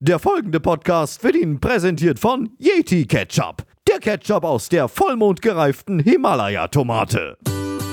Der 0.00 0.18
folgende 0.18 0.60
Podcast 0.60 1.24
wird 1.24 1.36
Ihnen 1.36 1.58
präsentiert 1.58 2.18
von 2.18 2.50
Yeti 2.58 3.06
Ketchup. 3.06 3.64
Der 3.88 3.98
Ketchup 3.98 4.44
aus 4.44 4.68
der 4.68 4.88
vollmondgereiften 4.88 6.00
Himalaya-Tomate. 6.00 7.38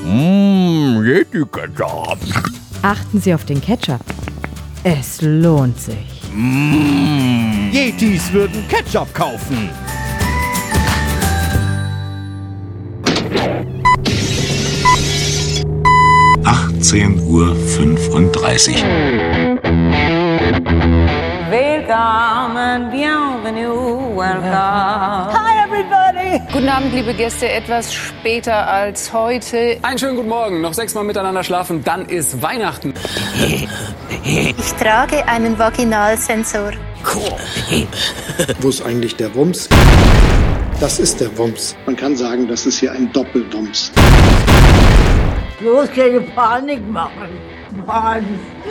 Mmm, 0.03 1.01
Yeti 1.05 1.45
Ketchup. 1.45 2.17
Achten 2.81 3.21
Sie 3.21 3.33
auf 3.33 3.45
den 3.45 3.61
Ketchup. 3.61 4.01
Es 4.83 5.21
lohnt 5.21 5.79
sich. 5.79 6.21
Mmh. 6.33 7.71
Yetis 7.71 8.33
würden 8.33 8.67
Ketchup 8.67 9.13
kaufen. 9.13 9.69
Uhr. 17.33 17.55
35 17.55 18.83
welcome 21.93 22.57
and 22.57 22.91
bienvenue, 22.91 24.15
welcome. 24.15 25.29
Hi 25.31 25.63
everybody! 25.63 26.41
Guten 26.51 26.69
Abend, 26.69 26.91
liebe 26.93 27.13
Gäste, 27.13 27.47
etwas 27.47 27.93
später 27.93 28.67
als 28.67 29.13
heute. 29.13 29.77
Einen 29.83 29.99
schönen 29.99 30.15
guten 30.15 30.29
Morgen, 30.29 30.61
noch 30.61 30.73
sechsmal 30.73 31.03
miteinander 31.03 31.43
schlafen, 31.43 31.83
dann 31.83 32.07
ist 32.07 32.41
Weihnachten. 32.41 32.95
Ich 34.25 34.73
trage 34.79 35.27
einen 35.27 35.59
Vaginalsensor. 35.59 36.71
Cool. 37.13 37.85
Wo 38.59 38.69
ist 38.69 38.83
eigentlich 38.83 39.15
der 39.15 39.33
Wumms? 39.35 39.69
Das 40.79 40.99
ist 40.99 41.21
der 41.21 41.37
Wumms. 41.37 41.75
Man 41.85 41.95
kann 41.95 42.15
sagen, 42.15 42.47
das 42.47 42.65
ist 42.65 42.79
hier 42.79 42.91
ein 42.91 43.11
Doppelwumms. 43.11 43.91
Bloß 45.59 45.91
keine 45.91 46.21
Panik 46.21 46.89
machen. 46.89 47.52
Mann. 47.73 48.39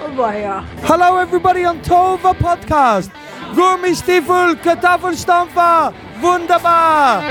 oh, 0.00 0.10
weia. 0.16 0.64
Hello 0.82 1.18
everybody 1.18 1.64
on 1.64 1.80
Tova 1.82 2.34
Podcast. 2.34 3.10
Gummistiefel, 3.54 4.56
Kartoffelstampfer, 4.56 5.92
wunderbar. 6.20 7.22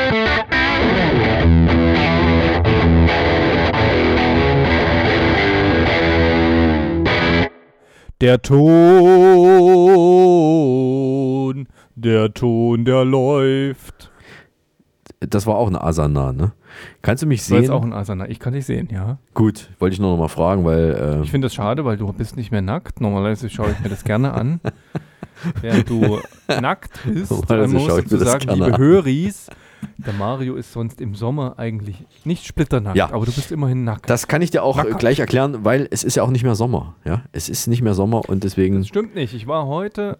Der 8.21 8.41
Ton, 8.41 8.61
der 11.95 12.33
Ton, 12.33 12.85
der 12.85 13.03
läuft. 13.03 14.11
Das 15.19 15.45
war 15.47 15.55
auch 15.55 15.67
eine 15.67 15.81
Asana, 15.81 16.31
ne? 16.31 16.53
Kannst 17.01 17.23
du 17.23 17.27
mich 17.27 17.43
sehen? 17.43 17.69
auch 17.69 17.83
ein 17.83 17.93
Asana. 17.93 18.27
Ich 18.29 18.39
kann 18.39 18.53
dich 18.53 18.65
sehen, 18.65 18.89
ja. 18.91 19.17
Gut, 19.33 19.69
wollte 19.79 19.93
ich 19.93 19.99
nur 19.99 20.11
noch 20.11 20.17
mal 20.17 20.27
fragen, 20.27 20.63
weil 20.65 21.19
äh, 21.19 21.23
Ich 21.23 21.31
finde 21.31 21.45
das 21.45 21.53
schade, 21.53 21.85
weil 21.85 21.97
du 21.97 22.11
bist 22.13 22.35
nicht 22.37 22.51
mehr 22.51 22.61
nackt. 22.61 23.01
Normalerweise 23.01 23.49
schaue 23.49 23.71
ich 23.71 23.79
mir 23.79 23.89
das 23.89 24.03
gerne 24.03 24.33
an. 24.33 24.59
Während 25.61 25.89
du 25.89 26.19
nackt 26.47 26.91
bist, 27.05 27.31
Normalerweise 27.31 27.73
man 27.73 27.81
muss 27.81 27.89
schaue 27.91 27.99
ich 28.01 28.05
mir 28.11 28.17
dazu 28.17 28.23
das 28.23 28.31
sagen, 28.43 28.49
liebe 28.53 28.73
an. 28.75 28.77
Höris, 28.77 29.47
der 29.97 30.13
Mario 30.13 30.55
ist 30.55 30.71
sonst 30.71 31.01
im 31.01 31.15
Sommer 31.15 31.57
eigentlich 31.57 32.05
nicht 32.25 32.45
splitternackt, 32.45 32.95
Ja. 32.97 33.11
aber 33.11 33.25
du 33.25 33.31
bist 33.31 33.51
immerhin 33.51 33.83
nackt. 33.83 34.07
das 34.09 34.27
kann 34.27 34.43
ich 34.43 34.51
dir 34.51 34.61
auch 34.63 34.77
äh, 34.77 34.83
Nackert. 34.83 34.99
gleich 34.99 35.19
erklären, 35.19 35.65
weil 35.65 35.87
es 35.89 36.03
ist 36.03 36.15
ja 36.15 36.21
auch 36.23 36.29
nicht 36.29 36.43
mehr 36.43 36.53
Sommer. 36.55 36.95
Ja, 37.05 37.23
es 37.31 37.49
ist 37.49 37.65
nicht 37.67 37.81
mehr 37.81 37.95
Sommer 37.95 38.27
und 38.29 38.43
deswegen. 38.43 38.77
Das 38.77 38.87
stimmt 38.87 39.15
nicht. 39.15 39.33
Ich 39.33 39.47
war 39.47 39.65
heute 39.65 40.19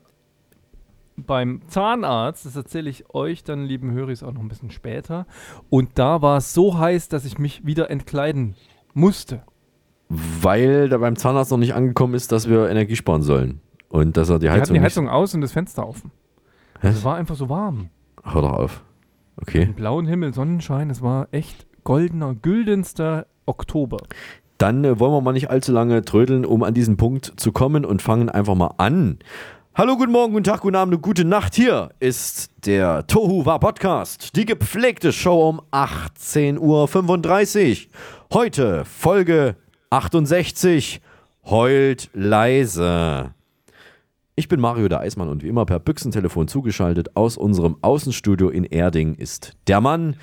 beim 1.18 1.62
Zahnarzt, 1.68 2.46
das 2.46 2.56
erzähle 2.56 2.90
ich 2.90 3.14
euch 3.14 3.44
dann, 3.44 3.66
lieben 3.66 3.92
Höris, 3.92 4.24
auch 4.24 4.34
noch 4.34 4.42
ein 4.42 4.48
bisschen 4.48 4.72
später. 4.72 5.26
Und 5.70 6.00
da 6.00 6.22
war 6.22 6.38
es 6.38 6.54
so 6.54 6.78
heiß, 6.78 7.10
dass 7.10 7.26
ich 7.26 7.38
mich 7.38 7.66
wieder 7.66 7.90
entkleiden 7.90 8.56
musste. 8.94 9.44
Weil 10.10 10.90
da 10.90 10.98
beim 10.98 11.16
Zahnarzt 11.16 11.52
noch 11.52 11.58
nicht 11.58 11.74
angekommen 11.74 12.16
ist, 12.16 12.32
dass 12.32 12.50
wir 12.50 12.70
Energie 12.70 12.96
sparen 12.96 13.22
sollen. 13.22 13.62
Und 13.90 14.18
dass 14.18 14.30
er 14.30 14.40
die 14.40 14.44
Wir 14.44 14.52
hatten 14.52 14.62
Heizung, 14.62 14.74
die 14.76 14.82
Heizung 14.82 15.10
aus 15.10 15.34
und 15.34 15.42
das 15.42 15.52
Fenster 15.52 15.88
offen. 15.88 16.12
Es 16.82 17.04
war 17.04 17.16
einfach 17.16 17.36
so 17.36 17.50
warm. 17.50 17.90
Hör 18.24 18.42
doch 18.42 18.54
auf. 18.54 18.84
Okay. 19.38 19.64
Im 19.64 19.74
blauen 19.74 20.08
Himmel, 20.08 20.34
Sonnenschein, 20.34 20.90
es 20.90 21.02
war 21.02 21.28
echt 21.32 21.66
goldener, 21.84 22.36
güldenster 22.36 23.28
Oktober. 23.46 23.98
Dann 24.58 24.84
äh, 24.84 25.00
wollen 25.00 25.12
wir 25.12 25.22
mal 25.22 25.34
nicht 25.34 25.50
allzu 25.50 25.72
lange 25.72 26.04
trödeln, 26.04 26.46
um 26.46 26.64
an 26.64 26.74
diesen 26.74 26.98
Punkt 26.98 27.34
zu 27.38 27.52
kommen 27.52 27.86
und 27.86 28.02
fangen 28.02 28.30
einfach 28.30 28.56
mal 28.56 28.76
an. 28.78 29.18
Hallo, 29.74 29.96
guten 29.96 30.12
Morgen, 30.12 30.34
guten 30.34 30.44
Tag, 30.44 30.60
guten 30.60 30.76
Abend 30.76 31.02
gute 31.02 31.24
Nacht. 31.24 31.56
Hier 31.56 31.92
ist 32.02 32.52
der 32.66 33.08
Tohu 33.08 33.46
War 33.46 33.58
Podcast, 33.58 34.36
die 34.36 34.44
gepflegte 34.44 35.14
Show 35.14 35.48
um 35.48 35.62
18.35 35.72 36.60
Uhr. 36.60 37.92
Heute 38.34 38.84
Folge 38.84 39.56
68, 39.90 41.00
heult 41.46 42.10
leise. 42.14 43.34
Ich 44.36 44.50
bin 44.50 44.60
Mario 44.60 44.90
der 44.90 45.00
Eismann 45.00 45.30
und 45.30 45.42
wie 45.42 45.48
immer 45.48 45.66
per 45.66 45.80
Büchsentelefon 45.80 46.50
zugeschaltet 46.50 47.16
aus 47.16 47.38
unserem 47.38 47.78
Außenstudio 47.82 48.50
in 48.50 48.66
Erding 48.66 49.16
ist 49.16 49.54
der 49.68 49.80
Mann, 49.80 50.18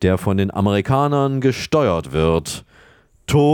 der 0.00 0.16
von 0.16 0.38
den 0.38 0.50
Amerikanern 0.50 1.42
gesteuert 1.42 2.12
wird. 2.12 2.64
Tobias. 3.26 3.48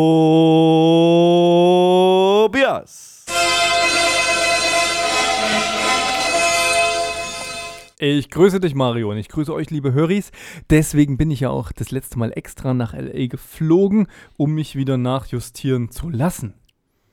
Ich 8.06 8.28
grüße 8.28 8.60
dich, 8.60 8.74
Mario, 8.74 9.10
und 9.10 9.16
ich 9.16 9.30
grüße 9.30 9.50
euch, 9.54 9.70
liebe 9.70 9.94
Höris. 9.94 10.30
Deswegen 10.68 11.16
bin 11.16 11.30
ich 11.30 11.40
ja 11.40 11.48
auch 11.48 11.72
das 11.72 11.90
letzte 11.90 12.18
Mal 12.18 12.32
extra 12.36 12.74
nach 12.74 12.92
L.A. 12.92 13.28
geflogen, 13.28 14.08
um 14.36 14.52
mich 14.52 14.76
wieder 14.76 14.98
nachjustieren 14.98 15.90
zu 15.90 16.10
lassen. 16.10 16.52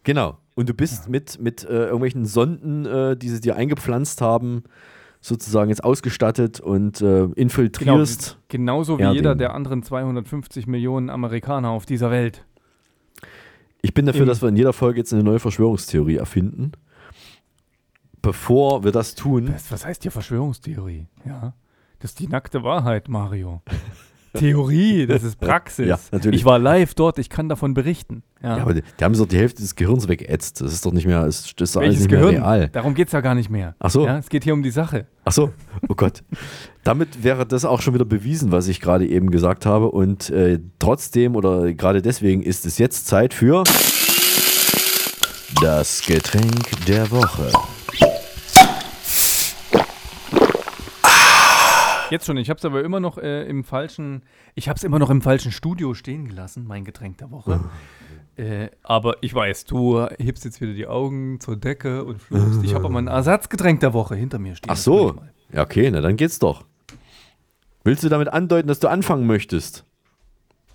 Genau. 0.03 0.37
Und 0.53 0.67
du 0.67 0.73
bist 0.73 1.07
mit, 1.07 1.39
mit 1.39 1.63
äh, 1.63 1.85
irgendwelchen 1.85 2.25
Sonden, 2.25 2.85
äh, 2.85 3.15
die 3.15 3.29
sie 3.29 3.39
dir 3.39 3.55
eingepflanzt 3.55 4.19
haben, 4.19 4.63
sozusagen 5.21 5.69
jetzt 5.69 5.81
ausgestattet 5.85 6.59
und 6.59 6.99
äh, 6.99 7.23
infiltrierst. 7.35 8.37
genauso 8.49 8.97
wie 8.99 9.03
Erding. 9.03 9.15
jeder 9.15 9.35
der 9.35 9.55
anderen 9.55 9.83
250 9.83 10.67
Millionen 10.67 11.09
Amerikaner 11.09 11.69
auf 11.69 11.85
dieser 11.85 12.11
Welt. 12.11 12.43
Ich 13.81 13.93
bin 13.93 14.05
dafür, 14.05 14.23
Im- 14.23 14.27
dass 14.27 14.41
wir 14.41 14.49
in 14.49 14.57
jeder 14.57 14.73
Folge 14.73 14.99
jetzt 14.99 15.13
eine 15.13 15.23
neue 15.23 15.39
Verschwörungstheorie 15.39 16.17
erfinden. 16.17 16.73
Bevor 18.21 18.83
wir 18.83 18.91
das 18.91 19.15
tun, 19.15 19.47
Das, 19.51 19.71
was 19.71 19.85
heißt 19.85 20.03
hier 20.03 20.11
Verschwörungstheorie? 20.11 21.07
Ja. 21.25 21.53
Das 21.99 22.11
ist 22.11 22.19
die 22.19 22.27
nackte 22.27 22.63
Wahrheit, 22.63 23.07
Mario. 23.09 23.61
Theorie, 24.33 25.07
das 25.07 25.23
ist 25.23 25.39
Praxis. 25.39 25.87
Ja, 25.87 25.99
natürlich. 26.11 26.39
Ich 26.41 26.45
war 26.45 26.57
live 26.57 26.93
dort, 26.93 27.19
ich 27.19 27.29
kann 27.29 27.49
davon 27.49 27.73
berichten. 27.73 28.23
Ja. 28.41 28.57
ja, 28.57 28.63
aber 28.63 28.75
die, 28.75 28.81
die 28.99 29.03
haben 29.03 29.13
so 29.13 29.25
die 29.25 29.37
Hälfte 29.37 29.61
des 29.61 29.75
Gehirns 29.75 30.07
weggeätzt. 30.07 30.61
Das 30.61 30.71
ist 30.71 30.85
doch 30.85 30.93
nicht 30.93 31.05
mehr, 31.05 31.25
das 31.25 31.53
ist 31.59 31.75
doch 31.75 31.81
alles 31.81 31.99
nicht 31.99 32.09
Gehirn? 32.09 32.35
mehr 32.35 32.41
real. 32.43 32.69
Darum 32.69 32.93
geht 32.93 33.07
es 33.07 33.13
ja 33.13 33.19
gar 33.21 33.35
nicht 33.35 33.49
mehr. 33.49 33.75
Ach 33.79 33.89
so. 33.89 34.05
Ja, 34.05 34.19
es 34.19 34.29
geht 34.29 34.45
hier 34.45 34.53
um 34.53 34.63
die 34.63 34.71
Sache. 34.71 35.07
Ach 35.25 35.33
so, 35.33 35.51
oh 35.89 35.95
Gott. 35.95 36.23
Damit 36.83 37.23
wäre 37.23 37.45
das 37.45 37.65
auch 37.65 37.81
schon 37.81 37.93
wieder 37.93 38.05
bewiesen, 38.05 38.51
was 38.51 38.67
ich 38.67 38.79
gerade 38.79 39.05
eben 39.05 39.31
gesagt 39.31 39.65
habe. 39.65 39.91
Und 39.91 40.29
äh, 40.29 40.59
trotzdem 40.79 41.35
oder 41.35 41.73
gerade 41.73 42.01
deswegen 42.01 42.41
ist 42.41 42.65
es 42.65 42.77
jetzt 42.77 43.07
Zeit 43.07 43.33
für 43.33 43.63
das 45.61 46.01
Getränk 46.05 46.85
der 46.87 47.11
Woche. 47.11 47.51
Jetzt 52.11 52.25
schon, 52.25 52.35
ich 52.35 52.49
habe 52.49 52.57
es 52.57 52.65
aber 52.65 52.83
immer 52.83 52.99
noch 52.99 53.17
äh, 53.17 53.47
im 53.47 53.63
falschen, 53.63 54.23
ich 54.53 54.67
habe 54.67 54.75
es 54.75 54.83
immer 54.83 54.99
noch 54.99 55.09
im 55.09 55.21
falschen 55.21 55.53
Studio 55.53 55.93
stehen 55.93 56.27
gelassen, 56.27 56.65
mein 56.67 56.83
Getränk 56.83 57.17
der 57.19 57.31
Woche. 57.31 57.61
Äh, 58.35 58.69
aber 58.83 59.15
ich 59.21 59.33
weiß, 59.33 59.63
du 59.63 60.07
hebst 60.19 60.43
jetzt 60.43 60.59
wieder 60.59 60.73
die 60.73 60.87
Augen 60.87 61.39
zur 61.39 61.55
Decke 61.55 62.03
und 62.03 62.21
fluchst. 62.21 62.63
Ich 62.63 62.73
habe 62.73 62.85
aber 62.85 62.97
ein 62.97 63.07
Ersatzgetränk 63.07 63.79
der 63.79 63.93
Woche 63.93 64.15
hinter 64.15 64.39
mir 64.39 64.55
stehen. 64.55 64.71
Ach 64.71 64.77
so. 64.77 65.15
Ja, 65.53 65.63
okay, 65.63 65.89
na 65.89 66.01
dann 66.01 66.17
geht's 66.17 66.37
doch. 66.39 66.65
Willst 67.83 68.03
du 68.03 68.09
damit 68.09 68.27
andeuten, 68.27 68.67
dass 68.67 68.79
du 68.79 68.89
anfangen 68.89 69.25
möchtest? 69.25 69.85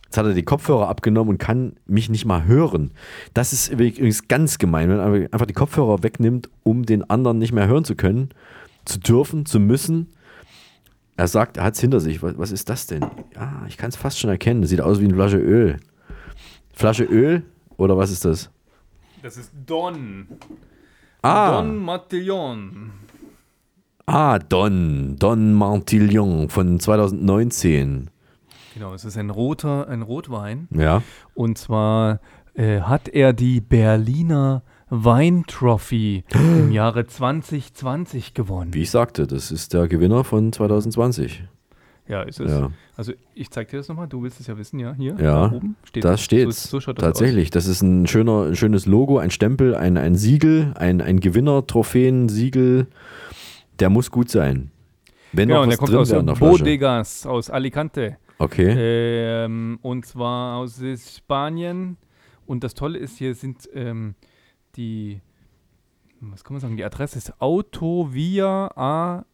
Jetzt 0.04 0.16
hat 0.16 0.26
er 0.26 0.34
die 0.34 0.42
Kopfhörer 0.42 0.88
abgenommen 0.88 1.30
und 1.30 1.38
kann 1.38 1.76
mich 1.84 2.08
nicht 2.08 2.24
mal 2.24 2.44
hören. 2.46 2.92
Das 3.34 3.52
ist 3.52 3.68
übrigens 3.68 4.28
ganz 4.28 4.58
gemein, 4.58 4.88
wenn 4.88 4.96
man 4.96 5.32
einfach 5.32 5.46
die 5.46 5.52
Kopfhörer 5.52 6.02
wegnimmt, 6.02 6.48
um 6.62 6.86
den 6.86 7.08
anderen 7.10 7.38
nicht 7.38 7.52
mehr 7.52 7.66
hören 7.66 7.84
zu 7.84 7.94
können, 7.94 8.30
zu 8.84 8.98
dürfen, 9.00 9.44
zu 9.44 9.60
müssen. 9.60 10.12
Er 11.16 11.28
sagt, 11.28 11.56
er 11.56 11.64
hat 11.64 11.74
es 11.74 11.80
hinter 11.80 12.00
sich. 12.00 12.22
Was, 12.22 12.36
was 12.36 12.52
ist 12.52 12.68
das 12.68 12.86
denn? 12.86 13.02
Ja, 13.34 13.64
ich 13.68 13.76
kann 13.76 13.88
es 13.88 13.96
fast 13.96 14.18
schon 14.18 14.30
erkennen. 14.30 14.60
Das 14.60 14.70
sieht 14.70 14.80
aus 14.80 15.00
wie 15.00 15.04
eine 15.04 15.14
Flasche 15.14 15.38
Öl. 15.38 15.78
Flasche 16.74 17.04
Öl? 17.04 17.42
Oder 17.78 17.96
was 17.96 18.10
ist 18.10 18.24
das? 18.24 18.50
Das 19.22 19.36
ist 19.36 19.50
Don. 19.66 20.26
Ah, 21.22 21.50
Don 21.62 21.76
Mattillon. 21.78 22.92
ah 24.06 24.38
Don. 24.38 25.16
Don 25.18 25.54
Martillon 25.54 26.48
von 26.50 26.78
2019. 26.78 28.10
Genau, 28.74 28.92
es 28.92 29.06
ist 29.06 29.16
ein 29.16 29.30
roter, 29.30 29.88
ein 29.88 30.02
Rotwein. 30.02 30.68
Ja. 30.70 31.02
Und 31.34 31.56
zwar 31.56 32.20
äh, 32.54 32.80
hat 32.82 33.08
er 33.08 33.32
die 33.32 33.62
Berliner 33.62 34.62
Weintrophy 34.88 36.24
im 36.34 36.72
Jahre 36.72 37.06
2020 37.06 38.34
gewonnen. 38.34 38.72
Wie 38.74 38.82
ich 38.82 38.90
sagte, 38.90 39.26
das 39.26 39.50
ist 39.50 39.74
der 39.74 39.88
Gewinner 39.88 40.24
von 40.24 40.52
2020. 40.52 41.44
Ja, 42.08 42.22
ist 42.22 42.38
es. 42.38 42.52
Ja. 42.52 42.70
Also 42.96 43.12
ich 43.34 43.50
zeig 43.50 43.68
dir 43.68 43.78
das 43.78 43.88
nochmal, 43.88 44.06
du 44.06 44.22
willst 44.22 44.38
es 44.38 44.46
ja 44.46 44.56
wissen, 44.56 44.78
ja, 44.78 44.94
hier, 44.94 45.16
Ja, 45.18 45.50
oben 45.50 45.74
steht 45.82 46.04
das 46.04 46.22
steht. 46.22 46.52
So, 46.52 46.78
so 46.78 46.92
das 46.92 47.02
Tatsächlich, 47.02 47.50
das 47.50 47.66
ist 47.66 47.82
ein 47.82 48.06
schöner, 48.06 48.44
ein 48.44 48.56
schönes 48.56 48.86
Logo, 48.86 49.18
ein 49.18 49.30
Stempel, 49.30 49.74
ein, 49.74 49.96
ein 49.96 50.14
Siegel, 50.14 50.72
ein, 50.76 51.00
ein 51.00 51.18
Gewinner-Trophäen-Siegel. 51.18 52.86
Der 53.80 53.90
muss 53.90 54.10
gut 54.10 54.30
sein. 54.30 54.70
Wenn 55.32 55.48
Genau, 55.48 55.60
noch 55.60 55.64
und 55.64 55.70
der 55.70 55.72
was 55.72 55.78
kommt 55.78 55.90
drin 55.90 56.28
aus 56.28 56.38
der. 56.38 56.46
Bodegas, 56.46 57.26
aus 57.26 57.50
Alicante. 57.50 58.18
Okay. 58.38 58.74
Ähm, 58.76 59.78
und 59.82 60.06
zwar 60.06 60.58
aus 60.58 60.80
Spanien. 61.16 61.96
Und 62.46 62.62
das 62.62 62.74
Tolle 62.74 62.98
ist, 62.98 63.18
hier 63.18 63.34
sind 63.34 63.68
ähm, 63.74 64.14
die, 64.76 65.20
was 66.20 66.44
kann 66.44 66.54
man 66.54 66.60
sagen, 66.60 66.76
die 66.76 66.84
Adresse 66.84 67.18
ist 67.18 67.40
Autovia 67.40 68.68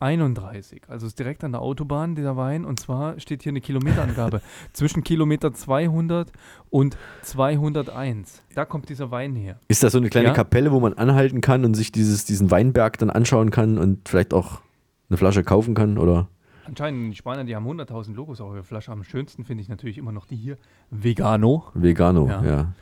A31. 0.01 0.89
Also 0.89 1.07
ist 1.07 1.19
direkt 1.19 1.45
an 1.45 1.53
der 1.53 1.61
Autobahn 1.63 2.15
dieser 2.15 2.37
Wein. 2.37 2.65
Und 2.65 2.81
zwar 2.81 3.19
steht 3.21 3.43
hier 3.43 3.51
eine 3.51 3.61
Kilometerangabe 3.61 4.41
zwischen 4.73 5.03
Kilometer 5.05 5.53
200 5.53 6.33
und 6.71 6.97
201. 7.23 8.43
Da 8.55 8.65
kommt 8.65 8.89
dieser 8.89 9.11
Wein 9.11 9.35
her. 9.37 9.59
Ist 9.69 9.83
das 9.83 9.93
so 9.93 9.99
eine 9.99 10.09
kleine 10.11 10.29
Ja. 10.29 10.35
Kapelle, 10.35 10.73
wo 10.73 10.81
man 10.81 10.95
anhalten 10.95 11.41
kann 11.41 11.65
und 11.65 11.75
sich 11.75 11.93
dieses, 11.93 12.25
diesen 12.25 12.51
Weinberg 12.51 12.99
dann 12.99 13.11
anschauen 13.11 13.51
kann 13.51 13.79
und 13.79 14.09
vielleicht 14.09 14.35
auch 14.35 14.61
eine 15.09 15.17
Flasche 15.17 15.45
kaufen 15.45 15.75
kann? 15.75 15.99
Oder? 15.99 16.29
Anscheinend, 16.65 17.13
die 17.13 17.17
Spanier, 17.17 17.45
die 17.45 17.57
haben 17.57 17.67
100.000 17.67 18.15
Logos 18.15 18.41
auf 18.41 18.55
ihrer 18.55 18.63
Flasche. 18.63 18.93
Am 18.93 19.03
schönsten 19.05 19.45
finde 19.45 19.63
ich 19.63 19.69
natürlich 19.69 19.99
immer 19.99 20.13
noch 20.13 20.27
die 20.27 20.37
hier. 20.37 20.59
Vegano. 20.91 21.65
Vegano, 21.75 22.29
Ja. 22.29 22.45
ja. 22.45 22.73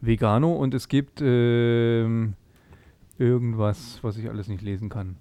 Vegano 0.00 0.52
und 0.52 0.74
es 0.74 0.88
gibt 0.88 1.20
ähm, 1.22 2.34
irgendwas, 3.18 3.98
was 4.02 4.16
ich 4.16 4.28
alles 4.28 4.48
nicht 4.48 4.62
lesen 4.62 4.88
kann 4.88 5.16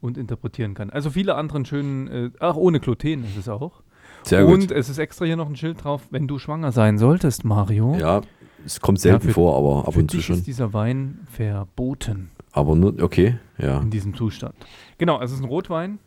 und 0.00 0.16
interpretieren 0.18 0.74
kann. 0.74 0.90
Also 0.90 1.10
viele 1.10 1.34
anderen 1.36 1.64
schönen, 1.64 2.08
äh, 2.08 2.30
ach, 2.40 2.56
ohne 2.56 2.80
Gluten 2.80 3.24
ist 3.24 3.36
es 3.36 3.48
auch. 3.48 3.82
Sehr 4.24 4.46
und 4.46 4.68
gut. 4.68 4.70
es 4.70 4.88
ist 4.88 4.98
extra 4.98 5.24
hier 5.24 5.36
noch 5.36 5.48
ein 5.48 5.56
Schild 5.56 5.82
drauf, 5.84 6.02
wenn 6.10 6.28
du 6.28 6.38
schwanger 6.38 6.72
sein 6.72 6.96
solltest, 6.98 7.44
Mario. 7.44 7.94
Ja, 7.96 8.22
es 8.64 8.80
kommt 8.80 9.00
selten 9.00 9.28
für- 9.28 9.34
vor, 9.34 9.56
aber 9.58 9.88
ab 9.88 9.96
und 9.96 10.10
zu 10.10 10.20
schon. 10.20 10.36
ist 10.36 10.46
dieser 10.46 10.72
Wein 10.72 11.20
verboten 11.30 12.30
Aber 12.52 12.76
nur, 12.76 13.02
okay, 13.02 13.36
ja. 13.58 13.80
in 13.80 13.90
diesem 13.90 14.14
Zustand. 14.14 14.54
Genau, 14.98 15.16
also 15.16 15.32
es 15.34 15.40
ist 15.40 15.44
ein 15.44 15.48
Rotwein 15.48 15.98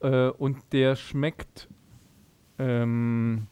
äh, 0.00 0.28
und 0.28 0.56
der 0.72 0.96
schmeckt, 0.96 1.68
ähm, 2.58 3.46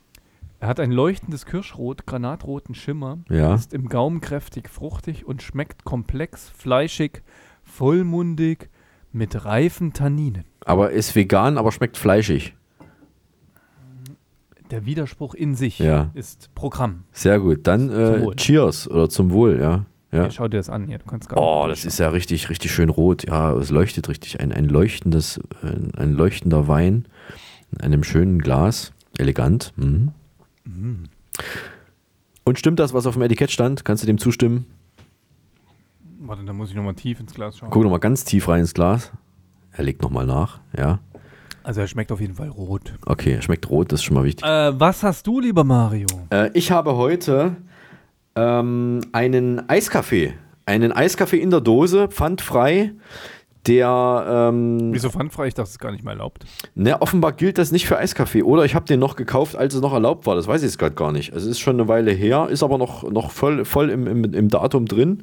er 0.62 0.68
hat 0.68 0.78
ein 0.78 0.92
leuchtendes 0.92 1.44
Kirschrot, 1.44 2.06
granatroten 2.06 2.76
Schimmer, 2.76 3.18
Ja. 3.28 3.52
ist 3.56 3.74
im 3.74 3.88
Gaumen 3.88 4.20
kräftig, 4.20 4.68
fruchtig 4.70 5.26
und 5.26 5.42
schmeckt 5.42 5.82
komplex, 5.84 6.50
fleischig, 6.50 7.22
vollmundig, 7.64 8.70
mit 9.10 9.44
reifen 9.44 9.92
Tanninen. 9.92 10.44
Aber 10.64 10.92
ist 10.92 11.16
vegan, 11.16 11.58
aber 11.58 11.72
schmeckt 11.72 11.96
fleischig. 11.96 12.54
Der 14.70 14.86
Widerspruch 14.86 15.34
in 15.34 15.56
sich 15.56 15.80
Ja. 15.80 16.12
ist 16.14 16.54
Programm. 16.54 17.02
Sehr 17.10 17.40
gut. 17.40 17.66
Dann 17.66 17.90
äh. 17.90 18.24
Cheers 18.36 18.88
oder 18.88 19.08
zum 19.08 19.32
Wohl, 19.32 19.58
ja. 19.60 19.84
ja. 20.12 20.22
Hier, 20.22 20.30
schau 20.30 20.46
dir 20.46 20.58
das 20.58 20.70
an, 20.70 20.86
hier, 20.86 20.98
du 20.98 21.06
kannst 21.06 21.28
gar 21.28 21.40
Oh, 21.42 21.66
das 21.66 21.84
ist 21.84 21.98
ja 21.98 22.08
richtig, 22.10 22.48
richtig 22.50 22.70
schön 22.70 22.88
rot. 22.88 23.26
Ja, 23.26 23.52
es 23.54 23.70
leuchtet 23.70 24.08
richtig. 24.08 24.38
Ein, 24.40 24.52
ein 24.52 24.66
leuchtendes, 24.66 25.40
ein, 25.62 25.90
ein 25.96 26.12
leuchtender 26.12 26.68
Wein 26.68 27.06
in 27.72 27.80
einem 27.80 28.04
schönen 28.04 28.38
Glas. 28.38 28.92
Elegant. 29.18 29.72
Mhm. 29.76 30.12
Und 30.64 32.58
stimmt 32.58 32.78
das, 32.78 32.94
was 32.94 33.06
auf 33.06 33.14
dem 33.14 33.22
Etikett 33.22 33.50
stand? 33.50 33.84
Kannst 33.84 34.02
du 34.02 34.06
dem 34.06 34.18
zustimmen? 34.18 34.66
Warte, 36.20 36.44
da 36.44 36.52
muss 36.52 36.70
ich 36.70 36.76
nochmal 36.76 36.94
tief 36.94 37.18
ins 37.20 37.34
Glas 37.34 37.58
schauen. 37.58 37.70
Guck 37.70 37.82
nochmal 37.82 38.00
ganz 38.00 38.24
tief 38.24 38.48
rein 38.48 38.60
ins 38.60 38.74
Glas. 38.74 39.10
Er 39.72 39.84
legt 39.84 40.02
nochmal 40.02 40.26
nach. 40.26 40.60
Ja. 40.76 41.00
Also 41.64 41.80
er 41.80 41.86
schmeckt 41.86 42.10
auf 42.12 42.20
jeden 42.20 42.34
Fall 42.34 42.48
rot. 42.48 42.94
Okay, 43.06 43.32
er 43.32 43.42
schmeckt 43.42 43.68
rot, 43.70 43.92
das 43.92 44.00
ist 44.00 44.04
schon 44.04 44.14
mal 44.14 44.24
wichtig. 44.24 44.44
Äh, 44.44 44.78
was 44.78 45.02
hast 45.02 45.26
du, 45.26 45.40
lieber 45.40 45.64
Mario? 45.64 46.08
Äh, 46.30 46.50
ich 46.54 46.70
habe 46.70 46.96
heute 46.96 47.56
ähm, 48.34 49.00
einen 49.12 49.68
Eiskaffee. 49.68 50.34
Einen 50.66 50.92
Eiskaffee 50.92 51.40
in 51.40 51.50
der 51.50 51.60
Dose, 51.60 52.08
pfandfrei. 52.08 52.92
Der, 53.66 54.50
ähm, 54.50 54.92
Wieso 54.92 55.10
pfandfrei? 55.10 55.46
Ich 55.46 55.54
dachte, 55.54 55.66
das 55.66 55.70
ist 55.70 55.78
gar 55.78 55.92
nicht 55.92 56.02
mehr 56.02 56.14
erlaubt. 56.14 56.44
ne, 56.74 57.00
offenbar 57.00 57.32
gilt 57.32 57.58
das 57.58 57.70
nicht 57.70 57.86
für 57.86 57.96
Eiskaffee. 57.96 58.42
Oder 58.42 58.64
ich 58.64 58.74
habe 58.74 58.86
den 58.86 58.98
noch 58.98 59.14
gekauft, 59.14 59.54
als 59.54 59.74
es 59.74 59.80
noch 59.80 59.92
erlaubt 59.92 60.26
war. 60.26 60.34
Das 60.34 60.48
weiß 60.48 60.62
ich 60.62 60.68
jetzt 60.68 60.78
gerade 60.78 60.94
gar 60.94 61.12
nicht. 61.12 61.32
Also 61.32 61.46
es 61.46 61.52
ist 61.52 61.60
schon 61.60 61.76
eine 61.76 61.86
Weile 61.86 62.10
her, 62.10 62.48
ist 62.50 62.64
aber 62.64 62.76
noch, 62.76 63.08
noch 63.08 63.30
voll, 63.30 63.64
voll 63.64 63.90
im, 63.90 64.06
im, 64.08 64.24
im 64.24 64.48
Datum 64.48 64.86
drin. 64.86 65.22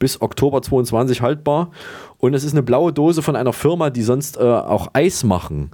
Bis 0.00 0.20
Oktober 0.20 0.60
22 0.60 1.22
haltbar. 1.22 1.70
Und 2.18 2.34
es 2.34 2.42
ist 2.42 2.52
eine 2.52 2.64
blaue 2.64 2.92
Dose 2.92 3.22
von 3.22 3.36
einer 3.36 3.52
Firma, 3.52 3.90
die 3.90 4.02
sonst 4.02 4.38
äh, 4.38 4.40
auch 4.40 4.88
Eis 4.92 5.22
machen. 5.22 5.70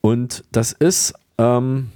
Und 0.00 0.42
das 0.50 0.72
ist 0.72 1.14
ähm, 1.38 1.90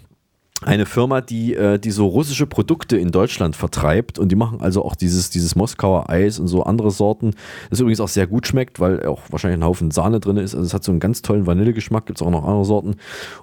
eine 0.65 0.87
Firma, 0.87 1.21
die, 1.21 1.55
äh, 1.55 1.79
die 1.79 1.91
so 1.91 2.07
russische 2.07 2.47
Produkte 2.47 2.97
in 2.97 3.11
Deutschland 3.11 3.55
vertreibt. 3.57 4.19
Und 4.19 4.31
die 4.31 4.37
machen 4.37 4.61
also 4.61 4.85
auch 4.85 4.95
dieses, 4.95 5.31
dieses 5.31 5.55
Moskauer 5.57 6.09
Eis 6.11 6.39
und 6.39 6.49
so 6.49 6.63
andere 6.63 6.91
Sorten. 6.91 7.33
Das 7.71 7.81
übrigens 7.81 8.01
auch 8.01 8.09
sehr 8.09 8.27
gut 8.27 8.47
schmeckt, 8.47 8.81
weil 8.81 9.05
auch 9.07 9.21
wahrscheinlich 9.31 9.61
ein 9.61 9.65
Haufen 9.65 9.91
Sahne 9.91 10.21
drin 10.21 10.37
ist. 10.37 10.55
Also 10.55 10.67
es 10.67 10.75
hat 10.75 10.85
so 10.85 10.91
einen 10.93 11.01
ganz 11.01 11.23
tollen 11.23 11.47
Vanillegeschmack, 11.47 12.07
gibt 12.07 12.21
es 12.21 12.27
auch 12.27 12.31
noch 12.31 12.45
andere 12.45 12.65
Sorten. 12.65 12.97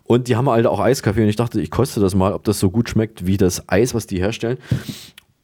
Und 0.04 0.28
die 0.28 0.36
haben 0.36 0.50
halt 0.50 0.66
auch 0.66 0.80
Eiskaffee. 0.80 1.22
Und 1.24 1.30
ich 1.30 1.36
dachte, 1.36 1.62
ich 1.62 1.72
koste 1.72 2.00
das 2.00 2.16
mal, 2.16 2.34
ob 2.34 2.44
das 2.44 2.60
so 2.60 2.70
gut 2.72 2.90
schmeckt 2.90 3.26
wie 3.26 3.38
das 3.38 3.70
Eis, 3.70 3.94
was 3.94 4.08
die 4.08 4.20
herstellen. 4.20 4.58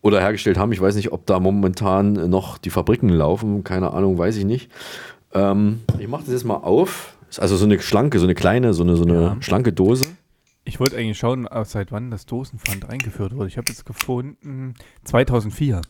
Oder 0.02 0.22
hergestellt 0.22 0.58
haben. 0.58 0.72
Ich 0.72 0.82
weiß 0.82 0.96
nicht, 0.96 1.12
ob 1.12 1.26
da 1.26 1.40
momentan 1.40 2.14
noch 2.30 2.58
die 2.58 2.70
Fabriken 2.70 3.10
laufen. 3.10 3.64
Keine 3.64 3.92
Ahnung, 3.94 4.18
weiß 4.18 4.38
ich 4.38 4.46
nicht. 4.46 4.70
Ähm, 5.34 5.82
ich 6.00 6.08
mache 6.08 6.24
das 6.24 6.34
jetzt 6.34 6.46
mal 6.46 6.56
auf. 6.56 7.18
Ist 7.30 7.42
also 7.42 7.58
so 7.58 7.66
eine 7.66 7.80
schlanke, 7.82 8.20
so 8.20 8.26
eine 8.26 8.36
kleine, 8.36 8.74
so 8.74 8.84
eine, 8.84 8.96
so 8.96 9.04
eine 9.04 9.22
Ja. 9.22 9.38
schlanke 9.42 9.74
Dose. 9.74 10.06
Ich 10.68 10.82
wollte 10.82 10.98
eigentlich 10.98 11.18
schauen, 11.18 11.48
äh, 11.48 11.64
seit 11.64 11.94
wann 11.94 12.12
das 12.12 12.26
Dosenpfand 12.26 12.90
eingeführt 12.90 13.34
wurde. 13.34 13.48
Ich 13.48 13.58
habe 13.58 13.70
jetzt 13.70 13.86
gefunden 13.86 14.74
2004. 15.06 15.82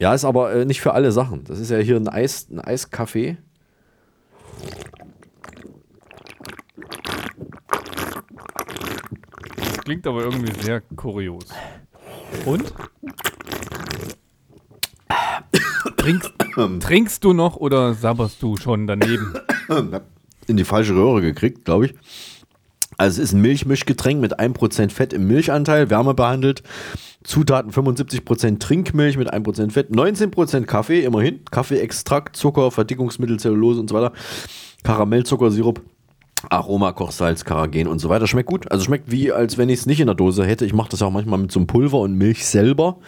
Ja, 0.00 0.12
ist 0.12 0.24
aber 0.24 0.52
äh, 0.52 0.64
nicht 0.64 0.80
für 0.80 0.92
alle 0.92 1.12
Sachen. 1.12 1.44
Das 1.44 1.60
ist 1.60 1.70
ja 1.70 1.78
hier 1.78 1.94
ein 1.94 2.08
Eis, 2.08 2.48
ein 2.50 2.58
Eiskaffee. 2.58 3.38
Klingt 9.84 10.04
aber 10.08 10.24
irgendwie 10.24 10.52
sehr 10.60 10.80
kurios. 10.80 11.46
Und? 12.44 12.74
Trinkst, 15.96 16.32
trinkst 16.80 17.22
du 17.22 17.32
noch 17.32 17.54
oder 17.54 17.94
sabberst 17.94 18.42
du 18.42 18.56
schon 18.56 18.88
daneben? 18.88 19.32
In 20.48 20.56
die 20.56 20.64
falsche 20.64 20.94
Röhre 20.94 21.22
gekriegt, 21.22 21.64
glaube 21.64 21.86
ich. 21.86 21.94
Also 22.98 23.20
es 23.20 23.28
ist 23.28 23.34
ein 23.34 23.42
Milchmischgetränk 23.42 24.20
mit 24.20 24.38
1% 24.38 24.90
Fett 24.90 25.12
im 25.12 25.26
Milchanteil, 25.26 25.90
wärmebehandelt. 25.90 26.62
Zutaten 27.24 27.72
75% 27.72 28.60
Trinkmilch 28.60 29.16
mit 29.16 29.32
1% 29.32 29.70
Fett, 29.70 29.90
19% 29.90 30.64
Kaffee, 30.64 31.04
immerhin. 31.04 31.40
Kaffeeextrakt, 31.50 32.36
Zucker, 32.36 32.70
Verdickungsmittel, 32.70 33.38
Zellulose 33.38 33.80
und 33.80 33.90
so 33.90 33.96
weiter. 33.96 34.12
Karamellzuckersirup, 34.84 35.82
Aroma, 36.48 36.92
Kochsalz, 36.92 37.44
Karagen 37.44 37.88
und 37.88 37.98
so 37.98 38.08
weiter. 38.08 38.26
Schmeckt 38.26 38.48
gut. 38.48 38.70
Also 38.70 38.84
schmeckt 38.84 39.10
wie, 39.10 39.32
als 39.32 39.58
wenn 39.58 39.68
ich 39.68 39.80
es 39.80 39.86
nicht 39.86 40.00
in 40.00 40.06
der 40.06 40.14
Dose 40.14 40.46
hätte. 40.46 40.64
Ich 40.64 40.72
mache 40.72 40.90
das 40.90 41.02
auch 41.02 41.10
manchmal 41.10 41.40
mit 41.40 41.52
so 41.52 41.58
einem 41.58 41.66
Pulver 41.66 41.98
und 42.00 42.14
Milch 42.14 42.46
selber. 42.46 42.98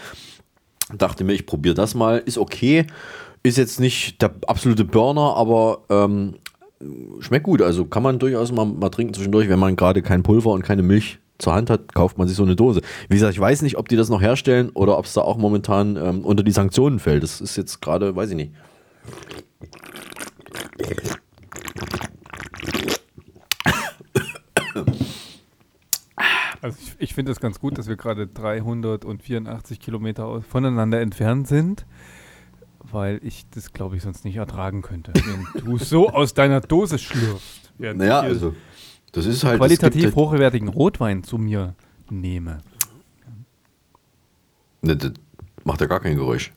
Dachte 0.92 1.24
mir, 1.24 1.34
ich 1.34 1.46
probiere 1.46 1.74
das 1.74 1.94
mal. 1.94 2.18
Ist 2.18 2.38
okay. 2.38 2.86
Ist 3.42 3.58
jetzt 3.58 3.78
nicht 3.78 4.20
der 4.20 4.34
absolute 4.46 4.84
Burner, 4.84 5.36
aber 5.36 5.84
ähm, 5.90 6.34
schmeckt 7.20 7.44
gut. 7.44 7.62
Also 7.62 7.84
kann 7.84 8.02
man 8.02 8.18
durchaus 8.18 8.52
mal, 8.52 8.64
mal 8.64 8.90
trinken 8.90 9.14
zwischendurch, 9.14 9.48
wenn 9.48 9.58
man 9.58 9.76
gerade 9.76 10.02
kein 10.02 10.22
Pulver 10.22 10.50
und 10.50 10.62
keine 10.62 10.82
Milch 10.82 11.18
zur 11.38 11.54
Hand 11.54 11.70
hat, 11.70 11.94
kauft 11.94 12.18
man 12.18 12.26
sich 12.26 12.36
so 12.36 12.42
eine 12.42 12.56
Dose. 12.56 12.80
Wie 13.08 13.14
gesagt, 13.14 13.32
ich 13.32 13.40
weiß 13.40 13.62
nicht, 13.62 13.78
ob 13.78 13.88
die 13.88 13.96
das 13.96 14.08
noch 14.08 14.20
herstellen 14.20 14.70
oder 14.70 14.98
ob 14.98 15.04
es 15.04 15.12
da 15.12 15.20
auch 15.20 15.38
momentan 15.38 15.96
ähm, 15.96 16.24
unter 16.24 16.42
die 16.42 16.50
Sanktionen 16.50 16.98
fällt. 16.98 17.22
Das 17.22 17.40
ist 17.40 17.56
jetzt 17.56 17.80
gerade, 17.80 18.14
weiß 18.16 18.30
ich 18.30 18.36
nicht. 18.36 18.52
Also 26.60 26.76
ich, 26.82 26.94
ich 26.98 27.14
finde 27.14 27.32
es 27.32 27.40
ganz 27.40 27.60
gut, 27.60 27.78
dass 27.78 27.88
wir 27.88 27.96
gerade 27.96 28.26
384 28.26 29.78
Kilometer 29.78 30.42
voneinander 30.42 31.00
entfernt 31.00 31.46
sind, 31.46 31.86
weil 32.92 33.20
ich 33.22 33.44
das, 33.50 33.72
glaube 33.72 33.96
ich, 33.96 34.02
sonst 34.02 34.24
nicht 34.24 34.36
ertragen 34.36 34.82
könnte, 34.82 35.12
wenn 35.14 35.64
du 35.64 35.78
so 35.78 36.08
aus 36.10 36.34
deiner 36.34 36.60
Dose 36.60 36.98
schlürfst. 36.98 37.72
Naja, 37.78 38.20
also, 38.20 38.54
das 39.12 39.26
ist 39.26 39.44
halt. 39.44 39.58
qualitativ 39.58 40.04
halt- 40.04 40.14
hochwertigen 40.16 40.68
Rotwein 40.68 41.22
zu 41.24 41.38
mir 41.38 41.74
nehme. 42.10 42.58
Ne, 44.82 44.96
das 44.96 45.12
macht 45.64 45.80
ja 45.80 45.86
gar 45.86 46.00
kein 46.00 46.16
Geräusch. 46.16 46.52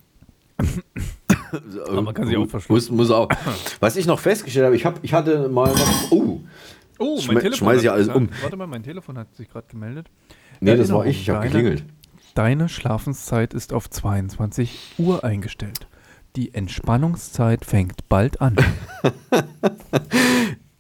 Aber 1.88 2.02
man 2.02 2.14
kann 2.14 2.28
sich 2.28 2.38
auch 2.38 2.46
verschlucken. 2.48 2.76
Muss, 2.76 2.92
muss 2.92 3.12
auch. 3.12 3.28
Was 3.80 3.96
ich 3.96 4.06
noch 4.06 4.20
festgestellt 4.20 4.66
habe, 4.68 4.76
ich, 4.76 4.86
hab, 4.86 5.04
ich 5.04 5.14
hatte 5.14 5.50
mal 5.50 5.74
noch. 5.74 6.12
Oh, 6.12 6.40
Oh, 7.04 7.18
Schme- 7.18 7.56
schmeiß 7.56 7.82
ich 7.82 7.90
alles 7.90 8.10
um. 8.10 8.30
Warte 8.44 8.56
mal, 8.58 8.68
mein 8.68 8.84
Telefon 8.84 9.18
hat 9.18 9.36
sich 9.36 9.50
gerade 9.50 9.66
gemeldet. 9.68 10.06
nee, 10.60 10.76
das 10.76 10.92
war 10.94 11.04
ich. 11.08 11.20
Ich 11.22 11.30
habe 11.32 11.44
geklingelt. 11.46 11.84
Deine 12.36 12.70
Schlafenszeit 12.70 13.56
ist 13.56 13.74
auf 13.74 13.90
22 13.90 14.94
Uhr 15.00 15.24
eingestellt. 15.24 15.88
Die 16.36 16.54
Entspannungszeit 16.54 17.66
fängt 17.66 18.08
bald 18.08 18.40
an. 18.42 18.56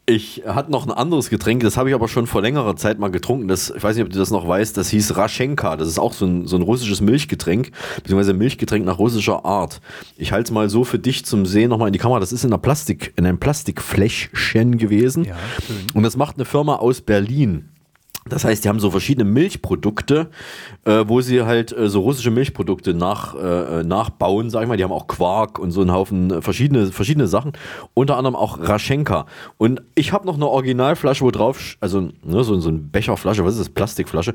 Ich 0.08 0.44
hatte 0.46 0.72
noch 0.72 0.86
ein 0.86 0.92
anderes 0.92 1.30
Getränk, 1.30 1.64
das 1.64 1.78
habe 1.78 1.88
ich 1.88 1.96
aber 1.96 2.10
schon 2.10 2.28
vor 2.28 2.42
längerer 2.42 2.76
Zeit 2.76 3.00
mal 3.00 3.12
getrunken. 3.12 3.48
Das, 3.48 3.70
ich 3.70 3.82
weiß 3.82 3.96
nicht, 3.96 4.04
ob 4.04 4.12
du 4.12 4.20
das 4.20 4.30
noch 4.30 4.46
weißt, 4.46 4.76
das 4.76 4.90
hieß 4.90 5.16
Raschenka. 5.16 5.78
Das 5.78 5.88
ist 5.88 6.00
auch 6.00 6.12
so 6.12 6.26
ein, 6.26 6.48
so 6.48 6.58
ein 6.58 6.64
russisches 6.64 7.00
Milchgetränk, 7.00 7.72
beziehungsweise 7.98 8.34
Milchgetränk 8.34 8.84
nach 8.84 9.00
russischer 9.00 9.46
Art. 9.46 9.80
Ich 10.18 10.34
halte 10.34 10.50
es 10.50 10.52
mal 10.52 10.70
so 10.70 10.84
für 10.84 11.00
dich 11.00 11.24
zum 11.24 11.46
Sehen 11.46 11.70
nochmal 11.70 11.88
in 11.88 11.94
die 11.94 12.00
Kamera. 12.00 12.20
Das 12.20 12.34
ist 12.34 12.44
in, 12.44 12.50
einer 12.50 12.58
Plastik, 12.58 13.14
in 13.16 13.26
einem 13.26 13.40
Plastikfläschchen 13.40 14.78
gewesen. 14.78 15.24
Ja. 15.24 15.38
Und 15.94 16.04
das 16.04 16.18
macht 16.18 16.36
eine 16.36 16.46
Firma 16.46 16.76
aus 16.78 17.00
Berlin. 17.00 17.70
Das 18.30 18.46
heißt, 18.46 18.64
die 18.64 18.70
haben 18.70 18.80
so 18.80 18.92
verschiedene 18.92 19.26
Milchprodukte, 19.26 20.30
äh, 20.86 21.04
wo 21.08 21.22
sie 21.22 21.42
halt 21.42 21.76
äh, 21.76 21.90
so 21.90 22.02
russische 22.02 22.30
Milchprodukte 22.30 22.94
nach, 22.94 23.36
äh, 23.36 23.84
nachbauen, 23.84 24.52
sag 24.52 24.62
ich 24.62 24.68
mal. 24.68 24.78
Die 24.78 24.84
haben 24.84 24.92
auch 24.92 25.08
Quark 25.08 25.58
und 25.58 25.72
so 25.72 25.82
einen 25.82 25.92
Haufen 25.92 26.30
äh, 26.30 26.42
verschiedene, 26.42 26.92
verschiedene 26.92 27.28
Sachen. 27.28 27.54
Unter 27.96 28.18
anderem 28.18 28.36
auch 28.36 28.60
Raschenka. 28.60 29.26
Und 29.58 29.82
ich 29.96 30.14
habe 30.14 30.28
noch 30.28 30.36
eine 30.36 30.48
Originalflasche, 30.48 31.26
wo 31.26 31.32
drauf, 31.32 31.78
also 31.80 32.02
ne, 32.02 32.44
so, 32.44 32.60
so 32.60 32.70
eine 32.70 32.78
Becherflasche, 32.78 33.44
was 33.44 33.56
ist 33.56 33.62
das? 33.62 33.70
Plastikflasche. 33.70 34.34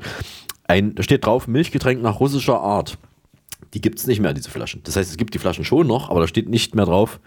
Ein, 0.67 0.95
da 0.95 1.03
steht 1.03 1.25
drauf, 1.25 1.47
Milchgetränk 1.47 2.01
nach 2.01 2.19
russischer 2.19 2.59
Art. 2.59 2.97
Die 3.73 3.79
gibt 3.79 3.99
es 3.99 4.07
nicht 4.07 4.19
mehr, 4.19 4.33
diese 4.33 4.49
Flaschen. 4.49 4.81
Das 4.83 4.97
heißt, 4.97 5.09
es 5.09 5.17
gibt 5.17 5.33
die 5.33 5.39
Flaschen 5.39 5.63
schon 5.63 5.87
noch, 5.87 6.09
aber 6.09 6.19
da 6.19 6.27
steht 6.27 6.49
nicht 6.49 6.75
mehr 6.75 6.85
drauf 6.85 7.21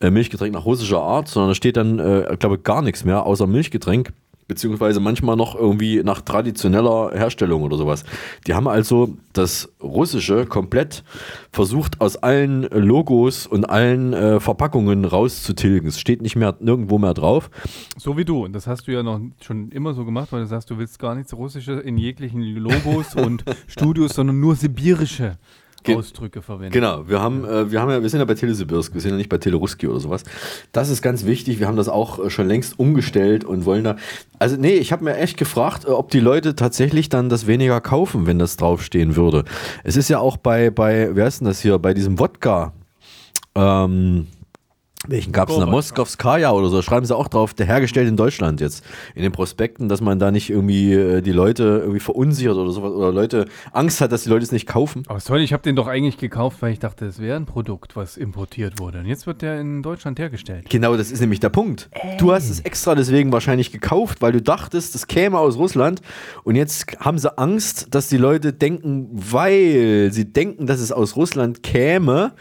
äh, 0.00 0.10
Milchgetränk 0.10 0.54
nach 0.54 0.64
russischer 0.64 1.02
Art, 1.02 1.28
sondern 1.28 1.50
da 1.50 1.54
steht 1.54 1.76
dann, 1.76 1.98
äh, 1.98 2.32
ich 2.32 2.38
glaube, 2.38 2.58
gar 2.58 2.82
nichts 2.82 3.04
mehr 3.04 3.24
außer 3.26 3.46
Milchgetränk, 3.46 4.12
beziehungsweise 4.50 4.98
manchmal 4.98 5.36
noch 5.36 5.54
irgendwie 5.54 6.02
nach 6.02 6.22
traditioneller 6.22 7.12
Herstellung 7.14 7.62
oder 7.62 7.76
sowas. 7.76 8.02
Die 8.48 8.54
haben 8.54 8.66
also 8.66 9.14
das 9.32 9.72
Russische 9.80 10.44
komplett 10.44 11.04
versucht, 11.52 12.00
aus 12.00 12.16
allen 12.16 12.64
Logos 12.64 13.46
und 13.46 13.70
allen 13.70 14.12
äh, 14.12 14.40
Verpackungen 14.40 15.04
rauszutilgen. 15.04 15.88
Es 15.88 16.00
steht 16.00 16.20
nicht 16.20 16.34
mehr 16.34 16.56
nirgendwo 16.58 16.98
mehr 16.98 17.14
drauf. 17.14 17.48
So 17.96 18.16
wie 18.16 18.24
du. 18.24 18.44
Und 18.44 18.52
das 18.52 18.66
hast 18.66 18.88
du 18.88 18.92
ja 18.92 19.04
noch 19.04 19.20
schon 19.40 19.68
immer 19.70 19.94
so 19.94 20.04
gemacht, 20.04 20.32
weil 20.32 20.40
du 20.40 20.46
sagst, 20.48 20.68
du 20.68 20.78
willst 20.78 20.98
gar 20.98 21.14
nichts 21.14 21.32
Russische 21.32 21.74
in 21.74 21.96
jeglichen 21.96 22.42
Logos 22.56 23.14
und 23.14 23.44
Studios, 23.68 24.14
sondern 24.14 24.40
nur 24.40 24.56
sibirische 24.56 25.38
Ausdrücke 25.88 26.42
verwenden. 26.42 26.72
Genau, 26.72 27.08
wir 27.08 27.20
haben, 27.20 27.44
äh, 27.44 27.70
wir 27.70 27.80
haben 27.80 27.90
ja, 27.90 28.02
wir 28.02 28.08
sind 28.08 28.20
ja 28.20 28.24
bei 28.24 28.34
Telesibirsk, 28.34 28.94
wir 28.94 29.00
sind 29.00 29.12
ja 29.12 29.16
nicht 29.16 29.28
bei 29.28 29.38
Teleruski 29.38 29.86
oder 29.88 30.00
sowas. 30.00 30.24
Das 30.72 30.88
ist 30.88 31.02
ganz 31.02 31.24
wichtig. 31.26 31.60
Wir 31.60 31.66
haben 31.66 31.76
das 31.76 31.88
auch 31.88 32.18
äh, 32.18 32.30
schon 32.30 32.46
längst 32.46 32.78
umgestellt 32.78 33.44
und 33.44 33.64
wollen 33.64 33.84
da. 33.84 33.96
Also 34.38 34.56
nee, 34.56 34.74
ich 34.74 34.92
habe 34.92 35.04
mir 35.04 35.16
echt 35.16 35.36
gefragt, 35.36 35.84
äh, 35.84 35.88
ob 35.88 36.10
die 36.10 36.20
Leute 36.20 36.54
tatsächlich 36.54 37.08
dann 37.08 37.28
das 37.28 37.46
weniger 37.46 37.80
kaufen, 37.80 38.26
wenn 38.26 38.38
das 38.38 38.56
draufstehen 38.56 39.16
würde. 39.16 39.44
Es 39.84 39.96
ist 39.96 40.08
ja 40.08 40.18
auch 40.18 40.36
bei, 40.36 40.70
bei, 40.70 41.10
wer 41.14 41.26
ist 41.26 41.40
denn 41.40 41.46
das 41.46 41.60
hier, 41.60 41.78
bei 41.78 41.94
diesem 41.94 42.18
Wodka. 42.18 42.72
Ähm, 43.54 44.26
welchen 45.08 45.32
gab 45.32 45.48
es 45.48 45.56
denn? 45.56 45.64
da? 45.64 45.70
Moskowskaja 45.70 46.50
oder 46.50 46.68
so. 46.68 46.82
Schreiben 46.82 47.06
sie 47.06 47.16
auch 47.16 47.28
drauf, 47.28 47.54
der 47.54 47.64
hergestellt 47.64 48.06
in 48.06 48.18
Deutschland 48.18 48.60
jetzt. 48.60 48.84
In 49.14 49.22
den 49.22 49.32
Prospekten, 49.32 49.88
dass 49.88 50.02
man 50.02 50.18
da 50.18 50.30
nicht 50.30 50.50
irgendwie 50.50 50.92
äh, 50.92 51.22
die 51.22 51.32
Leute 51.32 51.80
irgendwie 51.80 52.00
verunsichert 52.00 52.56
oder 52.56 52.70
sowas. 52.70 52.92
Oder 52.92 53.10
Leute 53.10 53.46
Angst 53.72 54.02
hat, 54.02 54.12
dass 54.12 54.24
die 54.24 54.28
Leute 54.28 54.44
es 54.44 54.52
nicht 54.52 54.66
kaufen. 54.66 55.04
Aber 55.08 55.18
toll, 55.20 55.40
ich 55.40 55.54
habe 55.54 55.62
den 55.62 55.74
doch 55.74 55.86
eigentlich 55.86 56.18
gekauft, 56.18 56.58
weil 56.60 56.72
ich 56.72 56.80
dachte, 56.80 57.06
es 57.06 57.18
wäre 57.18 57.36
ein 57.36 57.46
Produkt, 57.46 57.96
was 57.96 58.18
importiert 58.18 58.78
wurde. 58.78 58.98
Und 58.98 59.06
jetzt 59.06 59.26
wird 59.26 59.40
der 59.40 59.58
in 59.58 59.82
Deutschland 59.82 60.18
hergestellt. 60.18 60.68
Genau, 60.68 60.94
das 60.96 61.10
ist 61.10 61.20
nämlich 61.20 61.40
der 61.40 61.48
Punkt. 61.48 61.88
Du 62.18 62.32
hast 62.32 62.50
es 62.50 62.60
extra 62.60 62.94
deswegen 62.94 63.32
wahrscheinlich 63.32 63.72
gekauft, 63.72 64.20
weil 64.20 64.32
du 64.32 64.42
dachtest, 64.42 64.94
das 64.94 65.06
käme 65.06 65.38
aus 65.38 65.56
Russland. 65.56 66.02
Und 66.44 66.56
jetzt 66.56 66.98
haben 67.00 67.18
sie 67.18 67.38
Angst, 67.38 67.94
dass 67.94 68.08
die 68.08 68.18
Leute 68.18 68.52
denken, 68.52 69.08
weil 69.12 70.10
sie 70.12 70.30
denken, 70.30 70.66
dass 70.66 70.80
es 70.80 70.92
aus 70.92 71.16
Russland 71.16 71.62
käme, 71.62 72.32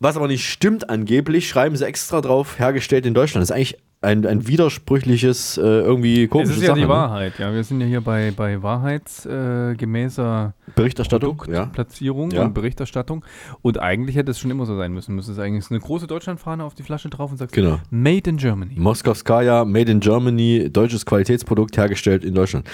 was 0.00 0.16
aber 0.16 0.26
nicht 0.28 0.44
stimmt 0.48 0.90
angeblich, 0.90 1.48
schreiben 1.48 1.76
sie 1.76 1.86
extra 1.86 2.20
drauf, 2.20 2.58
hergestellt 2.58 3.06
in 3.06 3.14
Deutschland. 3.14 3.42
Das 3.42 3.50
ist 3.50 3.54
eigentlich 3.56 3.76
ein, 4.02 4.24
ein 4.24 4.46
widersprüchliches, 4.48 5.58
äh, 5.58 5.60
irgendwie 5.60 6.24
Es 6.24 6.30
komisches 6.30 6.56
ist 6.56 6.62
ja 6.62 6.68
Sache, 6.68 6.78
die 6.78 6.84
ne? 6.86 6.88
Wahrheit, 6.88 7.38
ja. 7.38 7.52
Wir 7.52 7.62
sind 7.62 7.82
ja 7.82 7.86
hier 7.86 8.00
bei, 8.00 8.32
bei 8.34 8.62
wahrheitsgemäßer 8.62 10.54
äh, 10.66 10.70
Berichterstattung, 10.74 11.44
ja. 11.52 11.66
Platzierung 11.66 12.30
Ja. 12.30 12.44
und 12.44 12.54
Berichterstattung. 12.54 13.24
Und 13.62 13.78
eigentlich 13.78 14.16
hätte 14.16 14.30
es 14.30 14.38
schon 14.38 14.50
immer 14.50 14.66
so 14.66 14.76
sein 14.76 14.92
müssen. 14.92 15.14
Müsste 15.14 15.32
es 15.32 15.38
eigentlich 15.38 15.70
eine 15.70 15.80
große 15.80 16.06
Deutschlandfahne 16.06 16.64
auf 16.64 16.74
die 16.74 16.82
Flasche 16.82 17.08
drauf 17.10 17.30
und 17.30 17.36
sagst 17.38 17.54
Genau. 17.54 17.78
Made 17.90 18.28
in 18.30 18.36
Germany. 18.36 18.74
Moskowskaja, 18.76 19.64
Made 19.64 19.90
in 19.92 20.00
Germany, 20.00 20.70
deutsches 20.72 21.04
Qualitätsprodukt 21.06 21.76
hergestellt 21.76 22.24
in 22.24 22.34
Deutschland. 22.34 22.66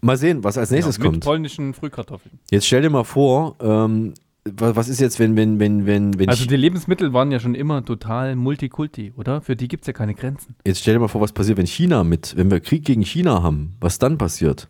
Mal 0.00 0.16
sehen, 0.16 0.42
was 0.42 0.58
als 0.58 0.70
nächstes 0.70 0.96
Genau, 0.96 1.10
mit 1.10 1.20
kommt. 1.20 1.24
polnischen 1.24 1.74
Frühkartoffeln. 1.74 2.38
Jetzt 2.50 2.66
stell 2.66 2.82
dir 2.82 2.90
mal 2.90 3.04
vor, 3.04 3.56
ähm, 3.60 4.14
was 4.44 4.88
ist 4.88 5.00
jetzt, 5.00 5.18
wenn, 5.18 5.36
wenn, 5.36 5.60
wenn, 5.60 5.86
wenn, 5.86 6.18
wenn 6.18 6.28
Also 6.28 6.46
die 6.46 6.56
Lebensmittel 6.56 7.12
waren 7.12 7.30
ja 7.30 7.38
schon 7.38 7.54
immer 7.54 7.84
total 7.84 8.34
Multikulti, 8.34 9.12
oder? 9.16 9.40
Für 9.40 9.54
die 9.54 9.68
gibt 9.68 9.84
es 9.84 9.86
ja 9.86 9.92
keine 9.92 10.14
Grenzen. 10.14 10.56
jetzt 10.66 10.80
stell 10.80 10.94
dir 10.94 11.00
mal 11.00 11.08
vor, 11.08 11.20
was 11.20 11.32
passiert, 11.32 11.58
wenn 11.58 11.66
China 11.66 12.02
mit, 12.02 12.36
wenn 12.36 12.50
wir 12.50 12.60
Krieg 12.60 12.84
gegen 12.84 13.02
China 13.02 13.42
haben, 13.42 13.76
was 13.80 13.98
dann 13.98 14.18
passiert? 14.18 14.68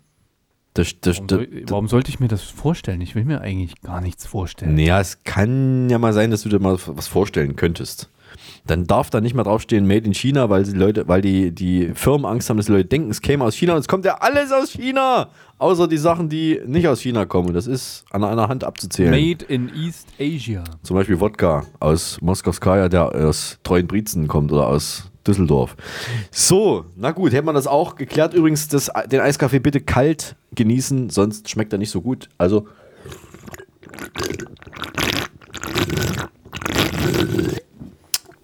Das, 0.74 1.00
das, 1.00 1.16
Warum, 1.16 1.26
das, 1.28 1.38
soll, 1.38 1.62
warum 1.68 1.88
sollte 1.88 2.10
ich 2.10 2.20
mir 2.20 2.28
das 2.28 2.42
vorstellen? 2.42 3.00
Ich 3.02 3.14
will 3.14 3.24
mir 3.24 3.40
eigentlich 3.42 3.80
gar 3.82 4.00
nichts 4.00 4.26
vorstellen. 4.26 4.74
naja, 4.74 5.00
es 5.00 5.22
kann 5.24 5.90
ja 5.90 5.98
mal 5.98 6.12
sein, 6.14 6.30
dass 6.30 6.42
du 6.42 6.48
dir 6.48 6.58
mal 6.60 6.78
was 6.86 7.08
vorstellen 7.08 7.56
könntest. 7.56 8.10
Dann 8.66 8.86
darf 8.86 9.10
da 9.10 9.20
nicht 9.20 9.34
mehr 9.34 9.44
draufstehen 9.44 9.86
Made 9.86 10.06
in 10.06 10.14
China, 10.14 10.48
weil 10.48 10.62
die 10.62 10.72
Leute, 10.72 11.08
weil 11.08 11.20
die, 11.20 11.50
die 11.50 11.90
Firmen 11.94 12.24
Angst 12.24 12.48
haben, 12.48 12.56
dass 12.56 12.66
die 12.66 12.72
Leute 12.72 12.84
denken, 12.84 13.10
es 13.10 13.20
käme 13.20 13.44
aus 13.44 13.54
China 13.56 13.74
und 13.74 13.80
es 13.80 13.88
kommt 13.88 14.04
ja 14.04 14.18
alles 14.20 14.52
aus 14.52 14.70
China. 14.70 15.28
Außer 15.58 15.88
die 15.88 15.96
Sachen, 15.96 16.28
die 16.28 16.60
nicht 16.66 16.88
aus 16.88 17.00
China 17.00 17.24
kommen. 17.24 17.54
Das 17.54 17.66
ist 17.66 18.04
an 18.10 18.24
einer 18.24 18.48
Hand 18.48 18.64
abzuzählen. 18.64 19.10
Made 19.10 19.44
in 19.44 19.68
East 19.74 20.08
Asia. 20.18 20.64
Zum 20.82 20.96
Beispiel 20.96 21.20
Wodka 21.20 21.64
aus 21.80 22.18
Moskowskaja, 22.20 22.88
der 22.88 23.14
aus 23.14 23.58
Treuenbrietzen 23.62 24.26
kommt 24.26 24.52
oder 24.52 24.66
aus 24.66 25.10
Düsseldorf. 25.26 25.76
So, 26.30 26.84
na 26.96 27.12
gut, 27.12 27.32
hätte 27.32 27.44
man 27.44 27.54
das 27.54 27.66
auch 27.66 27.94
geklärt. 27.94 28.34
Übrigens, 28.34 28.68
das, 28.68 28.90
den 29.10 29.20
Eiskaffee 29.20 29.60
bitte 29.60 29.80
kalt 29.80 30.36
genießen, 30.54 31.10
sonst 31.10 31.48
schmeckt 31.48 31.72
er 31.72 31.78
nicht 31.78 31.90
so 31.90 32.00
gut. 32.00 32.28
Also. 32.38 32.66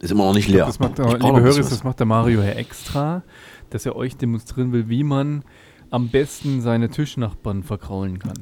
Ist 0.01 0.11
immer 0.13 0.25
noch 0.25 0.35
nicht 0.35 0.49
leer. 0.49 0.67
Das 0.67 0.79
macht 0.79 0.99
der, 0.99 1.07
Ich 1.07 1.23
liebe 1.23 1.41
bisschen 1.43 1.69
das 1.69 1.85
macht 1.85 1.99
der 1.99 2.07
Mario 2.07 2.43
hier 2.43 2.57
extra, 2.57 3.23
dass 3.71 3.85
er 3.85 3.97
euch 3.97 4.17
demonstrieren 4.17 4.73
will, 4.73 4.89
wie 4.89 5.03
man 5.03 5.43
am 5.91 6.09
besten 6.09 6.61
seine 6.61 6.89
Tischnachbarn 6.89 7.63
verkraulen 7.63 8.19
kann. 8.19 8.35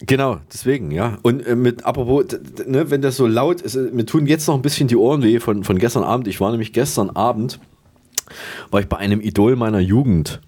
Genau, 0.00 0.38
deswegen, 0.52 0.90
ja. 0.90 1.18
Und 1.22 1.46
äh, 1.46 1.56
mit, 1.56 1.84
apropos, 1.84 2.26
ne, 2.66 2.90
wenn 2.90 3.00
das 3.00 3.16
so 3.16 3.26
laut 3.26 3.62
ist, 3.62 3.74
äh, 3.76 3.90
mir 3.92 4.04
tun 4.04 4.26
jetzt 4.26 4.46
noch 4.46 4.54
ein 4.54 4.62
bisschen 4.62 4.88
die 4.88 4.96
Ohren 4.96 5.22
weh 5.22 5.40
von, 5.40 5.64
von 5.64 5.78
gestern 5.78 6.04
Abend. 6.04 6.28
Ich 6.28 6.40
war 6.40 6.50
nämlich 6.50 6.72
gestern 6.72 7.10
Abend, 7.10 7.58
war 8.70 8.80
ich 8.80 8.88
bei 8.88 8.96
einem 8.98 9.20
Idol 9.20 9.56
meiner 9.56 9.78
Jugend. 9.80 10.40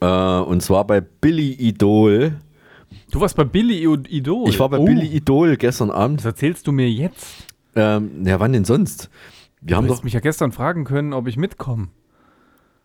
Äh, 0.00 0.06
und 0.06 0.62
zwar 0.62 0.86
bei 0.86 1.00
Billy 1.00 1.52
Idol. 1.52 2.36
Du 3.10 3.20
warst 3.20 3.36
bei 3.36 3.44
Billy 3.44 3.84
Idol. 4.08 4.48
Ich 4.48 4.58
war 4.58 4.68
bei 4.68 4.78
Oh, 4.78 4.84
Billy 4.84 5.06
Idol 5.06 5.56
gestern 5.56 5.88
Das 5.88 5.96
Abend. 5.96 6.24
erzählst 6.24 6.66
du 6.66 6.72
mir 6.72 6.90
jetzt. 6.90 7.53
Ähm, 7.76 8.24
ja, 8.24 8.40
wann 8.40 8.52
denn 8.52 8.64
sonst? 8.64 9.10
Wir 9.60 9.68
Du 9.68 9.76
haben 9.76 9.84
hättest 9.84 10.00
doch. 10.00 10.04
mich 10.04 10.12
ja 10.12 10.20
gestern 10.20 10.52
fragen 10.52 10.84
können, 10.84 11.12
ob 11.12 11.26
ich 11.26 11.36
mitkomme. 11.36 11.88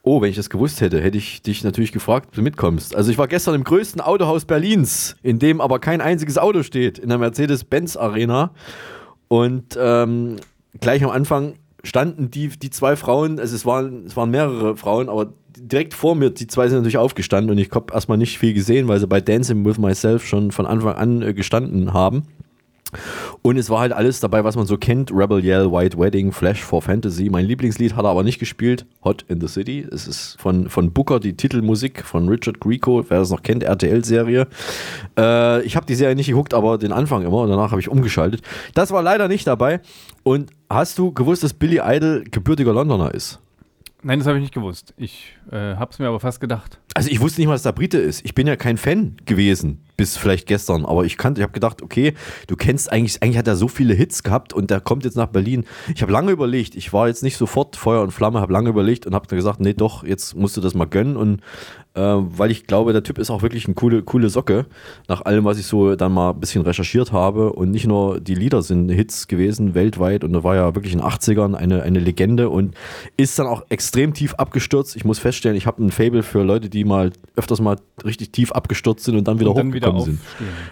Oh, 0.02 0.22
wenn 0.22 0.30
ich 0.30 0.38
das 0.38 0.50
gewusst 0.50 0.80
hätte, 0.80 1.02
hätte 1.02 1.18
ich 1.18 1.42
dich 1.42 1.64
natürlich 1.64 1.92
gefragt, 1.92 2.28
ob 2.30 2.36
du 2.36 2.42
mitkommst. 2.42 2.96
Also 2.96 3.12
ich 3.12 3.18
war 3.18 3.28
gestern 3.28 3.54
im 3.56 3.66
größten 3.66 4.00
Autohaus 4.02 4.46
Berlins, 4.46 5.18
in 5.24 5.40
dem 5.40 5.60
aber 5.60 5.80
kein 5.80 6.00
einziges 6.00 6.38
Auto 6.38 6.64
steht, 6.64 6.98
in 6.98 7.10
der 7.10 7.18
Mercedes-Benz 7.18 7.98
Arena. 7.98 8.52
Und 9.28 9.78
ähm, 9.80 10.38
gleich 10.80 11.04
am 11.04 11.10
Anfang 11.10 11.56
standen 11.84 12.32
die, 12.32 12.48
die 12.48 12.70
zwei 12.70 12.96
Frauen, 12.96 13.40
also 13.40 13.56
es 13.56 13.66
waren, 13.66 14.06
es 14.06 14.16
waren 14.16 14.32
mehrere 14.32 14.78
Frauen, 14.78 15.10
aber 15.10 15.34
direkt 15.58 15.94
vor 15.94 16.16
mir, 16.16 16.30
die 16.30 16.48
zwei 16.48 16.68
sind 16.70 16.78
natürlich 16.80 16.98
aufgestanden 16.98 17.52
und 17.52 17.58
ich 17.58 17.70
habe 17.72 17.94
erstmal 17.94 18.18
nicht 18.18 18.40
viel 18.40 18.54
gesehen, 18.54 18.88
weil 18.88 19.00
sie 19.00 19.08
bei 19.08 19.20
Dancing 19.22 19.66
with 19.66 19.78
Myself 19.78 20.26
schon 20.26 20.52
von 20.52 20.66
Anfang 20.66 20.96
an 20.96 21.22
äh, 21.22 21.34
gestanden 21.34 21.94
haben. 21.94 22.24
Und 23.42 23.58
es 23.58 23.70
war 23.70 23.82
halt 23.82 23.94
alles 23.94 24.20
dabei, 24.20 24.44
was 24.44 24.56
man 24.56 24.66
so 24.66 24.78
kennt. 24.78 25.12
Rebel 25.12 25.44
Yell, 25.44 25.72
White 25.72 25.98
Wedding, 25.98 26.32
Flash 26.32 26.62
for 26.62 26.82
Fantasy. 26.82 27.30
Mein 27.30 27.46
Lieblingslied 27.46 27.96
hat 27.96 28.06
er 28.06 28.10
aber 28.10 28.24
nicht 28.24 28.40
gespielt. 28.40 28.86
Hot 29.04 29.24
in 29.28 29.40
the 29.40 29.48
City. 29.48 29.88
Es 29.92 30.08
ist 30.08 30.40
von, 30.40 30.70
von 30.70 30.92
Booker 30.92 31.20
die 31.20 31.36
Titelmusik 31.36 32.04
von 32.04 32.28
Richard 32.28 32.60
Grieco, 32.60 33.06
wer 33.08 33.20
das 33.20 33.30
noch 33.30 33.44
kennt, 33.44 33.64
RTL-Serie. 33.64 34.48
Äh, 35.18 35.62
ich 35.64 35.76
habe 35.76 35.86
die 35.86 35.96
Serie 35.96 36.16
nicht 36.16 36.28
geguckt, 36.28 36.54
aber 36.54 36.78
den 36.78 36.92
Anfang 36.92 37.24
immer. 37.24 37.42
Und 37.42 37.50
danach 37.50 37.72
habe 37.72 37.82
ich 37.82 37.90
umgeschaltet. 37.90 38.42
Das 38.74 38.92
war 38.92 39.02
leider 39.02 39.28
nicht 39.28 39.48
dabei. 39.48 39.82
Und 40.24 40.52
hast 40.70 40.98
du 40.98 41.14
gewusst, 41.14 41.44
dass 41.44 41.54
Billy 41.54 41.80
Idol 41.84 42.24
gebürtiger 42.30 42.74
Londoner 42.74 43.14
ist? 43.14 43.40
Nein, 44.02 44.20
das 44.20 44.28
habe 44.28 44.38
ich 44.38 44.44
nicht 44.44 44.54
gewusst. 44.54 44.94
Ich 44.98 45.36
äh, 45.52 45.76
habe 45.76 45.92
es 45.92 46.00
mir 46.00 46.08
aber 46.08 46.20
fast 46.20 46.40
gedacht. 46.40 46.80
Also 46.94 47.10
ich 47.10 47.20
wusste 47.20 47.42
nicht 47.42 47.48
mal, 47.48 47.54
dass 47.54 47.64
da 47.64 47.72
Brite 47.72 47.98
ist. 47.98 48.24
Ich 48.24 48.34
bin 48.34 48.48
ja 48.48 48.56
kein 48.56 48.78
Fan 48.78 49.18
gewesen 49.26 49.84
bis 50.00 50.16
vielleicht 50.16 50.48
gestern, 50.48 50.86
aber 50.86 51.04
ich 51.04 51.18
kannte, 51.18 51.42
ich 51.42 51.44
habe 51.44 51.52
gedacht, 51.52 51.82
okay, 51.82 52.14
du 52.48 52.56
kennst 52.56 52.90
eigentlich, 52.90 53.22
eigentlich 53.22 53.38
hat 53.38 53.50
er 53.50 53.58
so 53.58 53.68
viele 53.68 53.94
Hits 53.94 54.24
gehabt 54.24 54.54
und 54.54 54.70
der 54.70 54.80
kommt 54.80 55.04
jetzt 55.04 55.18
nach 55.18 55.28
Berlin. 55.28 55.66
Ich 55.94 56.02
habe 56.02 56.14
lange 56.14 56.32
überlegt, 56.32 56.78
ich 56.78 56.94
war 56.94 57.10
jetzt 57.10 57.22
nicht 57.22 57.36
sofort 57.36 57.76
Feuer 57.76 58.02
und 58.02 58.12
Flamme, 58.12 58.40
habe 58.40 58.54
lange 58.54 58.70
überlegt 58.70 59.06
und 59.06 59.14
habe 59.14 59.28
dann 59.28 59.36
gesagt, 59.36 59.60
nee, 59.60 59.74
doch, 59.74 60.06
jetzt 60.06 60.38
musst 60.38 60.56
du 60.56 60.62
das 60.62 60.74
mal 60.74 60.86
gönnen 60.86 61.18
und 61.18 61.42
äh, 61.96 62.02
weil 62.02 62.50
ich 62.50 62.66
glaube, 62.66 62.94
der 62.94 63.04
Typ 63.04 63.18
ist 63.18 63.30
auch 63.30 63.42
wirklich 63.42 63.66
eine 63.66 63.74
coole, 63.74 64.02
coole 64.04 64.30
Socke, 64.30 64.68
nach 65.10 65.26
allem, 65.26 65.44
was 65.44 65.60
ich 65.60 65.66
so 65.66 65.96
dann 65.98 66.14
mal 66.14 66.30
ein 66.30 66.40
bisschen 66.40 66.62
recherchiert 66.62 67.12
habe 67.12 67.52
und 67.52 67.72
nicht 67.72 67.88
nur 67.88 68.22
die 68.22 68.36
Lieder 68.36 68.62
sind 68.62 68.90
Hits 68.90 69.28
gewesen 69.28 69.76
weltweit 69.76 70.24
und 70.24 70.32
da 70.32 70.44
war 70.46 70.56
ja 70.56 70.76
wirklich 70.76 70.94
in 70.94 71.00
den 71.00 71.08
80ern 71.08 71.56
eine, 71.56 71.84
eine 71.84 72.00
Legende 72.00 72.50
und 72.50 72.76
ist 73.18 73.38
dann 73.38 73.48
auch 73.48 73.64
extrem 73.68 74.14
tief 74.14 74.36
abgestürzt. 74.36 74.96
Ich 74.96 75.04
muss 75.04 75.20
feststellen, 75.20 75.58
ich 75.58 75.68
habe 75.68 75.84
ein 75.84 75.92
Fable 75.92 76.24
für 76.24 76.44
Leute, 76.44 76.70
die 76.70 76.86
mal 76.86 77.12
öfters 77.36 77.60
mal 77.60 77.78
richtig 78.06 78.32
tief 78.32 78.52
abgestürzt 78.54 79.04
sind 79.04 79.18
und 79.18 79.28
dann 79.28 79.40
wieder 79.40 79.50
Und 79.50 79.58
dann 79.58 79.74
wieder 79.74 79.89
hochgekommen 79.98 80.20
sind. 80.20 80.20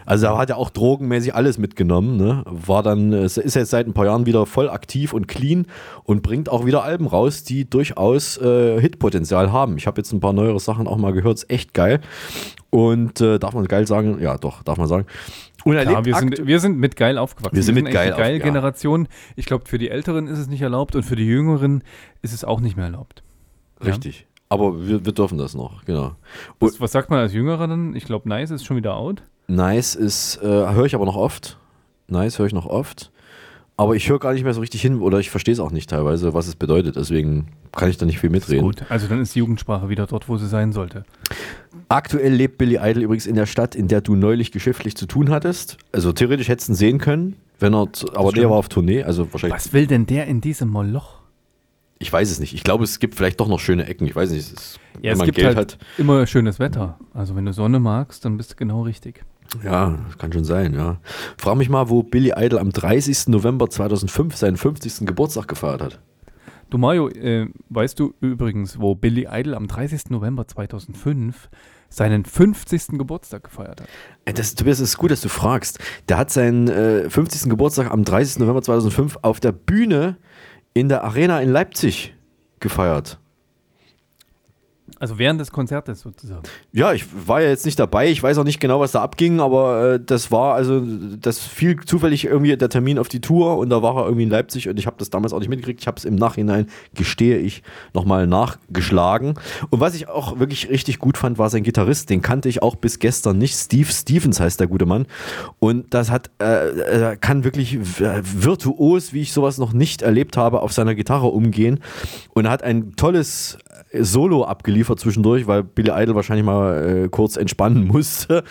Also 0.05 0.25
er 0.27 0.37
hat 0.37 0.49
ja 0.49 0.55
auch 0.55 0.69
drogenmäßig 0.69 1.35
alles 1.35 1.57
mitgenommen. 1.57 2.17
Ne? 2.17 2.43
War 2.45 2.83
dann, 2.83 3.11
ist 3.13 3.37
jetzt 3.37 3.69
seit 3.69 3.87
ein 3.87 3.93
paar 3.93 4.05
Jahren 4.05 4.25
wieder 4.25 4.45
voll 4.45 4.69
aktiv 4.69 5.13
und 5.13 5.27
clean 5.27 5.65
und 6.03 6.23
bringt 6.23 6.49
auch 6.49 6.65
wieder 6.65 6.83
Alben 6.83 7.07
raus, 7.07 7.43
die 7.43 7.69
durchaus 7.69 8.37
äh, 8.37 8.79
Hitpotenzial 8.79 9.51
haben. 9.51 9.77
Ich 9.77 9.87
habe 9.87 9.99
jetzt 9.99 10.11
ein 10.13 10.19
paar 10.19 10.33
neuere 10.33 10.59
Sachen 10.59 10.87
auch 10.87 10.97
mal 10.97 11.13
gehört, 11.13 11.37
ist 11.37 11.49
echt 11.49 11.73
geil. 11.73 11.99
Und 12.69 13.21
äh, 13.21 13.39
darf 13.39 13.53
man 13.53 13.65
geil 13.65 13.87
sagen? 13.87 14.19
Ja, 14.21 14.37
doch, 14.37 14.61
darf 14.63 14.77
man 14.77 14.87
sagen. 14.87 15.05
Und 15.63 15.75
er 15.75 15.85
Klar, 15.85 16.05
wir 16.05 16.15
sind, 16.15 16.45
wir 16.45 16.59
sind 16.59 16.77
mit 16.77 16.95
geil 16.95 17.17
aufgewachsen. 17.17 17.55
Wir 17.55 17.63
sind 17.63 17.75
mit 17.75 17.87
echt 17.87 17.93
geil 17.93 18.07
eine 18.13 18.15
geile 18.17 18.35
auf- 18.35 18.39
ja. 18.39 18.45
Generation. 18.45 19.07
Ich 19.35 19.45
glaube, 19.45 19.65
für 19.67 19.77
die 19.77 19.89
Älteren 19.89 20.27
ist 20.27 20.37
es 20.37 20.47
nicht 20.47 20.61
erlaubt 20.61 20.95
und 20.95 21.03
für 21.03 21.15
die 21.15 21.25
Jüngeren 21.25 21.83
ist 22.21 22.33
es 22.33 22.43
auch 22.43 22.59
nicht 22.61 22.75
mehr 22.77 22.85
erlaubt. 22.85 23.23
Ja. 23.83 23.93
Aber 24.49 24.87
wir, 24.87 25.05
wir 25.05 25.13
dürfen 25.13 25.37
das 25.37 25.55
noch, 25.55 25.83
genau. 25.85 26.15
Was, 26.59 26.79
was 26.79 26.91
sagt 26.91 27.09
man 27.09 27.19
als 27.19 27.33
Jüngerer 27.33 27.67
dann? 27.67 27.95
Ich 27.95 28.05
glaube, 28.05 28.29
Nice 28.29 28.51
ist 28.51 28.65
schon 28.65 28.77
wieder 28.77 28.95
out. 28.95 29.23
Nice 29.47 29.95
ist, 29.95 30.37
äh, 30.41 30.45
höre 30.47 30.85
ich 30.85 30.95
aber 30.95 31.05
noch 31.05 31.15
oft. 31.15 31.57
Nice 32.07 32.39
höre 32.39 32.45
ich 32.45 32.53
noch 32.53 32.65
oft. 32.65 33.11
Aber 33.79 33.95
ich 33.95 34.09
höre 34.09 34.17
gar 34.17 34.33
nicht 34.33 34.43
mehr 34.43 34.55
so 34.55 34.59
richtig 34.61 34.81
hin 34.81 35.01
oder 35.01 35.19
ich 35.19 35.29
verstehe 35.29 35.53
es 35.53 35.59
auch 35.59 35.71
nicht 35.71 35.89
teilweise, 35.89 36.33
was 36.33 36.47
es 36.47 36.55
bedeutet. 36.55 36.95
Deswegen 36.95 37.49
kann 37.71 37.89
ich 37.89 37.97
da 37.97 38.07
nicht 38.07 38.19
viel 38.19 38.31
mitreden. 38.31 38.63
Gut, 38.63 38.83
also 38.89 39.07
dann 39.07 39.21
ist 39.21 39.35
die 39.35 39.39
Jugendsprache 39.39 39.87
wieder 39.87 40.07
dort, 40.07 40.27
wo 40.27 40.37
sie 40.37 40.47
sein 40.47 40.71
sollte. 40.71 41.05
Aktuell 41.87 42.33
lebt 42.33 42.57
Billy 42.57 42.79
Idol 42.81 43.03
übrigens 43.03 43.27
in 43.27 43.35
der 43.35 43.45
Stadt, 43.45 43.75
in 43.75 43.87
der 43.87 44.01
du 44.01 44.15
neulich 44.15 44.51
geschäftlich 44.51 44.95
zu 44.97 45.05
tun 45.05 45.29
hattest. 45.29 45.77
Also 45.91 46.11
theoretisch 46.11 46.47
hättest 46.47 46.69
du 46.69 46.73
ihn 46.73 46.75
sehen 46.75 46.97
können, 46.97 47.35
wenn 47.59 47.75
er, 47.75 47.87
aber 48.15 48.31
der 48.31 48.49
war 48.49 48.57
auf 48.57 48.67
Tournee, 48.67 49.03
also 49.03 49.31
wahrscheinlich. 49.31 49.55
Was 49.55 49.73
will 49.73 49.85
denn 49.85 50.07
der 50.07 50.25
in 50.25 50.41
diesem 50.41 50.69
Moloch? 50.69 51.19
Ich 51.99 52.11
weiß 52.13 52.29
es 52.29 52.39
nicht. 52.39 52.53
Ich 52.53 52.63
glaube, 52.63 52.83
es 52.83 52.99
gibt 52.99 53.15
vielleicht 53.15 53.39
doch 53.39 53.47
noch 53.47 53.59
schöne 53.59 53.87
Ecken. 53.87 54.05
Ich 54.07 54.15
weiß 54.15 54.29
nicht. 54.31 54.39
Es 54.41 54.51
ist, 54.51 54.79
Ja, 55.01 55.11
wenn 55.11 55.17
man 55.19 55.25
gibt 55.25 55.37
Geld 55.37 55.55
halt 55.55 55.73
hat. 55.73 55.77
immer 55.97 56.25
schönes 56.27 56.59
Wetter. 56.59 56.99
Also 57.13 57.35
wenn 57.35 57.45
du 57.45 57.53
Sonne 57.53 57.79
magst, 57.79 58.23
dann 58.25 58.37
bist 58.37 58.51
du 58.51 58.55
genau 58.55 58.81
richtig. 58.83 59.23
Ja, 59.63 59.97
das 60.05 60.17
kann 60.17 60.31
schon 60.33 60.43
sein, 60.43 60.73
ja. 60.73 60.99
Frag 61.37 61.55
mich 61.57 61.69
mal, 61.69 61.89
wo 61.89 62.03
Billy 62.03 62.33
Idol 62.35 62.59
am 62.59 62.71
30. 62.71 63.27
November 63.29 63.69
2005 63.69 64.35
seinen 64.35 64.57
50. 64.57 65.05
Geburtstag 65.07 65.47
gefeiert 65.47 65.81
hat. 65.81 65.99
Du 66.69 66.77
Mario, 66.77 67.07
äh, 67.07 67.47
weißt 67.69 67.97
du 67.97 68.13
übrigens, 68.19 68.77
wo 68.79 68.93
Billy 68.93 69.25
Idol 69.31 69.55
am 69.55 69.67
30. 69.67 70.09
November 70.09 70.45
2005 70.47 71.49
seinen 71.89 72.25
50. 72.25 72.97
Geburtstag 72.97 73.45
gefeiert 73.45 73.79
hat? 73.81 73.87
Äh, 74.25 74.33
Das, 74.33 74.53
Tobias, 74.53 74.79
es 74.79 74.89
ist 74.89 74.97
gut, 74.97 75.11
dass 75.11 75.21
du 75.21 75.29
fragst. 75.29 75.79
Der 76.09 76.17
hat 76.17 76.29
seinen 76.29 76.67
äh, 76.67 77.09
50. 77.09 77.49
Geburtstag 77.49 77.89
am 77.89 78.03
30. 78.03 78.39
November 78.39 78.61
2005 78.61 79.17
auf 79.21 79.39
der 79.39 79.53
Bühne 79.53 80.17
in 80.79 80.89
der 80.89 81.03
Arena 81.03 81.41
in 81.41 81.51
Leipzig 81.51 82.13
gefeiert. 82.59 83.19
Also 84.99 85.19
während 85.19 85.39
des 85.39 85.51
Konzertes 85.51 86.01
sozusagen. 86.01 86.41
Ja, 86.71 86.93
ich 86.93 87.05
war 87.27 87.41
ja 87.41 87.49
jetzt 87.49 87.65
nicht 87.65 87.77
dabei. 87.79 88.09
Ich 88.09 88.21
weiß 88.21 88.37
auch 88.37 88.43
nicht 88.43 88.59
genau, 88.59 88.79
was 88.79 88.93
da 88.93 89.01
abging, 89.01 89.39
aber 89.39 89.93
äh, 89.93 89.99
das 90.03 90.31
war 90.31 90.55
also, 90.55 90.81
das 91.19 91.39
fiel 91.39 91.79
zufällig 91.85 92.25
irgendwie 92.25 92.55
der 92.57 92.69
Termin 92.69 92.97
auf 92.97 93.07
die 93.07 93.21
Tour 93.21 93.57
und 93.57 93.69
da 93.69 93.83
war 93.83 93.95
er 93.95 94.05
irgendwie 94.05 94.23
in 94.23 94.29
Leipzig 94.29 94.69
und 94.69 94.79
ich 94.79 94.87
habe 94.87 94.97
das 94.97 95.09
damals 95.09 95.33
auch 95.33 95.39
nicht 95.39 95.49
mitgekriegt. 95.49 95.81
Ich 95.81 95.87
habe 95.87 95.97
es 95.97 96.05
im 96.05 96.15
Nachhinein, 96.15 96.67
gestehe 96.95 97.37
ich, 97.37 97.61
nochmal 97.93 98.25
nachgeschlagen. 98.27 99.35
Und 99.69 99.79
was 99.79 99.93
ich 99.93 100.09
auch 100.09 100.39
wirklich 100.39 100.69
richtig 100.69 100.99
gut 100.99 101.17
fand, 101.17 101.37
war 101.37 101.49
sein 101.49 101.63
Gitarrist. 101.63 102.09
Den 102.09 102.21
kannte 102.21 102.49
ich 102.49 102.63
auch 102.63 102.75
bis 102.75 102.99
gestern 102.99 103.37
nicht. 103.37 103.55
Steve 103.55 103.91
Stevens 103.91 104.39
heißt 104.39 104.59
der 104.59 104.67
gute 104.67 104.85
Mann. 104.85 105.05
Und 105.59 105.93
das 105.93 106.09
hat, 106.09 106.31
äh, 106.39 107.17
kann 107.17 107.43
wirklich 107.43 107.77
virtuos, 107.79 109.13
wie 109.13 109.21
ich 109.21 109.33
sowas 109.33 109.57
noch 109.57 109.73
nicht 109.73 110.01
erlebt 110.01 110.37
habe, 110.37 110.61
auf 110.61 110.73
seiner 110.73 110.95
Gitarre 110.95 111.27
umgehen. 111.27 111.79
Und 112.33 112.49
hat 112.49 112.63
ein 112.63 112.95
tolles 112.95 113.57
Solo 113.93 114.43
abgeliefert 114.43 114.86
zwischendurch, 114.95 115.47
weil 115.47 115.63
Billy 115.63 115.91
Idol 115.93 116.15
wahrscheinlich 116.15 116.45
mal 116.45 117.05
äh, 117.05 117.09
kurz 117.09 117.35
entspannen 117.35 117.85
musste. 117.93 118.43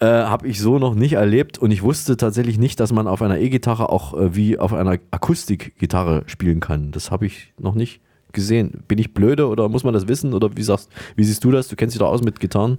Äh, 0.00 0.06
Habe 0.06 0.48
ich 0.48 0.60
so 0.60 0.78
noch 0.78 0.94
nicht 0.94 1.12
erlebt 1.12 1.58
und 1.58 1.70
ich 1.70 1.82
wusste 1.82 2.16
tatsächlich 2.16 2.58
nicht, 2.58 2.80
dass 2.80 2.92
man 2.92 3.06
auf 3.06 3.22
einer 3.22 3.38
E-Gitarre 3.38 3.90
auch 3.90 4.14
äh, 4.18 4.34
wie 4.34 4.58
auf 4.58 4.72
einer 4.72 4.98
Akustikgitarre 5.10 6.24
spielen 6.26 6.60
kann. 6.60 6.90
Das 6.92 7.10
habe 7.10 7.26
ich 7.26 7.52
noch 7.58 7.74
nicht 7.74 8.00
gesehen. 8.32 8.82
Bin 8.88 8.98
ich 8.98 9.14
blöde 9.14 9.46
oder 9.48 9.68
muss 9.68 9.84
man 9.84 9.94
das 9.94 10.08
wissen 10.08 10.34
oder 10.34 10.56
wie 10.56 10.62
sagst, 10.62 10.90
wie 11.14 11.24
siehst 11.24 11.44
du 11.44 11.50
das? 11.50 11.68
Du 11.68 11.76
kennst 11.76 11.94
dich 11.94 12.00
doch 12.00 12.08
aus 12.10 12.22
mit 12.22 12.40
Gitarren. 12.40 12.78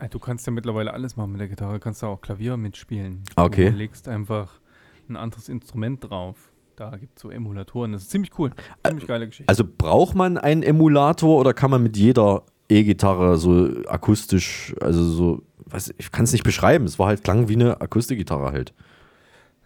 Äh, 0.00 0.08
Du 0.08 0.18
kannst 0.18 0.46
ja 0.46 0.52
mittlerweile 0.52 0.92
alles 0.92 1.16
machen 1.16 1.32
mit 1.32 1.40
der 1.40 1.48
Gitarre. 1.48 1.80
Kannst 1.80 2.02
du 2.02 2.06
auch 2.06 2.20
Klavier 2.20 2.56
mitspielen. 2.56 3.22
Ah, 3.36 3.44
okay. 3.44 3.70
Du 3.70 3.76
legst 3.76 4.08
einfach 4.08 4.60
ein 5.08 5.16
anderes 5.16 5.48
Instrument 5.48 6.08
drauf. 6.08 6.51
Da 6.90 6.96
gibt 6.96 7.16
es 7.16 7.22
so 7.22 7.30
Emulatoren. 7.30 7.92
Das 7.92 8.02
ist 8.02 8.10
ziemlich 8.10 8.38
cool. 8.38 8.50
Ziemlich 8.86 9.06
geile 9.06 9.26
Geschichte. 9.26 9.48
Also 9.48 9.64
braucht 9.66 10.14
man 10.14 10.38
einen 10.38 10.62
Emulator 10.62 11.38
oder 11.38 11.54
kann 11.54 11.70
man 11.70 11.82
mit 11.82 11.96
jeder 11.96 12.42
E-Gitarre 12.68 13.36
so 13.38 13.68
akustisch, 13.86 14.74
also 14.80 15.04
so, 15.04 15.42
was, 15.66 15.92
ich 15.98 16.10
kann 16.10 16.24
es 16.24 16.32
nicht 16.32 16.44
beschreiben. 16.44 16.84
Es 16.84 16.98
war 16.98 17.08
halt 17.08 17.24
klang 17.24 17.48
wie 17.48 17.54
eine 17.54 17.80
Akustikgitarre 17.80 18.52
halt. 18.52 18.72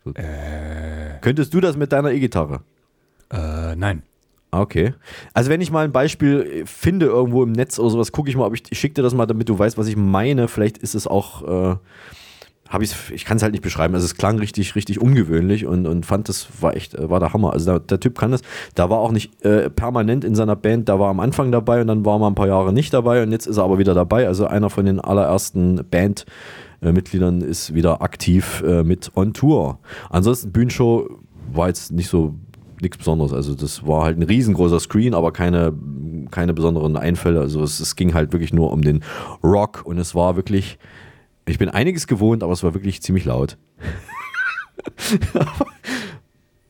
So. 0.04 0.12
Könntest 1.20 1.52
du 1.54 1.60
das 1.60 1.76
mit 1.76 1.92
deiner 1.92 2.10
E-Gitarre? 2.12 2.60
Äh, 3.30 3.76
nein. 3.76 4.02
Ah, 4.50 4.60
Okay. 4.60 4.94
Also 5.34 5.50
wenn 5.50 5.60
ich 5.60 5.70
mal 5.70 5.84
ein 5.84 5.92
Beispiel 5.92 6.62
äh, 6.62 6.66
finde 6.66 7.06
irgendwo 7.06 7.42
im 7.42 7.52
Netz 7.52 7.78
oder 7.78 7.90
sowas, 7.90 8.12
gucke 8.12 8.30
ich 8.30 8.36
mal, 8.36 8.46
ob 8.46 8.54
ich, 8.54 8.62
ich 8.70 8.78
schicke 8.78 8.94
dir 8.94 9.02
das 9.02 9.14
mal, 9.14 9.26
damit 9.26 9.48
du 9.48 9.58
weißt, 9.58 9.76
was 9.76 9.86
ich 9.88 9.96
meine. 9.96 10.48
Vielleicht 10.48 10.78
ist 10.78 10.94
es 10.94 11.06
auch, 11.06 11.42
äh, 11.72 11.76
habe 12.68 12.84
ich 12.84 12.94
ich 13.10 13.24
kann 13.24 13.36
es 13.36 13.42
halt 13.42 13.52
nicht 13.52 13.62
beschreiben. 13.62 13.94
Also 13.94 14.04
es 14.04 14.16
klang 14.16 14.38
richtig, 14.38 14.74
richtig 14.74 15.00
ungewöhnlich 15.00 15.66
und, 15.66 15.86
und 15.86 16.06
fand 16.06 16.28
das 16.28 16.48
war 16.60 16.76
echt, 16.76 16.94
äh, 16.94 17.08
war 17.08 17.20
der 17.20 17.32
Hammer. 17.32 17.52
Also 17.52 17.72
der, 17.72 17.80
der 17.80 18.00
Typ 18.00 18.18
kann 18.18 18.30
das. 18.30 18.42
Da 18.74 18.90
war 18.90 18.98
auch 18.98 19.12
nicht 19.12 19.44
äh, 19.44 19.70
permanent 19.70 20.24
in 20.24 20.34
seiner 20.34 20.56
Band, 20.56 20.88
da 20.88 20.98
war 20.98 21.10
am 21.10 21.20
Anfang 21.20 21.52
dabei 21.52 21.80
und 21.80 21.86
dann 21.86 22.04
war 22.04 22.18
mal 22.18 22.28
ein 22.28 22.34
paar 22.34 22.48
Jahre 22.48 22.72
nicht 22.72 22.92
dabei 22.92 23.22
und 23.22 23.32
jetzt 23.32 23.46
ist 23.46 23.56
er 23.56 23.64
aber 23.64 23.78
wieder 23.78 23.94
dabei. 23.94 24.26
Also 24.26 24.46
einer 24.46 24.70
von 24.70 24.86
den 24.86 25.00
allerersten 25.00 25.84
Band. 25.90 26.26
äh, 26.82 26.92
ist 27.44 27.74
wieder 27.74 28.02
aktiv 28.02 28.62
äh, 28.66 28.82
mit 28.82 29.12
on 29.14 29.32
Tour. 29.32 29.78
Ansonsten 30.10 30.52
Bühnenshow 30.52 31.08
war 31.52 31.68
jetzt 31.68 31.92
nicht 31.92 32.08
so 32.08 32.34
nichts 32.80 32.98
Besonderes. 32.98 33.32
Also 33.32 33.54
das 33.54 33.86
war 33.86 34.04
halt 34.04 34.18
ein 34.18 34.22
riesengroßer 34.22 34.80
Screen, 34.80 35.14
aber 35.14 35.32
keine, 35.32 35.72
keine 36.30 36.54
besonderen 36.54 36.96
Einfälle. 36.96 37.40
Also 37.40 37.62
es, 37.62 37.80
es 37.80 37.96
ging 37.96 38.14
halt 38.14 38.32
wirklich 38.32 38.52
nur 38.52 38.72
um 38.72 38.82
den 38.82 39.02
Rock 39.42 39.82
und 39.84 39.98
es 39.98 40.14
war 40.14 40.36
wirklich, 40.36 40.78
ich 41.46 41.58
bin 41.58 41.68
einiges 41.68 42.06
gewohnt, 42.06 42.42
aber 42.42 42.52
es 42.52 42.62
war 42.62 42.74
wirklich 42.74 43.02
ziemlich 43.02 43.24
laut. 43.24 43.56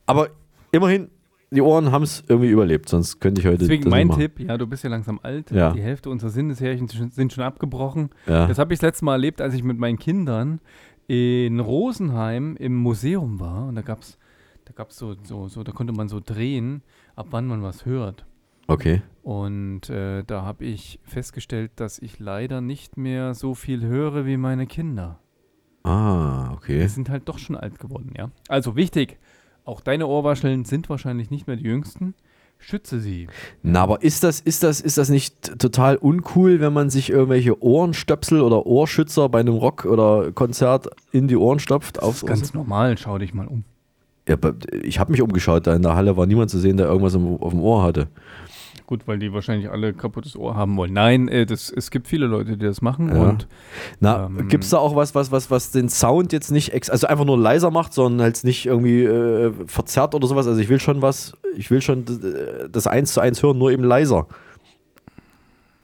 aber 0.07 0.31
immerhin, 0.73 1.11
die 1.51 1.61
Ohren 1.61 1.93
haben 1.93 2.03
es 2.03 2.25
irgendwie 2.29 2.51
überlebt, 2.51 2.89
sonst 2.89 3.21
könnte 3.21 3.41
ich 3.41 3.47
heute 3.47 3.59
Deswegen 3.59 3.89
mein. 3.89 4.11
Tipp, 4.11 4.41
ja, 4.41 4.59
du 4.59 4.67
bist 4.67 4.85
ja 4.85 4.91
langsam 4.91 5.21
alt. 5.23 5.51
Ja. 5.51 5.73
Die 5.73 5.81
Hälfte 5.81 6.11
unserer 6.11 6.31
Sinneshärchen 6.31 6.89
sind 6.89 7.15
sind 7.15 7.33
schon 7.33 7.45
abgebrochen. 7.45 8.11
Ja. 8.27 8.47
Das 8.47 8.59
habe 8.59 8.75
ich 8.75 8.81
das 8.81 8.89
letzte 8.89 9.05
Mal 9.05 9.13
erlebt, 9.13 9.41
als 9.41 9.55
ich 9.55 9.63
mit 9.63 9.79
meinen 9.79 9.99
Kindern 9.99 10.61
in 11.07 11.61
Rosenheim 11.61 12.57
im 12.57 12.77
Museum 12.77 13.39
war. 13.41 13.69
Und 13.69 13.77
da 13.77 13.83
gab 13.83 14.03
es 14.03 14.19
da 14.67 14.73
gab's 14.75 14.99
so, 14.99 15.15
so, 15.23 15.47
so, 15.49 15.63
da 15.63 15.73
konnte 15.73 15.93
man 15.93 16.09
so 16.09 16.21
drehen, 16.21 16.83
ab 17.15 17.29
wann 17.31 17.47
man 17.47 17.63
was 17.63 17.87
hört. 17.87 18.27
Okay. 18.67 19.03
Und 19.23 19.91
äh, 19.91 20.23
da 20.25 20.43
habe 20.43 20.65
ich 20.65 21.01
festgestellt, 21.05 21.73
dass 21.77 21.99
ich 21.99 22.19
leider 22.19 22.61
nicht 22.61 22.97
mehr 22.97 23.35
so 23.35 23.55
viel 23.55 23.83
höre 23.83 24.27
wie 24.27 24.37
meine 24.37 24.67
Kinder. 24.67 25.19
Ah, 25.83 26.49
Die 26.51 26.57
okay. 26.57 26.87
sind 26.87 27.11
halt 27.11 27.29
doch 27.29 27.39
schon 27.39 27.57
alt 27.57 27.79
geworden, 27.79 28.13
ja. 28.17 28.31
Also 28.49 28.77
wichtig, 28.77 29.19
auch 29.65 29.81
deine 29.81 30.07
Ohrwascheln 30.07 30.65
sind 30.65 30.89
wahrscheinlich 30.89 31.31
nicht 31.31 31.47
mehr 31.47 31.57
die 31.57 31.65
jüngsten. 31.65 32.15
Schütze 32.59 33.01
sie. 33.01 33.29
Na, 33.63 33.83
aber 33.83 34.03
ist 34.03 34.25
das, 34.25 34.41
ist 34.41 34.63
das, 34.63 34.81
ist 34.81 34.97
das 34.97 35.11
nicht 35.11 35.59
total 35.59 35.97
uncool, 35.97 36.61
wenn 36.61 36.73
man 36.73 36.89
sich 36.89 37.11
irgendwelche 37.11 37.63
Ohrenstöpsel 37.63 38.41
oder 38.41 38.65
Ohrschützer 38.65 39.29
bei 39.29 39.41
einem 39.41 39.55
Rock 39.55 39.85
oder 39.85 40.33
Konzert 40.33 40.89
in 41.13 41.29
die 41.29 41.37
Ohren 41.37 41.59
stopft? 41.59 41.99
Das 41.99 42.05
Aufs 42.05 42.23
ist 42.23 42.27
ganz 42.29 42.55
normal, 42.55 42.97
schau 42.97 43.19
dich 43.19 43.35
mal 43.35 43.47
um. 43.47 43.65
Ja, 44.27 44.35
aber 44.35 44.55
ich 44.83 44.99
habe 44.99 45.13
mich 45.13 45.23
umgeschaut, 45.23 45.67
da 45.67 45.75
in 45.77 45.83
der 45.83 45.95
Halle 45.95 46.17
war 46.17 46.27
niemand 46.27 46.51
zu 46.51 46.59
sehen, 46.59 46.77
der 46.79 46.87
irgendwas 46.87 47.15
auf 47.15 47.51
dem 47.51 47.61
Ohr 47.61 47.83
hatte. 47.83 48.09
Gut, 48.87 49.09
weil 49.09 49.19
die 49.19 49.33
wahrscheinlich 49.33 49.69
alle 49.69 49.93
kaputtes 49.93 50.37
Ohr 50.37 50.55
haben 50.55 50.77
wollen. 50.77 50.93
Nein, 50.93 51.27
äh, 51.27 51.45
das, 51.45 51.71
es 51.71 51.91
gibt 51.91 52.07
viele 52.07 52.27
Leute, 52.27 52.57
die 52.57 52.65
das 52.67 52.83
machen 52.83 53.09
Ja. 53.15 53.21
und 53.23 53.49
Na, 53.99 54.27
Ähm, 54.27 54.47
gibt 54.47 54.63
es 54.63 54.71
da 54.71 54.79
auch 54.79 54.95
was, 54.95 55.13
was, 55.15 55.33
was, 55.33 55.51
was 55.51 55.73
den 55.73 55.89
Sound 55.89 56.33
jetzt 56.33 56.53
nicht, 56.53 56.73
ex 56.73 56.89
also 56.89 57.09
einfach 57.09 57.25
nur 57.25 57.37
leiser 57.37 57.73
macht, 57.73 57.93
sondern 57.93 58.23
halt 58.23 58.45
nicht 58.45 58.65
irgendwie 58.67 59.03
äh, 59.03 59.53
verzerrt 59.67 60.15
oder 60.15 60.29
sowas? 60.29 60.47
Also 60.47 60.61
ich 60.61 60.69
will 60.69 60.79
schon 60.79 61.03
was, 61.03 61.37
ich 61.57 61.69
will 61.73 61.81
schon 61.83 62.05
d- 62.05 62.69
das 62.71 62.87
eins 62.87 63.13
zu 63.13 63.21
eins 63.21 63.43
hören, 63.43 63.59
nur 63.59 63.73
eben 63.73 63.83
leiser. 63.83 64.29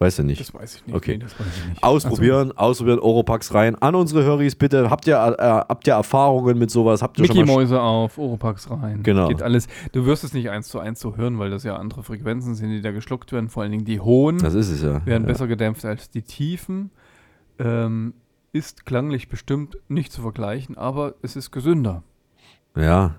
Weißt 0.03 0.19
du 0.19 0.25
nicht? 0.25 0.41
Das 0.41 0.53
weiß 0.53 0.75
ich 0.75 0.87
nicht. 0.87 0.97
Okay. 0.97 1.13
Nee, 1.13 1.19
das 1.19 1.39
weiß 1.39 1.47
ich 1.47 1.69
nicht. 1.69 1.83
Ausprobieren, 1.85 2.51
ausprobieren, 2.53 2.99
Oropax 2.99 3.55
rein. 3.55 3.77
An 3.77 3.95
unsere 3.95 4.25
Höris 4.25 4.57
bitte. 4.57 4.91
Habt 4.91 5.07
ihr, 5.07 5.15
äh, 5.15 5.43
habt 5.43 5.87
ihr 5.87 5.93
Erfahrungen 5.93 6.59
mit 6.59 6.73
sowas? 6.73 7.03
Habt 7.03 7.19
ihr 7.19 7.23
Mickey 7.23 7.37
schon 7.39 7.47
mal 7.47 7.55
Mäuse 7.55 7.81
auf, 7.81 8.19
Oropax 8.19 8.69
rein. 8.69 9.05
Genau. 9.05 9.29
Geht 9.29 9.43
alles. 9.43 9.69
Du 9.93 10.05
wirst 10.05 10.25
es 10.25 10.35
nicht 10.35 10.51
eins 10.51 10.67
zu 10.67 10.81
eins 10.81 10.99
so 10.99 11.17
hören, 11.17 11.39
weil 11.39 11.51
das 11.51 11.63
ja 11.63 11.77
andere 11.77 12.03
Frequenzen 12.03 12.57
sind, 12.57 12.71
die 12.71 12.83
da 12.83 12.91
geschluckt 12.91 13.31
werden. 13.31 13.49
Vor 13.49 13.63
allen 13.63 13.71
Dingen 13.71 13.85
die 13.85 14.01
hohen 14.01 14.39
Das 14.39 14.55
ist 14.55 14.71
es 14.71 14.83
ja. 14.83 15.07
werden 15.07 15.23
ja. 15.23 15.29
besser 15.29 15.47
gedämpft 15.47 15.85
als 15.85 16.11
die 16.11 16.23
tiefen. 16.23 16.91
Ähm, 17.61 18.15
ist 18.53 18.85
klanglich 18.85 19.29
bestimmt 19.29 19.79
nicht 19.89 20.13
zu 20.13 20.21
vergleichen, 20.21 20.77
aber 20.77 21.15
es 21.23 21.37
ist 21.37 21.53
gesünder. 21.53 22.03
Ja. 22.77 23.15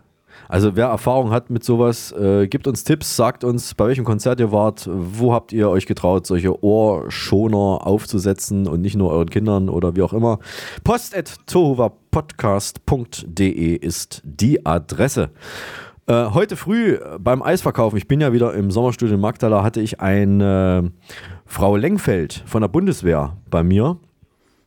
Also 0.49 0.75
wer 0.75 0.87
Erfahrung 0.87 1.29
hat 1.31 1.49
mit 1.49 1.63
sowas, 1.63 2.11
äh, 2.11 2.47
gibt 2.47 2.67
uns 2.67 2.83
Tipps, 2.83 3.15
sagt 3.15 3.43
uns, 3.43 3.73
bei 3.75 3.87
welchem 3.87 4.05
Konzert 4.05 4.39
ihr 4.39 4.51
wart, 4.51 4.87
wo 4.91 5.33
habt 5.33 5.53
ihr 5.53 5.69
euch 5.69 5.85
getraut, 5.85 6.25
solche 6.27 6.63
Ohrschoner 6.63 7.87
aufzusetzen 7.87 8.67
und 8.67 8.81
nicht 8.81 8.95
nur 8.95 9.11
euren 9.11 9.29
Kindern 9.29 9.69
oder 9.69 9.95
wie 9.95 10.01
auch 10.01 10.13
immer. 10.13 10.39
Post 10.83 11.15
at 11.15 11.35
tohuwapodcast.de 11.47 13.75
ist 13.75 14.21
die 14.23 14.65
Adresse. 14.65 15.29
Äh, 16.05 16.31
heute 16.31 16.57
früh 16.57 16.99
beim 17.19 17.41
Eisverkaufen, 17.41 17.97
ich 17.97 18.07
bin 18.07 18.19
ja 18.19 18.33
wieder 18.33 18.53
im 18.53 18.71
Sommerstudio 18.71 19.15
in 19.15 19.21
Magdala, 19.21 19.63
hatte 19.63 19.79
ich 19.79 20.01
eine 20.01 20.91
Frau 21.45 21.77
Lengfeld 21.77 22.43
von 22.45 22.61
der 22.61 22.67
Bundeswehr 22.67 23.37
bei 23.49 23.63
mir. 23.63 23.97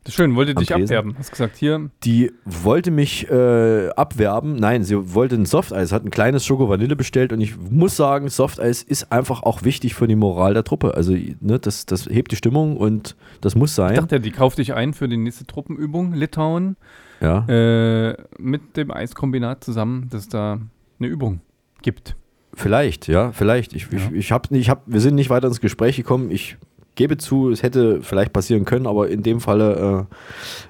Schön, 0.09 0.37
wollte 0.37 0.55
dich 0.55 0.69
Tresen? 0.69 0.85
abwerben. 0.85 1.15
Hast 1.19 1.31
gesagt, 1.31 1.57
hier, 1.57 1.91
Die 2.05 2.33
wollte 2.45 2.91
mich 2.91 3.29
äh, 3.31 3.89
abwerben. 3.91 4.57
Nein, 4.57 4.85
sie 4.85 5.15
wollte 5.15 5.35
ein 5.35 5.47
Softeis, 5.47 5.93
hat 5.93 6.05
ein 6.05 6.11
kleines 6.11 6.45
Schoko-Vanille 6.47 6.97
bestellt 6.97 7.33
und 7.33 7.41
ich 7.41 7.57
muss 7.59 7.97
sagen, 7.97 8.29
Softeis 8.29 8.83
ist 8.83 9.11
einfach 9.13 9.43
auch 9.43 9.63
wichtig 9.65 9.95
für 9.95 10.07
die 10.07 10.17
Moral 10.17 10.55
der 10.55 10.65
Truppe. 10.65 10.95
Also, 10.95 11.13
ne, 11.13 11.59
das, 11.59 11.87
das 11.87 12.07
hebt 12.07 12.33
die 12.33 12.37
Stimmung 12.37 12.77
und 12.77 13.17
das 13.41 13.55
muss 13.55 13.71
ich 13.71 13.77
sein. 13.77 13.95
dachte, 13.95 14.21
die 14.21 14.31
kauft 14.31 14.59
dich 14.59 14.75
ein 14.75 14.95
für 14.95 15.09
die 15.09 15.17
nächste 15.17 15.47
Truppenübung, 15.47 16.13
Litauen, 16.15 16.77
ja. 17.21 17.45
äh, 17.49 18.17
mit 18.39 18.77
dem 18.77 18.91
Eiskombinat 18.91 19.65
zusammen, 19.65 20.09
dass 20.11 20.29
da 20.29 20.61
eine 20.99 21.09
Übung 21.09 21.41
gibt. 21.83 22.17
Vielleicht, 22.55 23.07
ja, 23.07 23.33
vielleicht. 23.33 23.75
Ich, 23.75 23.93
ich, 23.93 24.11
ich 24.13 24.33
hab, 24.33 24.51
ich 24.51 24.71
hab, 24.71 24.83
wir 24.87 25.01
sind 25.01 25.15
nicht 25.15 25.29
weiter 25.29 25.47
ins 25.49 25.61
Gespräch 25.61 25.97
gekommen. 25.97 26.31
Ich 26.31 26.57
gebe 26.97 27.17
zu, 27.19 27.51
es 27.51 27.63
hätte 27.63 28.03
vielleicht 28.03 28.33
passieren 28.33 28.65
können, 28.65 28.87
aber 28.87 29.09
in 29.09 29.23
dem 29.23 29.41
Falle 29.41 30.09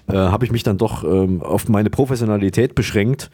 äh, 0.08 0.12
äh, 0.12 0.16
habe 0.16 0.44
ich 0.44 0.52
mich 0.52 0.62
dann 0.62 0.76
doch 0.76 1.04
ähm, 1.04 1.42
auf 1.42 1.68
meine 1.68 1.88
Professionalität 1.88 2.74
beschränkt. 2.74 3.30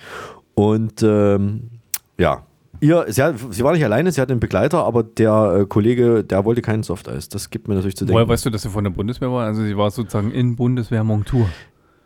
Und 0.55 1.02
ähm, 1.02 1.70
ja, 2.18 2.46
ihr, 2.81 3.07
sie, 3.09 3.22
hat, 3.22 3.37
sie 3.50 3.64
war 3.64 3.72
nicht 3.72 3.85
alleine, 3.85 4.12
sie 4.12 4.20
hatte 4.20 4.33
einen 4.33 4.40
Begleiter, 4.40 4.85
aber 4.85 5.02
der 5.02 5.61
äh, 5.61 5.66
Kollege, 5.66 6.22
der 6.22 6.44
wollte 6.44 6.62
keinen 6.62 6.83
Softeis. 6.83 7.28
Das 7.28 7.50
gibt 7.50 7.66
mir 7.66 7.74
natürlich 7.74 7.96
zu 7.96 8.05
denken. 8.05 8.14
Woher 8.14 8.28
weißt 8.28 8.46
du, 8.46 8.50
dass 8.50 8.62
sie 8.62 8.70
von 8.70 8.85
der 8.85 8.90
Bundeswehr 8.90 9.33
war? 9.33 9.46
Also 9.46 9.62
sie 9.62 9.76
war 9.76 9.90
sozusagen 9.90 10.31
in 10.31 10.55
Bundeswehrmontur. 10.57 11.48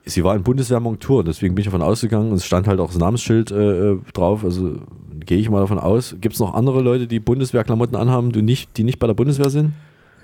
Sie 0.08 0.22
war 0.22 0.36
in 0.36 0.44
Bundeswehrmontur, 0.44 1.24
deswegen 1.24 1.56
bin 1.56 1.62
ich 1.62 1.66
davon 1.66 1.82
ausgegangen 1.82 2.30
und 2.30 2.36
es 2.36 2.46
stand 2.46 2.68
halt 2.68 2.78
auch 2.78 2.90
das 2.90 2.98
Namensschild 2.98 3.50
äh, 3.50 3.90
äh, 3.90 3.98
drauf. 4.14 4.44
Also 4.44 4.76
gehe 5.18 5.38
ich 5.38 5.50
mal 5.50 5.58
davon 5.58 5.80
aus. 5.80 6.14
Gibt 6.20 6.34
es 6.34 6.40
noch 6.40 6.54
andere 6.54 6.80
Leute, 6.80 7.08
die 7.08 7.18
Bundeswehrklamotten 7.18 7.96
anhaben, 7.96 8.30
die 8.30 8.42
nicht, 8.42 8.76
die 8.76 8.84
nicht 8.84 9.00
bei 9.00 9.08
der 9.08 9.14
Bundeswehr 9.14 9.50
sind? 9.50 9.72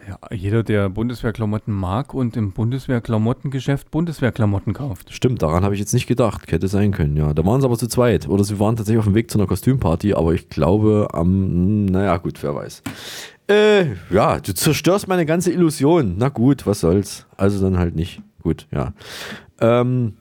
Ja, 0.08 0.18
jeder, 0.32 0.64
der 0.64 0.88
Bundeswehrklamotten 0.88 1.72
mag 1.72 2.12
und 2.12 2.36
im 2.36 2.52
Bundeswehrklamottengeschäft 2.52 3.90
Bundeswehrklamotten 3.92 4.72
kauft. 4.72 5.12
Stimmt, 5.12 5.42
daran 5.42 5.64
habe 5.64 5.74
ich 5.74 5.80
jetzt 5.80 5.94
nicht 5.94 6.08
gedacht. 6.08 6.50
Hätte 6.50 6.66
sein 6.66 6.90
können, 6.90 7.16
ja. 7.16 7.32
Da 7.34 7.46
waren 7.46 7.60
sie 7.60 7.66
aber 7.66 7.78
zu 7.78 7.86
zweit. 7.86 8.28
Oder 8.28 8.42
sie 8.42 8.58
waren 8.58 8.74
tatsächlich 8.74 8.98
auf 8.98 9.04
dem 9.04 9.14
Weg 9.14 9.30
zu 9.30 9.38
einer 9.38 9.46
Kostümparty, 9.46 10.14
aber 10.14 10.34
ich 10.34 10.48
glaube 10.48 11.08
am, 11.12 11.28
hm, 11.28 11.84
naja, 11.86 12.16
gut, 12.16 12.42
wer 12.42 12.54
weiß. 12.54 12.82
Äh, 13.48 13.94
ja, 14.10 14.40
du 14.40 14.54
zerstörst 14.54 15.06
meine 15.06 15.26
ganze 15.26 15.52
Illusion. 15.52 16.16
Na 16.18 16.30
gut, 16.30 16.66
was 16.66 16.80
soll's. 16.80 17.26
Also 17.36 17.62
dann 17.62 17.78
halt 17.78 17.94
nicht. 17.94 18.22
Gut, 18.42 18.66
ja. 18.72 18.94
Ähm, 19.60 20.14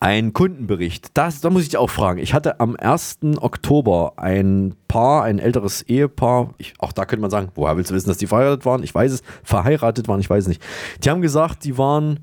ein 0.00 0.32
Kundenbericht. 0.32 1.08
Das, 1.14 1.40
da 1.40 1.50
muss 1.50 1.62
ich 1.62 1.70
dich 1.70 1.78
auch 1.78 1.90
fragen. 1.90 2.18
Ich 2.18 2.34
hatte 2.34 2.60
am 2.60 2.76
1. 2.76 3.18
Oktober 3.40 4.14
ein 4.16 4.74
Paar, 4.88 5.24
ein 5.24 5.38
älteres 5.38 5.82
Ehepaar. 5.82 6.54
Ich, 6.58 6.74
auch 6.78 6.92
da 6.92 7.04
könnte 7.06 7.22
man 7.22 7.30
sagen, 7.30 7.48
woher 7.54 7.76
willst 7.76 7.90
du 7.90 7.94
wissen, 7.94 8.08
dass 8.08 8.18
die 8.18 8.26
verheiratet 8.26 8.66
waren? 8.66 8.82
Ich 8.82 8.94
weiß 8.94 9.12
es. 9.12 9.22
Verheiratet 9.42 10.08
waren, 10.08 10.20
ich 10.20 10.28
weiß 10.28 10.44
es 10.44 10.48
nicht. 10.48 10.62
Die 11.02 11.10
haben 11.10 11.22
gesagt, 11.22 11.64
die 11.64 11.78
waren 11.78 12.20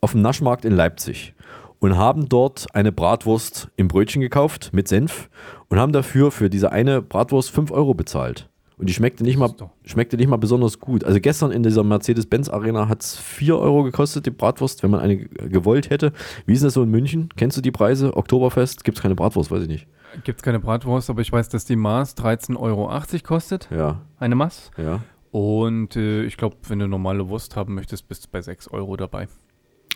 auf 0.00 0.12
dem 0.12 0.22
Naschmarkt 0.22 0.64
in 0.64 0.72
Leipzig 0.72 1.34
und 1.80 1.96
haben 1.96 2.28
dort 2.28 2.66
eine 2.74 2.92
Bratwurst 2.92 3.68
im 3.76 3.88
Brötchen 3.88 4.20
gekauft 4.20 4.70
mit 4.72 4.88
Senf 4.88 5.28
und 5.68 5.78
haben 5.78 5.92
dafür 5.92 6.30
für 6.30 6.50
diese 6.50 6.72
eine 6.72 7.02
Bratwurst 7.02 7.50
5 7.50 7.70
Euro 7.70 7.94
bezahlt. 7.94 8.48
Und 8.78 8.88
die 8.88 8.94
schmeckte 8.94 9.24
nicht, 9.24 9.36
mal, 9.36 9.52
schmeckte 9.84 10.16
nicht 10.16 10.28
mal 10.28 10.36
besonders 10.36 10.78
gut. 10.78 11.02
Also 11.02 11.18
gestern 11.20 11.50
in 11.50 11.64
dieser 11.64 11.82
Mercedes-Benz-Arena 11.82 12.88
hat 12.88 13.02
es 13.02 13.16
4 13.16 13.58
Euro 13.58 13.82
gekostet, 13.82 14.26
die 14.26 14.30
Bratwurst, 14.30 14.84
wenn 14.84 14.90
man 14.92 15.00
eine 15.00 15.16
gewollt 15.16 15.90
hätte. 15.90 16.12
Wie 16.46 16.52
ist 16.52 16.62
das 16.62 16.74
so 16.74 16.84
in 16.84 16.90
München? 16.90 17.28
Kennst 17.36 17.56
du 17.56 17.60
die 17.60 17.72
Preise? 17.72 18.16
Oktoberfest? 18.16 18.84
Gibt 18.84 18.98
es 18.98 19.02
keine 19.02 19.16
Bratwurst? 19.16 19.50
Weiß 19.50 19.62
ich 19.62 19.68
nicht. 19.68 19.88
Gibt 20.22 20.38
es 20.38 20.42
keine 20.44 20.60
Bratwurst, 20.60 21.10
aber 21.10 21.20
ich 21.20 21.32
weiß, 21.32 21.48
dass 21.48 21.64
die 21.64 21.76
Maß 21.76 22.16
13,80 22.16 22.56
Euro 22.56 22.90
kostet. 23.24 23.68
Ja. 23.70 24.00
Eine 24.18 24.36
Maß. 24.36 24.70
Ja. 24.76 25.00
Und 25.32 25.96
äh, 25.96 26.22
ich 26.22 26.36
glaube, 26.36 26.56
wenn 26.68 26.78
du 26.78 26.86
normale 26.86 27.28
Wurst 27.28 27.56
haben 27.56 27.74
möchtest, 27.74 28.08
bist 28.08 28.26
du 28.26 28.28
bei 28.30 28.40
6 28.40 28.68
Euro 28.68 28.96
dabei. 28.96 29.28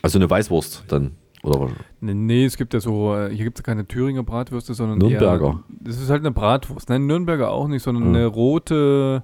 Also 0.02 0.18
eine 0.18 0.28
Weißwurst 0.28 0.84
dann. 0.88 1.12
Oder 1.42 1.60
was? 1.60 1.70
Nee, 2.00 2.44
es 2.44 2.56
gibt 2.56 2.72
ja 2.74 2.80
so, 2.80 3.14
äh, 3.16 3.34
hier 3.34 3.44
gibt 3.44 3.58
es 3.58 3.64
keine 3.64 3.86
Thüringer 3.86 4.22
Bratwürste, 4.22 4.74
sondern 4.74 4.98
Nürnberger. 4.98 5.46
Eher, 5.46 5.60
das 5.80 6.00
ist 6.00 6.08
halt 6.10 6.20
eine 6.22 6.30
Bratwurst. 6.30 6.88
Nein, 6.88 7.06
Nürnberger 7.06 7.50
auch 7.50 7.66
nicht, 7.68 7.82
sondern 7.82 8.04
Hm. 8.04 8.14
eine 8.14 8.26
rote, 8.26 9.22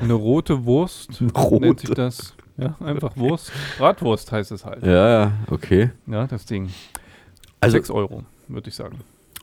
eine 0.00 0.12
rote 0.14 0.64
Wurst. 0.64 1.20
Rote. 1.36 1.60
Nennt 1.66 1.80
sich 1.80 1.90
das. 1.90 2.34
Ja, 2.56 2.74
einfach 2.84 3.16
Wurst. 3.16 3.52
Bratwurst 3.78 4.30
heißt 4.32 4.50
es 4.52 4.64
halt. 4.64 4.84
Ja, 4.84 5.08
ja, 5.08 5.32
okay. 5.50 5.90
Ja, 6.06 6.26
das 6.26 6.44
Ding. 6.46 6.70
Also- 7.60 7.72
6 7.76 7.90
Euro, 7.90 8.22
würde 8.48 8.68
ich 8.68 8.74
sagen. 8.74 8.98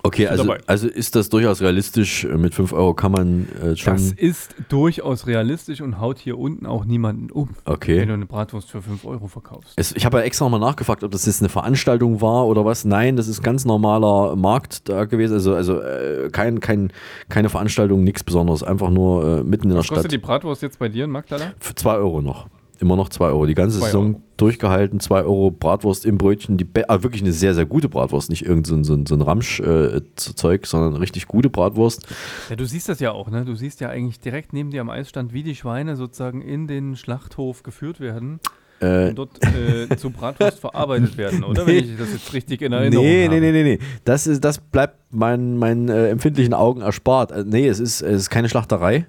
Okay, 0.05 0.27
also, 0.27 0.53
also 0.67 0.87
ist 0.87 1.15
das 1.15 1.29
durchaus 1.29 1.61
realistisch. 1.61 2.25
Mit 2.25 2.53
5 2.55 2.73
Euro 2.73 2.93
kann 2.93 3.11
man 3.11 3.47
äh, 3.63 3.75
schon. 3.75 3.93
Das 3.93 4.11
ist 4.11 4.55
durchaus 4.69 5.27
realistisch 5.27 5.81
und 5.81 5.99
haut 5.99 6.19
hier 6.19 6.37
unten 6.37 6.65
auch 6.65 6.85
niemanden 6.85 7.31
um, 7.31 7.49
Okay. 7.65 7.99
wenn 7.99 8.07
du 8.09 8.13
eine 8.13 8.25
Bratwurst 8.25 8.69
für 8.71 8.81
5 8.81 9.05
Euro 9.05 9.27
verkaufst. 9.27 9.73
Es, 9.75 9.91
ich 9.93 10.05
habe 10.05 10.17
ja 10.19 10.23
extra 10.23 10.45
nochmal 10.45 10.59
nachgefragt, 10.59 11.03
ob 11.03 11.11
das 11.11 11.25
jetzt 11.25 11.41
eine 11.41 11.49
Veranstaltung 11.49 12.21
war 12.21 12.45
oder 12.47 12.65
was. 12.65 12.85
Nein, 12.85 13.15
das 13.15 13.27
ist 13.27 13.41
ganz 13.41 13.65
normaler 13.65 14.35
Markt 14.35 14.87
da 14.89 15.05
gewesen. 15.05 15.33
Also, 15.33 15.53
also 15.55 15.81
äh, 15.81 16.29
kein, 16.31 16.59
kein, 16.59 16.91
keine 17.29 17.49
Veranstaltung, 17.49 18.03
nichts 18.03 18.23
Besonderes. 18.23 18.63
Einfach 18.63 18.89
nur 18.89 19.39
äh, 19.39 19.43
mitten 19.43 19.65
in 19.65 19.69
der 19.71 19.79
Was 19.79 19.87
kostet 19.87 20.03
Stadt. 20.05 20.11
die 20.11 20.17
Bratwurst 20.19 20.61
jetzt 20.61 20.79
bei 20.79 20.89
dir 20.89 21.05
in 21.05 21.11
Magdala? 21.11 21.53
Für 21.59 21.75
2 21.75 21.95
Euro 21.95 22.21
noch. 22.21 22.47
Immer 22.81 22.95
noch 22.95 23.09
2 23.09 23.27
Euro. 23.27 23.45
Die 23.45 23.53
ganze 23.55 23.79
Zwei 23.79 23.85
Saison 23.87 24.05
Euro. 24.15 24.21
durchgehalten. 24.37 24.99
2 24.99 25.23
Euro 25.23 25.51
Bratwurst 25.51 26.05
im 26.05 26.17
Brötchen. 26.17 26.57
Die 26.57 26.67
ah, 26.87 27.03
wirklich 27.03 27.21
eine 27.21 27.31
sehr, 27.33 27.53
sehr 27.53 27.65
gute 27.65 27.89
Bratwurst. 27.89 28.29
Nicht 28.29 28.45
irgend 28.45 28.67
so 28.67 28.75
ein, 28.75 28.83
so 28.83 28.97
so 29.07 29.15
ein 29.15 29.21
Ramsch-Zeug, 29.21 30.65
sondern 30.65 30.91
eine 30.93 31.01
richtig 31.01 31.27
gute 31.27 31.49
Bratwurst. 31.49 32.05
Ja, 32.49 32.55
du 32.55 32.65
siehst 32.65 32.89
das 32.89 32.99
ja 32.99 33.11
auch, 33.11 33.29
ne? 33.29 33.45
Du 33.45 33.55
siehst 33.55 33.79
ja 33.81 33.89
eigentlich 33.89 34.19
direkt 34.19 34.53
neben 34.53 34.71
dir 34.71 34.81
am 34.81 34.89
Eisstand, 34.89 35.33
wie 35.33 35.43
die 35.43 35.55
Schweine 35.55 35.95
sozusagen 35.95 36.41
in 36.41 36.67
den 36.67 36.95
Schlachthof 36.95 37.63
geführt 37.63 37.99
werden 37.99 38.39
Äh, 38.81 39.09
und 39.09 39.15
dort 39.15 39.39
äh, 39.45 39.95
zu 39.95 40.09
Bratwurst 40.09 40.59
verarbeitet 40.59 41.17
werden, 41.17 41.43
oder? 41.45 41.65
Wenn 41.65 41.75
Nee. 41.75 41.79
ich 41.81 41.97
das 41.97 42.11
jetzt 42.11 42.33
richtig 42.33 42.61
in 42.61 42.73
Erinnerung 42.73 43.05
Nee, 43.05 43.25
habe. 43.25 43.35
nee, 43.35 43.51
nee, 43.51 43.63
nee, 43.63 43.77
nee. 43.77 43.79
Das, 44.03 44.27
ist, 44.27 44.43
das 44.43 44.57
bleibt 44.57 44.97
meinen 45.13 45.57
meinen 45.57 45.87
äh, 45.87 46.09
empfindlichen 46.09 46.53
Augen 46.53 46.81
erspart. 46.81 47.31
Äh, 47.31 47.45
nee, 47.47 47.67
es 47.69 47.79
ist, 47.79 48.01
es 48.01 48.23
ist 48.23 48.29
keine 48.29 48.49
Schlachterei. 48.49 49.07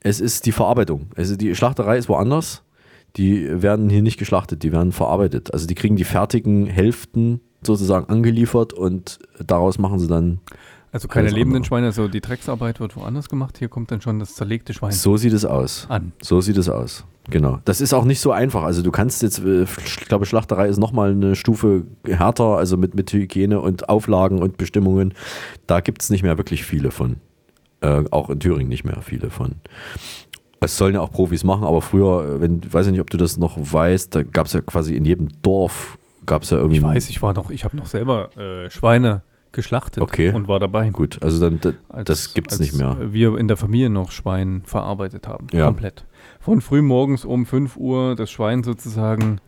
Es 0.00 0.20
ist 0.20 0.46
die 0.46 0.52
Verarbeitung. 0.52 1.08
Also 1.16 1.34
die 1.36 1.54
Schlachterei 1.56 1.96
ist 1.98 2.08
woanders. 2.08 2.62
Die 3.18 3.62
werden 3.62 3.90
hier 3.90 4.02
nicht 4.02 4.18
geschlachtet, 4.18 4.62
die 4.62 4.72
werden 4.72 4.92
verarbeitet. 4.92 5.52
Also 5.52 5.66
die 5.66 5.74
kriegen 5.74 5.96
die 5.96 6.04
fertigen 6.04 6.66
Hälften 6.66 7.40
sozusagen 7.62 8.08
angeliefert 8.08 8.72
und 8.72 9.18
daraus 9.44 9.78
machen 9.78 9.98
sie 9.98 10.06
dann. 10.06 10.38
Also 10.92 11.08
keine 11.08 11.28
lebenden 11.28 11.56
andere. 11.56 11.64
Schweine, 11.64 11.86
also 11.86 12.08
die 12.08 12.20
Drecksarbeit 12.20 12.80
wird 12.80 12.96
woanders 12.96 13.28
gemacht. 13.28 13.58
Hier 13.58 13.68
kommt 13.68 13.90
dann 13.90 14.00
schon 14.00 14.20
das 14.20 14.34
zerlegte 14.34 14.72
Schwein 14.72 14.92
So 14.92 15.16
sieht 15.16 15.32
es 15.34 15.44
aus. 15.44 15.86
an. 15.90 16.12
So 16.22 16.40
sieht 16.40 16.56
es 16.56 16.68
aus. 16.70 17.04
Genau. 17.28 17.58
Das 17.66 17.82
ist 17.82 17.92
auch 17.92 18.04
nicht 18.04 18.20
so 18.20 18.32
einfach. 18.32 18.62
Also 18.62 18.80
du 18.80 18.90
kannst 18.90 19.22
jetzt, 19.22 19.40
äh, 19.40 19.64
ich 19.64 19.96
glaube, 20.06 20.24
Schlachterei 20.24 20.68
ist 20.68 20.78
nochmal 20.78 21.10
eine 21.10 21.36
Stufe 21.36 21.84
härter, 22.06 22.56
also 22.56 22.78
mit, 22.78 22.94
mit 22.94 23.12
Hygiene 23.12 23.60
und 23.60 23.88
Auflagen 23.90 24.38
und 24.40 24.56
Bestimmungen. 24.56 25.12
Da 25.66 25.80
gibt 25.80 26.02
es 26.02 26.08
nicht 26.08 26.22
mehr 26.22 26.38
wirklich 26.38 26.64
viele 26.64 26.90
von. 26.90 27.16
Äh, 27.80 28.04
auch 28.10 28.30
in 28.30 28.40
Thüringen 28.40 28.68
nicht 28.70 28.84
mehr 28.84 29.02
viele 29.02 29.28
von. 29.28 29.56
Es 30.60 30.76
sollen 30.76 30.94
ja 30.94 31.00
auch 31.00 31.10
Profis 31.12 31.44
machen, 31.44 31.64
aber 31.64 31.80
früher, 31.82 32.40
wenn, 32.40 32.60
weiß 32.72 32.86
ich 32.86 32.92
nicht, 32.92 33.00
ob 33.00 33.10
du 33.10 33.16
das 33.16 33.36
noch 33.36 33.56
weißt, 33.58 34.14
da 34.14 34.22
gab 34.24 34.46
es 34.46 34.52
ja 34.54 34.60
quasi 34.60 34.94
in 34.96 35.04
jedem 35.04 35.28
Dorf, 35.42 35.98
gab 36.26 36.42
es 36.42 36.50
ja 36.50 36.56
irgendwie. 36.58 36.78
Ich 36.78 36.82
weiß, 36.82 37.10
ich 37.10 37.22
war 37.22 37.32
noch, 37.34 37.50
ich 37.50 37.64
habe 37.64 37.76
noch 37.76 37.86
selber 37.86 38.36
äh, 38.36 38.68
Schweine 38.68 39.22
geschlachtet 39.52 40.02
Okay. 40.02 40.32
und 40.32 40.46
war 40.48 40.58
dabei. 40.60 40.90
Gut, 40.90 41.22
also 41.22 41.38
dann, 41.40 41.60
Als- 41.88 42.06
das 42.06 42.34
gibt 42.34 42.52
es 42.52 42.58
nicht 42.60 42.74
mehr. 42.74 42.96
Wir 43.12 43.38
in 43.38 43.46
der 43.48 43.56
Familie 43.56 43.88
noch 43.88 44.10
Schwein 44.10 44.62
verarbeitet 44.64 45.26
haben. 45.28 45.46
Ja. 45.52 45.66
Komplett. 45.66 46.04
Von 46.40 46.60
früh 46.60 46.82
morgens 46.82 47.24
um 47.24 47.46
5 47.46 47.76
Uhr 47.76 48.14
das 48.16 48.30
Schwein 48.30 48.62
sozusagen 48.64 49.40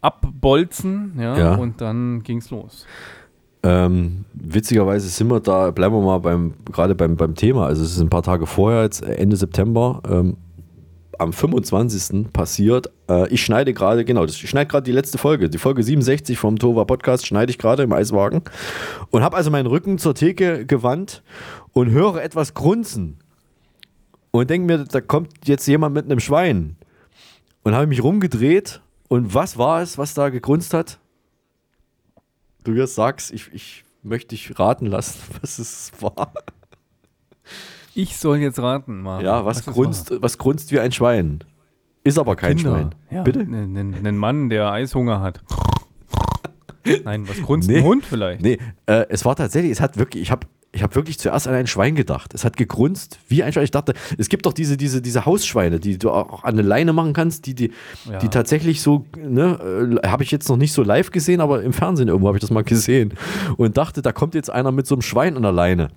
abbolzen, 0.00 1.14
ja, 1.18 1.36
Ja. 1.38 1.54
und 1.56 1.80
dann 1.80 2.22
ging's 2.22 2.50
los. 2.50 2.86
Ähm, 3.62 4.24
witzigerweise 4.34 5.08
sind 5.08 5.28
wir 5.28 5.40
da, 5.40 5.70
bleiben 5.70 5.94
wir 5.94 6.02
mal 6.02 6.18
beim, 6.18 6.54
gerade 6.70 6.94
beim, 6.94 7.16
beim 7.16 7.34
Thema. 7.34 7.66
Also 7.66 7.82
es 7.82 7.92
ist 7.92 8.00
ein 8.00 8.10
paar 8.10 8.22
Tage 8.22 8.46
vorher, 8.46 8.82
jetzt 8.82 9.02
Ende 9.02 9.36
September. 9.36 10.00
Ähm, 10.08 10.36
am 11.18 11.32
25. 11.32 12.32
passiert. 12.32 12.90
Äh, 13.10 13.28
ich 13.28 13.44
schneide 13.44 13.74
gerade, 13.74 14.04
genau, 14.04 14.24
ich 14.24 14.48
schneide 14.48 14.70
gerade 14.70 14.84
die 14.84 14.92
letzte 14.92 15.18
Folge, 15.18 15.50
die 15.50 15.58
Folge 15.58 15.82
67 15.82 16.38
vom 16.38 16.58
Tova 16.58 16.84
Podcast, 16.84 17.26
schneide 17.26 17.50
ich 17.50 17.58
gerade 17.58 17.82
im 17.82 17.92
Eiswagen 17.92 18.42
und 19.10 19.22
habe 19.22 19.36
also 19.36 19.50
meinen 19.50 19.66
Rücken 19.66 19.98
zur 19.98 20.14
Theke 20.14 20.64
gewandt 20.64 21.22
und 21.72 21.90
höre 21.90 22.22
etwas 22.22 22.54
grunzen 22.54 23.18
und 24.30 24.48
denke 24.48 24.66
mir, 24.66 24.84
da 24.84 25.00
kommt 25.00 25.30
jetzt 25.44 25.66
jemand 25.66 25.94
mit 25.94 26.04
einem 26.04 26.20
Schwein 26.20 26.76
und 27.64 27.74
habe 27.74 27.86
mich 27.86 28.02
rumgedreht 28.02 28.80
und 29.08 29.34
was 29.34 29.58
war 29.58 29.82
es, 29.82 29.98
was 29.98 30.14
da 30.14 30.28
gegrunzt 30.28 30.72
hat? 30.72 30.98
Du 32.68 32.74
jetzt 32.74 32.96
sagst, 32.96 33.32
ich, 33.32 33.50
ich 33.54 33.82
möchte 34.02 34.28
dich 34.28 34.58
raten 34.58 34.84
lassen, 34.84 35.18
was 35.40 35.58
es 35.58 35.90
war. 36.00 36.34
Ich 37.94 38.18
soll 38.18 38.36
jetzt 38.38 38.58
raten, 38.58 39.00
Marvin. 39.00 39.24
Ja, 39.24 39.46
was, 39.46 39.60
es 39.60 39.64
grunzt, 39.72 40.12
was 40.20 40.36
grunzt 40.36 40.70
wie 40.70 40.78
ein 40.78 40.92
Schwein? 40.92 41.42
Ist 42.04 42.18
aber 42.18 42.36
kein 42.36 42.56
Kinder. 42.56 42.72
Schwein. 42.72 42.94
Ja, 43.10 43.22
Bitte? 43.22 43.40
Ein 43.40 44.18
Mann, 44.18 44.50
der 44.50 44.70
Eishunger 44.70 45.22
hat. 45.22 45.40
Nein, 47.04 47.26
was 47.26 47.40
grunzt 47.40 47.70
Nee. 47.70 47.78
ein 47.78 47.84
Hund 47.84 48.04
vielleicht? 48.04 48.42
Nee, 48.42 48.58
äh, 48.84 49.06
es 49.08 49.24
war 49.24 49.34
tatsächlich, 49.34 49.72
es 49.72 49.80
hat 49.80 49.96
wirklich, 49.96 50.24
ich 50.24 50.30
habe 50.30 50.46
ich 50.72 50.82
hab 50.82 50.94
wirklich 50.94 51.18
zuerst 51.18 51.48
an 51.48 51.54
ein 51.54 51.66
Schwein 51.66 51.94
gedacht. 51.94 52.34
Es 52.34 52.44
hat 52.44 52.56
gegrunzt 52.58 53.18
wie 53.28 53.42
ein 53.42 53.52
Schwein. 53.52 53.64
Ich 53.64 53.70
dachte, 53.70 53.94
es 54.18 54.28
gibt 54.28 54.44
doch 54.46 54.52
diese, 54.52 54.76
diese, 54.76 55.00
diese 55.00 55.24
Hausschweine, 55.24 55.80
die 55.80 55.96
du 55.98 56.10
auch 56.10 56.44
an 56.44 56.52
eine 56.54 56.62
Leine 56.62 56.92
machen 56.92 57.14
kannst, 57.14 57.46
die, 57.46 57.54
die, 57.54 57.72
Ja. 58.10 58.18
die 58.18 58.28
tatsächlich 58.28 58.82
so, 58.82 59.06
ne, 59.16 59.98
äh, 60.02 60.06
habe 60.08 60.22
ich 60.22 60.30
jetzt 60.30 60.48
noch 60.48 60.58
nicht 60.58 60.72
so 60.74 60.82
live 60.82 61.10
gesehen, 61.10 61.40
aber 61.40 61.62
im 61.62 61.72
Fernsehen 61.72 62.08
irgendwo 62.08 62.28
habe 62.28 62.36
ich 62.36 62.42
das 62.42 62.50
mal 62.50 62.64
gesehen. 62.64 63.14
Und 63.56 63.76
dachte, 63.78 64.02
da 64.02 64.12
kommt 64.12 64.34
jetzt 64.34 64.50
einer 64.50 64.70
mit 64.70 64.86
so 64.86 64.94
einem 64.94 65.02
Schwein 65.02 65.36
an 65.36 65.42
der 65.42 65.52
Leine. 65.52 65.88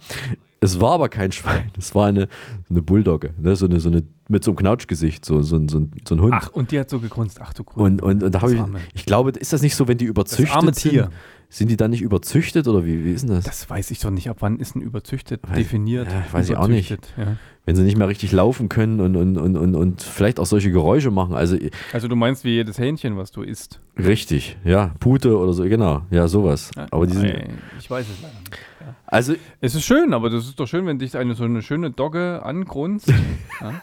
Es 0.62 0.80
war 0.80 0.92
aber 0.94 1.10
kein 1.10 1.32
Schwein, 1.34 1.70
es 1.78 1.94
war 1.94 2.08
eine, 2.08 2.28
eine 2.70 2.82
Bulldogge, 2.82 3.34
ne? 3.42 3.56
so, 3.58 3.66
eine, 3.66 3.80
so 3.82 3.90
eine, 3.90 4.04
mit 4.30 4.44
so 4.46 4.52
einem 4.52 4.58
Knautschgesicht, 4.58 5.26
so, 5.26 5.42
so, 5.42 5.58
ein- 5.58 5.68
so, 5.68 5.86
so 6.08 6.16
ein 6.16 6.22
Hund. 6.22 6.34
Ach, 6.36 6.50
und 6.54 6.72
die 6.72 6.80
hat 6.80 6.90
so 6.90 7.00
gegrunzt. 7.00 7.40
Ach 7.42 7.52
du 7.54 7.66
Grün. 7.66 7.84
Und, 7.84 8.02
und, 8.02 8.24
und 8.24 8.32
da 8.36 8.42
habe 8.42 8.54
Das 8.56 8.62
ich, 8.68 8.74
arme- 8.74 8.80
ich 8.94 9.06
glaube, 9.06 9.32
ist 9.32 9.52
das 9.52 9.62
nicht 9.62 9.76
so, 9.76 9.88
wenn 9.90 9.98
die 9.98 10.06
überzüchtet 10.06 10.56
arme 10.56 10.74
sind? 10.74 10.92
Tier. 10.92 11.04
Sind 11.04 11.12
die 11.60 11.78
dann 11.78 11.92
nicht 11.92 12.02
überzüchtet 12.02 12.68
oder 12.68 12.86
wie, 12.86 13.04
wie 13.04 13.12
ist 13.12 13.22
denn 13.28 13.36
das? 13.36 13.44
Das 13.46 13.70
weiß 13.70 13.92
ich 13.92 14.00
doch 14.00 14.10
nicht. 14.10 14.30
Ab 14.30 14.38
wann 14.40 14.58
ist 14.60 14.76
ein 14.76 14.82
überzüchtet 14.82 15.44
Weiß- 15.44 15.56
definiert? 15.56 16.08
ja, 16.12 16.24
weiß 16.32 16.50
ich 16.50 16.56
auch 16.58 16.68
nicht. 16.68 16.92
Ja. 17.18 17.36
Wenn 17.66 17.76
sie 17.76 17.84
nicht 17.84 17.98
mehr 17.98 18.08
richtig 18.08 18.32
laufen 18.32 18.70
können 18.70 19.00
und, 19.02 19.16
und, 19.16 19.38
und, 19.38 19.56
und, 19.58 19.76
und 19.76 20.02
vielleicht 20.02 20.40
auch 20.40 20.46
solche 20.46 20.72
Geräusche 20.72 21.12
machen. 21.12 21.34
Also 21.36 21.58
Also 21.94 22.08
du 22.08 22.16
meinst 22.16 22.44
wie 22.44 22.52
jedes 22.52 22.80
Hähnchen, 22.80 23.18
was 23.18 23.32
du 23.32 23.42
isst. 23.44 23.80
richtig, 24.00 24.58
ja, 24.64 24.92
Pute 25.00 25.38
oder 25.38 25.54
so, 25.54 25.64
genau, 25.64 26.04
ja, 26.10 26.28
sowas. 26.28 26.72
Ja, 26.76 26.88
Aber 26.90 27.06
die 27.06 27.14
sind, 27.14 27.34
ich 27.80 27.90
weiß 27.90 28.08
es 28.10 28.22
leider 28.22 28.40
nicht. 28.40 28.58
Ja. 28.80 28.96
also 29.06 29.36
Es 29.60 29.76
ist 29.76 29.84
schön, 29.84 30.14
aber 30.14 30.30
das 30.30 30.46
ist 30.48 30.60
doch 30.60 30.68
schön, 30.68 30.86
wenn 30.88 30.98
dich 31.00 31.16
eine 31.18 31.36
so 31.36 31.44
eine 31.44 31.62
schöne 31.62 31.92
Dogge 31.92 32.42
angrunzt. 32.44 33.10
ja. 33.62 33.82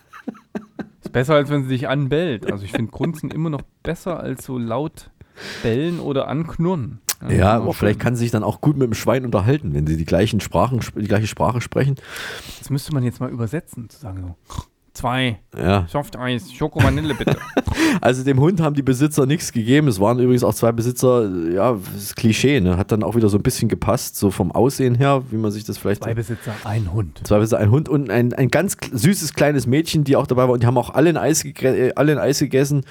Ist 1.03 1.13
besser, 1.13 1.35
als 1.35 1.49
wenn 1.51 1.63
sie 1.65 1.69
dich 1.69 1.89
anbellt. 1.89 2.51
Also 2.51 2.65
ich 2.65 2.73
finde 2.73 2.91
Grunzen 2.91 3.31
immer 3.31 3.51
noch 3.51 3.63
besser 3.83 4.19
als 4.19 4.45
so 4.45 4.59
laut 4.59 5.11
bellen 5.63 6.01
oder 6.01 6.27
anknurren. 6.29 6.99
Ja, 7.29 7.55
aber 7.55 7.75
vielleicht 7.75 7.99
kann 7.99 8.15
sie 8.15 8.25
sich 8.25 8.31
dann 8.31 8.45
auch 8.45 8.61
gut 8.61 8.77
mit 8.77 8.87
dem 8.87 8.95
Schwein 8.95 9.25
unterhalten, 9.25 9.75
wenn 9.75 9.87
sie 9.87 9.97
die 9.97 10.05
gleichen 10.05 10.41
Sprachen, 10.41 10.81
die 10.95 11.09
gleiche 11.09 11.27
Sprache 11.27 11.61
sprechen. 11.61 11.97
Das 12.59 12.71
müsste 12.71 12.95
man 12.95 13.03
jetzt 13.03 13.21
mal 13.21 13.31
übersetzen, 13.31 13.89
zu 13.89 13.99
sagen 13.99 14.23
so. 14.23 14.63
Zwei. 14.99 15.39
Ja. 15.57 15.87
Softeis, 15.89 16.53
Schokovanille 16.53 17.15
bitte. 17.15 17.37
Also 18.01 18.23
dem 18.23 18.39
Hund 18.39 18.61
haben 18.61 18.75
die 18.75 18.83
Besitzer 18.83 19.25
nichts 19.27 19.51
gegeben. 19.51 19.89
Es 19.89 19.99
waren 19.99 20.19
übrigens 20.19 20.45
auch 20.45 20.55
zwei 20.55 20.73
Besitzer, 20.73 21.29
ja, 21.53 21.73
das 21.73 22.03
ist 22.03 22.17
Klischee, 22.17 22.61
ne? 22.61 22.77
Hat 22.77 22.93
dann 22.93 23.03
auch 23.03 23.17
wieder 23.17 23.29
so 23.29 23.39
ein 23.39 23.43
bisschen 23.43 23.69
gepasst, 23.69 24.17
so 24.17 24.31
vom 24.31 24.53
Aussehen 24.53 24.95
her, 24.95 25.23
wie 25.31 25.37
man 25.37 25.51
sich 25.51 25.65
das 25.65 25.79
vielleicht. 25.79 26.05
Zwei 26.05 26.15
Besitzer, 26.15 26.53
ein 26.65 26.93
Hund. 26.93 27.21
Zwei 27.25 27.39
Besitzer, 27.39 27.59
ein 27.59 27.71
Hund 27.71 27.89
und 27.89 28.11
ein, 28.11 28.35
ein 28.35 28.49
ganz 28.49 28.77
süßes 28.93 29.33
kleines 29.35 29.67
Mädchen, 29.67 30.05
die 30.05 30.17
auch 30.17 30.27
dabei 30.27 30.43
war. 30.43 30.51
Und 30.51 30.63
die 30.63 30.67
haben 30.67 30.77
auch 30.77 30.91
alle 30.91 31.09
ein 31.09 31.17
Eis, 31.17 31.45
alle 31.97 32.13
ein 32.13 32.19
Eis 32.19 32.41
gegessen. 32.41 32.85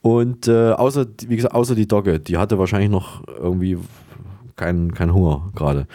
Und 0.00 0.48
äh, 0.48 0.72
außer, 0.72 1.06
wie 1.26 1.36
gesagt, 1.36 1.54
außer 1.54 1.74
die 1.74 1.88
Dogge, 1.88 2.20
die 2.20 2.38
hatte 2.38 2.58
wahrscheinlich 2.58 2.90
noch 2.90 3.22
irgendwie 3.26 3.78
keinen 4.56 4.94
keinen 4.94 5.14
Hunger 5.14 5.50
gerade. 5.54 5.86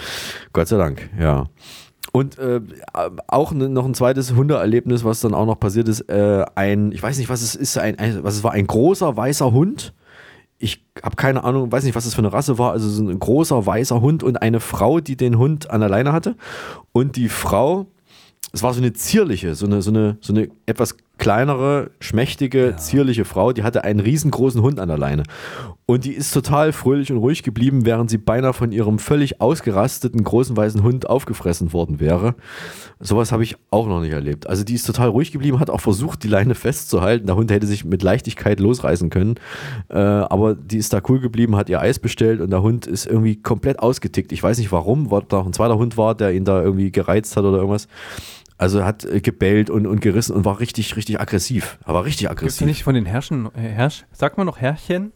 Gott 0.52 0.68
sei 0.68 0.78
Dank, 0.78 1.10
ja. 1.20 1.46
Und 2.12 2.38
äh, 2.38 2.62
auch 3.28 3.54
noch 3.54 3.86
ein 3.86 3.96
zweites 3.96 4.36
Hundeerlebnis, 4.36 5.04
was 5.04 5.22
dann 5.22 5.34
auch 5.34 5.48
noch 5.48 5.60
passiert 5.60 5.88
ist. 5.88 6.02
Äh, 6.02 6.46
ein, 6.54 6.92
ich 6.92 7.02
weiß 7.02 7.18
nicht, 7.18 7.30
was 7.30 7.42
es 7.42 7.56
ist, 7.56 7.78
ein, 7.80 7.98
ein, 7.98 8.24
was 8.24 8.36
es 8.36 8.44
war, 8.44 8.52
ein 8.52 8.68
großer 8.68 9.18
weißer 9.18 9.52
Hund. 9.52 9.94
Ich 10.60 10.86
habe 11.02 11.16
keine 11.16 11.44
Ahnung, 11.44 11.72
weiß 11.72 11.84
nicht, 11.84 11.96
was 11.96 12.04
das 12.06 12.14
für 12.14 12.22
eine 12.22 12.32
Rasse 12.32 12.60
war. 12.60 12.72
Also 12.72 12.88
so 12.88 13.04
ein 13.04 13.20
großer 13.20 13.66
weißer 13.66 14.00
Hund 14.00 14.22
und 14.22 14.42
eine 14.44 14.60
Frau, 14.60 15.00
die 15.00 15.18
den 15.18 15.40
Hund 15.40 15.72
an 15.72 15.80
der 15.80 15.90
Leine 15.90 16.14
hatte. 16.14 16.36
Und 16.92 17.16
die 17.16 17.30
Frau, 17.30 17.88
es 18.52 18.62
war 18.62 18.76
so 18.76 18.80
eine 18.80 18.94
zierliche, 18.94 19.56
so 19.56 19.66
eine, 19.66 19.82
so 19.82 19.90
eine, 19.90 20.18
so 20.22 20.34
eine 20.34 20.50
etwas 20.68 20.96
kleinere, 21.18 21.92
schmächtige, 22.00 22.76
zierliche 22.78 23.24
Frau, 23.24 23.54
die 23.54 23.64
hatte 23.64 23.84
einen 23.84 24.00
riesengroßen 24.00 24.62
Hund 24.62 24.80
an 24.80 24.90
der 24.90 24.98
Leine. 24.98 25.24
Und 25.86 26.06
die 26.06 26.14
ist 26.14 26.34
total 26.34 26.72
fröhlich 26.72 27.12
und 27.12 27.18
ruhig 27.20 27.44
geblieben, 27.44 27.86
während 27.86 28.10
sie 28.10 28.18
beinahe 28.18 28.54
von 28.54 28.72
ihrem 28.72 29.00
völlig 29.00 29.40
ausgerasteten 29.42 30.24
großen 30.24 30.56
weißen 30.56 30.82
Hund 30.82 31.10
aufgefressen 31.10 31.72
worden 31.72 32.00
wäre. 32.00 32.36
Sowas 33.00 33.32
habe 33.32 33.44
ich 33.44 33.58
auch 33.70 33.88
noch 33.88 34.02
nicht 34.02 34.14
erlebt. 34.14 34.48
Also 34.48 34.64
die 34.64 34.74
ist 34.74 34.88
total 34.88 35.10
ruhig 35.10 35.32
geblieben, 35.32 35.60
hat 35.60 35.70
auch 35.70 35.82
versucht, 35.82 36.24
die 36.24 36.30
Leine 36.30 36.56
festzuhalten. 36.56 37.28
Der 37.28 37.36
Hund 37.36 37.52
hätte 37.52 37.68
sich 37.68 37.86
mit 37.86 38.02
Leichtigkeit 38.02 38.60
losreißen 38.60 39.10
können. 39.10 39.36
Äh, 39.90 39.98
aber 39.98 40.56
die 40.56 40.78
ist 40.78 40.94
da 40.94 41.02
cool 41.10 41.20
geblieben, 41.20 41.58
hat 41.58 41.70
ihr 41.70 41.82
Eis 41.82 42.00
bestellt 42.00 42.40
und 42.42 42.50
der 42.50 42.62
Hund 42.62 42.88
ist 42.88 43.06
irgendwie 43.06 43.36
komplett 43.36 43.80
ausgetickt. 43.80 44.32
Ich 44.32 44.42
weiß 44.42 44.58
nicht 44.58 44.72
warum, 44.72 45.12
ob 45.12 45.30
da 45.30 45.38
noch 45.38 45.46
ein 45.46 45.54
zweiter 45.54 45.78
Hund 45.78 45.98
war, 45.98 46.16
der 46.16 46.34
ihn 46.34 46.46
da 46.46 46.62
irgendwie 46.62 46.92
gereizt 46.92 47.36
hat 47.36 47.44
oder 47.44 47.58
irgendwas. 47.58 47.88
Also 48.64 48.80
er 48.80 48.86
hat 48.86 49.04
äh, 49.04 49.20
gebellt 49.20 49.70
und, 49.70 49.86
und 49.86 50.00
gerissen 50.00 50.34
und 50.34 50.46
war 50.46 50.62
richtig, 50.62 50.96
richtig 50.96 51.20
aggressiv. 51.20 51.78
Aber 51.84 52.06
richtig 52.06 52.30
Gibt 52.30 52.40
es 52.40 52.44
aggressiv. 52.44 52.66
nicht 52.66 52.84
von 52.86 52.96
den 52.96 53.06
Herrschen, 53.06 53.48
äh, 53.56 53.60
Herrsch, 53.60 54.06
sagt 54.14 54.38
man 54.38 54.46
noch 54.46 54.58
Herrchen? 54.58 55.12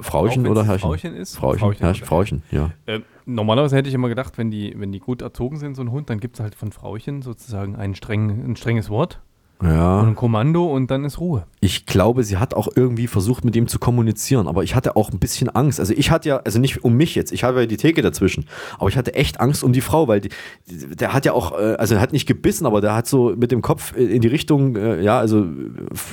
Frauchen 0.00 0.44
oder 0.48 0.64
Herrchen? 0.64 0.80
Frauchen 0.80 1.14
ist? 1.14 1.36
Frauchen, 1.36 1.58
Frauchen, 1.60 1.76
Herrsch? 1.78 2.02
Frauchen, 2.02 2.42
ja. 2.50 2.72
Äh, 2.86 2.98
normalerweise 3.26 3.76
hätte 3.76 3.88
ich 3.88 3.94
immer 3.94 4.08
gedacht, 4.08 4.38
wenn 4.38 4.50
die, 4.50 4.74
wenn 4.76 4.90
die 4.90 4.98
gut 4.98 5.22
erzogen 5.22 5.56
sind, 5.58 5.76
so 5.76 5.82
ein 5.82 5.92
Hund, 5.92 6.10
dann 6.10 6.18
gibt 6.18 6.34
es 6.34 6.40
halt 6.40 6.56
von 6.56 6.72
Frauchen 6.72 7.22
sozusagen 7.22 7.76
ein, 7.76 7.94
streng, 7.94 8.28
ein 8.44 8.56
strenges 8.56 8.90
Wort 8.90 9.20
und 9.60 9.68
Ja. 9.68 10.00
ein 10.02 10.14
Kommando 10.14 10.64
und 10.66 10.90
dann 10.90 11.04
ist 11.04 11.20
Ruhe. 11.20 11.44
Ich 11.60 11.84
glaube, 11.86 12.24
sie 12.24 12.38
hat 12.38 12.54
auch 12.54 12.68
irgendwie 12.74 13.06
versucht, 13.06 13.44
mit 13.44 13.54
ihm 13.56 13.68
zu 13.68 13.78
kommunizieren, 13.78 14.48
aber 14.48 14.62
ich 14.64 14.74
hatte 14.74 14.96
auch 14.96 15.10
ein 15.12 15.18
bisschen 15.18 15.48
Angst. 15.50 15.78
Also 15.78 15.92
ich 15.94 16.10
hatte 16.10 16.28
ja, 16.30 16.36
also 16.38 16.58
nicht 16.58 16.82
um 16.84 16.94
mich 16.96 17.14
jetzt, 17.14 17.32
ich 17.32 17.44
habe 17.44 17.60
ja 17.60 17.66
die 17.66 17.76
Theke 17.76 18.00
dazwischen, 18.02 18.46
aber 18.78 18.88
ich 18.88 18.96
hatte 18.96 19.14
echt 19.14 19.40
Angst 19.40 19.62
um 19.62 19.72
die 19.72 19.82
Frau, 19.82 20.08
weil 20.08 20.20
die, 20.22 20.30
der 20.66 21.12
hat 21.12 21.26
ja 21.26 21.32
auch, 21.32 21.52
äh, 21.58 21.74
also 21.78 21.94
er 21.94 22.00
hat 22.00 22.12
nicht 22.12 22.26
gebissen, 22.26 22.64
aber 22.66 22.80
der 22.80 22.94
hat 22.94 23.06
so 23.06 23.34
mit 23.36 23.52
dem 23.52 23.60
Kopf 23.62 23.94
in 23.94 24.20
die 24.22 24.28
Richtung, 24.28 24.76
äh, 24.76 25.02
ja, 25.02 25.18
also 25.18 25.46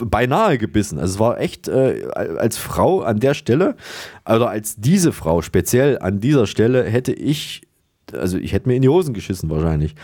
beinahe 0.05 0.57
gebissen. 0.57 0.99
Also 0.99 1.13
es 1.15 1.19
war 1.19 1.39
echt 1.39 1.67
äh, 1.67 2.07
als 2.13 2.57
Frau 2.57 3.01
an 3.01 3.19
der 3.19 3.33
Stelle, 3.33 3.75
oder 4.25 4.49
als 4.49 4.75
diese 4.75 5.13
Frau 5.13 5.41
speziell 5.41 5.99
an 5.99 6.19
dieser 6.19 6.47
Stelle 6.47 6.83
hätte 6.83 7.13
ich 7.13 7.61
also 8.13 8.37
ich 8.37 8.53
hätte 8.53 8.67
mir 8.69 8.75
in 8.75 8.81
die 8.81 8.89
Hosen 8.89 9.13
geschissen 9.13 9.49
wahrscheinlich. 9.49 9.95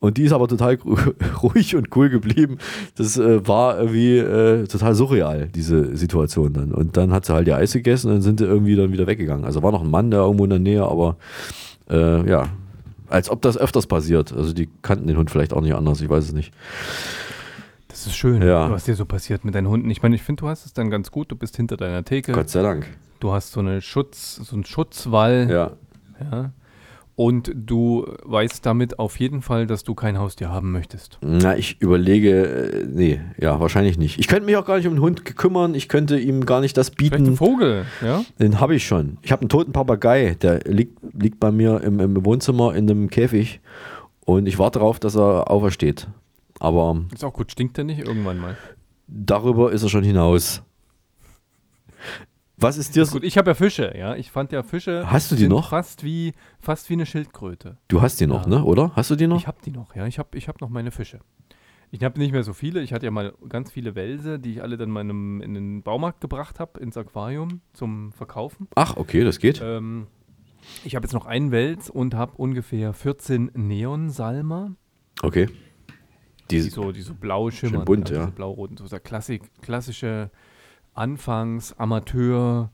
Und 0.00 0.16
die 0.16 0.24
ist 0.24 0.32
aber 0.32 0.46
total 0.48 0.78
ruhig 1.42 1.74
und 1.76 1.94
cool 1.96 2.08
geblieben. 2.08 2.58
Das 2.96 3.16
äh, 3.16 3.46
war 3.46 3.78
irgendwie 3.78 4.18
äh, 4.18 4.66
total 4.66 4.94
surreal, 4.94 5.48
diese 5.54 5.96
Situation 5.96 6.52
dann. 6.52 6.72
Und 6.72 6.96
dann 6.96 7.12
hat 7.12 7.26
sie 7.26 7.32
halt 7.34 7.48
ihr 7.48 7.56
Eis 7.56 7.72
gegessen 7.72 8.08
und 8.08 8.14
dann 8.14 8.22
sind 8.22 8.40
sie 8.40 8.46
irgendwie 8.46 8.76
dann 8.76 8.92
wieder 8.92 9.06
weggegangen. 9.06 9.44
Also 9.44 9.62
war 9.62 9.72
noch 9.72 9.82
ein 9.82 9.90
Mann 9.90 10.10
da 10.10 10.18
irgendwo 10.18 10.44
in 10.44 10.50
der 10.50 10.58
Nähe, 10.58 10.84
aber 10.84 11.16
äh, 11.90 12.28
ja, 12.28 12.48
als 13.08 13.30
ob 13.30 13.42
das 13.42 13.56
öfters 13.56 13.86
passiert. 13.86 14.32
Also 14.32 14.52
die 14.52 14.68
kannten 14.82 15.06
den 15.06 15.16
Hund 15.16 15.30
vielleicht 15.30 15.52
auch 15.52 15.60
nicht 15.62 15.74
anders, 15.74 16.00
ich 16.00 16.08
weiß 16.10 16.24
es 16.24 16.32
nicht. 16.32 16.52
Das 17.88 18.06
ist 18.06 18.14
schön, 18.16 18.42
Ja. 18.42 18.70
was 18.70 18.84
dir 18.84 18.94
so 18.94 19.04
passiert 19.06 19.44
mit 19.44 19.54
deinen 19.54 19.66
Hunden. 19.68 19.90
Ich 19.90 20.02
meine, 20.02 20.14
ich 20.14 20.22
finde, 20.22 20.42
du 20.42 20.48
hast 20.48 20.66
es 20.66 20.72
dann 20.72 20.90
ganz 20.90 21.10
gut. 21.10 21.32
Du 21.32 21.36
bist 21.36 21.56
hinter 21.56 21.76
deiner 21.76 22.04
Theke. 22.04 22.32
Gott 22.32 22.48
sei 22.50 22.62
Dank. 22.62 22.86
Du 23.18 23.32
hast 23.32 23.50
so 23.52 23.58
eine 23.60 23.80
Schutz, 23.80 24.36
so 24.36 24.54
einen 24.54 24.64
Schutzwall. 24.64 25.48
Ja. 25.50 25.72
ja. 26.30 26.50
Und 27.18 27.50
du 27.52 28.06
weißt 28.26 28.64
damit 28.64 29.00
auf 29.00 29.18
jeden 29.18 29.42
Fall, 29.42 29.66
dass 29.66 29.82
du 29.82 29.96
kein 29.96 30.18
Haustier 30.20 30.50
haben 30.50 30.70
möchtest. 30.70 31.18
Na, 31.20 31.56
ich 31.56 31.80
überlege, 31.80 32.46
äh, 32.46 32.86
nee, 32.86 33.20
ja, 33.40 33.58
wahrscheinlich 33.58 33.98
nicht. 33.98 34.20
Ich 34.20 34.28
könnte 34.28 34.44
mich 34.46 34.56
auch 34.56 34.64
gar 34.64 34.76
nicht 34.76 34.86
um 34.86 34.94
den 34.94 35.00
Hund 35.02 35.24
kümmern. 35.36 35.74
Ich 35.74 35.88
könnte 35.88 36.16
ihm 36.16 36.46
gar 36.46 36.60
nicht 36.60 36.76
das 36.76 36.90
Vielleicht 36.90 37.14
ein 37.14 37.24
bieten. 37.24 37.36
Vogel, 37.36 37.86
ja? 38.02 38.24
Den 38.38 38.60
habe 38.60 38.76
ich 38.76 38.86
schon. 38.86 39.18
Ich 39.22 39.32
habe 39.32 39.40
einen 39.40 39.48
toten 39.48 39.72
Papagei, 39.72 40.36
der 40.40 40.60
liegt, 40.60 40.96
liegt 41.12 41.40
bei 41.40 41.50
mir 41.50 41.80
im, 41.80 41.98
im 41.98 42.24
Wohnzimmer 42.24 42.76
in 42.76 42.88
einem 42.88 43.10
Käfig 43.10 43.60
und 44.24 44.46
ich 44.46 44.60
warte 44.60 44.78
darauf, 44.78 45.00
dass 45.00 45.16
er 45.16 45.50
aufersteht. 45.50 46.06
Aber 46.60 47.02
Ist 47.12 47.24
auch 47.24 47.32
gut, 47.32 47.50
stinkt 47.50 47.78
der 47.78 47.84
nicht 47.84 47.98
irgendwann 47.98 48.38
mal? 48.38 48.56
darüber 49.08 49.72
ist 49.72 49.82
er 49.82 49.88
schon 49.88 50.04
hinaus. 50.04 50.62
Was 52.60 52.76
ist 52.76 52.96
dir 52.96 53.04
so? 53.06 53.12
gut, 53.12 53.24
ich 53.24 53.38
habe 53.38 53.50
ja 53.50 53.54
Fische, 53.54 53.94
ja. 53.96 54.16
Ich 54.16 54.30
fand 54.30 54.50
ja 54.52 54.62
Fische 54.62 55.10
Hast 55.10 55.30
du 55.30 55.36
die 55.36 55.48
noch? 55.48 55.70
fast 55.70 56.02
wie 56.04 56.32
fast 56.58 56.88
wie 56.90 56.94
eine 56.94 57.06
Schildkröte. 57.06 57.78
Du 57.88 58.02
hast 58.02 58.20
die 58.20 58.26
noch, 58.26 58.42
Ja. 58.44 58.48
ne? 58.58 58.64
Oder? 58.64 58.92
Hast 58.96 59.10
du 59.10 59.16
die 59.16 59.26
noch? 59.26 59.36
Ich 59.38 59.46
habe 59.46 59.58
die 59.64 59.70
noch, 59.70 59.94
ja. 59.94 60.06
Ich 60.06 60.18
habe 60.18 60.36
ich 60.36 60.48
hab 60.48 60.60
noch 60.60 60.68
meine 60.68 60.90
Fische. 60.90 61.20
Ich 61.90 62.02
habe 62.04 62.18
nicht 62.18 62.32
mehr 62.32 62.42
so 62.42 62.52
viele. 62.52 62.82
Ich 62.82 62.92
hatte 62.92 63.06
ja 63.06 63.10
mal 63.10 63.32
ganz 63.48 63.70
viele 63.70 63.94
Wälse, 63.94 64.38
die 64.38 64.52
ich 64.52 64.62
alle 64.62 64.76
dann 64.76 64.90
meinem 64.90 65.40
in 65.40 65.54
den 65.54 65.82
Baumarkt 65.82 66.20
gebracht 66.20 66.60
habe, 66.60 66.78
ins 66.80 66.96
Aquarium 66.96 67.60
zum 67.72 68.12
Verkaufen. 68.12 68.68
Ach, 68.74 68.96
okay, 68.96 69.24
das 69.24 69.38
geht. 69.38 69.60
Ähm, 69.64 70.06
ich 70.84 70.96
habe 70.96 71.04
jetzt 71.04 71.14
noch 71.14 71.24
einen 71.26 71.50
Wels 71.50 71.88
und 71.88 72.14
habe 72.14 72.32
ungefähr 72.36 72.92
14 72.92 73.52
Neonsalmer. 73.54 74.72
Okay. 75.22 75.48
die, 76.50 76.56
Die- 76.62 76.70
so, 76.70 76.92
die 76.92 77.02
so 77.02 77.14
blau 77.14 77.50
schimmern. 77.50 77.84
bunt, 77.84 78.10
ja. 78.10 78.20
Diese 78.20 78.32
blau-roten, 78.32 78.76
so 78.76 78.86
der 78.88 79.00
Klassik, 79.00 79.42
klassische 79.62 80.30
Anfangs-, 80.98 81.72
Amateur-, 81.78 82.70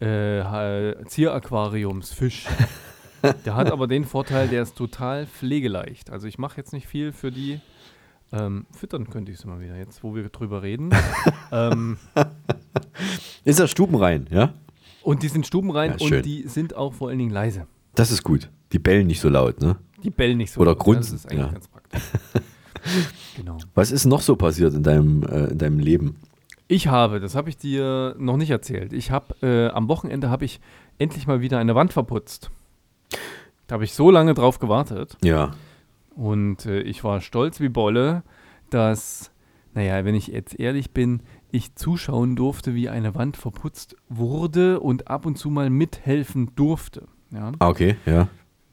äh, 0.00 0.42
Ha- 0.42 1.04
Zieraquariumsfisch. 1.06 2.46
der 3.44 3.54
hat 3.54 3.70
aber 3.72 3.86
den 3.86 4.04
Vorteil, 4.04 4.48
der 4.48 4.62
ist 4.62 4.76
total 4.76 5.26
pflegeleicht. 5.26 6.10
Also 6.10 6.26
ich 6.26 6.38
mache 6.38 6.56
jetzt 6.58 6.72
nicht 6.72 6.86
viel 6.86 7.12
für 7.12 7.30
die. 7.30 7.60
Ähm, 8.32 8.66
füttern 8.72 9.10
könnte 9.10 9.30
ich 9.30 9.38
es 9.38 9.44
immer 9.44 9.60
wieder, 9.60 9.76
jetzt 9.76 10.02
wo 10.02 10.14
wir 10.14 10.28
drüber 10.28 10.62
reden. 10.62 10.90
ähm, 11.52 11.98
Ist 13.44 13.60
das 13.60 13.70
stubenrein, 13.70 14.26
ja? 14.30 14.54
und 15.02 15.22
die 15.22 15.28
sind 15.28 15.46
stubenrein 15.46 15.96
Ja, 15.98 16.06
und 16.16 16.24
die 16.24 16.48
sind 16.48 16.74
auch 16.74 16.94
vor 16.94 17.10
allen 17.10 17.18
Dingen 17.18 17.30
leise. 17.30 17.66
Das 17.94 18.10
ist 18.10 18.22
gut. 18.24 18.50
Die 18.72 18.78
bellen 18.78 19.06
nicht 19.06 19.20
so 19.20 19.28
laut, 19.28 19.60
ne? 19.60 19.76
Die 20.02 20.10
bellen 20.10 20.38
nicht 20.38 20.50
so. 20.52 20.60
Oder 20.60 20.70
laut, 20.72 20.78
ne? 20.78 20.84
grunzen, 20.84 21.12
Das 21.12 21.24
ist 21.26 21.30
eigentlich 21.30 21.46
ja. 21.46 21.52
ganz 21.52 21.68
praktisch. 21.68 22.02
genau. 23.36 23.58
Was 23.74 23.92
ist 23.92 24.04
noch 24.06 24.20
so 24.20 24.34
passiert 24.34 24.74
in 24.74 24.82
deinem, 24.82 25.22
äh, 25.24 25.44
in 25.46 25.58
deinem 25.58 25.78
Leben? 25.78 26.16
Ich 26.74 26.88
habe, 26.88 27.20
das 27.20 27.36
habe 27.36 27.48
ich 27.50 27.56
dir 27.56 28.16
noch 28.18 28.36
nicht 28.36 28.50
erzählt. 28.50 28.92
Ich 28.92 29.12
habe 29.12 29.36
äh, 29.42 29.68
am 29.72 29.86
Wochenende 29.88 30.28
habe 30.28 30.44
ich 30.44 30.58
endlich 30.98 31.28
mal 31.28 31.40
wieder 31.40 31.58
eine 31.58 31.76
Wand 31.76 31.92
verputzt. 31.92 32.50
Da 33.68 33.74
habe 33.74 33.84
ich 33.84 33.92
so 33.94 34.10
lange 34.10 34.34
drauf 34.34 34.58
gewartet 34.58 35.16
Ja. 35.22 35.52
und 36.16 36.66
äh, 36.66 36.80
ich 36.80 37.04
war 37.04 37.20
stolz 37.20 37.60
wie 37.60 37.68
Bolle, 37.68 38.24
dass, 38.70 39.30
naja, 39.72 40.04
wenn 40.04 40.16
ich 40.16 40.26
jetzt 40.26 40.58
ehrlich 40.58 40.90
bin, 40.90 41.20
ich 41.52 41.76
zuschauen 41.76 42.34
durfte, 42.34 42.74
wie 42.74 42.88
eine 42.88 43.14
Wand 43.14 43.36
verputzt 43.36 43.94
wurde 44.08 44.80
und 44.80 45.06
ab 45.06 45.26
und 45.26 45.38
zu 45.38 45.50
mal 45.50 45.70
mithelfen 45.70 46.50
durfte. 46.56 47.06
Ja. 47.30 47.52
Ah, 47.60 47.68
okay, 47.68 47.96
ja. 48.04 48.26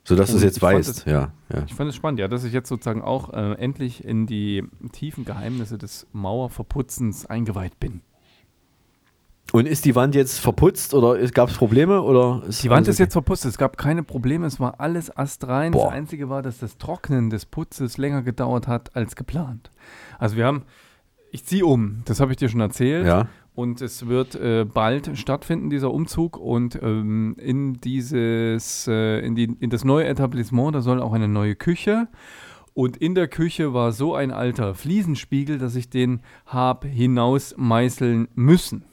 So 0.04 0.16
dass 0.16 0.32
du 0.32 0.38
es 0.38 0.42
Und 0.42 0.48
jetzt 0.48 0.62
weißt, 0.62 1.06
ja. 1.06 1.32
ja. 1.54 1.64
Ich 1.68 1.76
fand 1.76 1.90
es 1.90 1.96
spannend, 1.96 2.20
ja, 2.20 2.28
dass 2.28 2.44
ich 2.44 2.54
jetzt 2.54 2.70
sozusagen 2.70 3.02
auch 3.04 3.34
äh, 3.34 3.54
endlich 3.54 4.04
in 4.04 4.26
die 4.26 4.64
tiefen 4.92 5.26
Geheimnisse 5.26 5.78
des 5.78 6.08
Mauerverputzens 6.12 7.28
eingeweiht 7.28 7.80
bin. 7.80 8.02
Und 9.52 9.68
ist 9.68 9.84
die 9.84 9.96
Wand 9.96 10.16
jetzt 10.16 10.40
verputzt 10.40 10.94
oder 10.94 11.18
gab 11.28 11.50
es 11.50 11.58
Probleme? 11.58 12.02
Oder 12.02 12.42
Die 12.48 12.70
Wand 12.70 12.88
ist 12.88 12.96
okay? 12.96 13.04
jetzt 13.04 13.14
verputzt. 13.14 13.44
Es 13.46 13.58
gab 13.58 13.78
keine 13.78 14.02
Probleme. 14.02 14.48
Es 14.48 14.60
war 14.60 14.80
alles 14.80 15.16
astrein. 15.16 15.74
Boah. 15.74 15.88
Das 15.88 15.94
Einzige 15.94 16.30
war, 16.30 16.42
dass 16.42 16.60
das 16.60 16.78
Trocknen 16.78 17.30
des 17.30 17.46
Putzes 17.46 17.98
länger 17.98 18.22
gedauert 18.22 18.68
hat 18.68 18.96
als 18.96 19.16
geplant. 19.16 19.70
Also 20.20 20.38
wir 20.38 20.46
haben, 20.46 20.64
ich 21.32 21.46
ziehe 21.46 21.66
um. 21.66 22.02
Das 22.06 22.22
habe 22.22 22.32
ich 22.32 22.38
dir 22.38 22.48
schon 22.48 22.62
erzählt. 22.62 23.06
Ja. 23.06 23.28
Und 23.62 23.80
es 23.82 24.08
wird 24.08 24.34
äh, 24.36 24.66
bald 24.66 25.16
stattfinden, 25.20 25.70
dieser 25.70 25.92
Umzug. 25.94 26.36
Und 26.38 26.80
ähm, 26.82 27.36
in 27.40 27.76
dieses, 27.76 28.88
äh, 28.88 29.20
in, 29.20 29.36
die, 29.36 29.44
in 29.60 29.70
das 29.70 29.86
neue 29.86 30.08
Etablissement, 30.08 30.74
da 30.74 30.82
soll 30.82 31.00
auch 31.00 31.14
eine 31.14 31.28
neue 31.28 31.56
Küche. 31.56 32.08
Und 32.74 32.98
in 32.98 33.14
der 33.14 33.28
Küche 33.28 33.72
war 33.74 33.92
so 33.92 34.16
ein 34.16 34.32
alter 34.32 34.74
Fliesenspiegel, 34.74 35.60
dass 35.60 35.76
ich 35.76 35.90
den 35.92 36.22
habe 36.48 36.88
hinaus 36.88 37.54
meißeln 37.56 38.30
müssen. 38.34 38.86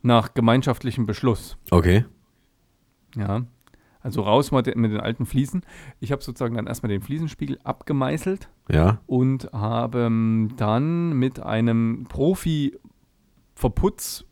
Nach 0.00 0.32
gemeinschaftlichem 0.32 1.04
Beschluss. 1.04 1.58
Okay. 1.70 2.06
Ja. 3.16 3.42
Also 4.00 4.22
raus 4.22 4.50
mit, 4.52 4.66
den- 4.66 5.00
alten 5.00 5.26
Fliesen. 5.26 5.62
Ich 6.00 6.12
habe 6.12 6.22
sozusagen 6.22 6.54
dann 6.54 6.68
erstmal 6.68 6.88
den 6.88 7.02
Fliesenspiegel 7.02 7.58
abgemeißelt 7.64 8.48
Ja. 8.70 9.00
und 9.06 9.50
habe 9.52 10.02
ähm, 10.06 10.50
dann 10.56 11.12
mit 11.18 11.40
einem 11.40 12.06
Profi-Verputz, 13.58 14.24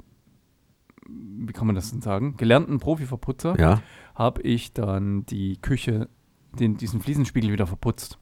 wie 1.09 1.53
kann 1.53 1.67
man 1.67 1.75
das 1.77 1.91
denn 1.91 2.01
sagen, 2.01 2.37
gelernten 2.37 2.79
Profi-Verputzer, 2.79 3.59
Ja. 3.59 3.83
habe 4.15 4.43
ich 4.43 4.73
dann 4.73 5.27
die 5.27 5.57
Küche, 5.61 6.09
den, 6.59 6.77
diesen 6.77 7.01
Fliesenspiegel 7.01 7.53
wieder 7.53 7.67
verputzt. 7.67 8.19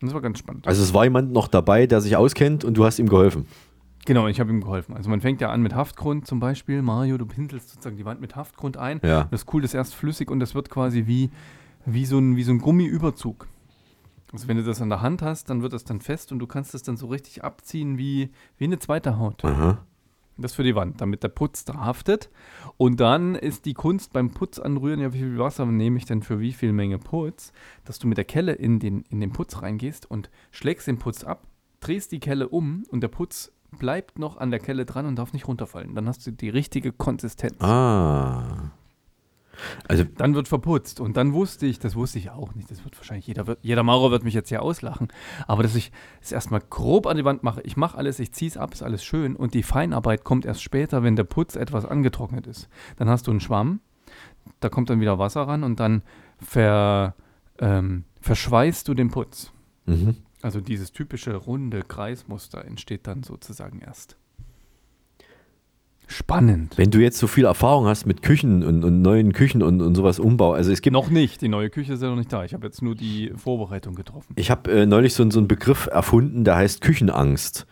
Und 0.00 0.06
Das 0.08 0.14
war 0.14 0.20
ganz 0.22 0.38
spannend. 0.38 0.66
Also 0.66 0.82
es 0.82 0.94
war 0.94 1.04
jemand 1.04 1.32
noch 1.32 1.48
dabei, 1.48 1.86
der 1.86 2.00
sich 2.00 2.16
auskennt 2.16 2.64
und 2.64 2.76
du 2.76 2.84
hast 2.84 2.98
ihm 2.98 3.08
geholfen. 3.08 3.46
Genau, 4.06 4.26
ich 4.26 4.40
habe 4.40 4.50
ihm 4.50 4.60
geholfen. 4.62 4.94
Also 4.96 5.10
man 5.10 5.20
fängt 5.20 5.40
ja 5.40 5.50
an 5.50 5.60
mit 5.60 5.74
Haftgrund 5.74 6.26
zum 6.26 6.40
Beispiel. 6.40 6.80
Mario, 6.82 7.18
du 7.18 7.26
pinselst 7.26 7.68
sozusagen 7.70 7.96
die 7.96 8.04
Wand 8.06 8.20
mit 8.20 8.36
Haftgrund 8.36 8.76
ein. 8.78 9.00
Ja. 9.02 9.24
Das 9.24 9.42
ist 9.42 9.52
cool, 9.52 9.60
das 9.60 9.72
ist 9.72 9.74
erst 9.74 9.94
flüssig 9.94 10.30
und 10.30 10.40
das 10.40 10.54
wird 10.54 10.70
quasi 10.70 11.06
wie, 11.06 11.30
wie, 11.84 12.06
so 12.06 12.18
ein, 12.18 12.36
wie 12.36 12.42
so 12.42 12.52
ein 12.52 12.58
Gummiüberzug. 12.58 13.48
Also 14.32 14.46
wenn 14.48 14.56
du 14.56 14.62
das 14.62 14.80
an 14.80 14.88
der 14.88 15.02
Hand 15.02 15.20
hast, 15.20 15.50
dann 15.50 15.62
wird 15.62 15.72
das 15.72 15.84
dann 15.84 16.00
fest 16.00 16.32
und 16.32 16.38
du 16.38 16.46
kannst 16.46 16.74
das 16.74 16.82
dann 16.82 16.96
so 16.96 17.06
richtig 17.08 17.44
abziehen 17.44 17.98
wie, 17.98 18.30
wie 18.56 18.64
eine 18.64 18.78
zweite 18.78 19.18
Haut. 19.18 19.44
Aha. 19.44 19.78
Das 20.40 20.54
für 20.54 20.62
die 20.62 20.74
Wand, 20.74 21.00
damit 21.00 21.24
der 21.24 21.28
Putz 21.28 21.64
da 21.64 21.74
haftet. 21.74 22.30
Und 22.76 23.00
dann 23.00 23.34
ist 23.34 23.64
die 23.64 23.74
Kunst 23.74 24.12
beim 24.12 24.30
Putz 24.30 24.58
anrühren, 24.58 25.00
ja, 25.00 25.12
wie 25.12 25.18
viel 25.18 25.38
Wasser 25.38 25.66
nehme 25.66 25.98
ich 25.98 26.04
denn 26.04 26.22
für 26.22 26.38
wie 26.38 26.52
viel 26.52 26.72
Menge 26.72 26.98
Putz, 26.98 27.52
dass 27.84 27.98
du 27.98 28.06
mit 28.06 28.18
der 28.18 28.24
Kelle 28.24 28.52
in 28.52 28.78
den, 28.78 29.02
in 29.10 29.20
den 29.20 29.32
Putz 29.32 29.62
reingehst 29.62 30.08
und 30.08 30.30
schlägst 30.52 30.86
den 30.86 30.98
Putz 30.98 31.24
ab, 31.24 31.42
drehst 31.80 32.12
die 32.12 32.20
Kelle 32.20 32.48
um 32.48 32.84
und 32.90 33.00
der 33.00 33.08
Putz 33.08 33.52
bleibt 33.72 34.18
noch 34.18 34.36
an 34.38 34.50
der 34.50 34.60
Kelle 34.60 34.86
dran 34.86 35.06
und 35.06 35.16
darf 35.16 35.32
nicht 35.32 35.48
runterfallen. 35.48 35.94
Dann 35.94 36.06
hast 36.08 36.26
du 36.26 36.30
die 36.30 36.48
richtige 36.48 36.92
Konsistenz. 36.92 37.60
Ah. 37.60 38.70
Also 39.86 40.04
Dann 40.04 40.34
wird 40.34 40.48
verputzt. 40.48 41.00
Und 41.00 41.16
dann 41.16 41.32
wusste 41.32 41.66
ich, 41.66 41.78
das 41.78 41.94
wusste 41.96 42.18
ich 42.18 42.30
auch 42.30 42.54
nicht, 42.54 42.70
das 42.70 42.84
wird 42.84 42.96
wahrscheinlich 42.96 43.26
jeder, 43.26 43.56
jeder 43.62 43.82
Maurer 43.82 44.10
wird 44.10 44.24
mich 44.24 44.34
jetzt 44.34 44.48
hier 44.48 44.62
auslachen, 44.62 45.08
aber 45.46 45.62
dass 45.62 45.74
ich 45.74 45.92
es 46.20 46.32
erstmal 46.32 46.60
grob 46.60 47.06
an 47.06 47.16
die 47.16 47.24
Wand 47.24 47.42
mache. 47.42 47.60
Ich 47.62 47.76
mache 47.76 47.96
alles, 47.96 48.18
ich 48.18 48.32
ziehe 48.32 48.50
es 48.50 48.56
ab, 48.56 48.72
ist 48.72 48.82
alles 48.82 49.04
schön 49.04 49.36
und 49.36 49.54
die 49.54 49.62
Feinarbeit 49.62 50.24
kommt 50.24 50.44
erst 50.44 50.62
später, 50.62 51.02
wenn 51.02 51.16
der 51.16 51.24
Putz 51.24 51.56
etwas 51.56 51.84
angetrocknet 51.84 52.46
ist. 52.46 52.68
Dann 52.96 53.08
hast 53.08 53.26
du 53.26 53.30
einen 53.30 53.40
Schwamm, 53.40 53.80
da 54.60 54.68
kommt 54.68 54.90
dann 54.90 55.00
wieder 55.00 55.18
Wasser 55.18 55.42
ran 55.42 55.64
und 55.64 55.80
dann 55.80 56.02
ver, 56.38 57.14
ähm, 57.58 58.04
verschweißt 58.20 58.86
du 58.88 58.94
den 58.94 59.10
Putz. 59.10 59.52
Mhm. 59.86 60.16
Also 60.42 60.60
dieses 60.60 60.92
typische 60.92 61.34
runde 61.34 61.82
Kreismuster 61.82 62.64
entsteht 62.64 63.06
dann 63.06 63.22
sozusagen 63.22 63.80
erst. 63.80 64.16
Spannend. 66.08 66.76
wenn 66.76 66.90
du 66.90 66.98
jetzt 67.00 67.18
so 67.18 67.26
viel 67.26 67.44
Erfahrung 67.44 67.86
hast 67.86 68.06
mit 68.06 68.22
Küchen 68.22 68.64
und, 68.64 68.82
und 68.82 69.02
neuen 69.02 69.32
Küchen 69.32 69.62
und, 69.62 69.82
und 69.82 69.94
sowas 69.94 70.18
Umbau, 70.18 70.52
also 70.52 70.72
es 70.72 70.80
gibt 70.80 70.94
Noch 70.94 71.10
nicht, 71.10 71.42
die 71.42 71.48
neue 71.48 71.68
Küche 71.68 71.92
ist 71.92 72.02
ja 72.02 72.08
noch 72.08 72.16
nicht 72.16 72.32
da. 72.32 72.44
Ich 72.44 72.54
habe 72.54 72.66
jetzt 72.66 72.82
nur 72.82 72.94
die 72.94 73.32
Vorbereitung 73.36 73.94
getroffen. 73.94 74.32
Ich 74.36 74.50
habe 74.50 74.70
äh, 74.72 74.86
neulich 74.86 75.12
so, 75.14 75.28
so 75.30 75.38
einen 75.38 75.48
Begriff 75.48 75.86
erfunden, 75.86 76.44
der 76.44 76.56
heißt 76.56 76.80
Küchenangst, 76.80 77.66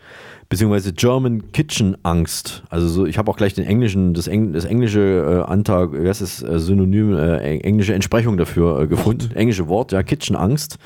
beziehungsweise 0.49 0.93
German 0.93 1.51
Kitchen 1.51 1.97
Angst. 2.03 2.63
Also 2.69 2.87
so, 2.87 3.05
ich 3.05 3.17
habe 3.17 3.29
auch 3.29 3.37
gleich 3.37 3.53
den 3.53 3.65
englischen, 3.65 4.13
das, 4.13 4.27
Eng, 4.27 4.53
das 4.53 4.65
englische 4.65 5.45
äh, 5.47 6.07
heißt 6.07 6.21
das, 6.21 6.41
äh, 6.41 6.59
Synonym, 6.59 7.15
äh, 7.17 7.37
eng- 7.39 7.61
englische 7.61 7.93
Entsprechung 7.93 8.37
dafür 8.37 8.81
äh, 8.81 8.87
gefunden. 8.87 9.31
Englische 9.35 9.67
Wort, 9.67 9.91
ja, 9.91 10.03
Kitchen 10.03 10.35
Angst. 10.35 10.77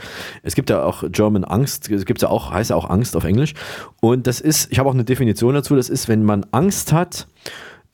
Es 0.43 0.56
gibt 0.56 0.69
ja 0.69 0.84
auch 0.84 1.04
German 1.12 1.43
Angst, 1.43 1.89
es 1.91 2.06
gibt 2.06 2.21
ja 2.21 2.30
auch, 2.30 2.52
heißt 2.52 2.71
ja 2.71 2.76
auch 2.76 2.89
Angst 2.89 3.15
auf 3.15 3.24
Englisch. 3.24 3.54
Und 4.00 4.26
das 4.28 4.41
ist, 4.41 4.71
ich 4.71 4.80
habe 4.80 4.89
auch 4.89 4.93
eine 4.93 5.04
Definition 5.04 5.54
dazu, 5.54 5.76
das 5.76 5.89
ist, 5.89 6.08
wenn 6.08 6.24
man 6.24 6.45
Angst 6.52 6.91
hat, 6.91 7.28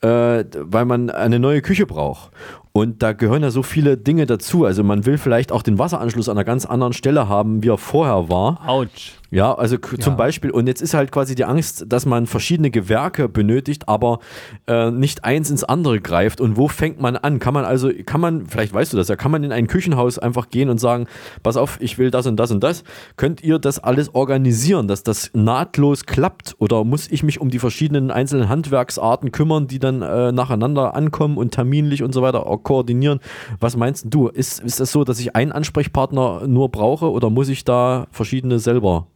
äh, 0.00 0.44
weil 0.56 0.84
man 0.84 1.10
eine 1.10 1.38
neue 1.38 1.60
Küche 1.60 1.84
braucht. 1.84 2.30
Und 2.72 3.02
da 3.02 3.12
gehören 3.12 3.42
ja 3.42 3.50
so 3.50 3.64
viele 3.64 3.96
Dinge 3.96 4.24
dazu. 4.24 4.64
Also 4.64 4.84
man 4.84 5.04
will 5.04 5.18
vielleicht 5.18 5.50
auch 5.50 5.62
den 5.62 5.78
Wasseranschluss 5.78 6.28
an 6.28 6.36
einer 6.36 6.44
ganz 6.44 6.64
anderen 6.64 6.92
Stelle 6.92 7.28
haben, 7.28 7.64
wie 7.64 7.70
er 7.70 7.78
vorher 7.78 8.28
war. 8.28 8.60
Autsch. 8.66 9.17
Ja, 9.30 9.54
also 9.54 9.78
k- 9.78 9.98
zum 9.98 10.14
Ja. 10.14 10.16
Beispiel, 10.16 10.50
und 10.50 10.66
jetzt 10.68 10.80
ist 10.80 10.94
halt 10.94 11.12
quasi 11.12 11.34
die 11.34 11.44
Angst, 11.44 11.84
dass 11.88 12.06
man 12.06 12.26
verschiedene 12.26 12.70
Gewerke 12.70 13.28
benötigt, 13.28 13.86
aber 13.86 14.20
äh, 14.66 14.90
nicht 14.90 15.24
eins 15.24 15.50
ins 15.50 15.64
andere 15.64 16.00
greift. 16.00 16.40
Und 16.40 16.56
wo 16.56 16.66
fängt 16.68 16.98
man 16.98 17.14
an? 17.16 17.38
Kann 17.38 17.52
man 17.52 17.66
also, 17.66 17.90
kann 18.06 18.22
man, 18.22 18.46
vielleicht 18.46 18.72
weißt 18.72 18.94
du 18.94 18.96
das 18.96 19.08
ja, 19.08 19.16
kann 19.16 19.30
man 19.30 19.44
in 19.44 19.52
ein 19.52 19.66
Küchenhaus 19.66 20.18
einfach 20.18 20.48
gehen 20.48 20.70
und 20.70 20.78
sagen, 20.78 21.06
pass 21.42 21.58
auf, 21.58 21.76
ich 21.80 21.98
will 21.98 22.10
das 22.10 22.26
und 22.26 22.36
das 22.36 22.50
und 22.50 22.64
das. 22.64 22.84
Könnt 23.18 23.42
ihr 23.42 23.58
das 23.58 23.78
alles 23.78 24.14
organisieren, 24.14 24.88
dass 24.88 25.02
das 25.02 25.30
nahtlos 25.34 26.06
klappt? 26.06 26.54
Oder 26.58 26.84
muss 26.84 27.06
ich 27.10 27.22
mich 27.22 27.38
um 27.38 27.50
die 27.50 27.58
verschiedenen 27.58 28.10
einzelnen 28.10 28.48
Handwerksarten 28.48 29.30
kümmern, 29.30 29.66
die 29.66 29.78
dann 29.78 30.00
äh, 30.00 30.32
nacheinander 30.32 30.94
ankommen 30.94 31.36
und 31.36 31.52
terminlich 31.52 32.02
und 32.02 32.12
so 32.14 32.22
weiter 32.22 32.46
auch 32.46 32.62
koordinieren? 32.62 33.20
Was 33.60 33.76
meinst 33.76 34.06
du? 34.08 34.28
Ist, 34.28 34.60
ist 34.60 34.80
das 34.80 34.90
so, 34.90 35.04
dass 35.04 35.20
ich 35.20 35.36
einen 35.36 35.52
Ansprechpartner 35.52 36.46
nur 36.46 36.70
brauche 36.70 37.10
oder 37.10 37.28
muss 37.28 37.50
ich 37.50 37.64
da 37.64 38.06
verschiedene 38.10 38.58
selber 38.58 39.06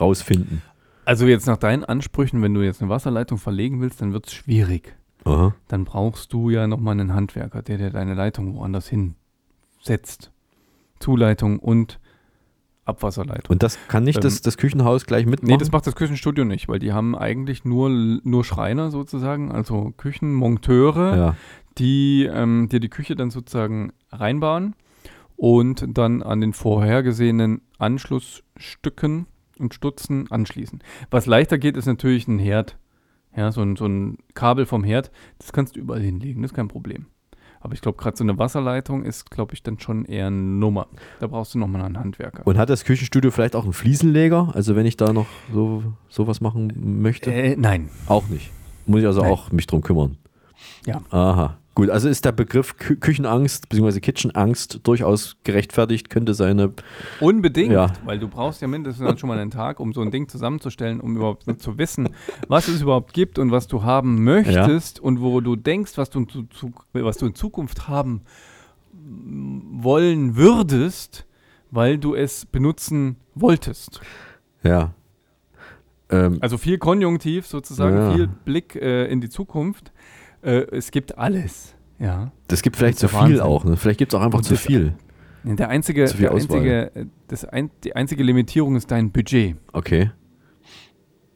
rausfinden? 0.00 0.62
Also 1.04 1.26
jetzt 1.26 1.46
nach 1.46 1.56
deinen 1.56 1.84
Ansprüchen, 1.84 2.42
wenn 2.42 2.52
du 2.52 2.62
jetzt 2.62 2.82
eine 2.82 2.90
Wasserleitung 2.90 3.38
verlegen 3.38 3.80
willst, 3.80 4.00
dann 4.00 4.12
wird 4.12 4.26
es 4.26 4.34
schwierig. 4.34 4.96
Aha. 5.24 5.54
Dann 5.68 5.84
brauchst 5.84 6.32
du 6.32 6.50
ja 6.50 6.66
nochmal 6.66 6.92
einen 6.92 7.14
Handwerker, 7.14 7.62
der 7.62 7.78
dir 7.78 7.90
deine 7.90 8.14
Leitung 8.14 8.56
woanders 8.56 8.88
hinsetzt. 8.88 10.32
Zuleitung 10.98 11.58
und 11.58 12.00
Abwasserleitung. 12.86 13.52
Und 13.52 13.62
das 13.62 13.78
kann 13.88 14.04
nicht 14.04 14.16
Ähm, 14.16 14.22
das, 14.22 14.40
das 14.40 14.56
Küchenhaus 14.56 15.06
gleich 15.06 15.26
mitmachen? 15.26 15.52
Nee, 15.52 15.58
das 15.58 15.72
macht 15.72 15.86
das 15.86 15.96
Küchenstudio 15.96 16.44
nicht, 16.44 16.68
weil 16.68 16.78
die 16.78 16.92
haben 16.92 17.16
eigentlich 17.16 17.64
nur, 17.64 17.90
nur 17.90 18.44
Schreiner 18.44 18.90
sozusagen, 18.90 19.50
also 19.50 19.92
Küchenmonteure, 19.96 21.16
ja. 21.16 21.36
die 21.78 22.24
ähm, 22.24 22.68
dir 22.68 22.80
die 22.80 22.88
Küche 22.88 23.16
dann 23.16 23.30
sozusagen 23.30 23.92
reinbauen 24.10 24.74
und 25.36 25.84
dann 25.88 26.22
an 26.22 26.40
den 26.40 26.52
vorhergesehenen 26.52 27.62
Anschlussstücken 27.78 29.26
und 29.58 29.74
Stutzen 29.74 30.30
anschließen. 30.30 30.80
Was 31.10 31.26
leichter 31.26 31.58
geht, 31.58 31.76
ist 31.76 31.86
natürlich 31.86 32.28
ein 32.28 32.38
Herd. 32.38 32.76
Ja, 33.36 33.52
so 33.52 33.60
ein, 33.60 33.76
so 33.76 33.86
ein 33.86 34.18
Kabel 34.34 34.64
vom 34.64 34.82
Herd, 34.82 35.10
das 35.38 35.52
kannst 35.52 35.76
du 35.76 35.80
überall 35.80 36.00
hinlegen, 36.00 36.40
das 36.42 36.52
ist 36.52 36.56
kein 36.56 36.68
Problem. 36.68 37.06
Aber 37.60 37.74
ich 37.74 37.80
glaube, 37.80 37.98
gerade 37.98 38.16
so 38.16 38.24
eine 38.24 38.38
Wasserleitung 38.38 39.04
ist, 39.04 39.30
glaube 39.30 39.54
ich, 39.54 39.62
dann 39.62 39.78
schon 39.80 40.04
eher 40.04 40.28
eine 40.28 40.36
Nummer. 40.36 40.86
Da 41.20 41.26
brauchst 41.26 41.54
du 41.54 41.58
nochmal 41.58 41.82
einen 41.82 41.98
Handwerker. 41.98 42.46
Und 42.46 42.58
hat 42.58 42.70
das 42.70 42.84
Küchenstudio 42.84 43.30
vielleicht 43.30 43.56
auch 43.56 43.64
einen 43.64 43.72
Fliesenleger? 43.72 44.52
Also 44.54 44.76
wenn 44.76 44.86
ich 44.86 44.96
da 44.96 45.12
noch 45.12 45.26
so 45.52 45.82
sowas 46.08 46.40
machen 46.40 46.72
möchte? 47.02 47.32
Äh, 47.32 47.56
nein. 47.56 47.88
Auch 48.06 48.28
nicht. 48.28 48.52
Muss 48.86 49.00
ich 49.00 49.06
also 49.06 49.22
Nein. 49.22 49.32
auch 49.32 49.50
mich 49.50 49.66
drum 49.66 49.82
kümmern. 49.82 50.16
Ja. 50.86 51.02
Aha. 51.10 51.58
Gut, 51.76 51.90
also 51.90 52.08
ist 52.08 52.24
der 52.24 52.32
Begriff 52.32 52.78
Kü 52.78 52.96
Küchenangst 52.96 53.68
bzw. 53.68 54.00
Kitchenangst 54.00 54.80
durchaus 54.84 55.36
gerechtfertigt, 55.44 56.08
könnte 56.08 56.32
seine. 56.32 56.72
Unbedingt, 57.20 57.70
Ja. 57.70 57.92
weil 58.06 58.18
du 58.18 58.28
brauchst 58.28 58.62
ja 58.62 58.66
mindestens 58.66 59.06
dann 59.06 59.18
schon 59.18 59.28
mal 59.28 59.38
einen 59.38 59.50
Tag, 59.50 59.78
um 59.78 59.92
so 59.92 60.00
ein 60.00 60.10
Ding 60.10 60.26
zusammenzustellen, 60.26 61.00
um 61.00 61.16
überhaupt 61.16 61.44
zu 61.60 61.76
wissen, 61.76 62.08
was 62.48 62.68
es 62.68 62.80
überhaupt 62.80 63.12
gibt 63.12 63.38
und 63.38 63.50
was 63.50 63.66
du 63.66 63.82
haben 63.82 64.24
möchtest 64.24 65.00
und 65.00 65.20
wo 65.20 65.42
du 65.42 65.54
denkst, 65.54 65.92
was 65.98 66.08
du, 66.08 66.24
was 66.94 67.18
du 67.18 67.26
in 67.26 67.34
Zukunft 67.34 67.86
haben 67.88 68.22
wollen 68.92 70.36
würdest, 70.36 71.26
weil 71.70 71.98
du 71.98 72.14
es 72.14 72.46
benutzen 72.46 73.16
wolltest. 73.34 74.00
Ja. 74.62 74.94
Ähm, 76.08 76.38
Also 76.40 76.56
viel 76.56 76.78
Konjunktiv 76.78 77.46
sozusagen, 77.46 77.96
Ja. 77.96 78.14
viel 78.14 78.28
Blick 78.28 78.76
äh, 78.76 79.06
in 79.06 79.20
die 79.20 79.28
Zukunft. 79.28 79.92
Äh, 80.42 80.66
es 80.72 80.90
gibt 80.90 81.18
alles. 81.18 81.74
Ja. 81.98 82.30
das 82.48 82.60
gibt 82.62 82.76
vielleicht 82.76 82.98
zu 82.98 83.06
Das 83.06 83.12
der 83.12 83.20
viel 83.20 83.38
Wahnsinn. 83.38 83.40
auch. 83.46 83.64
Ne? 83.64 83.76
Vielleicht 83.76 83.98
gibt 83.98 84.12
es 84.12 84.18
auch 84.18 84.22
einfach 84.22 84.38
Und 84.40 84.44
zu 84.44 84.56
viel. 84.56 84.94
Der 85.44 85.68
einzige, 85.68 86.04
Zu 86.06 86.16
viel 86.16 86.22
der 86.24 86.32
Auswahl. 86.34 86.56
einzige, 86.58 86.94
äh, 86.96 87.06
das 87.28 87.44
ein, 87.44 87.70
die 87.84 87.94
einzige 87.96 88.22
Limitierung 88.22 88.74
ist 88.76 88.90
dein 88.90 89.12
Budget. 89.12 89.56
Okay. 89.72 90.10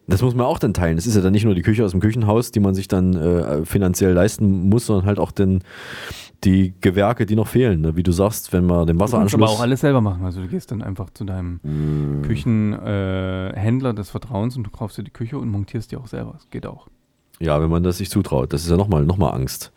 Das 0.07 0.21
muss 0.21 0.35
man 0.35 0.45
auch 0.45 0.59
dann 0.59 0.73
teilen. 0.73 0.97
Das 0.97 1.07
ist 1.07 1.15
ja 1.15 1.21
dann 1.21 1.31
nicht 1.31 1.45
nur 1.45 1.55
die 1.55 1.61
Küche 1.61 1.85
aus 1.85 1.91
dem 1.91 2.01
Küchenhaus, 2.01 2.51
die 2.51 2.59
man 2.59 2.75
sich 2.75 2.89
dann 2.89 3.13
äh, 3.15 3.65
finanziell 3.65 4.11
leisten 4.13 4.67
muss, 4.67 4.85
sondern 4.87 5.05
halt 5.05 5.19
auch 5.19 5.31
den, 5.31 5.63
die 6.43 6.73
Gewerke, 6.81 7.25
die 7.25 7.35
noch 7.37 7.47
fehlen. 7.47 7.79
Ne? 7.81 7.95
Wie 7.95 8.03
du 8.03 8.11
sagst, 8.11 8.51
wenn 8.51 8.65
man 8.65 8.85
den 8.85 8.97
Du 8.97 8.99
kannst 8.99 9.13
Wasseranschluss. 9.13 9.41
aber 9.49 9.51
auch 9.51 9.61
alles 9.61 9.79
selber 9.79 10.01
machen. 10.01 10.25
Also 10.25 10.41
du 10.41 10.47
gehst 10.49 10.71
dann 10.71 10.81
einfach 10.81 11.09
zu 11.11 11.23
deinem 11.23 11.61
Mm. 11.63 12.21
Küchenhändler 12.23 13.91
äh, 13.91 13.93
des 13.95 14.09
Vertrauens 14.09 14.57
und 14.57 14.63
du 14.65 14.69
kaufst 14.71 14.97
dir 14.97 15.03
die 15.03 15.11
Küche 15.11 15.37
und 15.37 15.49
montierst 15.49 15.91
die 15.91 15.97
auch 15.97 16.07
selber. 16.07 16.33
Das 16.33 16.49
geht 16.49 16.65
auch. 16.65 16.87
Ja, 17.41 17.61
wenn 17.61 17.69
man 17.69 17.83
das 17.83 17.97
sich 17.97 18.09
zutraut. 18.09 18.53
Das 18.53 18.63
ist 18.63 18.69
ja 18.69 18.77
nochmal 18.77 19.03
noch 19.05 19.17
mal 19.17 19.31
Angst. 19.31 19.71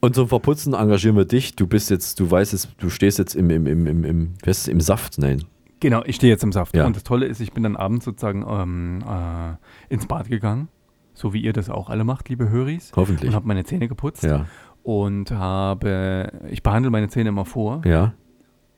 Und 0.00 0.14
zum 0.14 0.28
Verputzen 0.28 0.72
engagieren 0.72 1.16
wir 1.16 1.24
dich. 1.24 1.56
Du 1.56 1.66
bist 1.66 1.90
jetzt, 1.90 2.20
du 2.20 2.30
weißt 2.30 2.52
jetzt, 2.52 2.70
du 2.78 2.90
stehst 2.90 3.18
jetzt 3.18 3.34
im, 3.34 3.50
im, 3.50 3.66
im, 3.66 3.86
im, 3.86 4.04
im, 4.04 4.34
es, 4.44 4.66
im 4.66 4.80
Saft. 4.80 5.18
Nein. 5.18 5.44
Genau, 5.80 6.02
ich 6.04 6.16
stehe 6.16 6.32
jetzt 6.32 6.42
im 6.42 6.52
Saft. 6.52 6.74
Ja. 6.74 6.86
Und 6.86 6.96
das 6.96 7.02
Tolle 7.02 7.26
ist, 7.26 7.40
ich 7.40 7.52
bin 7.52 7.62
dann 7.62 7.76
abends 7.76 8.04
sozusagen 8.04 8.44
ähm, 8.48 9.04
äh, 9.06 9.92
ins 9.92 10.06
Bad 10.06 10.28
gegangen. 10.28 10.68
So 11.12 11.32
wie 11.32 11.40
ihr 11.40 11.52
das 11.52 11.70
auch 11.70 11.88
alle 11.88 12.04
macht, 12.04 12.28
liebe 12.28 12.48
Höris. 12.50 12.92
Hoffentlich. 12.94 13.28
Und 13.28 13.34
habe 13.34 13.46
meine 13.46 13.64
Zähne 13.64 13.88
geputzt. 13.88 14.22
Ja. 14.22 14.46
Und 14.82 15.30
habe, 15.30 16.30
ich 16.50 16.62
behandle 16.62 16.90
meine 16.90 17.08
Zähne 17.08 17.30
immer 17.30 17.44
vor. 17.44 17.82
Ja. 17.84 18.14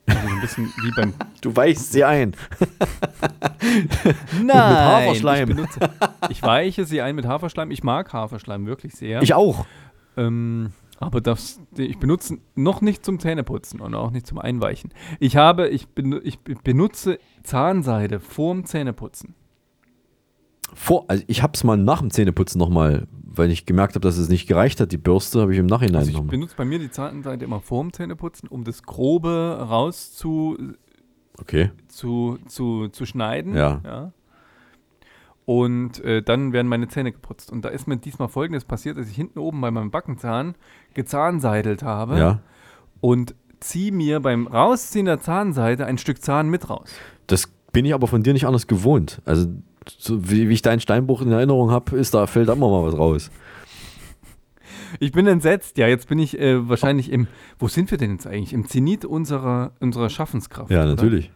Also 0.09 0.27
so 0.27 0.33
ein 0.35 0.41
bisschen 0.41 0.65
wie 0.83 0.91
beim 0.95 1.13
Du 1.41 1.55
weichst 1.55 1.91
sie 1.91 2.03
ein. 2.03 2.35
Nein, 4.43 4.57
Haferschleim. 4.57 5.49
Ich, 5.49 5.55
benutze, 5.55 5.79
ich 6.29 6.41
weiche 6.43 6.85
sie 6.85 7.01
ein 7.01 7.15
mit 7.15 7.25
Haferschleim. 7.25 7.71
Ich 7.71 7.83
mag 7.83 8.11
Haferschleim 8.13 8.65
wirklich 8.65 8.93
sehr. 8.95 9.21
Ich 9.21 9.33
auch. 9.33 9.65
Ähm, 10.17 10.71
aber 10.99 11.21
das, 11.21 11.61
ich 11.77 11.97
benutze 11.97 12.39
noch 12.55 12.81
nicht 12.81 13.05
zum 13.05 13.19
Zähneputzen 13.19 13.79
und 13.79 13.95
auch 13.95 14.11
nicht 14.11 14.27
zum 14.27 14.37
Einweichen. 14.37 14.93
Ich 15.19 15.37
habe, 15.37 15.69
ich, 15.69 15.87
benu- 15.95 16.21
ich 16.23 16.39
be- 16.39 16.55
benutze 16.63 17.19
Zahnseide 17.43 18.19
vorm 18.19 18.65
Zähneputzen. 18.65 19.35
Vor, 20.73 21.05
also 21.07 21.23
ich 21.27 21.41
habe 21.41 21.53
es 21.55 21.63
mal 21.63 21.77
nach 21.77 21.99
dem 21.99 22.11
Zähneputzen 22.11 22.59
nochmal, 22.59 23.07
weil 23.39 23.49
ich 23.49 23.65
gemerkt 23.65 23.95
habe, 23.95 24.01
dass 24.01 24.17
es 24.17 24.29
nicht 24.29 24.47
gereicht 24.47 24.79
hat, 24.79 24.91
die 24.91 24.97
Bürste, 24.97 25.41
habe 25.41 25.53
ich 25.53 25.57
im 25.59 25.65
Nachhinein 25.65 25.95
Also 25.95 26.09
ich 26.09 26.15
nochmal. 26.15 26.29
benutze 26.31 26.55
bei 26.55 26.65
mir 26.65 26.77
die 26.77 26.91
Zahnseide 26.91 27.43
immer 27.45 27.59
vorm 27.61 27.91
Zähneputzen, 27.91 28.47
um 28.49 28.63
das 28.63 28.83
Grobe 28.83 29.57
raus 29.67 30.11
zu, 30.13 30.57
Okay. 31.39 31.71
zu, 31.87 32.37
zu, 32.47 32.89
zu 32.89 33.05
schneiden. 33.07 33.55
Ja. 33.55 34.11
Und 35.45 36.03
äh, 36.03 36.21
dann 36.21 36.53
werden 36.53 36.67
meine 36.67 36.87
Zähne 36.89 37.11
geputzt. 37.11 37.51
Und 37.51 37.65
da 37.65 37.69
ist 37.69 37.87
mir 37.87 37.97
diesmal 37.97 38.27
folgendes 38.27 38.65
passiert, 38.65 38.97
dass 38.97 39.09
ich 39.09 39.15
hinten 39.15 39.39
oben 39.39 39.59
bei 39.61 39.71
meinem 39.71 39.89
Backenzahn 39.89 40.53
gezahnseidelt 40.93 41.81
habe 41.81 42.19
Ja. 42.19 42.39
und 43.01 43.33
ziehe 43.59 43.91
mir 43.91 44.19
beim 44.19 44.45
Rausziehen 44.47 45.05
der 45.05 45.19
Zahnseide 45.21 45.85
ein 45.85 45.97
Stück 45.97 46.21
Zahn 46.21 46.49
mit 46.49 46.69
raus. 46.69 46.91
Das 47.27 47.47
bin 47.71 47.85
ich 47.85 47.93
aber 47.93 48.07
von 48.07 48.21
dir 48.23 48.33
nicht 48.33 48.45
anders 48.45 48.67
gewohnt. 48.67 49.21
Also, 49.25 49.47
so 49.87 50.29
wie, 50.29 50.49
wie 50.49 50.53
ich 50.53 50.61
deinen 50.61 50.79
Steinbruch 50.79 51.21
in 51.21 51.31
Erinnerung 51.31 51.71
habe, 51.71 51.97
ist 51.97 52.13
da, 52.13 52.27
fällt 52.27 52.49
da 52.49 52.53
immer 52.53 52.69
mal 52.69 52.85
was 52.85 52.97
raus. 52.97 53.31
Ich 54.99 55.11
bin 55.11 55.27
entsetzt. 55.27 55.77
Ja, 55.77 55.87
jetzt 55.87 56.07
bin 56.07 56.19
ich 56.19 56.39
äh, 56.39 56.67
wahrscheinlich 56.67 57.11
im. 57.11 57.27
Wo 57.59 57.67
sind 57.67 57.91
wir 57.91 57.97
denn 57.97 58.13
jetzt 58.13 58.25
eigentlich? 58.25 58.53
Im 58.53 58.67
Zenit 58.67 59.05
unserer, 59.05 59.73
unserer 59.79 60.09
Schaffenskraft. 60.09 60.71
Ja, 60.71 60.83
oder? 60.83 60.95
natürlich. 60.95 61.31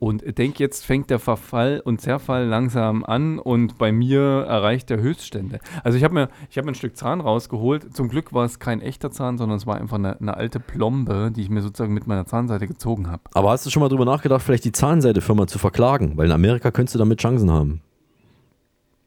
Und 0.00 0.38
denke, 0.38 0.60
jetzt 0.60 0.86
fängt 0.86 1.10
der 1.10 1.18
Verfall 1.18 1.82
und 1.84 2.00
Zerfall 2.00 2.46
langsam 2.46 3.04
an 3.04 3.38
und 3.38 3.76
bei 3.76 3.92
mir 3.92 4.22
erreicht 4.48 4.88
der 4.88 4.98
Höchststände. 4.98 5.60
Also 5.84 5.98
ich 5.98 6.04
habe 6.04 6.14
mir, 6.14 6.28
ich 6.48 6.56
hab 6.56 6.66
ein 6.66 6.74
Stück 6.74 6.96
Zahn 6.96 7.20
rausgeholt. 7.20 7.94
Zum 7.94 8.08
Glück 8.08 8.32
war 8.32 8.46
es 8.46 8.58
kein 8.58 8.80
echter 8.80 9.10
Zahn, 9.10 9.36
sondern 9.36 9.58
es 9.58 9.66
war 9.66 9.76
einfach 9.76 9.98
eine, 9.98 10.18
eine 10.18 10.38
alte 10.38 10.58
Plombe, 10.58 11.30
die 11.36 11.42
ich 11.42 11.50
mir 11.50 11.60
sozusagen 11.60 11.92
mit 11.92 12.06
meiner 12.06 12.24
Zahnseite 12.24 12.66
gezogen 12.66 13.10
habe. 13.10 13.24
Aber 13.34 13.50
hast 13.50 13.66
du 13.66 13.70
schon 13.70 13.82
mal 13.82 13.90
drüber 13.90 14.06
nachgedacht, 14.06 14.42
vielleicht 14.42 14.64
die 14.64 14.72
Zahnseidefirma 14.72 15.46
zu 15.46 15.58
verklagen? 15.58 16.16
Weil 16.16 16.26
in 16.26 16.32
Amerika 16.32 16.70
könntest 16.70 16.94
du 16.94 16.98
damit 16.98 17.20
Chancen 17.20 17.50
haben. 17.50 17.82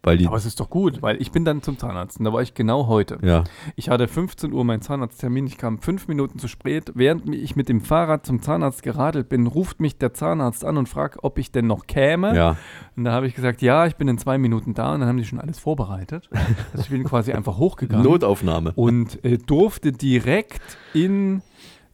Weil 0.05 0.17
die. 0.17 0.27
Aber 0.27 0.35
es 0.35 0.45
ist 0.45 0.59
doch 0.59 0.69
gut, 0.69 1.01
weil 1.01 1.21
ich 1.21 1.31
bin 1.31 1.45
dann 1.45 1.61
zum 1.61 1.77
Zahnarzt 1.79 2.19
und 2.19 2.25
da 2.25 2.33
war 2.33 2.41
ich 2.41 2.53
genau 2.53 2.87
heute. 2.87 3.19
Ja. 3.21 3.45
Ich 3.77 3.89
hatte 3.89 4.09
15 4.09 4.51
Uhr 4.51 4.65
meinen 4.65 4.81
Zahnarzttermin, 4.81 5.47
ich 5.47 5.57
kam 5.57 5.79
fünf 5.79 6.09
Minuten 6.09 6.39
zu 6.39 6.49
spät. 6.49 6.91
Während 6.93 7.33
ich 7.33 7.55
mit 7.55 7.69
dem 7.69 7.79
Fahrrad 7.79 8.25
zum 8.25 8.41
Zahnarzt 8.41 8.83
geradelt 8.83 9.29
bin, 9.29 9.47
ruft 9.47 9.79
mich 9.79 9.97
der 9.97 10.13
Zahnarzt 10.13 10.65
an 10.65 10.77
und 10.77 10.89
fragt, 10.89 11.19
ob 11.23 11.39
ich 11.39 11.53
denn 11.53 11.67
noch 11.67 11.87
käme. 11.87 12.35
Ja. 12.35 12.57
Und 12.97 13.05
da 13.05 13.13
habe 13.13 13.27
ich 13.27 13.33
gesagt, 13.33 13.61
ja, 13.61 13.85
ich 13.87 13.95
bin 13.95 14.09
in 14.09 14.17
zwei 14.17 14.37
Minuten 14.37 14.73
da 14.73 14.93
und 14.93 14.99
dann 14.99 15.07
haben 15.07 15.17
die 15.17 15.25
schon 15.25 15.39
alles 15.39 15.59
vorbereitet. 15.59 16.29
Also 16.73 16.83
ich 16.83 16.89
bin 16.89 17.03
quasi 17.05 17.31
einfach 17.31 17.57
hochgegangen 17.57 18.03
Notaufnahme. 18.03 18.73
und 18.75 19.23
äh, 19.23 19.37
durfte 19.37 19.91
direkt 19.91 20.77
in, 20.93 21.41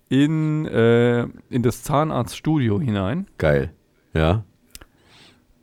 in, 0.10 0.66
äh, 0.66 1.28
in 1.50 1.62
das 1.62 1.84
Zahnarztstudio 1.84 2.80
hinein. 2.80 3.28
Geil. 3.38 3.72
Ja. 4.14 4.44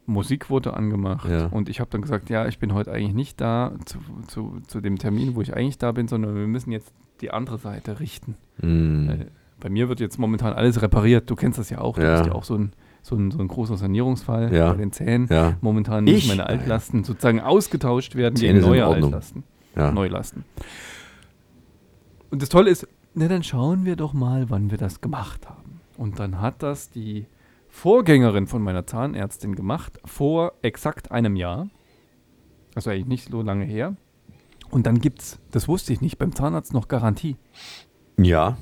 Musik 0.06 0.50
wurde 0.50 0.74
angemacht 0.74 1.28
Ja. 1.28 1.46
und 1.46 1.68
ich 1.68 1.80
habe 1.80 1.90
dann 1.90 2.00
gesagt, 2.02 2.30
ja, 2.30 2.46
ich 2.46 2.58
bin 2.58 2.72
heute 2.74 2.92
eigentlich 2.92 3.14
nicht 3.14 3.40
da 3.40 3.72
zu, 3.84 3.98
zu, 4.28 4.60
zu 4.66 4.80
dem 4.80 4.98
Termin, 4.98 5.34
wo 5.34 5.40
ich 5.42 5.54
eigentlich 5.54 5.78
da 5.78 5.92
bin, 5.92 6.06
sondern 6.08 6.34
wir 6.36 6.46
müssen 6.46 6.70
jetzt 6.72 6.92
die 7.20 7.30
andere 7.30 7.58
Seite 7.58 7.98
richten. 8.00 8.36
Mm. 8.60 9.10
Bei 9.58 9.68
mir 9.70 9.88
wird 9.88 10.00
jetzt 10.00 10.18
momentan 10.18 10.52
alles 10.52 10.82
repariert. 10.82 11.28
Du 11.30 11.34
kennst 11.34 11.58
das 11.58 11.70
ja 11.70 11.78
auch. 11.80 11.96
Du 11.96 12.02
Ja. 12.02 12.18
hast 12.18 12.26
ja 12.26 12.32
auch 12.32 12.44
so 12.44 12.56
ein, 12.56 12.72
so 13.02 13.16
ein, 13.16 13.30
so 13.30 13.38
ein 13.38 13.48
großer 13.48 13.76
Sanierungsfall 13.78 14.54
Ja. 14.54 14.70
bei 14.72 14.76
den 14.78 14.92
Zähnen. 14.92 15.26
Ja. 15.30 15.56
Momentan 15.62 16.06
Ich? 16.06 16.14
müssen 16.26 16.28
meine 16.36 16.46
Altlasten 16.46 17.04
sozusagen 17.04 17.40
ausgetauscht 17.40 18.14
werden 18.16 18.36
Zähne 18.36 18.60
gegen 18.60 18.66
neue. 18.70 18.86
Altlasten. 18.86 19.44
Neulasten. 19.74 20.44
Und 22.30 22.42
das 22.42 22.48
Tolle 22.48 22.70
ist, 22.70 22.86
na 23.14 23.28
dann 23.28 23.42
schauen 23.42 23.84
wir 23.84 23.96
doch 23.96 24.12
mal, 24.12 24.50
wann 24.50 24.70
wir 24.70 24.78
das 24.78 25.00
gemacht 25.00 25.48
haben. 25.48 25.80
Und 25.96 26.18
dann 26.18 26.40
hat 26.40 26.62
das 26.62 26.90
die 26.90 27.26
Vorgängerin 27.76 28.46
von 28.46 28.62
meiner 28.62 28.86
Zahnärztin 28.86 29.54
gemacht, 29.54 30.00
vor 30.06 30.54
exakt 30.62 31.12
einem 31.12 31.36
Jahr. 31.36 31.68
Also 32.74 32.88
eigentlich 32.88 33.06
nicht 33.06 33.30
so 33.30 33.42
lange 33.42 33.66
her. 33.66 33.96
Und 34.70 34.86
dann 34.86 34.98
gibt's, 34.98 35.38
das 35.50 35.68
wusste 35.68 35.92
ich 35.92 36.00
nicht, 36.00 36.16
beim 36.16 36.34
Zahnarzt 36.34 36.72
noch 36.72 36.88
Garantie. 36.88 37.36
Ja. 38.16 38.56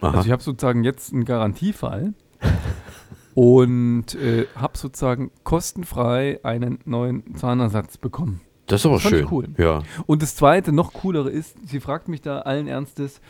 Aha. 0.00 0.16
Also 0.16 0.26
ich 0.26 0.32
habe 0.32 0.42
sozusagen 0.42 0.82
jetzt 0.82 1.12
einen 1.12 1.24
Garantiefall 1.24 2.12
und 3.34 4.16
äh, 4.16 4.46
habe 4.56 4.76
sozusagen 4.76 5.30
kostenfrei 5.44 6.40
einen 6.42 6.80
neuen 6.84 7.36
Zahnersatz 7.36 7.98
bekommen. 7.98 8.40
das 8.66 8.80
ist 8.80 8.86
aber 8.86 8.96
ich 8.96 9.02
schön. 9.02 9.28
cool. 9.30 9.48
Ja. 9.58 9.84
Und 10.06 10.22
das 10.22 10.34
zweite, 10.34 10.72
noch 10.72 10.92
coolere 10.92 11.30
ist, 11.30 11.56
sie 11.68 11.78
fragt 11.78 12.08
mich 12.08 12.20
da 12.20 12.40
allen 12.40 12.66
Ernstes, 12.66 13.20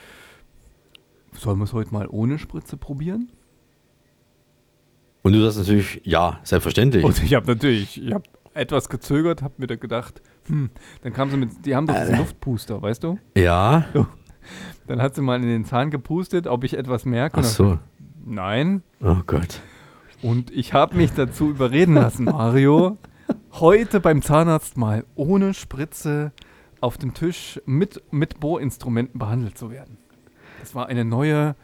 sollen 1.33 1.59
wir 1.59 1.65
es 1.65 1.75
heute 1.75 1.93
mal 1.93 2.09
ohne 2.09 2.39
Spritze 2.39 2.79
probieren? 2.79 3.31
Und 5.23 5.33
du 5.33 5.43
sagst 5.43 5.59
natürlich, 5.59 6.01
ja, 6.05 6.41
selbstverständlich. 6.43 7.05
Und 7.05 7.23
ich 7.23 7.35
habe 7.35 7.47
natürlich, 7.47 8.03
ich 8.03 8.13
habe 8.13 8.25
etwas 8.55 8.89
gezögert, 8.89 9.43
habe 9.43 9.55
mir 9.59 9.67
da 9.67 9.77
gedacht, 9.77 10.21
hm, 10.47 10.71
dann 11.03 11.13
kam 11.13 11.31
sie 11.31 11.37
mit, 11.37 11.65
die 11.65 11.75
haben 11.75 11.87
doch 11.87 11.99
diesen 11.99 12.19
Luftpuster, 12.19 12.83
weißt 12.83 13.05
du? 13.05 13.19
ja. 13.35 13.87
Dann 14.89 15.01
hat 15.01 15.15
sie 15.15 15.23
mal 15.23 15.37
in 15.37 15.47
den 15.49 15.65
Zahn 15.65 15.91
gepustet, 15.91 16.49
ob 16.49 16.65
ich 16.65 16.77
etwas 16.77 17.05
merke. 17.05 17.39
Ach 17.41 17.45
so. 17.45 17.79
Nein. 18.25 18.83
Oh 19.01 19.19
Gott. 19.25 19.61
Und 20.21 20.51
ich 20.51 20.73
habe 20.73 20.97
mich 20.97 21.13
dazu 21.13 21.51
überreden 21.51 21.95
lassen, 21.95 22.25
Mario, 22.25 22.99
heute 23.53 24.01
beim 24.01 24.21
Zahnarzt 24.21 24.77
mal 24.77 25.05
ohne 25.15 25.55
Spritze 25.55 26.33
auf 26.81 26.99
dem 26.99 27.15
Tisch 27.15 27.61
mit, 27.67 28.03
mit 28.11 28.41
Bohrinstrumenten 28.41 29.19
behandelt 29.21 29.57
zu 29.57 29.71
werden. 29.71 29.99
Das 30.63 30.75
war 30.75 30.87
eine 30.87 31.05
neue, 31.05 31.55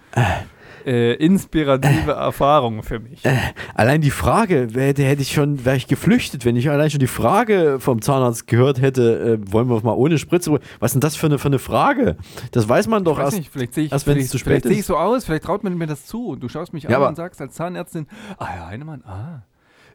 äh, 0.84 1.14
inspirative 1.14 2.12
Erfahrung 2.12 2.82
für 2.82 2.98
mich. 2.98 3.22
Allein 3.74 4.00
die 4.00 4.10
Frage, 4.10 4.68
hätte, 4.74 5.04
hätte 5.04 5.22
ich 5.22 5.32
schon, 5.32 5.64
wäre 5.64 5.76
ich 5.76 5.86
geflüchtet, 5.86 6.44
wenn 6.44 6.56
ich 6.56 6.68
allein 6.68 6.90
schon 6.90 7.00
die 7.00 7.06
Frage 7.06 7.78
vom 7.80 8.02
Zahnarzt 8.02 8.46
gehört 8.46 8.80
hätte, 8.80 9.38
äh, 9.40 9.52
wollen 9.52 9.68
wir 9.68 9.80
mal 9.82 9.92
ohne 9.94 10.18
Spritze. 10.18 10.58
Was 10.80 10.90
ist 10.90 10.94
denn 10.94 11.00
das 11.00 11.14
für 11.16 11.26
eine, 11.26 11.38
für 11.38 11.48
eine 11.48 11.58
Frage? 11.58 12.16
Das 12.52 12.68
weiß 12.68 12.88
man 12.88 13.04
doch 13.04 13.18
weiß 13.18 13.24
erst, 13.26 13.38
nicht, 13.38 13.50
vielleicht 13.52 13.74
sehe 13.74 13.84
ich, 13.84 13.92
erst 13.92 14.06
wenn 14.06 14.18
es 14.18 14.30
zu 14.30 14.38
spät 14.38 14.50
vielleicht 14.50 14.64
sehe 14.64 14.72
ich 14.72 14.78
ist. 14.80 14.86
so 14.88 14.96
aus, 14.96 15.24
vielleicht 15.24 15.44
traut 15.44 15.62
man 15.64 15.78
mir 15.78 15.86
das 15.86 16.04
zu 16.06 16.26
und 16.28 16.42
du 16.42 16.48
schaust 16.48 16.72
mich 16.72 16.84
Ja, 16.84 16.98
an 17.00 17.08
und 17.08 17.14
sagst 17.16 17.40
als 17.40 17.54
Zahnärztin, 17.54 18.06
ah 18.38 18.46
Herr 18.46 18.66
Heinemann, 18.66 19.02
ah, 19.04 19.42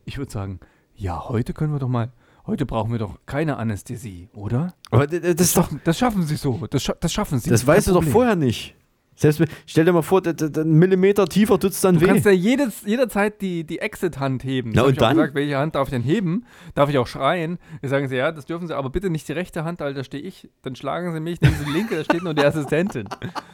ich 0.06 0.18
würde 0.18 0.32
sagen, 0.32 0.60
ja, 0.96 1.28
heute 1.28 1.54
können 1.54 1.74
wir 1.74 1.80
doch 1.80 1.88
mal, 1.90 2.12
heute 2.46 2.66
brauchen 2.66 2.92
wir 2.92 3.00
doch 3.00 3.18
keine 3.26 3.58
Anästhesie, 3.58 4.30
oder? 4.34 4.74
Aber 4.92 5.08
d- 5.08 5.20
d- 5.20 5.34
das 5.34 5.48
ist 5.48 5.58
doch, 5.58 5.64
schaffen, 5.64 5.82
das 5.84 5.98
schaffen 5.98 6.24
Sie 6.24 6.36
so, 6.36 6.68
das, 6.70 6.84
scha 6.84 6.94
das 7.00 7.12
schaffen 7.12 7.40
Sie. 7.40 7.50
das 7.50 7.66
weißt 7.66 7.88
du 7.88 7.94
doch 7.94 8.04
vorher 8.04 8.36
nicht. 8.36 8.76
Selbst, 9.16 9.44
stell 9.66 9.86
dir 9.86 9.94
mal 9.94 10.02
vor, 10.02 10.22
einen 10.26 10.80
Millimeter 10.80 11.28
tiefer 11.28 11.60
tut 11.60 11.72
es 11.72 11.82
dann 11.82 11.96
Du 11.96 12.02
weh. 12.02 12.08
kannst 12.08 12.26
ja 12.26 12.32
jedes, 12.32 12.84
jederzeit 12.84 13.42
die, 13.42 13.64
die 13.64 13.80
Exit-Hand 13.80 14.44
heben. 14.44 14.72
Na, 14.74 14.84
und 14.84 14.94
ich 14.94 14.98
dann? 14.98 15.16
Gesagt, 15.16 15.36
welche 15.36 15.58
Hand 15.58 15.76
darf 15.76 15.88
ich 15.88 15.92
denn 15.94 16.02
heben? 16.02 16.46
Darf 16.74 16.90
ich 16.90 16.98
auch 16.98 17.08
schreien? 17.08 17.60
Wir 17.82 17.90
sagen 17.90 18.08
sie, 18.08 18.16
ja, 18.16 18.32
das 18.32 18.46
dürfen 18.46 18.68
sie, 18.68 18.76
aber 18.76 18.90
bitte 18.90 19.10
nicht 19.10 19.28
die 19.28 19.34
rechte 19.34 19.64
Hand, 19.64 19.80
weil 19.82 19.94
da 19.94 20.04
stehe 20.04 20.24
ich. 20.24 20.50
Dann 20.64 20.76
schlagen 20.76 21.14
sie 21.14 21.20
mich, 21.20 21.40
nehmen 21.42 21.56
sie 21.60 21.66
die 21.66 21.72
linke, 21.72 21.96
da 21.96 22.04
steht 22.04 22.24
nur 22.24 22.34
die 22.34 22.44
Assistentin. 22.44 23.08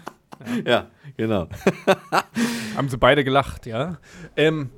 ja, 0.65 0.87
genau. 1.17 1.47
Haben 2.77 2.87
sie 2.89 2.97
beide 2.97 3.23
gelacht, 3.25 3.65
ja. 3.65 3.97
Ähm, 4.37 4.69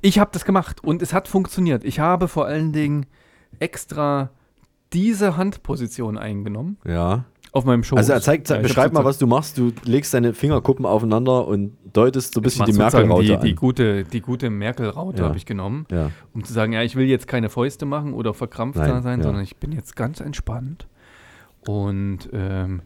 ich 0.00 0.18
habe 0.18 0.30
das 0.32 0.44
gemacht 0.44 0.82
und 0.82 1.02
es 1.02 1.12
hat 1.12 1.28
funktioniert. 1.28 1.84
Ich 1.84 1.98
habe 2.00 2.28
vor 2.28 2.46
allen 2.46 2.72
Dingen 2.72 3.06
extra 3.58 4.30
diese 4.92 5.36
Handposition 5.36 6.16
eingenommen 6.18 6.78
Ja. 6.84 7.24
Auf 7.54 7.64
meinem 7.64 7.84
Schoß. 7.84 7.96
Also 7.96 8.12
er 8.12 8.20
zeigt, 8.20 8.50
Ja, 8.50 8.58
beschreib 8.58 8.92
mal, 8.92 9.04
was 9.04 9.16
du 9.18 9.26
machst. 9.28 9.56
Du 9.58 9.72
legst 9.84 10.12
deine 10.12 10.34
Fingerkuppen 10.34 10.84
aufeinander 10.84 11.46
und 11.46 11.76
deutest 11.92 12.34
so 12.34 12.40
ein 12.40 12.42
bisschen 12.42 12.66
die 12.66 12.72
Merkel-Raute 12.72 13.24
die, 13.24 13.36
an. 13.36 13.40
die 13.42 13.54
gute, 13.54 14.02
die 14.04 14.20
gute 14.20 14.50
Merkel-Raute 14.50 15.18
Ja. 15.22 15.28
habe 15.28 15.36
ich 15.36 15.46
genommen, 15.46 15.86
Ja. 15.90 16.10
um 16.34 16.44
zu 16.44 16.52
sagen, 16.52 16.72
ja, 16.72 16.82
ich 16.82 16.96
will 16.96 17.06
jetzt 17.06 17.28
keine 17.28 17.48
Fäuste 17.48 17.86
machen 17.86 18.12
oder 18.12 18.34
verkrampft 18.34 18.80
Nein, 18.80 18.88
da 18.88 19.02
sein, 19.02 19.22
sondern 19.22 19.42
ich 19.42 19.56
bin 19.56 19.70
jetzt 19.70 19.94
ganz 19.94 20.18
entspannt 20.20 20.88
und 21.66 22.28
ähm, 22.32 22.82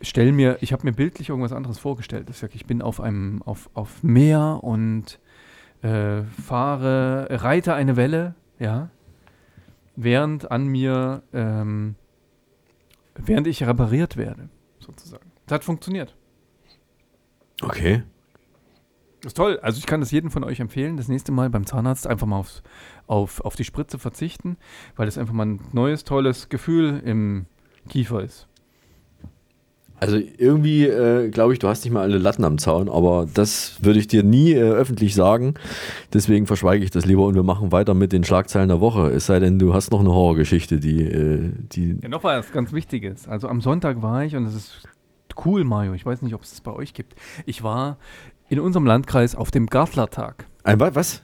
stell 0.00 0.30
mir, 0.30 0.58
ich 0.60 0.72
habe 0.72 0.84
mir 0.86 0.92
bildlich 0.92 1.28
irgendwas 1.28 1.52
anderes 1.52 1.80
vorgestellt. 1.80 2.28
Ich 2.30 2.38
sag, 2.38 2.54
ich 2.54 2.64
bin 2.66 2.80
auf 2.80 3.00
einem, 3.00 3.42
auf, 3.42 3.70
auf 3.74 4.04
Meer 4.04 4.60
und 4.62 5.18
äh, 5.82 6.22
fahre, 6.22 7.26
reite 7.28 7.74
eine 7.74 7.96
Welle, 7.96 8.36
ja, 8.60 8.88
während 9.96 10.50
an 10.52 10.66
mir, 10.68 11.22
ähm, 11.32 11.96
während 13.26 13.46
ich 13.46 13.62
repariert 13.64 14.16
werde, 14.16 14.48
sozusagen. 14.78 15.30
Das 15.46 15.56
hat 15.56 15.64
funktioniert. 15.64 16.16
Okay. 17.60 18.02
Das 19.20 19.30
ist 19.30 19.36
toll. 19.36 19.60
Also 19.62 19.78
ich 19.78 19.86
kann 19.86 20.00
das 20.00 20.10
jedem 20.10 20.30
von 20.30 20.42
euch 20.42 20.58
empfehlen, 20.58 20.96
das 20.96 21.08
nächste 21.08 21.30
Mal 21.30 21.48
beim 21.48 21.64
Zahnarzt 21.64 22.06
einfach 22.06 22.26
mal 22.26 22.38
aufs, 22.38 22.62
auf, 23.06 23.40
auf 23.42 23.54
die 23.54 23.64
Spritze 23.64 23.98
verzichten, 23.98 24.56
weil 24.96 25.06
das 25.06 25.16
einfach 25.16 25.32
mal 25.32 25.46
ein 25.46 25.60
neues, 25.72 26.02
tolles 26.04 26.48
Gefühl 26.48 27.00
im 27.04 27.46
Kiefer 27.88 28.22
ist. 28.22 28.48
Also 30.02 30.16
irgendwie 30.16 30.84
äh, 30.86 31.28
glaube 31.30 31.52
ich, 31.52 31.60
du 31.60 31.68
hast 31.68 31.84
nicht 31.84 31.92
mal 31.92 32.02
alle 32.02 32.18
Latten 32.18 32.44
am 32.44 32.58
Zaun, 32.58 32.88
aber 32.88 33.26
das 33.32 33.76
würde 33.82 34.00
ich 34.00 34.08
dir 34.08 34.22
nie 34.24 34.52
äh, 34.52 34.60
öffentlich 34.60 35.14
sagen. 35.14 35.54
Deswegen 36.12 36.46
verschweige 36.48 36.84
ich 36.84 36.90
das 36.90 37.06
lieber 37.06 37.24
und 37.24 37.34
wir 37.36 37.44
machen 37.44 37.70
weiter 37.70 37.94
mit 37.94 38.12
den 38.12 38.24
Schlagzeilen 38.24 38.68
der 38.68 38.80
Woche. 38.80 39.08
Es 39.10 39.26
sei 39.26 39.38
denn, 39.38 39.58
du 39.60 39.74
hast 39.74 39.92
noch 39.92 40.00
eine 40.00 40.10
Horrorgeschichte, 40.10 40.80
die, 40.80 41.02
äh, 41.04 41.52
die 41.72 41.98
Ja, 42.02 42.08
noch 42.08 42.24
was 42.24 42.50
ganz 42.50 42.72
Wichtiges. 42.72 43.28
Also 43.28 43.46
am 43.48 43.60
Sonntag 43.60 44.02
war 44.02 44.24
ich, 44.24 44.34
und 44.34 44.44
das 44.44 44.54
ist 44.56 44.82
cool, 45.46 45.62
Mario, 45.64 45.94
ich 45.94 46.04
weiß 46.04 46.20
nicht, 46.22 46.34
ob 46.34 46.42
es 46.42 46.50
das 46.50 46.60
bei 46.62 46.72
euch 46.72 46.94
gibt. 46.94 47.14
Ich 47.46 47.62
war 47.62 47.96
in 48.48 48.58
unserem 48.58 48.84
Landkreis 48.86 49.34
auf 49.36 49.50
dem 49.52 49.66
Gartlertag. 49.66 50.46
ein 50.64 50.80
wa- 50.80 50.90
was? 50.94 51.22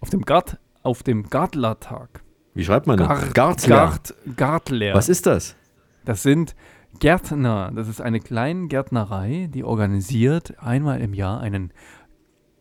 Auf 0.00 0.10
dem 0.10 0.22
Gart, 0.22 0.58
auf 0.82 1.02
dem 1.02 1.30
Gartlertag. 1.30 2.22
Wie 2.54 2.64
schreibt 2.64 2.86
man 2.86 2.98
das? 2.98 3.08
Gart, 3.08 3.34
Gartler. 3.34 3.76
Gart, 3.76 4.14
Gartler. 4.36 4.94
Was 4.94 5.08
ist 5.08 5.24
das? 5.26 5.56
Das 6.04 6.22
sind 6.22 6.54
Gärtner. 6.98 7.72
Das 7.74 7.88
ist 7.88 8.00
eine 8.00 8.20
kleine 8.20 8.68
Gärtnerei, 8.68 9.48
die 9.52 9.64
organisiert 9.64 10.58
einmal 10.58 11.00
im 11.00 11.14
Jahr 11.14 11.40
einen 11.40 11.72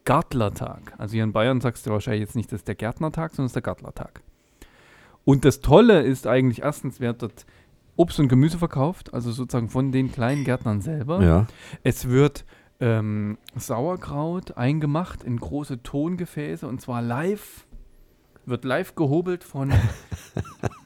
Gartlertag. 0.06 0.94
Also 0.98 1.14
hier 1.14 1.24
in 1.24 1.34
Bayern 1.34 1.62
sagst 1.62 1.86
du 1.86 1.92
wahrscheinlich 1.92 2.22
jetzt 2.22 2.36
nicht, 2.36 2.52
das 2.52 2.62
ist 2.62 2.68
der 2.68 2.76
Gärtnertag, 2.76 3.32
sondern 3.32 3.46
das 3.46 3.52
ist 3.52 3.56
der 3.56 3.62
Gartlertag. 3.62 4.22
Und 5.24 5.46
das 5.46 5.62
Tolle 5.62 6.02
ist 6.02 6.26
eigentlich 6.28 6.64
erstens, 6.64 7.00
wird 7.00 7.22
dort 7.22 7.46
Obst 7.96 8.20
und 8.20 8.28
Gemüse 8.28 8.58
verkauft, 8.58 9.14
also 9.14 9.32
sozusagen 9.32 9.70
von 9.70 9.92
den 9.92 10.12
kleinen 10.12 10.44
Gärtnern 10.44 10.82
selber. 10.82 11.22
Ja. 11.24 11.48
Es 11.84 12.08
wird 12.10 12.46
ähm, 12.80 13.38
Sauerkraut 13.56 14.58
eingemacht 14.58 15.24
in 15.24 15.38
große 15.38 15.84
Tongefäße 15.84 16.68
und 16.68 16.82
zwar 16.82 17.02
live, 17.02 17.68
wird 18.46 18.66
live 18.66 18.96
gehobelt 18.96 19.44
von 19.44 19.72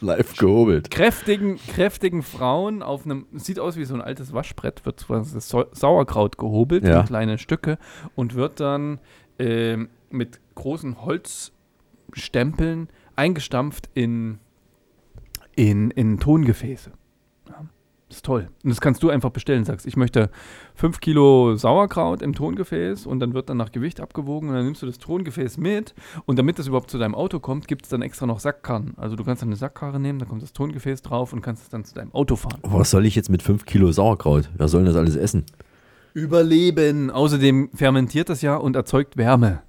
Live 0.00 0.36
gehobelt. 0.36 0.90
kräftigen, 0.90 1.58
kräftigen 1.68 2.22
Frauen 2.22 2.82
auf 2.82 3.04
einem, 3.04 3.26
sieht 3.32 3.58
aus 3.58 3.76
wie 3.76 3.84
so 3.84 3.94
ein 3.94 4.02
altes 4.02 4.32
Waschbrett, 4.32 4.84
wird 4.84 5.06
Sauerkraut 5.72 6.36
gehobelt 6.38 6.84
Ja. 6.84 7.00
in 7.00 7.06
kleine 7.06 7.38
Stücke 7.38 7.78
und 8.14 8.34
wird 8.34 8.60
dann 8.60 8.98
ähm, 9.38 9.88
mit 10.10 10.40
großen 10.54 11.04
Holzstempeln 11.04 12.88
eingestampft 13.16 13.88
in, 13.94 14.38
in, 15.56 15.90
in 15.90 16.20
Tongefäße. 16.20 16.92
Ist 18.14 18.24
toll. 18.24 18.48
Und 18.62 18.70
das 18.70 18.80
kannst 18.80 19.02
du 19.02 19.10
einfach 19.10 19.30
bestellen. 19.30 19.64
Sagst, 19.64 19.86
ich 19.86 19.96
möchte 19.96 20.30
5 20.76 21.00
Kilo 21.00 21.56
Sauerkraut 21.56 22.22
im 22.22 22.32
Tongefäß 22.32 23.06
und 23.06 23.18
dann 23.18 23.34
wird 23.34 23.48
dann 23.48 23.56
nach 23.56 23.72
Gewicht 23.72 24.00
abgewogen 24.00 24.50
und 24.50 24.54
dann 24.54 24.64
nimmst 24.64 24.82
du 24.82 24.86
das 24.86 24.98
Tongefäß 24.98 25.58
mit 25.58 25.96
und 26.24 26.38
damit 26.38 26.60
das 26.60 26.68
überhaupt 26.68 26.92
zu 26.92 26.98
deinem 26.98 27.16
Auto 27.16 27.40
kommt, 27.40 27.66
gibt 27.66 27.86
es 27.86 27.88
dann 27.88 28.02
extra 28.02 28.26
noch 28.26 28.38
Sackkarren. 28.38 28.94
Also 28.98 29.16
du 29.16 29.24
kannst 29.24 29.42
dann 29.42 29.48
eine 29.48 29.56
Sackkarre 29.56 29.98
nehmen, 29.98 30.20
da 30.20 30.26
kommt 30.26 30.44
das 30.44 30.52
Tongefäß 30.52 31.02
drauf 31.02 31.32
und 31.32 31.40
kannst 31.40 31.64
es 31.64 31.70
dann 31.70 31.84
zu 31.84 31.92
deinem 31.92 32.14
Auto 32.14 32.36
fahren. 32.36 32.60
Was 32.62 32.92
soll 32.92 33.04
ich 33.04 33.16
jetzt 33.16 33.30
mit 33.30 33.42
5 33.42 33.64
Kilo 33.64 33.90
Sauerkraut? 33.90 34.48
Wer 34.56 34.68
soll 34.68 34.84
denn 34.84 34.92
das 34.92 34.96
alles 34.96 35.16
essen? 35.16 35.44
Überleben. 36.12 37.10
Außerdem 37.10 37.70
fermentiert 37.74 38.28
das 38.28 38.42
ja 38.42 38.54
und 38.54 38.76
erzeugt 38.76 39.16
Wärme. 39.16 39.62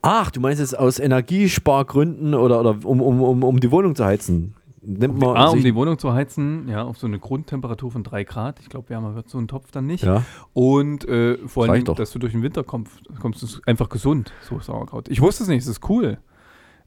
Ach, 0.00 0.30
du 0.30 0.40
meinst 0.40 0.60
jetzt 0.60 0.78
aus 0.78 0.98
Energiespargründen 0.98 2.34
oder, 2.34 2.60
oder 2.60 2.78
um, 2.84 3.02
um, 3.02 3.20
um, 3.20 3.42
um 3.42 3.60
die 3.60 3.70
Wohnung 3.70 3.94
zu 3.94 4.04
heizen? 4.06 4.54
Nimmt 4.84 5.18
man 5.18 5.36
Ah, 5.36 5.48
um 5.50 5.62
die 5.62 5.74
Wohnung 5.76 5.96
zu 5.98 6.12
heizen, 6.12 6.66
ja, 6.68 6.82
auf 6.82 6.98
so 6.98 7.06
eine 7.06 7.20
Grundtemperatur 7.20 7.92
von 7.92 8.02
3 8.02 8.24
Grad. 8.24 8.58
Ich 8.60 8.68
glaube, 8.68 8.88
wärmer 8.90 9.14
wird 9.14 9.28
so 9.28 9.38
ein 9.38 9.46
Topf 9.46 9.70
dann 9.70 9.86
nicht. 9.86 10.02
Ja. 10.02 10.24
Und 10.54 11.08
äh, 11.08 11.38
vor 11.46 11.68
allem, 11.68 11.84
dass 11.84 12.10
du 12.10 12.18
durch 12.18 12.32
den 12.32 12.42
Winter 12.42 12.64
kommst, 12.64 12.92
kommst 13.20 13.42
du 13.42 13.46
einfach 13.64 13.88
gesund, 13.88 14.32
so 14.48 14.58
Sauerkraut. 14.58 15.08
Ich 15.08 15.20
wusste 15.20 15.44
es 15.44 15.48
nicht, 15.48 15.62
es 15.62 15.68
ist 15.68 15.88
cool. 15.88 16.18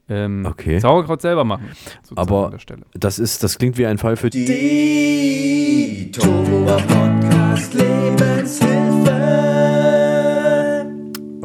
Ähm, 0.10 0.46
Okay. 0.46 0.78
Sauerkraut 0.80 1.22
selber 1.22 1.46
machen. 1.46 1.70
Aber 2.16 2.46
an 2.46 2.52
der 2.52 2.60
Stelle. 2.60 2.82
das 2.94 3.18
ist, 3.18 3.44
das 3.44 3.58
klingt 3.58 3.78
wie 3.78 3.86
ein 3.86 3.98
Fall 3.98 4.18
für 4.18 4.30
die. 4.30 4.46
Die 4.46 6.12
Podcast 6.20 7.74
Lebenshilfe. 7.74 9.75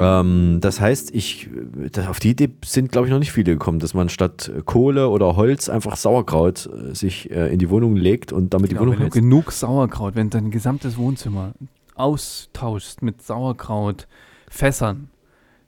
Ähm, 0.00 0.58
das 0.60 0.80
heißt, 0.80 1.14
ich, 1.14 1.48
auf 2.08 2.18
die 2.20 2.30
Idee 2.30 2.48
sind, 2.64 2.90
glaube 2.90 3.06
ich, 3.06 3.12
noch 3.12 3.18
nicht 3.18 3.32
viele 3.32 3.52
gekommen, 3.52 3.78
dass 3.80 3.92
man 3.94 4.08
statt 4.08 4.50
Kohle 4.64 5.08
oder 5.10 5.36
Holz 5.36 5.68
einfach 5.68 5.96
Sauerkraut 5.96 6.68
äh, 6.72 6.94
sich 6.94 7.30
äh, 7.30 7.52
in 7.52 7.58
die 7.58 7.68
Wohnung 7.70 7.96
legt 7.96 8.32
und 8.32 8.54
damit 8.54 8.70
die 8.70 8.74
Genau, 8.74 8.86
Wohnung 8.86 8.98
wenn 8.98 9.04
du 9.06 9.10
genug 9.10 9.52
Sauerkraut, 9.52 10.14
wenn 10.14 10.30
du 10.30 10.38
dein 10.38 10.50
gesamtes 10.50 10.96
Wohnzimmer 10.96 11.52
austauschst 11.96 13.02
mit 13.02 13.20
Sauerkrautfässern, 13.22 15.08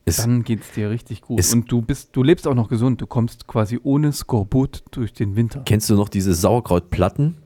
Ist- 0.04 0.20
dann 0.20 0.42
geht 0.44 0.62
es 0.62 0.70
dir 0.72 0.90
richtig 0.90 1.20
gut. 1.22 1.52
Und 1.52 1.70
du 1.70 1.82
bist, 1.82 2.10
du 2.12 2.22
lebst 2.22 2.48
auch 2.48 2.54
noch 2.54 2.68
gesund. 2.68 3.00
Du 3.00 3.06
kommst 3.06 3.46
quasi 3.46 3.78
ohne 3.82 4.12
Skorbut 4.12 4.82
durch 4.90 5.12
den 5.12 5.36
Winter. 5.36 5.62
Kennst 5.64 5.90
du 5.90 5.94
noch 5.94 6.08
diese 6.08 6.34
Sauerkrautplatten? 6.34 7.36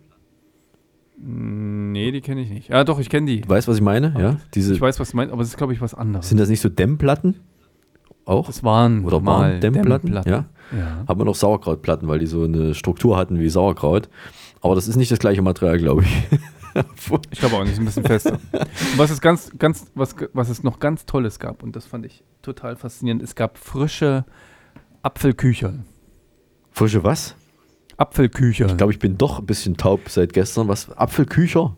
Nee, 1.18 2.12
die 2.12 2.20
kenne 2.20 2.42
ich 2.42 2.50
nicht. 2.50 2.68
Ja, 2.68 2.84
doch, 2.84 2.98
ich 2.98 3.08
kenne 3.08 3.26
die. 3.26 3.40
Du 3.40 3.48
weißt, 3.48 3.68
was 3.68 3.76
ich 3.76 3.82
meine? 3.82 4.14
Ja? 4.18 4.36
Diese, 4.54 4.74
Ich 4.74 4.80
weiß, 4.80 5.00
was 5.00 5.10
du 5.12 5.16
meinst, 5.16 5.32
aber 5.32 5.42
es 5.42 5.48
ist, 5.48 5.56
glaube 5.56 5.72
ich, 5.72 5.80
was 5.80 5.94
anderes. 5.94 6.28
sind 6.28 6.38
das 6.38 6.48
nicht 6.48 6.60
so 6.60 6.68
Dämmplatten? 6.68 7.36
Auch? 8.26 8.46
Das 8.48 8.62
waren 8.64 9.04
Oder 9.04 9.20
mal 9.20 9.52
waren 9.52 9.60
Dämmplatten? 9.60 10.12
Dämmplatten. 10.12 10.30
Ja. 10.30 10.78
Ja. 10.78 11.04
Hat 11.06 11.16
man 11.16 11.26
noch 11.26 11.34
Sauerkrautplatten, 11.34 12.08
weil 12.08 12.18
die 12.18 12.26
so 12.26 12.42
eine 12.42 12.74
Struktur 12.74 13.16
hatten 13.16 13.38
wie 13.38 13.48
Sauerkraut. 13.48 14.08
Aber 14.60 14.74
das 14.74 14.88
ist 14.88 14.96
nicht 14.96 15.10
das 15.12 15.18
gleiche 15.20 15.42
Material, 15.42 15.78
glaube 15.78 16.02
ich. 16.02 16.38
Ich 17.30 17.38
glaube 17.40 17.56
auch 17.56 17.62
nicht, 17.62 17.72
ist 17.72 17.78
ein 17.78 17.86
bisschen 17.86 18.04
fester. 18.04 18.32
Und 18.32 18.98
was 18.98 19.10
es 19.10 19.22
ganz, 19.22 19.50
ganz, 19.58 19.86
was, 19.94 20.14
was 20.34 20.50
es 20.50 20.62
noch 20.62 20.78
ganz 20.78 21.06
Tolles 21.06 21.38
gab, 21.38 21.62
und 21.62 21.74
das 21.74 21.86
fand 21.86 22.04
ich 22.04 22.22
total 22.42 22.76
faszinierend, 22.76 23.22
es 23.22 23.34
gab 23.34 23.56
frische 23.56 24.26
Apfelkücherl. 25.02 25.84
Frische 26.72 27.02
was? 27.02 27.34
Apfelkücherl. 27.98 28.70
Ich 28.70 28.76
glaube, 28.76 28.92
ich 28.92 28.98
bin 28.98 29.16
doch 29.18 29.38
ein 29.38 29.46
bisschen 29.46 29.76
taub 29.76 30.08
seit 30.08 30.32
gestern. 30.32 30.68
Was? 30.68 30.90
Apfelkücher? 30.96 31.76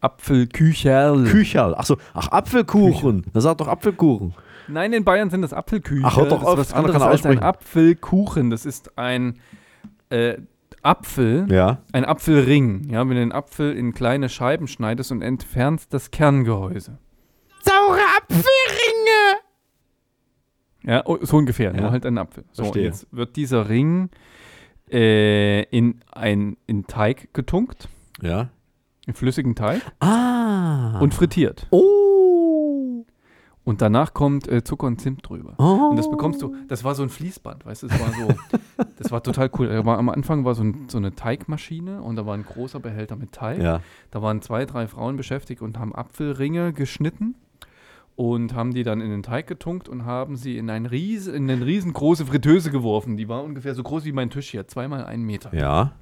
Apfelkücherl. 0.00 1.24
Kücherl. 1.24 1.74
Ach 1.76 1.84
so, 1.86 1.96
ach, 2.12 2.28
Apfelkuchen. 2.28 3.24
Da 3.32 3.40
sagt 3.40 3.60
doch 3.60 3.68
Apfelkuchen. 3.68 4.34
Nein, 4.68 4.92
in 4.92 5.04
Bayern 5.04 5.30
sind 5.30 5.42
das 5.42 5.52
Apfelkücher. 5.52 6.06
Ach, 6.06 6.16
hört 6.16 6.32
doch 6.32 6.40
das 6.40 6.46
auf, 6.48 6.58
ist 6.58 6.70
was 6.70 6.72
anderes 6.74 7.02
als 7.02 7.26
ein. 7.26 7.38
Apfelkuchen. 7.40 8.50
Das 8.50 8.64
ist 8.64 8.96
ein 8.98 9.38
äh, 10.10 10.36
Apfel, 10.82 11.46
Ja. 11.50 11.78
ein 11.92 12.04
Apfelring. 12.04 12.88
Ja, 12.90 13.00
wenn 13.00 13.08
du 13.10 13.14
den 13.16 13.32
Apfel 13.32 13.74
in 13.76 13.92
kleine 13.94 14.28
Scheiben 14.28 14.66
schneidest 14.68 15.12
und 15.12 15.22
entfernst 15.22 15.92
das 15.94 16.10
Kerngehäuse. 16.10 16.98
Saure 17.62 18.00
Apfelringe! 18.18 19.40
Ja, 20.82 21.02
oh, 21.06 21.18
so 21.22 21.38
ungefähr, 21.38 21.74
Ja. 21.74 21.80
nur 21.80 21.90
halt 21.90 22.04
ein 22.04 22.18
Apfel. 22.18 22.44
So, 22.52 22.62
und 22.62 22.66
Verstehe. 22.68 22.84
jetzt 22.84 23.06
wird 23.10 23.36
dieser 23.36 23.68
Ring 23.70 24.10
äh, 24.90 25.62
in 25.64 26.00
ein 26.12 26.56
in 26.66 26.86
Teig 26.86 27.32
getunkt, 27.34 27.88
Ja. 28.20 28.48
in 29.06 29.14
flüssigen 29.14 29.54
Teig 29.54 29.80
Ah. 30.00 30.98
und 31.00 31.14
frittiert. 31.14 31.66
Oh. 31.70 33.04
Und 33.66 33.80
danach 33.80 34.12
kommt 34.12 34.46
äh, 34.46 34.62
Zucker 34.62 34.86
und 34.86 35.00
Zimt 35.00 35.26
drüber. 35.26 35.54
Oh. 35.56 35.88
Und 35.90 35.96
das 35.96 36.10
bekommst 36.10 36.42
du, 36.42 36.54
das 36.68 36.84
war 36.84 36.94
so 36.94 37.02
ein 37.02 37.08
Fließband, 37.08 37.64
weißt 37.64 37.84
du, 37.84 37.86
das 37.86 37.98
war 37.98 38.12
so, 38.12 38.28
das 38.98 39.10
war 39.10 39.22
total 39.22 39.50
cool. 39.58 39.68
Da 39.68 39.86
war, 39.86 39.96
am 39.96 40.10
Anfang 40.10 40.44
war 40.44 40.54
so, 40.54 40.62
ein, 40.62 40.84
so 40.88 40.98
eine 40.98 41.14
Teigmaschine 41.14 42.02
und 42.02 42.16
da 42.16 42.26
war 42.26 42.34
ein 42.34 42.44
großer 42.44 42.78
Behälter 42.80 43.16
mit 43.16 43.32
Teig. 43.32 43.62
Ja. 43.62 43.80
Da 44.10 44.20
waren 44.20 44.42
zwei, 44.42 44.66
drei 44.66 44.86
Frauen 44.86 45.16
beschäftigt 45.16 45.62
und 45.62 45.78
haben 45.78 45.94
Apfelringe 45.94 46.74
geschnitten 46.74 47.36
und 48.16 48.54
haben 48.54 48.72
die 48.72 48.84
dann 48.84 49.00
in 49.00 49.10
den 49.10 49.22
Teig 49.22 49.46
getunkt 49.46 49.88
und 49.88 50.04
haben 50.04 50.36
sie 50.36 50.56
in, 50.56 50.70
ein 50.70 50.86
Ries, 50.86 51.26
in 51.26 51.50
eine 51.50 51.64
riesengroße 51.66 52.26
Fritteuse 52.26 52.70
geworfen. 52.70 53.16
Die 53.16 53.28
war 53.28 53.42
ungefähr 53.42 53.74
so 53.74 53.82
groß 53.82 54.04
wie 54.04 54.12
mein 54.12 54.30
Tisch 54.30 54.50
hier, 54.50 54.68
zweimal 54.68 55.04
einen 55.04 55.24
Meter. 55.24 55.54
Ja. 55.54 55.92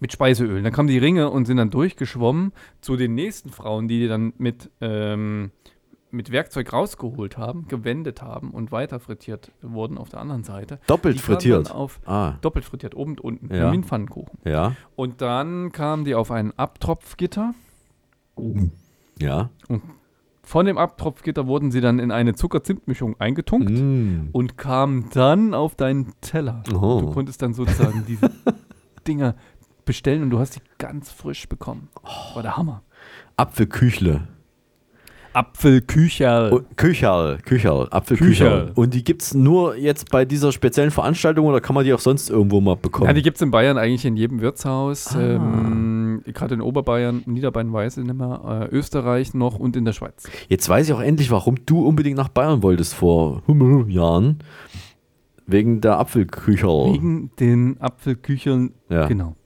Mit 0.00 0.12
Speiseöl. 0.12 0.62
Dann 0.62 0.72
kamen 0.72 0.88
die 0.88 0.98
Ringe 0.98 1.30
und 1.30 1.46
sind 1.46 1.58
dann 1.58 1.70
durchgeschwommen 1.70 2.52
zu 2.80 2.96
den 2.96 3.14
nächsten 3.14 3.50
Frauen, 3.50 3.86
die 3.88 4.00
die 4.00 4.08
dann 4.08 4.32
mit, 4.38 4.70
ähm, 4.80 5.50
mit 6.10 6.30
Werkzeug 6.30 6.72
rausgeholt 6.72 7.36
haben, 7.38 7.68
gewendet 7.68 8.22
haben 8.22 8.50
und 8.50 8.72
weiter 8.72 8.98
frittiert 8.98 9.52
wurden 9.62 9.98
auf 9.98 10.08
der 10.08 10.20
anderen 10.20 10.42
Seite. 10.42 10.78
Doppelt 10.86 11.16
Die 11.16 11.20
frittiert. 11.20 11.70
Auf, 11.70 12.00
Ah. 12.06 12.34
Doppelt 12.40 12.64
frittiert, 12.64 12.94
oben 12.94 13.12
und 13.12 13.20
unten. 13.20 13.54
Ja. 13.54 13.72
Pfannkuchen. 13.82 14.38
Ja. 14.44 14.74
Und 14.96 15.20
dann 15.20 15.70
kamen 15.72 16.04
die 16.04 16.14
auf 16.14 16.30
ein 16.30 16.52
Abtropfgitter. 16.58 17.54
Ja. 19.18 19.50
Und 19.68 19.82
von 20.50 20.66
dem 20.66 20.78
Abtropfgitter 20.78 21.46
wurden 21.46 21.70
sie 21.70 21.80
dann 21.80 22.00
in 22.00 22.10
eine 22.10 22.34
Zucker-Zimt-Mischung 22.34 23.14
eingetunkt 23.20 23.70
Mm. 23.70 24.30
und 24.32 24.58
kamen 24.58 25.08
dann 25.14 25.54
auf 25.54 25.76
deinen 25.76 26.12
Teller. 26.20 26.64
Oh. 26.74 27.00
Du 27.02 27.12
konntest 27.12 27.40
dann 27.40 27.54
sozusagen 27.54 28.04
diese 28.08 28.30
Dinger 29.06 29.36
bestellen 29.84 30.24
und 30.24 30.30
du 30.30 30.40
hast 30.40 30.56
die 30.56 30.60
ganz 30.78 31.08
frisch 31.12 31.48
bekommen. 31.48 31.88
Das 32.02 32.34
war 32.34 32.42
der 32.42 32.56
Hammer. 32.56 32.82
Apfelküchle. 33.36 34.26
Apfelkücherl. 35.32 36.52
Oh, 36.52 36.60
Kücherl, 36.76 37.38
Kücherl, 37.38 37.86
Apfelkücherl. 37.92 38.50
Kücherl. 38.66 38.72
Und 38.74 38.94
die 38.94 39.04
gibt 39.04 39.22
es 39.22 39.32
nur 39.34 39.76
jetzt 39.76 40.10
bei 40.10 40.24
dieser 40.24 40.50
speziellen 40.50 40.90
Veranstaltung 40.90 41.46
oder 41.46 41.60
kann 41.60 41.74
man 41.74 41.84
die 41.84 41.94
auch 41.94 42.00
sonst 42.00 42.28
irgendwo 42.30 42.60
mal 42.60 42.74
bekommen? 42.74 43.06
Ja, 43.06 43.12
die 43.12 43.22
gibt 43.22 43.36
es 43.36 43.42
in 43.42 43.52
Bayern 43.52 43.78
eigentlich 43.78 44.04
in 44.04 44.16
jedem 44.16 44.40
Wirtshaus. 44.40 45.14
Ah. 45.14 45.20
Ähm, 45.20 46.09
Gerade 46.24 46.54
in 46.54 46.60
Oberbayern, 46.60 47.22
Niederbayern 47.26 47.72
weiß 47.72 47.98
ich 47.98 48.04
nicht 48.04 48.16
mehr, 48.16 48.68
äh, 48.70 48.74
Österreich 48.74 49.34
noch 49.34 49.58
und 49.58 49.76
in 49.76 49.84
der 49.84 49.92
Schweiz. 49.92 50.28
Jetzt 50.48 50.68
weiß 50.68 50.88
ich 50.88 50.94
auch 50.94 51.00
endlich, 51.00 51.30
warum 51.30 51.56
du 51.66 51.86
unbedingt 51.86 52.16
nach 52.16 52.28
Bayern 52.28 52.62
wolltest 52.62 52.94
vor 52.94 53.42
Jahren. 53.88 54.38
Wegen 55.46 55.80
der 55.80 55.98
Apfelkücherl. 55.98 56.92
Wegen 56.94 57.30
den 57.40 57.80
Apfelkücheln. 57.80 58.72
Ja. 58.88 59.06
Genau. 59.06 59.36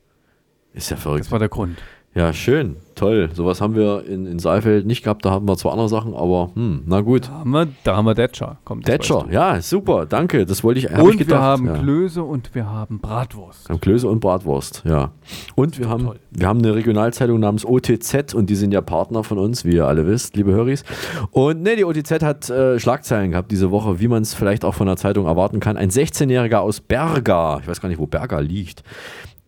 Ist 0.74 0.90
ja 0.90 0.96
verrückt. 0.96 1.24
Das 1.24 1.32
war 1.32 1.38
der 1.38 1.48
Grund. 1.48 1.78
Ja, 2.16 2.32
schön, 2.32 2.76
toll. 2.94 3.30
Sowas 3.32 3.60
haben 3.60 3.74
wir 3.74 4.04
in, 4.06 4.24
in 4.24 4.38
Saalfeld 4.38 4.86
nicht 4.86 5.02
gehabt. 5.02 5.24
Da 5.24 5.32
hatten 5.32 5.48
wir 5.48 5.56
zwar 5.56 5.72
andere 5.72 5.88
Sachen, 5.88 6.14
aber 6.14 6.52
hm, 6.54 6.84
na 6.86 7.00
gut. 7.00 7.26
Da 7.26 7.40
haben 7.40 7.50
wir, 7.50 7.68
da 7.82 7.96
haben 7.96 8.04
wir 8.04 8.14
Detscher. 8.14 8.58
Kommt, 8.64 8.86
das 8.86 8.92
Detscher, 8.92 9.26
ja, 9.32 9.60
super, 9.60 10.06
danke. 10.06 10.46
Das 10.46 10.62
wollte 10.62 10.78
ich, 10.78 10.86
hab 10.86 11.02
Und 11.02 11.20
ich 11.20 11.28
wir 11.28 11.40
haben 11.40 11.66
ja. 11.66 11.76
Klöße 11.76 12.22
und 12.22 12.54
wir 12.54 12.70
haben 12.70 13.00
Bratwurst. 13.00 13.68
Wir 13.68 13.74
haben 13.74 13.80
Klöße 13.80 14.08
und 14.08 14.20
Bratwurst, 14.20 14.84
ja. 14.86 15.10
Und 15.56 15.80
wir 15.80 15.88
haben, 15.88 16.04
toll. 16.04 16.20
wir 16.30 16.46
haben 16.46 16.60
eine 16.60 16.76
Regionalzeitung 16.76 17.40
namens 17.40 17.66
OTZ 17.66 18.32
und 18.32 18.48
die 18.48 18.54
sind 18.54 18.72
ja 18.72 18.80
Partner 18.80 19.24
von 19.24 19.38
uns, 19.38 19.64
wie 19.64 19.74
ihr 19.74 19.88
alle 19.88 20.06
wisst, 20.06 20.36
liebe 20.36 20.52
Höris. 20.52 20.84
Und 21.32 21.62
ne, 21.62 21.74
die 21.74 21.84
OTZ 21.84 22.22
hat 22.22 22.48
äh, 22.48 22.78
Schlagzeilen 22.78 23.32
gehabt 23.32 23.50
diese 23.50 23.72
Woche, 23.72 23.98
wie 23.98 24.06
man 24.06 24.22
es 24.22 24.34
vielleicht 24.34 24.64
auch 24.64 24.74
von 24.74 24.86
der 24.86 24.96
Zeitung 24.96 25.26
erwarten 25.26 25.58
kann. 25.58 25.76
Ein 25.76 25.90
16-Jähriger 25.90 26.58
aus 26.58 26.80
Berga, 26.80 27.58
ich 27.60 27.66
weiß 27.66 27.80
gar 27.80 27.88
nicht, 27.88 27.98
wo 27.98 28.06
Berga 28.06 28.38
liegt. 28.38 28.84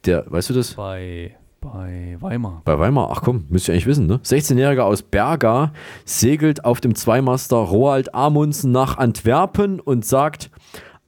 Der, 0.05 0.25
weißt 0.29 0.51
du 0.51 0.55
das? 0.55 0.75
Bei, 0.75 1.37
bei 1.73 2.17
Weimar. 2.21 2.62
Bei 2.64 2.79
Weimar, 2.79 3.11
ach 3.11 3.23
komm, 3.23 3.47
müsst 3.49 3.69
ihr 3.69 3.73
eigentlich 3.75 3.87
wissen, 3.87 4.07
ne? 4.07 4.21
16-Jähriger 4.23 4.83
aus 4.83 5.03
Berga 5.03 5.73
segelt 6.05 6.64
auf 6.64 6.81
dem 6.81 6.95
Zweimaster 6.95 7.57
Roald 7.57 8.14
Amundsen 8.14 8.71
nach 8.73 8.99
Antwerpen 8.99 9.81
und 9.81 10.05
sagt, 10.05 10.51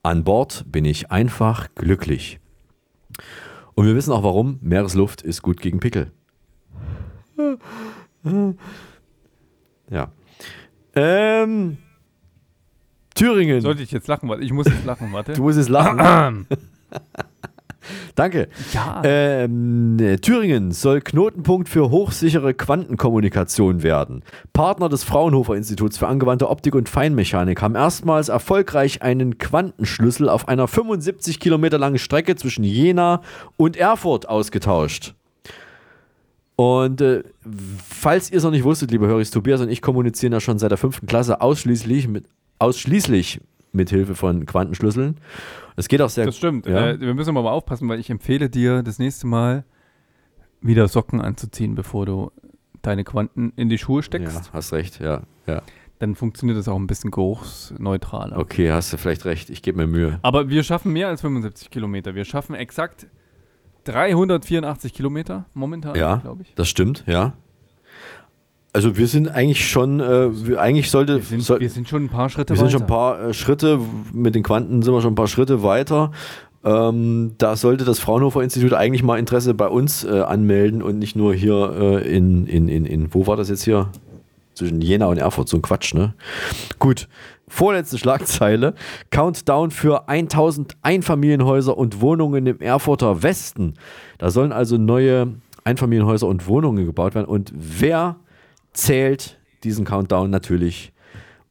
an 0.03 0.25
Bord 0.25 0.65
bin 0.69 0.85
ich 0.85 1.11
einfach 1.13 1.69
glücklich. 1.75 2.41
Und 3.75 3.87
wir 3.87 3.95
wissen 3.95 4.13
auch 4.13 4.25
warum, 4.25 4.59
Meeresluft 4.61 5.23
ist 5.23 5.43
gut 5.43 5.61
gegen 5.61 5.81
Pickel. 5.81 6.13
Ja. 9.91 10.11
Ähm, 10.95 11.79
Thüringen. 13.15 13.63
Sollte 13.63 13.83
ich 13.83 13.91
jetzt 13.91 14.07
lachen? 14.07 14.29
Warte, 14.29 14.43
Ich 14.43 14.53
muss 14.53 14.67
jetzt 14.67 14.85
lachen, 14.85 15.15
warte. 15.15 15.33
Du 15.33 15.43
musst 15.43 15.57
jetzt 15.57 15.71
lachen. 15.71 16.47
Danke. 18.15 18.49
Ja. 18.73 19.03
Ähm, 19.05 19.99
äh, 19.99 20.17
Thüringen 20.19 20.73
soll 20.73 21.01
Knotenpunkt 21.01 21.69
für 21.69 21.91
hochsichere 21.91 22.55
Quantenkommunikation 22.55 23.83
werden. 23.83 24.23
Partner 24.53 24.89
des 24.89 25.05
Fraunhofer 25.05 25.55
Instituts 25.55 25.99
für 25.99 26.09
angewandte 26.09 26.49
Optik 26.49 26.75
und 26.75 26.89
Feinmechanik 26.89 27.63
haben 27.63 27.75
erstmals 27.75 28.29
erfolgreich 28.29 29.03
einen 29.03 29.39
Quantenschlüssel 29.39 30.29
auf 30.29 30.49
einer 30.49 30.69
75 30.69 31.41
Kilometer 31.41 31.79
langen 31.79 31.99
Strecke 31.99 32.37
zwischen 32.37 32.65
Jena 32.65 33.23
und 33.57 33.77
Erfurt 33.77 34.29
ausgetauscht. 34.29 35.15
Und 36.57 37.01
äh, 37.01 37.23
falls 37.89 38.33
ihr 38.33 38.39
es 38.39 38.43
noch 38.43 38.51
nicht 38.51 38.65
wusstet, 38.65 38.91
liebe 38.91 39.07
Höris, 39.07 39.31
Tobias 39.31 39.61
und 39.61 39.69
ich 39.69 39.81
kommunizieren 39.81 40.33
ja 40.33 40.41
schon 40.41 40.59
seit 40.59 40.73
der 40.73 40.79
fünften 40.79 41.07
Klasse 41.07 41.41
ausschließlich 41.41 42.09
mit, 42.09 42.25
ausschließlich 42.59 43.41
mit 43.71 43.91
Hilfe 43.91 44.17
von 44.17 44.45
Quantenschlüsseln. 44.45 45.19
Es 45.79 45.89
geht 45.89 46.03
auch 46.03 46.11
sehr 46.11 46.27
Das 46.27 46.37
stimmt. 46.37 46.67
Ja. 46.67 46.91
Äh, 46.91 47.01
wir 47.01 47.15
müssen 47.15 47.31
aber 47.31 47.43
mal 47.43 47.51
aufpassen, 47.53 47.89
weil 47.89 48.01
ich 48.01 48.11
empfehle 48.11 48.51
dir, 48.51 48.83
das 48.83 48.99
nächste 48.99 49.27
Mal 49.27 49.65
wieder 50.61 50.89
Socken 50.89 51.21
anzuziehen, 51.21 51.75
bevor 51.75 52.05
du 52.07 52.33
deine 52.83 53.05
Quanten 53.05 53.53
in 53.57 53.69
die 53.69 53.79
Schuhe 53.79 53.99
Ja, 54.01 54.03
steckst. 54.03 54.53
hast 54.53 54.73
recht, 54.73 55.01
ja. 55.01 55.23
ja. 55.47 55.63
Dann 56.01 56.15
funktioniert 56.15 56.59
das 56.59 56.69
auch 56.69 56.77
ein 56.77 56.87
bisschen 56.87 57.11
geruchsneutraler. 57.11 58.39
Okay, 58.39 58.71
hast 58.71 58.93
du 58.93 58.97
vielleicht 58.99 59.25
recht. 59.25 59.51
Ich 59.51 59.63
gebe 59.63 59.79
mir 59.79 59.87
Mühe. 59.87 60.19
Aber 60.23 60.49
wir 60.49 60.63
schaffen 60.63 60.93
mehr 60.93 61.09
als 61.09 61.21
75 61.21 61.71
Kilometer. 61.71 62.15
Wir 62.15 62.25
schaffen 62.25 62.55
exakt 62.55 63.07
384 63.85 64.93
Kilometer 64.93 65.47
momentan, 65.55 65.95
Ja, 65.97 66.17
glaube 66.17 66.43
ich. 66.43 66.55
das 66.55 66.69
stimmt, 66.69 67.05
ja. 67.07 67.35
Also 68.73 68.97
wir 68.97 69.07
sind 69.07 69.29
eigentlich 69.29 69.69
schon, 69.69 70.01
äh, 70.01 70.47
wir, 70.47 70.61
eigentlich 70.61 70.91
sollte, 70.91 71.17
Wir 71.17 71.23
sind, 71.23 71.43
soll, 71.43 71.61
wir 71.61 71.71
sind 71.71 71.89
schon 71.89 72.05
ein 72.05 72.09
paar 72.09 72.29
Schritte 72.29 72.51
wir 72.53 72.57
sind 72.57 72.67
weiter. 72.67 72.73
schon 72.73 72.83
ein 72.83 72.87
paar 72.87 73.21
äh, 73.29 73.35
Schritte, 73.35 73.81
mit 74.13 74.35
den 74.35 74.43
Quanten 74.43 74.83
sind 74.83 74.93
wir 74.93 75.01
schon 75.01 75.13
ein 75.13 75.17
paar 75.17 75.27
Schritte 75.29 75.63
weiter. 75.63 76.13
Ähm, 76.65 77.35
da 77.39 77.57
sollte 77.57 77.85
das 77.85 77.99
Fraunhofer 77.99 78.43
Institut 78.43 78.75
eigentlich 78.75 79.03
mal 79.03 79.19
Interesse 79.19 79.55
bei 79.55 79.69
uns 79.69 80.05
äh, 80.05 80.21
anmelden 80.21 80.83
und 80.83 80.99
nicht 80.99 81.17
nur 81.17 81.33
hier 81.35 82.03
äh, 82.05 82.17
in, 82.17 82.47
in, 82.47 82.69
in, 82.69 82.85
in, 82.85 83.15
wo 83.15 83.27
war 83.27 83.37
das 83.37 83.49
jetzt 83.49 83.65
hier? 83.65 83.89
Zwischen 84.55 84.81
Jena 84.81 85.07
und 85.07 85.19
Erfurt, 85.19 85.49
so 85.49 85.57
ein 85.57 85.63
Quatsch, 85.63 85.95
ne? 85.95 86.15
Gut, 86.81 87.09
vorletzte 87.47 87.97
Schlagzeile. 87.97 88.75
Countdown 89.11 89.71
für 89.71 90.09
1000 90.09 90.77
Einfamilienhäuser 90.83 91.79
und 91.79 92.01
Wohnungen 92.01 92.45
im 92.47 92.61
Erfurter 92.61 93.23
Westen. 93.23 93.75
Da 94.19 94.31
sollen 94.31 94.51
also 94.51 94.77
neue 94.77 95.29
Einfamilienhäuser 95.63 96.27
und 96.27 96.49
Wohnungen 96.49 96.85
gebaut 96.87 97.15
werden. 97.15 97.27
Und 97.27 97.53
wer 97.55 98.17
zählt 98.79 99.39
diesen 99.65 99.85
Countdown 99.85 100.31
natürlich? 100.31 100.93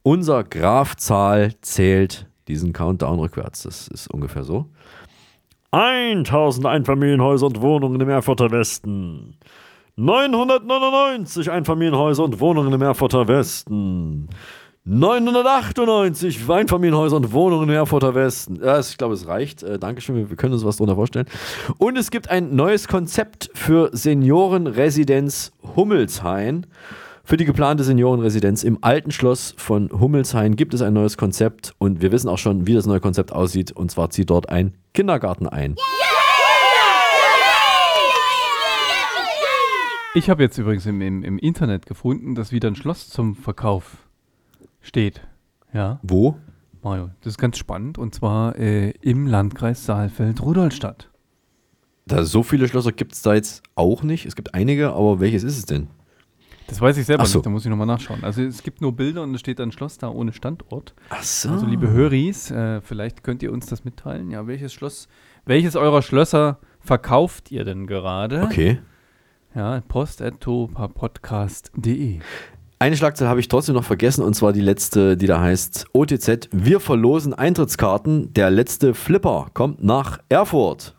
Unser 0.02 0.44
Grafzahl 0.44 1.52
zählt 1.60 2.26
diesen 2.48 2.72
Countdown 2.72 3.18
rückwärts. 3.18 3.62
Das 3.64 3.88
ist 3.88 4.08
ungefähr 4.08 4.44
so. 4.44 4.66
1000 5.70 6.64
Einfamilienhäuser 6.66 7.46
und 7.46 7.60
Wohnungen 7.60 8.00
im 8.00 8.08
Erfurter 8.08 8.50
Westen. 8.50 9.36
999 9.96 11.50
Einfamilienhäuser 11.50 12.24
und 12.24 12.40
Wohnungen 12.40 12.72
im 12.72 12.82
Erfurter 12.82 13.28
Westen. 13.28 14.28
998 14.84 16.48
Einfamilienhäuser 16.48 17.16
und 17.16 17.32
Wohnungen 17.32 17.68
im 17.68 17.74
Erfurter 17.74 18.14
Westen. 18.14 18.58
Ja, 18.64 18.80
ich 18.80 18.96
glaube, 18.96 19.12
es 19.12 19.26
reicht. 19.26 19.62
Äh, 19.62 19.78
Dankeschön, 19.78 20.30
wir, 20.30 20.36
können 20.36 20.54
uns 20.54 20.64
was 20.64 20.78
darunter 20.78 20.94
vorstellen. 20.94 21.26
Und 21.76 21.98
es 21.98 22.10
gibt 22.10 22.30
ein 22.30 22.56
neues 22.56 22.88
Konzept 22.88 23.50
für 23.52 23.90
Seniorenresidenz 23.92 25.52
Hummelshain. 25.76 26.66
Für 27.28 27.36
die 27.36 27.44
geplante 27.44 27.84
Seniorenresidenz 27.84 28.62
im 28.64 28.78
alten 28.80 29.10
Schloss 29.10 29.54
von 29.58 29.90
Hummelshain 29.90 30.56
gibt 30.56 30.72
es 30.72 30.80
ein 30.80 30.94
neues 30.94 31.18
Konzept 31.18 31.74
und 31.76 32.00
wir 32.00 32.10
wissen 32.10 32.26
auch 32.26 32.38
schon, 32.38 32.66
wie 32.66 32.72
das 32.72 32.86
neue 32.86 33.00
Konzept 33.00 33.32
aussieht. 33.34 33.70
Und 33.70 33.90
zwar 33.90 34.08
zieht 34.08 34.30
dort 34.30 34.48
ein 34.48 34.72
Kindergarten 34.94 35.46
ein. 35.46 35.76
Ich 40.14 40.30
habe 40.30 40.42
jetzt 40.42 40.56
übrigens 40.56 40.86
im, 40.86 41.02
im, 41.02 41.22
im 41.22 41.38
Internet 41.38 41.84
gefunden, 41.84 42.34
dass 42.34 42.50
wieder 42.50 42.68
ein 42.68 42.76
Schloss 42.76 43.10
zum 43.10 43.36
Verkauf 43.36 44.08
steht. 44.80 45.20
Ja, 45.74 46.00
Wo? 46.02 46.38
Mario, 46.82 47.10
das 47.20 47.34
ist 47.34 47.38
ganz 47.38 47.58
spannend 47.58 47.98
und 47.98 48.14
zwar 48.14 48.56
äh, 48.56 48.92
im 49.02 49.26
Landkreis 49.26 49.84
Saalfeld-Rudolstadt. 49.84 51.10
Da 52.06 52.24
so 52.24 52.42
viele 52.42 52.68
Schlösser 52.68 52.92
gibt 52.92 53.12
es 53.12 53.20
da 53.20 53.34
jetzt 53.34 53.64
auch 53.74 54.02
nicht. 54.02 54.24
Es 54.24 54.34
gibt 54.34 54.54
einige, 54.54 54.94
aber 54.94 55.20
welches 55.20 55.42
ist 55.42 55.58
es 55.58 55.66
denn? 55.66 55.88
Das 56.68 56.80
weiß 56.82 56.96
ich 56.98 57.06
selber 57.06 57.26
so. 57.26 57.38
nicht, 57.38 57.46
da 57.46 57.50
muss 57.50 57.64
ich 57.64 57.70
nochmal 57.70 57.86
nachschauen. 57.86 58.22
Also 58.22 58.42
es 58.42 58.62
gibt 58.62 58.82
nur 58.82 58.92
Bilder 58.92 59.22
und 59.22 59.34
es 59.34 59.40
steht 59.40 59.58
ein 59.60 59.72
Schloss 59.72 59.96
da 59.96 60.10
ohne 60.10 60.34
Standort. 60.34 60.94
Ach 61.08 61.22
so. 61.22 61.48
Also 61.48 61.64
liebe 61.66 61.88
Höris, 61.90 62.50
äh, 62.50 62.82
vielleicht 62.82 63.24
könnt 63.24 63.42
ihr 63.42 63.50
uns 63.52 63.64
das 63.66 63.86
mitteilen. 63.86 64.30
Ja, 64.30 64.46
welches 64.46 64.74
Schloss, 64.74 65.08
welches 65.46 65.76
eurer 65.76 66.02
Schlösser 66.02 66.58
verkauft 66.78 67.50
ihr 67.50 67.64
denn 67.64 67.86
gerade? 67.86 68.42
Okay. 68.42 68.80
Ja, 69.54 69.80
post.topapodcast.de. 69.88 72.18
Eine 72.78 72.96
Schlagzeile 72.96 73.30
habe 73.30 73.40
ich 73.40 73.48
trotzdem 73.48 73.74
noch 73.74 73.84
vergessen 73.84 74.22
und 74.22 74.34
zwar 74.34 74.52
die 74.52 74.60
letzte, 74.60 75.16
die 75.16 75.26
da 75.26 75.40
heißt 75.40 75.86
OTZ. 75.94 76.50
Wir 76.52 76.80
verlosen 76.80 77.32
Eintrittskarten. 77.32 78.34
Der 78.34 78.50
letzte 78.50 78.92
Flipper 78.92 79.46
kommt 79.54 79.82
nach 79.82 80.18
Erfurt. 80.28 80.94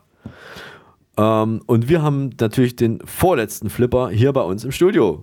Ähm, 1.16 1.62
und 1.66 1.88
wir 1.88 2.02
haben 2.02 2.30
natürlich 2.40 2.74
den 2.74 2.98
vorletzten 3.06 3.70
Flipper 3.70 4.10
hier 4.10 4.32
bei 4.32 4.42
uns 4.42 4.64
im 4.64 4.72
Studio. 4.72 5.20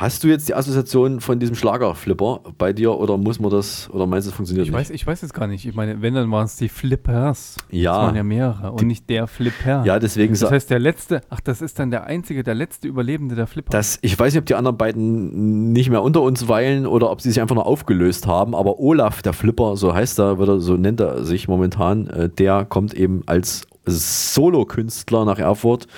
Hast 0.00 0.24
du 0.24 0.28
jetzt 0.28 0.48
die 0.48 0.54
Assoziation 0.54 1.20
von 1.20 1.38
diesem 1.38 1.54
Schlagerflipper 1.54 2.40
bei 2.56 2.72
dir 2.72 2.96
oder 2.96 3.18
muss 3.18 3.38
man 3.38 3.50
das 3.50 3.90
oder 3.92 4.06
meinst 4.06 4.26
du, 4.26 4.30
es 4.30 4.34
funktioniert 4.34 4.66
Ich 4.66 4.72
nicht? 4.72 4.80
weiß, 4.80 4.88
ich 4.88 5.06
weiß 5.06 5.20
jetzt 5.20 5.34
gar 5.34 5.46
nicht. 5.46 5.66
Ich 5.66 5.74
meine, 5.74 6.00
wenn, 6.00 6.14
dann 6.14 6.30
waren 6.30 6.46
es 6.46 6.56
die 6.56 6.70
Flippers. 6.70 7.58
Ja. 7.70 7.92
Das 7.92 8.06
waren 8.06 8.16
ja 8.16 8.22
mehrere 8.22 8.72
und 8.72 8.86
nicht 8.86 9.10
der 9.10 9.26
Flipper. 9.26 9.84
Ja, 9.84 9.98
deswegen 9.98 10.32
Das 10.32 10.50
heißt, 10.50 10.70
der 10.70 10.78
letzte, 10.78 11.20
ach, 11.28 11.40
das 11.40 11.60
ist 11.60 11.78
dann 11.78 11.90
der 11.90 12.04
einzige, 12.04 12.42
der 12.42 12.54
letzte 12.54 12.88
Überlebende 12.88 13.34
der 13.34 13.46
Flipper. 13.46 13.68
Das, 13.72 13.98
ich 14.00 14.18
weiß 14.18 14.32
nicht, 14.32 14.40
ob 14.40 14.46
die 14.46 14.54
anderen 14.54 14.78
beiden 14.78 15.72
nicht 15.72 15.90
mehr 15.90 16.02
unter 16.02 16.22
uns 16.22 16.48
weilen 16.48 16.86
oder 16.86 17.10
ob 17.10 17.20
sie 17.20 17.28
sich 17.28 17.42
einfach 17.42 17.56
nur 17.56 17.66
aufgelöst 17.66 18.26
haben, 18.26 18.54
aber 18.54 18.80
Olaf, 18.80 19.20
der 19.20 19.34
Flipper, 19.34 19.76
so 19.76 19.92
heißt 19.92 20.18
er, 20.18 20.38
er, 20.40 20.60
so 20.60 20.78
nennt 20.78 21.00
er 21.00 21.24
sich 21.24 21.46
momentan, 21.46 22.06
äh, 22.06 22.30
der 22.30 22.64
kommt 22.64 22.94
eben 22.94 23.22
als 23.26 23.66
Solokünstler 23.84 25.26
nach 25.26 25.38
Erfurt 25.38 25.88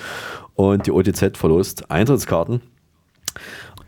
und 0.55 0.87
die 0.87 0.91
OTZ 0.91 1.37
verlost 1.37 1.89
Eintrittskarten. 1.89 2.59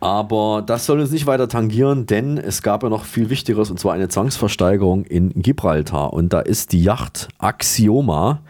Aber 0.00 0.62
das 0.66 0.86
soll 0.86 1.00
uns 1.00 1.10
nicht 1.10 1.26
weiter 1.26 1.48
tangieren, 1.48 2.06
denn 2.06 2.38
es 2.38 2.62
gab 2.62 2.82
ja 2.82 2.88
noch 2.88 3.04
viel 3.04 3.30
Wichtigeres 3.30 3.70
und 3.70 3.80
zwar 3.80 3.94
eine 3.94 4.08
Zwangsversteigerung 4.08 5.04
in 5.04 5.30
Gibraltar. 5.30 6.12
Und 6.12 6.32
da 6.32 6.40
ist 6.40 6.72
die 6.72 6.82
Yacht 6.82 7.28
Axioma 7.38 8.42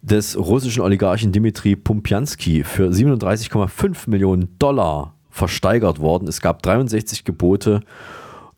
des 0.00 0.36
russischen 0.36 0.82
Oligarchen 0.82 1.30
Dimitri 1.30 1.76
Pumpiansky 1.76 2.64
für 2.64 2.88
37,5 2.88 4.10
Millionen 4.10 4.58
Dollar 4.58 5.14
versteigert 5.30 6.00
worden. 6.00 6.26
Es 6.28 6.40
gab 6.40 6.62
63 6.62 7.24
Gebote 7.24 7.80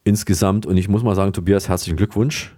insgesamt 0.04 0.66
und 0.66 0.76
ich 0.76 0.88
muss 0.88 1.02
mal 1.02 1.14
sagen, 1.14 1.32
Tobias, 1.32 1.68
herzlichen 1.68 1.96
Glückwunsch. 1.96 2.54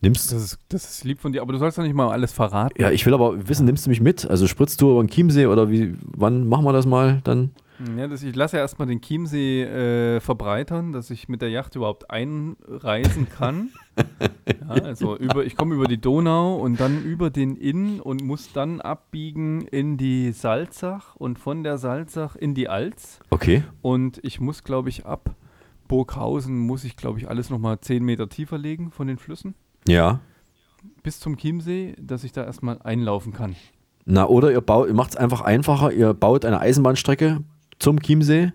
Nimmst 0.00 0.32
Das 0.32 0.42
ist, 0.42 0.58
das 0.68 0.88
ist 0.88 1.04
lieb 1.04 1.20
von 1.20 1.32
dir, 1.32 1.42
aber 1.42 1.52
du 1.52 1.58
sollst 1.58 1.76
doch 1.76 1.82
nicht 1.82 1.94
mal 1.94 2.10
alles 2.10 2.30
verraten. 2.32 2.80
ja, 2.80 2.90
ich 2.90 3.04
will 3.04 3.14
aber 3.14 3.48
wissen, 3.48 3.66
nimmst 3.66 3.86
du 3.86 3.90
mich 3.90 4.00
mit? 4.00 4.28
Also 4.30 4.46
spritzt 4.46 4.80
du 4.80 4.92
über 4.92 5.02
den 5.02 5.08
Chiemsee 5.08 5.46
oder 5.46 5.70
wie, 5.70 5.96
wann 6.02 6.46
machen 6.46 6.64
wir 6.64 6.72
das 6.72 6.86
mal 6.86 7.20
dann? 7.24 7.50
Ja, 7.96 8.08
das, 8.08 8.22
ich 8.22 8.34
lasse 8.34 8.56
ja 8.56 8.62
erstmal 8.62 8.88
den 8.88 9.00
Chiemsee 9.00 9.62
äh, 9.62 10.20
verbreitern, 10.20 10.92
dass 10.92 11.10
ich 11.10 11.28
mit 11.28 11.42
der 11.42 11.50
Yacht 11.50 11.76
überhaupt 11.76 12.10
einreisen 12.10 13.28
kann. 13.28 13.70
ja, 14.48 14.68
also 14.68 15.16
über, 15.16 15.44
ich 15.44 15.56
komme 15.56 15.74
über 15.76 15.86
die 15.86 16.00
Donau 16.00 16.56
und 16.56 16.80
dann 16.80 17.04
über 17.04 17.30
den 17.30 17.56
Inn 17.56 18.00
und 18.00 18.22
muss 18.22 18.52
dann 18.52 18.80
abbiegen 18.80 19.62
in 19.62 19.96
die 19.96 20.32
Salzach 20.32 21.14
und 21.16 21.38
von 21.38 21.62
der 21.62 21.78
Salzach 21.78 22.34
in 22.34 22.54
die 22.54 22.68
Alz. 22.68 23.20
Okay. 23.30 23.62
Und 23.80 24.18
ich 24.22 24.40
muss, 24.40 24.64
glaube 24.64 24.88
ich, 24.88 25.06
ab 25.06 25.36
Burghausen 25.86 26.58
muss 26.58 26.84
ich, 26.84 26.96
glaube 26.96 27.18
ich, 27.18 27.28
alles 27.28 27.48
nochmal 27.48 27.80
10 27.80 28.04
Meter 28.04 28.28
tiefer 28.28 28.58
legen 28.58 28.90
von 28.90 29.06
den 29.06 29.18
Flüssen 29.18 29.54
Ja. 29.86 30.20
bis 31.02 31.18
zum 31.20 31.36
Chiemsee, 31.36 31.94
dass 32.00 32.24
ich 32.24 32.32
da 32.32 32.44
erstmal 32.44 32.80
einlaufen 32.82 33.32
kann. 33.32 33.56
Na, 34.04 34.26
oder 34.26 34.50
ihr 34.50 34.60
baut, 34.60 34.88
ihr 34.88 34.94
macht 34.94 35.10
es 35.10 35.16
einfach 35.16 35.42
einfacher, 35.42 35.92
ihr 35.92 36.12
baut 36.14 36.44
eine 36.44 36.60
Eisenbahnstrecke 36.60 37.42
zum 37.78 38.00
Chiemsee 38.00 38.52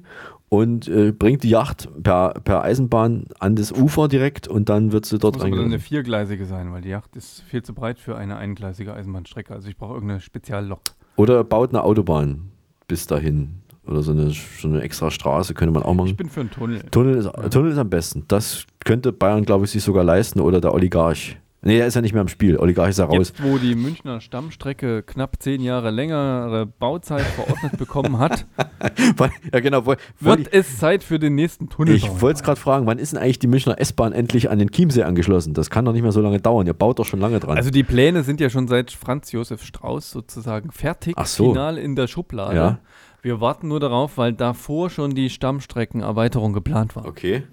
und 0.50 0.88
äh, 0.88 1.12
bringt 1.12 1.42
die 1.44 1.50
Yacht 1.50 1.90
per, 2.04 2.36
per 2.44 2.64
Eisenbahn 2.64 3.26
an 3.40 3.56
das 3.56 3.72
Ufer 3.72 4.08
direkt 4.08 4.48
und 4.48 4.70
dann 4.70 4.92
wird 4.92 5.06
sie 5.06 5.18
dort 5.18 5.36
Das 5.36 5.44
muss 5.44 5.52
aber 5.52 5.66
eine 5.66 5.80
viergleisige 5.80 6.46
sein, 6.46 6.72
weil 6.72 6.82
die 6.82 6.90
Yacht 6.90 7.16
ist 7.16 7.42
viel 7.42 7.64
zu 7.64 7.74
breit 7.74 7.98
für 7.98 8.16
eine 8.18 8.38
eingleisige 8.38 8.94
Eisenbahnstrecke. 8.94 9.54
Also 9.54 9.68
ich 9.68 9.78
brauche 9.78 9.96
irgendeine 9.96 10.20
Speziallok. 10.20 10.82
Oder 11.16 11.44
baut 11.44 11.70
eine 11.70 11.84
Autobahn 11.84 12.52
bis 12.88 13.08
dahin. 13.08 13.62
Oder 13.88 14.04
so 14.04 14.12
eine, 14.12 14.30
so 14.30 14.68
eine 14.68 14.82
extra 14.82 15.10
Straße 15.12 15.56
könnte 15.56 15.74
man 15.74 15.84
auch 15.84 15.94
machen. 15.94 16.08
Ich 16.08 16.18
bin 16.18 16.30
für 16.30 16.42
einen 16.42 16.52
Tunnel. 16.52 16.84
Tunnel 16.92 17.16
ist, 17.16 17.32
Tunnel 17.52 17.72
ist 17.72 17.78
am 17.78 17.90
besten. 17.90 18.24
Das 18.28 18.66
könnte 18.86 19.12
Bayern, 19.12 19.44
glaube 19.44 19.66
ich, 19.66 19.72
sich 19.72 19.84
sogar 19.84 20.04
leisten 20.04 20.40
oder 20.40 20.62
der 20.62 20.74
Oligarch. 20.74 21.38
Nee, 21.64 21.78
der 21.78 21.88
ist 21.88 21.96
ja 21.96 22.02
nicht 22.02 22.14
mehr 22.14 22.22
im 22.22 22.28
Spiel. 22.28 22.58
Oligarch 22.58 22.90
ist 22.90 23.00
ja 23.00 23.06
raus. 23.06 23.16
Jetzt, 23.18 23.44
wo 23.44 23.58
die 23.58 23.76
Münchner 23.76 24.20
Stammstrecke 24.20 25.02
knapp 25.02 25.42
zehn 25.42 25.62
Jahre 25.62 25.92
längere 25.92 26.66
Bauzeit 26.66 27.22
verordnet 27.22 27.78
bekommen 27.78 28.20
hat, 28.20 28.46
ja, 29.54 29.60
genau. 29.62 29.86
Wo, 29.86 29.96
wird 30.20 30.54
es 30.54 30.78
Zeit 30.78 31.04
für 31.04 31.20
den 31.20 31.36
nächsten 31.36 31.70
Tunnel. 31.70 31.96
ich 31.96 32.22
wollte 32.22 32.38
es 32.38 32.44
gerade 32.44 32.60
fragen, 32.60 32.86
wann 32.86 33.00
ist 33.00 33.14
denn 33.14 33.20
eigentlich 33.20 33.40
die 33.40 33.48
Münchner 33.48 33.80
S-Bahn 33.80 34.12
endlich 34.12 34.50
an 34.50 34.60
den 34.60 34.70
Chiemsee 34.70 35.04
angeschlossen? 35.04 35.54
Das 35.54 35.70
kann 35.70 35.86
doch 35.86 35.94
nicht 35.94 36.02
mehr 36.04 36.12
so 36.12 36.22
lange 36.22 36.40
dauern. 36.40 36.68
Ihr 36.68 36.74
baut 36.74 37.00
doch 37.00 37.06
schon 37.06 37.20
lange 37.20 37.40
dran. 37.40 37.56
Also 37.58 37.72
die 37.72 37.84
Pläne 37.84 38.24
sind 38.24 38.42
ja 38.42 38.50
schon 38.50 38.68
seit 38.68 38.92
Franz 38.92 39.32
Josef 39.32 39.64
Strauß 39.64 40.12
sozusagen 40.12 40.72
fertig, 40.72 41.14
Ach 41.18 41.26
so. 41.26 41.52
final 41.54 41.78
in 41.78 41.96
der 41.96 42.08
Schublade. 42.08 42.56
Ja. 42.56 42.80
Wir 43.22 43.40
warten 43.40 43.70
nur 43.70 43.80
darauf, 43.80 44.18
weil 44.18 44.34
davor 44.34 44.90
schon 44.90 45.16
die 45.16 45.30
Stammstreckenerweiterung 45.30 46.52
geplant 46.52 46.98
war. 46.98 47.06
Okay. 47.06 47.44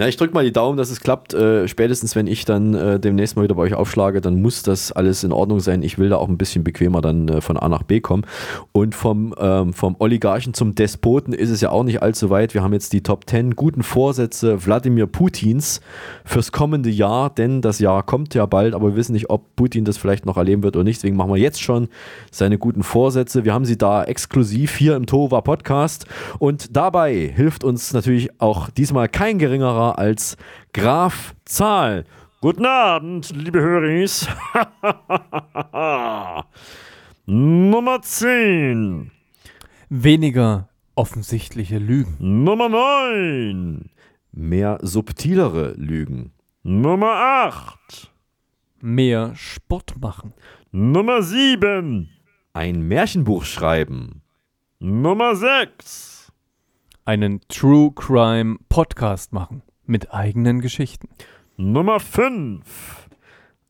Na, 0.00 0.08
ich 0.08 0.16
drücke 0.16 0.32
mal 0.32 0.42
die 0.42 0.50
Daumen, 0.50 0.78
dass 0.78 0.88
es 0.88 1.00
klappt. 1.00 1.34
Äh, 1.34 1.68
spätestens, 1.68 2.16
wenn 2.16 2.26
ich 2.26 2.46
dann 2.46 2.72
äh, 2.72 2.98
demnächst 2.98 3.36
mal 3.36 3.42
wieder 3.42 3.54
bei 3.54 3.64
euch 3.64 3.74
aufschlage, 3.74 4.22
dann 4.22 4.40
muss 4.40 4.62
das 4.62 4.92
alles 4.92 5.24
in 5.24 5.30
Ordnung 5.30 5.60
sein. 5.60 5.82
Ich 5.82 5.98
will 5.98 6.08
da 6.08 6.16
auch 6.16 6.30
ein 6.30 6.38
bisschen 6.38 6.64
bequemer 6.64 7.02
dann 7.02 7.28
äh, 7.28 7.42
von 7.42 7.58
A 7.58 7.68
nach 7.68 7.82
B 7.82 8.00
kommen. 8.00 8.24
Und 8.72 8.94
vom, 8.94 9.34
ähm, 9.38 9.74
vom 9.74 9.96
Oligarchen 9.98 10.54
zum 10.54 10.74
Despoten 10.74 11.34
ist 11.34 11.50
es 11.50 11.60
ja 11.60 11.68
auch 11.68 11.84
nicht 11.84 12.00
allzu 12.00 12.30
weit. 12.30 12.54
Wir 12.54 12.62
haben 12.62 12.72
jetzt 12.72 12.94
die 12.94 13.02
Top 13.02 13.28
10 13.28 13.56
guten 13.56 13.82
Vorsätze 13.82 14.64
Wladimir 14.64 15.06
Putins 15.06 15.82
fürs 16.24 16.50
kommende 16.50 16.88
Jahr, 16.88 17.28
denn 17.28 17.60
das 17.60 17.78
Jahr 17.78 18.02
kommt 18.02 18.32
ja 18.32 18.46
bald, 18.46 18.72
aber 18.72 18.88
wir 18.88 18.96
wissen 18.96 19.12
nicht, 19.12 19.28
ob 19.28 19.54
Putin 19.54 19.84
das 19.84 19.98
vielleicht 19.98 20.24
noch 20.24 20.38
erleben 20.38 20.62
wird 20.62 20.76
oder 20.76 20.84
nicht. 20.84 21.00
Deswegen 21.00 21.16
machen 21.16 21.34
wir 21.34 21.38
jetzt 21.38 21.60
schon 21.60 21.88
seine 22.30 22.56
guten 22.56 22.84
Vorsätze. 22.84 23.44
Wir 23.44 23.52
haben 23.52 23.66
sie 23.66 23.76
da 23.76 24.02
exklusiv 24.04 24.76
hier 24.76 24.96
im 24.96 25.04
Tova 25.04 25.42
Podcast 25.42 26.06
und 26.38 26.74
dabei 26.74 27.30
hilft 27.36 27.64
uns 27.64 27.92
natürlich 27.92 28.30
auch 28.40 28.70
diesmal 28.70 29.06
kein 29.06 29.38
geringerer 29.38 29.89
als 29.98 30.36
Graf 30.72 31.34
Zahl. 31.44 32.04
Guten 32.40 32.64
Abend, 32.64 33.30
liebe 33.34 33.60
Höris. 33.60 34.26
Nummer 37.26 38.02
10. 38.02 39.10
Weniger 39.88 40.68
offensichtliche 40.94 41.78
Lügen. 41.78 42.16
Nummer 42.44 42.68
9. 42.68 43.90
Mehr 44.32 44.78
subtilere 44.82 45.74
Lügen. 45.76 46.32
Nummer 46.62 47.12
8. 47.12 48.10
Mehr 48.80 49.34
Sport 49.34 50.00
machen. 50.00 50.32
Nummer 50.72 51.22
7. 51.22 52.08
Ein 52.52 52.82
Märchenbuch 52.82 53.44
schreiben. 53.44 54.22
Nummer 54.78 55.36
6. 55.36 56.32
Einen 57.04 57.40
True 57.48 57.92
Crime 57.94 58.56
Podcast 58.68 59.32
machen. 59.32 59.62
Mit 59.90 60.14
eigenen 60.14 60.60
Geschichten. 60.60 61.08
Nummer 61.56 61.98
5. 61.98 63.08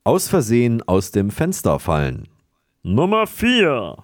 Aus 0.05 0.29
Versehen 0.29 0.83
aus 0.87 1.13
dem 1.13 1.31
Fenster 1.31 1.79
fallen. 1.79 2.29
Nummer 2.83 3.27
4. 3.27 3.97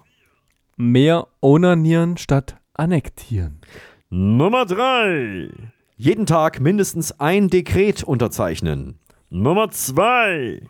Mehr 0.77 1.27
onanieren 1.41 2.17
statt 2.17 2.57
annektieren. 2.73 3.61
Nummer 4.09 4.65
3. 4.65 5.51
Jeden 5.95 6.25
Tag 6.25 6.59
mindestens 6.59 7.19
ein 7.19 7.49
Dekret 7.49 8.03
unterzeichnen. 8.03 8.97
Nummer 9.29 9.69
2. 9.69 10.63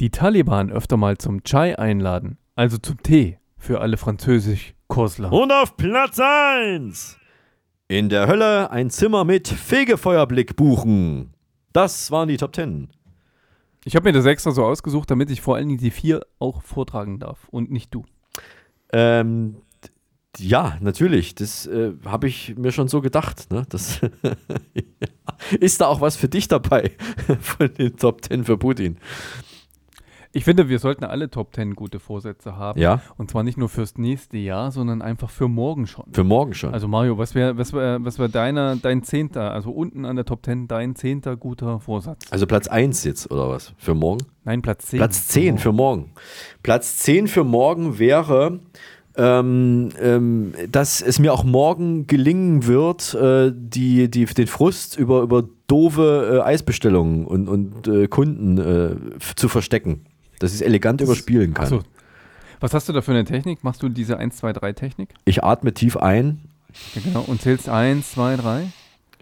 Die 0.00 0.10
Taliban 0.10 0.72
öfter 0.72 0.96
mal 0.96 1.18
zum 1.18 1.44
Chai 1.44 1.78
einladen, 1.78 2.38
also 2.56 2.78
zum 2.78 3.02
Tee 3.02 3.36
für 3.58 3.82
alle 3.82 3.98
Französisch-Kursler. 3.98 5.30
Und 5.30 5.52
auf 5.52 5.76
Platz 5.76 6.18
1. 6.18 7.18
In 7.94 8.08
der 8.08 8.26
Hölle 8.26 8.72
ein 8.72 8.90
Zimmer 8.90 9.22
mit 9.22 9.46
Fegefeuerblick 9.46 10.56
buchen. 10.56 11.32
Das 11.72 12.10
waren 12.10 12.26
die 12.26 12.36
Top 12.36 12.52
10. 12.52 12.88
Ich 13.84 13.94
habe 13.94 14.08
mir 14.08 14.12
das 14.12 14.26
extra 14.26 14.50
so 14.50 14.64
ausgesucht, 14.64 15.12
damit 15.12 15.30
ich 15.30 15.40
vor 15.40 15.54
allen 15.54 15.68
Dingen 15.68 15.78
die 15.78 15.92
vier 15.92 16.26
auch 16.40 16.64
vortragen 16.64 17.20
darf 17.20 17.46
und 17.52 17.70
nicht 17.70 17.94
du. 17.94 18.04
Ähm, 18.92 19.58
ja, 20.38 20.76
natürlich. 20.80 21.36
Das 21.36 21.66
äh, 21.66 21.92
habe 22.04 22.26
ich 22.26 22.56
mir 22.56 22.72
schon 22.72 22.88
so 22.88 23.00
gedacht. 23.00 23.52
Ne? 23.52 23.64
Das 23.68 24.00
ist 25.60 25.80
da 25.80 25.86
auch 25.86 26.00
was 26.00 26.16
für 26.16 26.28
dich 26.28 26.48
dabei 26.48 26.90
von 27.40 27.72
den 27.74 27.96
Top 27.96 28.24
10 28.24 28.42
für 28.42 28.58
Putin? 28.58 28.98
Ich 30.36 30.44
finde, 30.44 30.68
wir 30.68 30.80
sollten 30.80 31.04
alle 31.04 31.30
Top 31.30 31.54
10 31.54 31.76
gute 31.76 32.00
Vorsätze 32.00 32.56
haben. 32.56 32.80
Ja. 32.80 33.00
Und 33.16 33.30
zwar 33.30 33.44
nicht 33.44 33.56
nur 33.56 33.68
fürs 33.68 33.96
nächste 33.98 34.36
Jahr, 34.36 34.72
sondern 34.72 35.00
einfach 35.00 35.30
für 35.30 35.46
morgen 35.46 35.86
schon. 35.86 36.06
Für 36.12 36.24
morgen 36.24 36.54
schon. 36.54 36.74
Also 36.74 36.88
Mario, 36.88 37.18
was 37.18 37.36
wäre 37.36 37.56
was 37.56 37.72
wär, 37.72 38.04
was 38.04 38.18
wär 38.18 38.26
deiner, 38.26 38.74
dein 38.74 39.04
zehnter, 39.04 39.52
also 39.52 39.70
unten 39.70 40.04
an 40.04 40.16
der 40.16 40.24
Top 40.24 40.44
10, 40.44 40.66
dein 40.66 40.96
zehnter 40.96 41.36
guter 41.36 41.78
Vorsatz? 41.78 42.22
Also 42.30 42.48
Platz 42.48 42.66
1 42.66 43.04
jetzt, 43.04 43.30
oder 43.30 43.48
was? 43.48 43.74
Für 43.78 43.94
morgen? 43.94 44.26
Nein, 44.42 44.60
Platz 44.60 44.86
10. 44.88 44.98
Platz 44.98 45.28
10 45.28 45.58
für 45.58 45.70
morgen. 45.70 46.10
Platz 46.64 46.96
10 46.96 47.28
für 47.28 47.44
morgen 47.44 48.00
wäre, 48.00 48.58
ähm, 49.16 49.90
ähm, 50.00 50.52
dass 50.68 51.00
es 51.00 51.20
mir 51.20 51.32
auch 51.32 51.44
morgen 51.44 52.08
gelingen 52.08 52.66
wird, 52.66 53.14
äh, 53.14 53.52
die, 53.54 54.10
die, 54.10 54.24
den 54.24 54.48
Frust 54.48 54.98
über, 54.98 55.22
über 55.22 55.44
doofe 55.68 56.40
äh, 56.40 56.44
Eisbestellungen 56.44 57.24
und, 57.24 57.48
und 57.48 57.86
äh, 57.86 58.08
Kunden 58.08 58.58
äh, 58.58 58.96
zu 59.36 59.48
verstecken. 59.48 60.06
Dass 60.38 60.50
ich 60.52 60.56
es 60.60 60.66
elegant 60.66 61.00
überspielen 61.00 61.54
kann. 61.54 61.64
Achso. 61.64 61.82
Was 62.60 62.72
hast 62.74 62.88
du 62.88 62.92
da 62.92 63.02
für 63.02 63.12
eine 63.12 63.24
Technik? 63.24 63.62
Machst 63.64 63.82
du 63.82 63.88
diese 63.88 64.16
1, 64.18 64.36
2, 64.36 64.52
3 64.54 64.72
Technik? 64.72 65.10
Ich 65.24 65.44
atme 65.44 65.74
tief 65.74 65.96
ein. 65.96 66.40
Ja, 66.94 67.02
genau. 67.04 67.20
Und 67.22 67.40
zählst 67.42 67.68
1, 67.68 68.12
2, 68.12 68.36
3? 68.36 68.66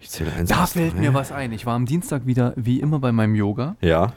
Ich 0.00 0.10
zähle 0.10 0.32
1, 0.32 0.48
Da 0.48 0.66
fällt 0.66 0.96
mir 0.98 1.14
was 1.14 1.32
ein. 1.32 1.52
Ich 1.52 1.66
war 1.66 1.74
am 1.74 1.86
Dienstag 1.86 2.26
wieder, 2.26 2.52
wie 2.56 2.80
immer, 2.80 2.98
bei 2.98 3.12
meinem 3.12 3.34
Yoga. 3.34 3.76
Ja. 3.80 4.12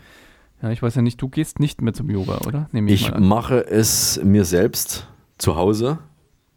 Ja, 0.62 0.70
ich 0.72 0.82
weiß 0.82 0.96
ja 0.96 1.02
nicht, 1.02 1.22
du 1.22 1.28
gehst 1.30 1.60
nicht 1.60 1.82
mehr 1.82 1.94
zum 1.94 2.10
Yoga, 2.10 2.40
oder? 2.48 2.70
Nehme 2.72 2.92
ich, 2.92 3.02
Ich 3.04 3.12
mal 3.12 3.18
an. 3.18 3.28
mache 3.28 3.66
es 3.68 4.20
mir 4.24 4.46
selbst 4.46 5.08
zu 5.38 5.56
Hause, 5.56 6.00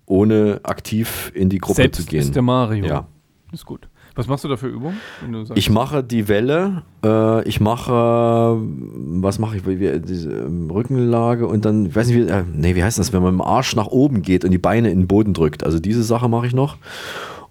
ohne 0.06 0.60
aktiv 0.62 1.30
in 1.34 1.48
die 1.50 1.58
Gruppe 1.58 1.76
Selbst 1.82 2.02
zu 2.02 2.06
gehen. 2.06 2.20
ist 2.20 2.34
der 2.34 2.42
Mario. 2.42 2.86
Ja. 2.86 3.06
Ist 3.52 3.66
gut. 3.66 3.88
Was 4.18 4.26
machst 4.26 4.42
du 4.42 4.48
da 4.48 4.56
für 4.56 4.66
Übungen? 4.66 4.96
Ich 5.54 5.70
mache 5.70 6.02
die 6.02 6.26
Welle, 6.26 6.82
äh, 7.04 7.48
ich 7.48 7.60
mache, 7.60 8.58
was 8.60 9.38
mache 9.38 9.58
ich, 9.58 9.64
wie, 9.64 10.00
diese 10.00 10.32
ähm, 10.32 10.68
Rückenlage 10.72 11.46
und 11.46 11.64
dann, 11.64 11.86
ich 11.86 11.94
weiß 11.94 12.08
nicht, 12.08 12.16
wie, 12.16 12.28
äh, 12.28 12.42
nee, 12.52 12.74
wie 12.74 12.82
heißt 12.82 12.98
das, 12.98 13.12
wenn 13.12 13.22
man 13.22 13.36
mit 13.36 13.44
dem 13.44 13.46
Arsch 13.46 13.76
nach 13.76 13.86
oben 13.86 14.22
geht 14.22 14.44
und 14.44 14.50
die 14.50 14.58
Beine 14.58 14.90
in 14.90 15.02
den 15.02 15.06
Boden 15.06 15.34
drückt. 15.34 15.62
Also 15.62 15.78
diese 15.78 16.02
Sache 16.02 16.28
mache 16.28 16.48
ich 16.48 16.52
noch. 16.52 16.78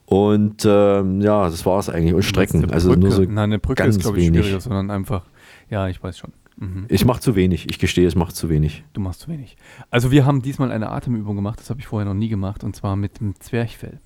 Und 0.08 0.66
ähm, 0.68 1.22
ja, 1.22 1.46
das 1.46 1.66
war 1.66 1.80
es 1.80 1.90
eigentlich. 1.90 2.14
Und 2.14 2.24
Strecken. 2.24 2.70
Also 2.70 2.96
nur 2.96 3.12
so 3.12 3.22
Nein, 3.22 3.38
eine 3.38 3.60
Brücke 3.60 3.84
ganz 3.84 3.96
ist, 3.96 4.02
glaube 4.02 4.20
ich, 4.20 4.26
wenig. 4.26 4.42
schwieriger, 4.42 4.60
sondern 4.60 4.92
einfach, 4.92 5.24
ja, 5.70 5.88
ich 5.88 6.04
weiß 6.04 6.18
schon. 6.18 6.34
Mhm. 6.58 6.84
Ich 6.90 7.06
mache 7.06 7.22
zu 7.22 7.38
wenig. 7.38 7.70
Ich 7.70 7.80
gestehe, 7.80 8.10
ich 8.10 8.16
mache 8.18 8.34
zu 8.34 8.50
wenig. 8.50 8.84
Du 8.92 9.00
machst 9.00 9.22
zu 9.22 9.30
wenig. 9.30 9.56
Also 9.90 10.12
wir 10.12 10.26
haben 10.26 10.42
diesmal 10.42 10.74
eine 10.74 10.90
Atemübung 10.90 11.38
gemacht, 11.38 11.62
das 11.62 11.70
habe 11.70 11.80
ich 11.80 11.88
vorher 11.88 12.06
noch 12.06 12.14
nie 12.14 12.28
gemacht, 12.28 12.66
und 12.66 12.76
zwar 12.76 12.98
mit 12.98 13.22
dem 13.22 13.40
Zwerchfell. 13.40 14.02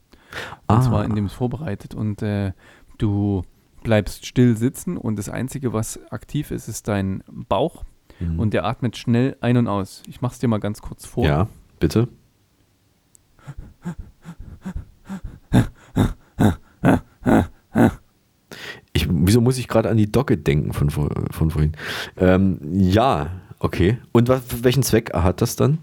Und 0.68 0.76
Ah. 0.78 0.82
zwar 0.82 1.06
indem 1.06 1.26
es 1.26 1.34
vorbereitet 1.34 1.94
und 1.96 2.22
äh, 2.22 2.54
du 2.98 3.44
bleibst 3.84 4.26
still 4.26 4.56
sitzen 4.58 4.98
und 4.98 5.18
das 5.18 5.28
Einzige, 5.30 5.74
was 5.74 6.00
aktiv 6.12 6.52
ist, 6.52 6.68
ist 6.68 6.88
dein 6.88 7.24
Bauch 7.50 7.84
Mhm. 8.20 8.40
und 8.40 8.54
der 8.54 8.66
atmet 8.66 8.98
schnell 8.98 9.36
ein 9.42 9.58
und 9.58 9.68
aus. 9.68 10.04
Ich 10.08 10.22
mache 10.22 10.34
es 10.34 10.40
dir 10.40 10.48
mal 10.48 10.60
ganz 10.60 10.82
kurz 10.82 11.06
vor. 11.08 11.26
Ja, 11.26 11.48
bitte. 11.80 12.08
Ich, 18.94 19.08
wieso 19.10 19.40
muss 19.42 19.58
ich 19.58 19.68
gerade 19.68 19.90
an 19.90 19.98
die 19.98 20.12
Docke 20.12 20.38
denken 20.38 20.74
von, 20.74 20.90
von 20.90 21.50
vorhin? 21.52 21.72
Ähm, 22.18 22.60
ja, 22.74 23.30
okay. 23.60 23.98
Und 24.12 24.28
was, 24.28 24.64
welchen 24.64 24.84
Zweck 24.84 25.14
hat 25.14 25.42
das 25.42 25.56
dann, 25.56 25.78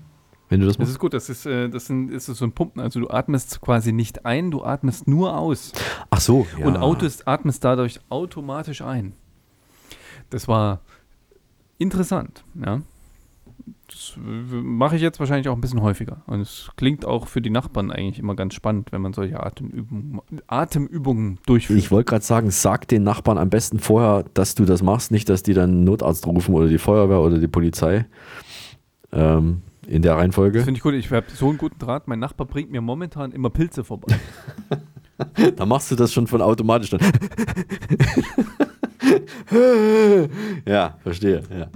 wenn 0.48 0.60
du 0.60 0.66
das 0.66 0.74
Das 0.76 0.78
machst? 0.80 0.92
ist 0.92 0.98
gut, 0.98 1.14
das 1.14 1.28
ist, 1.28 1.46
äh, 1.46 1.68
das, 1.68 1.86
sind, 1.86 2.12
das 2.12 2.28
ist 2.28 2.38
so 2.38 2.44
ein 2.44 2.52
Pumpen. 2.52 2.80
Also 2.82 3.00
du 3.00 3.08
atmest 3.10 3.60
quasi 3.60 3.92
nicht 3.92 4.24
ein, 4.26 4.50
du 4.50 4.62
atmest 4.64 5.06
nur 5.08 5.36
aus. 5.36 5.72
Ach 6.10 6.20
so, 6.20 6.46
ja. 6.58 6.66
Und 6.66 6.76
Autos, 6.76 7.26
atmest 7.26 7.64
dadurch 7.64 8.00
automatisch 8.08 8.82
ein. 8.82 9.12
Das 10.30 10.48
war 10.48 10.80
interessant, 11.78 12.44
ja. 12.64 12.80
Das 13.88 14.14
äh, 14.18 14.20
mache 14.54 14.96
ich 14.96 15.02
jetzt 15.02 15.18
wahrscheinlich 15.18 15.48
auch 15.48 15.54
ein 15.54 15.60
bisschen 15.62 15.80
häufiger. 15.82 16.22
Und 16.26 16.40
es 16.40 16.70
klingt 16.76 17.04
auch 17.06 17.26
für 17.26 17.40
die 17.40 17.48
Nachbarn 17.50 17.90
eigentlich 17.90 18.18
immer 18.18 18.34
ganz 18.36 18.52
spannend, 18.54 18.92
wenn 18.92 19.00
man 19.00 19.14
solche 19.14 19.42
Atemübungen, 19.42 20.20
Atemübungen 20.46 21.38
durchführt. 21.46 21.78
Ich 21.78 21.90
wollte 21.90 22.10
gerade 22.10 22.24
sagen, 22.24 22.50
sag 22.50 22.86
den 22.88 23.02
Nachbarn 23.02 23.38
am 23.38 23.48
besten 23.48 23.78
vorher, 23.78 24.24
dass 24.34 24.54
du 24.54 24.64
das 24.66 24.82
machst, 24.82 25.10
nicht, 25.10 25.28
dass 25.30 25.42
die 25.42 25.54
dann 25.54 25.70
einen 25.70 25.84
Notarzt 25.84 26.26
rufen 26.26 26.54
oder 26.54 26.68
die 26.68 26.78
Feuerwehr 26.78 27.20
oder 27.20 27.38
die 27.38 27.48
Polizei. 27.48 28.06
Ähm, 29.12 29.62
in 29.88 30.02
der 30.02 30.16
Reihenfolge. 30.16 30.58
Das 30.58 30.64
finde 30.64 30.78
ich 30.78 30.82
gut. 30.82 30.94
Ich 30.94 31.10
habe 31.10 31.26
so 31.34 31.48
einen 31.48 31.58
guten 31.58 31.78
Draht. 31.78 32.06
Mein 32.08 32.18
Nachbar 32.18 32.46
bringt 32.46 32.70
mir 32.70 32.80
momentan 32.80 33.32
immer 33.32 33.50
Pilze 33.50 33.84
vorbei. 33.84 34.14
Da 35.56 35.66
machst 35.66 35.90
du 35.90 35.96
das 35.96 36.12
schon 36.12 36.28
von 36.28 36.40
automatisch 36.40 36.90
dann. 36.90 37.00
ja, 40.64 40.96
verstehe. 41.02 41.42
Ja. 41.50 41.66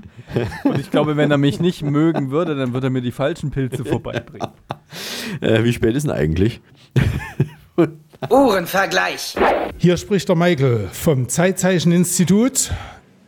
Und 0.62 0.78
ich 0.78 0.92
glaube, 0.92 1.16
wenn 1.16 1.28
er 1.28 1.38
mich 1.38 1.58
nicht 1.58 1.82
mögen 1.82 2.30
würde, 2.30 2.54
dann 2.54 2.72
würde 2.72 2.86
er 2.86 2.90
mir 2.90 3.02
die 3.02 3.10
falschen 3.10 3.50
Pilze 3.50 3.84
vorbeibringen. 3.84 4.48
Äh, 5.40 5.64
wie 5.64 5.72
spät 5.72 5.96
ist 5.96 6.02
denn 6.02 6.12
eigentlich? 6.12 6.60
Uhrenvergleich. 8.30 9.34
Hier 9.78 9.96
spricht 9.96 10.28
der 10.28 10.36
Michael 10.36 10.88
vom 10.92 11.28
Zeitzeicheninstitut. 11.28 12.70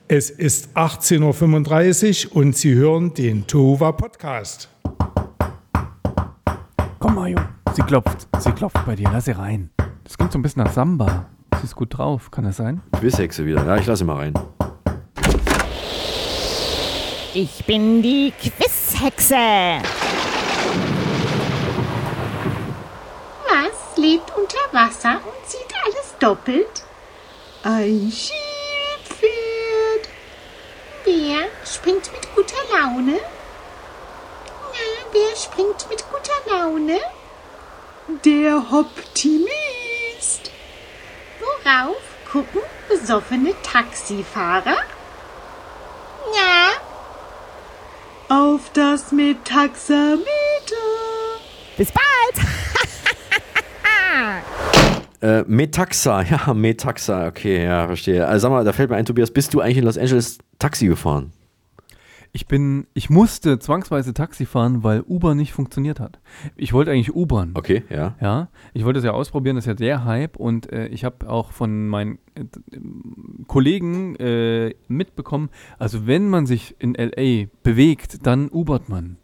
Es 0.06 0.28
ist 0.28 0.76
18.35 0.76 2.28
Uhr 2.28 2.36
und 2.36 2.56
Sie 2.56 2.74
hören 2.74 3.14
den 3.14 3.46
Tova 3.46 3.92
Podcast. 3.92 4.68
Komm, 6.98 7.14
Mario. 7.14 7.38
Sie 7.74 7.82
klopft. 7.82 8.26
Sie 8.38 8.52
klopft 8.52 8.84
bei 8.86 8.94
dir. 8.96 9.10
Lass 9.12 9.26
sie 9.26 9.32
rein. 9.32 9.70
Das 10.04 10.16
klingt 10.16 10.32
so 10.32 10.38
ein 10.38 10.42
bisschen 10.42 10.62
nach 10.62 10.72
Samba. 10.72 11.26
Sie 11.58 11.64
ist 11.64 11.76
gut 11.76 11.96
drauf. 11.96 12.30
Kann 12.30 12.44
das 12.44 12.56
sein? 12.56 12.80
Quizhexe 12.98 13.44
wieder. 13.46 13.64
Ja, 13.66 13.76
ich 13.76 13.86
lasse 13.86 14.04
mal 14.04 14.16
rein. 14.16 14.34
Ich 17.34 17.64
bin 17.66 18.00
die 18.00 18.32
Quizhexe. 18.40 19.34
Was 23.48 23.96
lebt 23.96 24.32
unter 24.36 24.58
Wasser 24.72 25.16
und 25.16 25.48
sieht 25.48 25.74
alles 25.84 26.14
doppelt? 26.20 26.84
Ein 27.64 28.12
Skipferd. 28.12 29.32
Wer 31.04 31.48
springt 31.64 32.10
mit 32.12 32.34
guter 32.36 32.62
Laune? 32.72 33.18
Na, 34.74 35.12
wer 35.12 35.36
springt 35.36 35.88
mit 35.88 36.04
guter 36.10 36.32
Laune? 36.50 36.98
Der 38.24 38.56
Optimist. 38.72 40.50
Worauf 41.40 41.96
gucken 42.30 42.60
besoffene 42.88 43.54
Taxifahrer? 43.62 44.76
Ja. 46.34 46.70
Auf 48.28 48.70
das 48.72 49.12
mit 49.12 49.44
Taxameter. 49.44 50.24
Bis 51.76 51.92
bald. 51.92 52.46
Äh, 55.24 55.42
Metaxa, 55.46 56.20
ja, 56.30 56.52
Metaxa, 56.52 57.28
okay, 57.28 57.64
ja, 57.64 57.86
verstehe. 57.86 58.26
Also 58.26 58.42
sag 58.42 58.50
mal, 58.50 58.62
da 58.62 58.74
fällt 58.74 58.90
mir 58.90 58.96
ein, 58.96 59.06
Tobias, 59.06 59.30
bist 59.30 59.54
du 59.54 59.60
eigentlich 59.62 59.78
in 59.78 59.84
Los 59.84 59.96
Angeles 59.96 60.36
Taxi 60.58 60.86
gefahren? 60.86 61.32
Ich 62.36 62.48
bin, 62.48 62.88
ich 62.94 63.10
musste 63.10 63.60
zwangsweise 63.60 64.12
Taxi 64.12 64.44
fahren, 64.44 64.82
weil 64.82 65.02
Uber 65.06 65.36
nicht 65.36 65.52
funktioniert 65.52 66.00
hat. 66.00 66.18
Ich 66.56 66.72
wollte 66.72 66.90
eigentlich 66.90 67.14
Ubern. 67.14 67.52
Okay, 67.54 67.84
ja. 67.88 68.16
Ja, 68.20 68.48
ich 68.72 68.84
wollte 68.84 68.98
es 68.98 69.04
ja 69.04 69.12
ausprobieren, 69.12 69.54
das 69.54 69.66
ist 69.66 69.68
ja 69.68 69.74
der 69.74 70.04
Hype 70.04 70.34
und 70.34 70.72
äh, 70.72 70.88
ich 70.88 71.04
habe 71.04 71.30
auch 71.30 71.52
von 71.52 71.86
meinen 71.86 72.18
äh, 72.34 72.42
Kollegen 73.46 74.16
äh, 74.16 74.74
mitbekommen, 74.88 75.48
also 75.78 76.08
wenn 76.08 76.28
man 76.28 76.46
sich 76.46 76.74
in 76.80 76.94
LA 76.94 77.46
bewegt, 77.62 78.26
dann 78.26 78.48
ubert 78.50 78.88
man. 78.88 79.16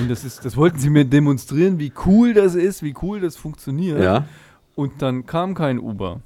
Und 0.00 0.10
das 0.10 0.24
ist, 0.24 0.44
das 0.44 0.56
wollten 0.56 0.78
sie 0.78 0.90
mir 0.90 1.04
demonstrieren, 1.04 1.78
wie 1.78 1.92
cool 2.04 2.34
das 2.34 2.56
ist, 2.56 2.82
wie 2.82 2.96
cool 3.00 3.20
das 3.20 3.36
funktioniert. 3.36 4.02
Ja. 4.02 4.26
Und 4.74 5.02
dann 5.02 5.26
kam 5.26 5.54
kein 5.54 5.78
Uber. 5.78 6.20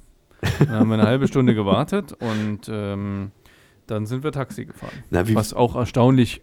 Dann 0.57 0.71
haben 0.71 0.89
wir 0.89 0.95
eine 0.95 1.03
halbe 1.05 1.27
Stunde 1.27 1.53
gewartet 1.53 2.13
und 2.13 2.61
ähm, 2.67 3.31
dann 3.89 4.05
sind 4.05 4.23
wir 4.23 4.31
Taxi 4.31 4.65
gefahren. 4.65 4.93
Na, 5.09 5.23
was 5.33 5.53
auch 5.53 5.75
erstaunlich 5.75 6.41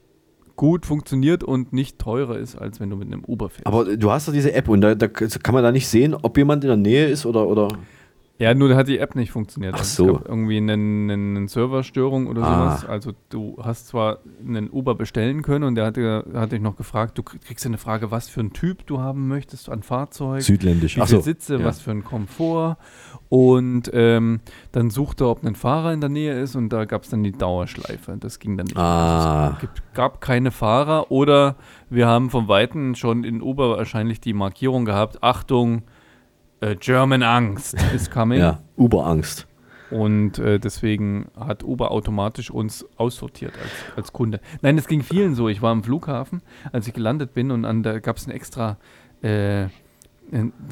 gut 0.57 0.87
funktioniert 0.87 1.45
und 1.45 1.73
nicht 1.73 1.99
teurer 1.99 2.39
ist, 2.39 2.57
als 2.57 2.81
wenn 2.81 2.91
du 2.91 2.97
mit 2.97 3.09
einem 3.09 3.25
Uber 3.25 3.51
fährst. 3.51 3.67
Aber 3.67 3.97
du 3.97 4.11
hast 4.11 4.27
doch 4.27 4.33
diese 4.33 4.53
App 4.53 4.69
und 4.69 4.81
da, 4.81 4.95
da 4.95 5.07
kann 5.07 5.55
man 5.55 5.63
da 5.63 5.71
nicht 5.71 5.87
sehen, 5.87 6.15
ob 6.15 6.37
jemand 6.39 6.65
in 6.65 6.69
der 6.69 6.77
Nähe 6.77 7.07
ist 7.09 7.27
oder. 7.27 7.47
oder 7.47 7.69
Ja, 8.39 8.53
nur 8.53 8.68
da 8.68 8.76
hat 8.76 8.87
die 8.89 8.99
App 8.99 9.14
nicht 9.14 9.30
funktioniert. 9.32 9.72
Ach 9.74 9.78
Also 9.78 10.05
so. 10.05 10.11
Es 10.12 10.18
gab 10.18 10.28
irgendwie 10.28 10.59
eine, 10.59 10.74
eine, 10.74 11.12
eine 11.14 11.49
Serverstörung 11.49 12.26
oder 12.26 12.43
Ah. 12.43 12.76
sowas. 12.76 12.84
Also 12.84 13.12
du 13.30 13.57
hast 13.62 13.89
zwar 13.89 14.18
einen 14.47 14.68
Uber 14.70 14.95
bestellen 14.95 15.41
können 15.43 15.64
und 15.64 15.74
der 15.74 15.87
hatte, 15.87 16.24
hat 16.34 16.53
dich 16.53 16.61
noch 16.61 16.76
gefragt, 16.76 17.16
du 17.16 17.22
krieg- 17.22 17.41
kriegst 17.41 17.64
ja 17.64 17.70
eine 17.70 17.78
Frage, 17.78 18.11
was 18.11 18.28
für 18.28 18.41
ein 18.41 18.53
Typ 18.53 18.87
du 18.87 19.01
haben 19.01 19.26
möchtest 19.28 19.70
an 19.70 19.82
Fahrzeug. 19.82 20.43
Südländisch. 20.43 20.97
Wie 20.97 21.01
Ach 21.01 21.07
so, 21.09 21.20
Sitze, 21.20 21.57
ja. 21.57 21.64
was 21.64 21.80
für 21.80 21.93
ein 21.93 22.05
Komfort. 22.05 22.76
Und 23.28 23.91
ähm, 23.95 24.41
dann 24.70 24.91
suchte 24.91 25.24
er, 25.24 25.30
ob 25.30 25.43
ein 25.45 25.55
Fahrer 25.57 25.93
in 25.93 26.01
der 26.01 26.11
Nähe 26.11 26.39
ist 26.39 26.55
und 26.57 26.68
da 26.68 26.84
gab 26.84 27.03
es 27.05 27.09
dann 27.11 27.22
die 27.24 27.32
Dauerschleife. 27.32 28.16
Das 28.20 28.39
ging 28.39 28.57
dann 28.57 28.66
nicht. 28.66 28.76
Ah. 28.76 29.45
Also 29.47 29.55
es 29.55 29.61
gibt, 29.61 29.95
gab 29.95 30.20
keine 30.20 30.51
Fahrer 30.51 31.11
oder 31.11 31.57
wir 31.91 32.07
haben 32.07 32.30
vom 32.30 32.49
Weiten 32.49 32.95
schon 32.95 33.24
in 33.24 33.41
Uber 33.43 33.78
wahrscheinlich 33.78 34.20
die 34.20 34.32
Markierung 34.34 34.84
gehabt, 34.84 35.22
Achtung, 35.22 35.82
German 36.81 37.23
Angst 37.23 37.77
is 37.95 38.11
coming. 38.11 38.39
ja, 38.41 38.61
Uber-Angst. 38.77 39.47
Und 39.91 40.39
äh, 40.39 40.59
deswegen 40.59 41.27
hat 41.39 41.63
Uber 41.63 41.91
automatisch 41.91 42.51
uns 42.51 42.85
aussortiert 42.97 43.53
als, 43.63 43.97
als 43.97 44.13
Kunde. 44.13 44.41
Nein, 44.63 44.77
es 44.79 44.89
ging 44.89 45.03
vielen 45.03 45.35
so. 45.35 45.49
Ich 45.49 45.63
war 45.63 45.71
am 45.71 45.85
Flughafen, 45.85 46.43
als 46.73 46.89
ich 46.89 46.95
gelandet 46.95 47.35
bin 47.35 47.51
und 47.51 47.65
an, 47.65 47.83
da 47.83 48.01
gab 48.01 48.17
es 48.17 48.27
ein 48.27 48.33
extra, 48.33 48.79
äh, 49.23 49.67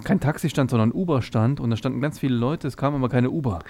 kein 0.03 0.21
Taxistand, 0.21 0.71
sondern 0.71 0.91
Uber-Stand 0.91 1.61
und 1.61 1.71
da 1.71 1.77
standen 1.77 2.01
ganz 2.01 2.19
viele 2.19 2.35
Leute, 2.35 2.67
es 2.67 2.77
kam 2.77 2.95
aber 2.95 3.09
keine 3.09 3.31
Uber. 3.31 3.61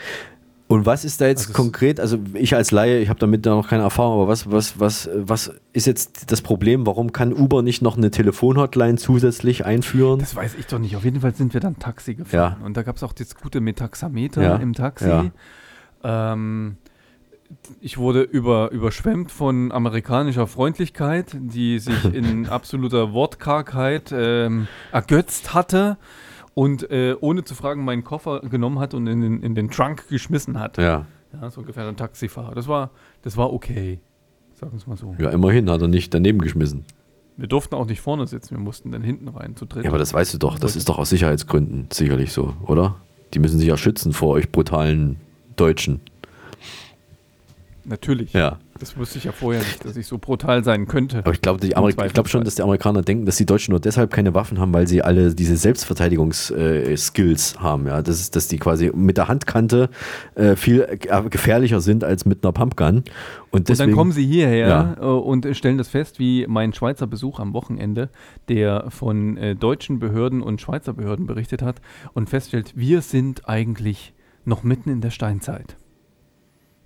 Und 0.67 0.87
was 0.87 1.05
ist 1.05 1.21
da 1.21 1.27
jetzt 1.27 1.49
Also 1.49 1.53
konkret, 1.53 2.01
also 2.01 2.19
ich 2.33 2.55
als 2.55 2.71
Laie, 2.71 2.99
ich 3.01 3.11
habe 3.11 3.19
damit 3.21 3.45
noch 3.45 3.69
keine 3.69 3.83
Erfahrung, 3.83 4.15
aber 4.23 4.29
was, 4.29 4.51
was, 4.51 4.81
was, 4.81 5.11
was 5.15 5.53
ist 5.75 5.87
jetzt 5.87 6.31
das 6.33 6.41
Problem? 6.41 6.87
Warum 6.87 7.13
kann 7.13 7.35
Uber 7.35 7.63
nicht 7.63 7.83
noch 7.83 7.99
eine 7.99 8.11
Telefonhotline 8.11 8.97
zusätzlich 8.97 9.67
einführen? 9.67 10.21
Das 10.21 10.35
weiß 10.35 10.55
ich 10.59 10.67
doch 10.67 10.79
nicht. 10.79 10.97
Auf 10.97 11.05
jeden 11.05 11.21
Fall 11.21 11.35
sind 11.35 11.53
wir 11.53 11.61
dann 11.61 11.79
Taxi 11.79 12.15
gefahren. 12.15 12.57
Ja. 12.61 12.65
Und 12.67 12.77
da 12.79 12.83
gab 12.83 12.97
es 12.97 13.03
auch 13.03 13.13
das 13.13 13.35
gute 13.35 13.61
mit 13.61 13.79
Taxameter 13.79 14.43
Ja. 14.43 14.57
im 14.57 14.73
Taxi. 14.73 15.07
Ja. 15.07 15.31
Ähm, 16.03 16.79
ich 17.81 17.99
wurde 17.99 18.23
über, 18.23 18.71
überschwemmt 18.71 19.31
von 19.31 19.71
amerikanischer 19.71 20.47
Freundlichkeit, 20.47 21.37
die 21.39 21.79
sich 21.79 22.05
in 22.07 22.47
absoluter 22.49 23.13
Wortkargheit 23.13 24.13
ähm, 24.17 24.67
ergötzt 24.93 25.53
hatte 25.53 25.99
und 26.55 26.91
äh, 26.91 27.17
ohne 27.21 27.45
zu 27.45 27.55
fragen 27.55 27.85
meinen 27.85 28.05
Koffer 28.05 28.41
genommen 28.41 28.79
hat 28.79 28.95
und 28.95 29.07
in 29.07 29.21
den, 29.21 29.43
in 29.43 29.55
den 29.55 29.71
Trunk 29.71 30.09
geschmissen 30.09 30.59
hat. 30.59 30.79
Ja. 30.79 31.07
Ja, 31.41 31.51
so 31.51 31.61
ungefähr 31.61 31.87
ein 31.89 31.97
Taxifahrer. 31.97 32.55
Das 32.55 32.69
war, 32.69 32.91
das 33.23 33.37
war 33.37 33.53
okay. 33.53 33.99
Sagen 34.55 34.73
wir 34.73 34.79
es 34.79 34.87
mal 34.87 34.97
so. 34.97 35.17
Ja, 35.19 35.31
immerhin 35.31 35.69
hat 35.69 35.83
er 35.83 35.89
nicht 35.89 36.15
daneben 36.15 36.39
geschmissen. 36.39 36.85
Wir 37.37 37.49
durften 37.49 37.75
auch 37.75 37.87
nicht 37.87 38.01
vorne 38.01 38.29
sitzen, 38.29 38.51
wir 38.57 38.63
mussten 38.63 38.93
dann 38.93 39.03
hinten 39.03 39.27
rein 39.27 39.57
zu 39.57 39.67
dritt. 39.67 39.85
Ja, 39.85 39.91
aber 39.91 39.99
das 39.99 40.15
weißt 40.15 40.35
du 40.35 40.39
doch, 40.39 40.59
das 40.59 40.77
ist 40.77 40.89
doch 40.89 40.99
aus 40.99 41.11
Sicherheitsgründen 41.11 41.89
sicherlich 41.93 42.33
so, 42.33 42.55
oder? 42.63 42.97
Die 43.33 43.41
müssen 43.41 43.59
sich 43.59 43.67
ja 43.67 43.77
schützen 43.77 44.13
vor 44.13 44.31
euch 44.31 44.53
brutalen 44.53 45.17
Deutschen. 45.57 46.01
Natürlich. 47.85 48.33
Ja. 48.33 48.61
Das 48.81 48.97
wusste 48.97 49.19
ich 49.19 49.25
ja 49.25 49.33
vorher 49.33 49.63
nicht, 49.63 49.85
dass 49.85 49.97
ich 49.97 50.07
so 50.07 50.19
brutal 50.19 50.65
sein 50.65 50.89
könnte. 50.89 51.19
Aber 51.19 51.33
ich 51.33 51.41
glaube 51.41 51.61
glaub 52.13 52.29
schon, 52.29 52.45
dass 52.45 52.57
die 52.57 52.63
Amerikaner 52.63 53.03
denken, 53.03 53.25
dass 53.25 53.37
die 53.37 53.47
Deutschen 53.47 53.71
nur 53.71 53.81
deshalb 53.81 54.13
keine 54.13 54.35
Waffen 54.35 54.59
haben, 54.59 54.73
weil 54.73 54.89
sie 54.89 55.03
alle 55.03 55.35
diese 55.35 55.57
Selbstverteidigungs-Skills 55.57 57.61
haben. 57.61 57.87
Ja? 57.87 58.03
Das 58.03 58.21
ist, 58.21 58.35
dass 58.37 58.49
die 58.49 58.59
quasi 58.59 58.91
mit 58.95 59.17
der 59.17 59.29
Handkante 59.29 59.91
äh, 60.35 60.57
viel 60.57 60.83
äh, 60.83 60.97
gefährlicher 61.31 61.81
sind 61.81 62.05
als 62.05 62.25
mit 62.25 62.45
einer 62.45 62.53
Pumpgun. 62.53 62.97
Und, 62.97 63.05
Und 63.51 63.69
deswegen, 63.69 63.91
dann 63.91 63.97
kommen 63.97 64.13
sie 64.13 64.27
hierher 64.27 64.69
Ja. 64.69 64.97
äh, 65.01 65.05
und 65.05 65.47
stellen 65.57 65.79
das 65.79 65.89
fest, 65.89 66.19
wie 66.19 66.47
mein 66.49 66.73
Schweizer 66.73 67.07
Besuch 67.07 67.39
am 67.39 67.53
Wochenende, 67.53 68.09
der 68.49 68.91
von 68.91 69.37
äh, 69.37 69.55
deutschen 69.55 70.01
Behörden 70.01 70.43
und 70.43 70.61
Schweizer 70.61 70.93
Behörden 70.93 71.27
berichtet 71.27 71.63
hat 71.63 71.81
und 72.13 72.29
feststellt, 72.29 72.73
wir 72.75 73.03
sind 73.03 73.49
eigentlich 73.49 74.13
noch 74.45 74.65
mitten 74.65 74.91
in 74.91 75.01
der 75.01 75.11
Steinzeit. 75.11 75.77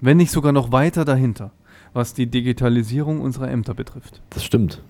Wenn 0.01 0.19
nicht 0.19 0.31
sogar 0.31 0.53
noch 0.53 0.71
weiter 0.71 1.05
dahinter, 1.05 1.51
was 1.99 2.15
die 2.15 2.27
Digitalisierung 2.27 3.21
unserer 3.21 3.51
Ämter 3.51 3.75
betrifft. 3.75 4.23
Das 4.31 4.45
stimmt. 4.45 4.81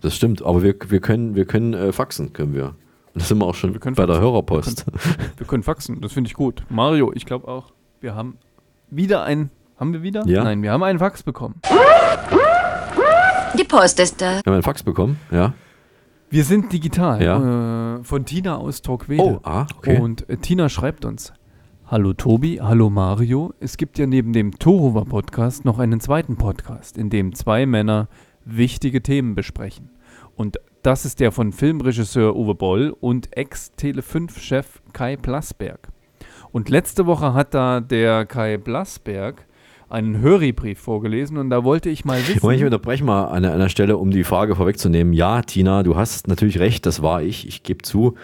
Das 0.00 0.16
stimmt. 0.16 0.42
Aber 0.42 0.62
wir, 0.62 0.74
wir 0.88 1.00
können, 1.00 1.34
wir 1.34 1.44
können 1.44 1.74
äh, 1.74 1.92
faxen, 1.92 2.32
können 2.32 2.54
wir. 2.54 2.68
Und 3.12 3.16
das 3.16 3.28
sind 3.28 3.38
wir 3.38 3.44
auch 3.44 3.54
schon 3.54 3.78
können 3.78 3.94
bei 3.94 4.06
der 4.06 4.16
faxen. 4.16 4.30
Hörerpost. 4.30 4.86
Wir 5.36 5.46
können 5.46 5.62
faxen, 5.62 6.00
das 6.00 6.14
finde 6.14 6.28
ich 6.28 6.34
gut. 6.34 6.62
Mario, 6.70 7.12
ich 7.14 7.26
glaube 7.26 7.46
auch, 7.46 7.72
wir 8.00 8.14
haben 8.14 8.38
wieder 8.88 9.22
ein. 9.22 9.50
Haben 9.78 9.92
wir 9.92 10.02
wieder? 10.02 10.26
Ja. 10.26 10.42
Nein, 10.44 10.62
wir 10.62 10.72
haben 10.72 10.82
einen 10.82 10.98
Fax 10.98 11.22
bekommen. 11.22 11.56
Die 13.58 13.64
Post 13.64 14.00
ist 14.00 14.20
da. 14.22 14.36
Haben 14.36 14.42
wir 14.46 14.52
einen 14.54 14.62
Fax 14.62 14.82
bekommen? 14.82 15.18
Ja. 15.30 15.52
Wir 16.30 16.44
sind 16.44 16.72
digital. 16.72 17.22
Ja. 17.22 17.96
Äh, 17.96 18.04
von 18.04 18.24
Tina 18.24 18.56
aus 18.56 18.80
Torquede. 18.80 19.22
Oh, 19.22 19.40
ah, 19.42 19.66
okay. 19.76 19.98
Und 19.98 20.28
äh, 20.30 20.38
Tina 20.38 20.70
schreibt 20.70 21.04
uns: 21.04 21.34
Hallo 21.90 22.12
Tobi, 22.12 22.60
hallo 22.62 22.88
Mario. 22.88 23.52
Es 23.58 23.76
gibt 23.76 23.98
ja 23.98 24.06
neben 24.06 24.32
dem 24.32 24.56
Tohuwa 24.60 25.02
Podcast 25.02 25.64
noch 25.64 25.80
einen 25.80 25.98
zweiten 25.98 26.36
Podcast, 26.36 26.96
in 26.96 27.10
dem 27.10 27.34
zwei 27.34 27.66
Männer 27.66 28.06
wichtige 28.44 29.02
Themen 29.02 29.34
besprechen. 29.34 29.90
Und 30.36 30.60
das 30.84 31.04
ist 31.04 31.18
der 31.18 31.32
von 31.32 31.50
Filmregisseur 31.50 32.36
Uwe 32.36 32.54
Boll 32.54 32.96
und 33.00 33.36
Ex-Tele5-Chef 33.36 34.80
Kai 34.92 35.16
Blasberg. 35.16 35.88
Und 36.52 36.68
letzte 36.68 37.06
Woche 37.06 37.34
hat 37.34 37.54
da 37.54 37.80
der 37.80 38.24
Kai 38.24 38.56
Blasberg 38.56 39.44
einen 39.88 40.20
Höribrief 40.20 40.78
vorgelesen 40.78 41.36
und 41.36 41.50
da 41.50 41.64
wollte 41.64 41.90
ich 41.90 42.04
mal 42.04 42.20
wissen. 42.20 42.50
Ich 42.52 42.64
unterbreche 42.64 43.02
mal 43.02 43.24
an 43.24 43.44
einer 43.44 43.68
Stelle, 43.68 43.96
um 43.96 44.12
die 44.12 44.22
Frage 44.22 44.54
vorwegzunehmen. 44.54 45.12
Ja, 45.12 45.42
Tina, 45.42 45.82
du 45.82 45.96
hast 45.96 46.28
natürlich 46.28 46.60
recht, 46.60 46.86
das 46.86 47.02
war 47.02 47.22
ich. 47.22 47.48
Ich 47.48 47.64
gebe 47.64 47.82
zu, 47.82 48.14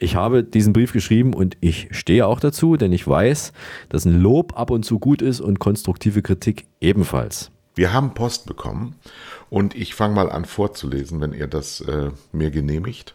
ich 0.00 0.16
habe 0.16 0.42
diesen 0.42 0.72
Brief 0.72 0.92
geschrieben 0.92 1.34
und 1.34 1.56
ich 1.60 1.88
stehe 1.90 2.26
auch 2.26 2.40
dazu, 2.40 2.76
denn 2.76 2.92
ich 2.92 3.06
weiß, 3.06 3.52
dass 3.90 4.06
ein 4.06 4.20
Lob 4.20 4.58
ab 4.58 4.70
und 4.70 4.82
zu 4.82 4.98
gut 4.98 5.20
ist 5.20 5.40
und 5.40 5.58
konstruktive 5.58 6.22
Kritik 6.22 6.66
ebenfalls. 6.80 7.50
Wir 7.74 7.92
haben 7.92 8.14
Post 8.14 8.46
bekommen 8.46 8.96
und 9.50 9.76
ich 9.76 9.94
fange 9.94 10.14
mal 10.14 10.30
an 10.30 10.46
vorzulesen, 10.46 11.20
wenn 11.20 11.34
ihr 11.34 11.46
das 11.46 11.82
äh, 11.82 12.10
mir 12.32 12.50
genehmigt. 12.50 13.14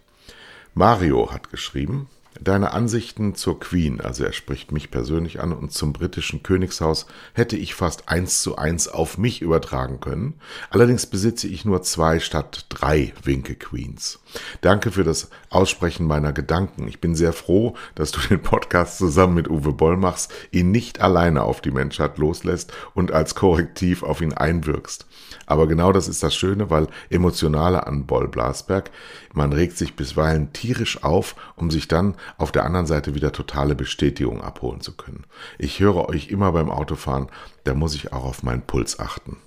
Mario 0.76 1.32
hat 1.32 1.50
geschrieben, 1.50 2.08
deine 2.40 2.72
Ansichten 2.72 3.34
zur 3.34 3.60
Queen, 3.60 4.00
also 4.02 4.24
er 4.24 4.34
spricht 4.34 4.72
mich 4.72 4.92
persönlich 4.92 5.42
an 5.42 5.54
und 5.54 5.72
zum 5.72 5.92
britischen 5.92 6.44
Königshaus, 6.44 7.08
hätte 7.34 7.58
ich 7.58 7.74
fast 7.74 8.10
eins 8.10 8.42
zu 8.42 8.58
eins 8.58 8.88
auf 8.88 9.18
mich 9.18 9.42
übertragen 9.42 10.00
können. 10.00 10.36
Allerdings 10.70 11.06
besitze 11.08 11.48
ich 11.48 11.66
nur 11.66 11.82
zwei 11.82 12.20
statt 12.20 12.66
drei 12.70 13.14
Winke 13.24 13.56
Queens. 13.56 14.20
Danke 14.62 14.92
für 14.92 15.04
das 15.04 15.30
Aussprechen 15.50 16.08
meiner 16.08 16.34
Gedanken. 16.34 16.88
Ich 16.88 17.02
bin 17.02 17.16
sehr 17.16 17.34
froh, 17.34 17.76
dass 17.96 18.12
du 18.12 18.20
den 18.20 18.42
Podcast 18.42 18.98
zusammen 18.98 19.36
mit 19.36 19.50
Uwe 19.50 19.74
Boll 19.74 19.98
machst, 19.98 20.32
ihn 20.52 20.72
nicht 20.72 21.02
alleine 21.02 21.44
auf 21.44 21.62
die 21.62 21.72
Menschheit 21.72 22.18
loslässt 22.18 22.72
und 22.94 23.12
als 23.12 23.36
Korrektiv 23.36 24.04
auf 24.04 24.22
ihn 24.22 24.34
einwirkst. 24.34 25.06
Aber 25.46 25.68
genau 25.68 25.92
das 25.92 26.08
ist 26.08 26.24
das 26.24 26.36
Schöne, 26.36 26.70
weil 26.70 26.88
Emotionale 27.10 27.86
an 27.86 28.06
Boll 28.06 28.28
Blasberg, 28.28 28.92
man 29.34 29.54
regt 29.54 29.78
sich 29.78 29.96
bisweilen 29.96 30.54
tierisch 30.54 31.04
auf, 31.04 31.36
um 31.56 31.72
sich 31.72 31.88
dann 31.88 32.16
auf 32.38 32.52
der 32.52 32.66
anderen 32.66 32.88
Seite 32.88 33.16
wieder 33.16 33.32
totale 33.32 33.76
Bestätigung 33.76 34.42
abholen 34.42 34.82
zu 34.82 34.94
können. 34.94 35.26
Ich 35.58 35.80
höre 35.80 36.10
euch 36.10 36.30
immer 36.30 36.52
beim 36.52 36.70
Autofahren, 36.70 37.28
da 37.64 37.74
muss 37.74 37.96
ich 37.96 38.14
auch 38.14 38.26
auf 38.26 38.44
meinen 38.44 38.62
Puls 38.62 39.00
achten. 39.00 39.38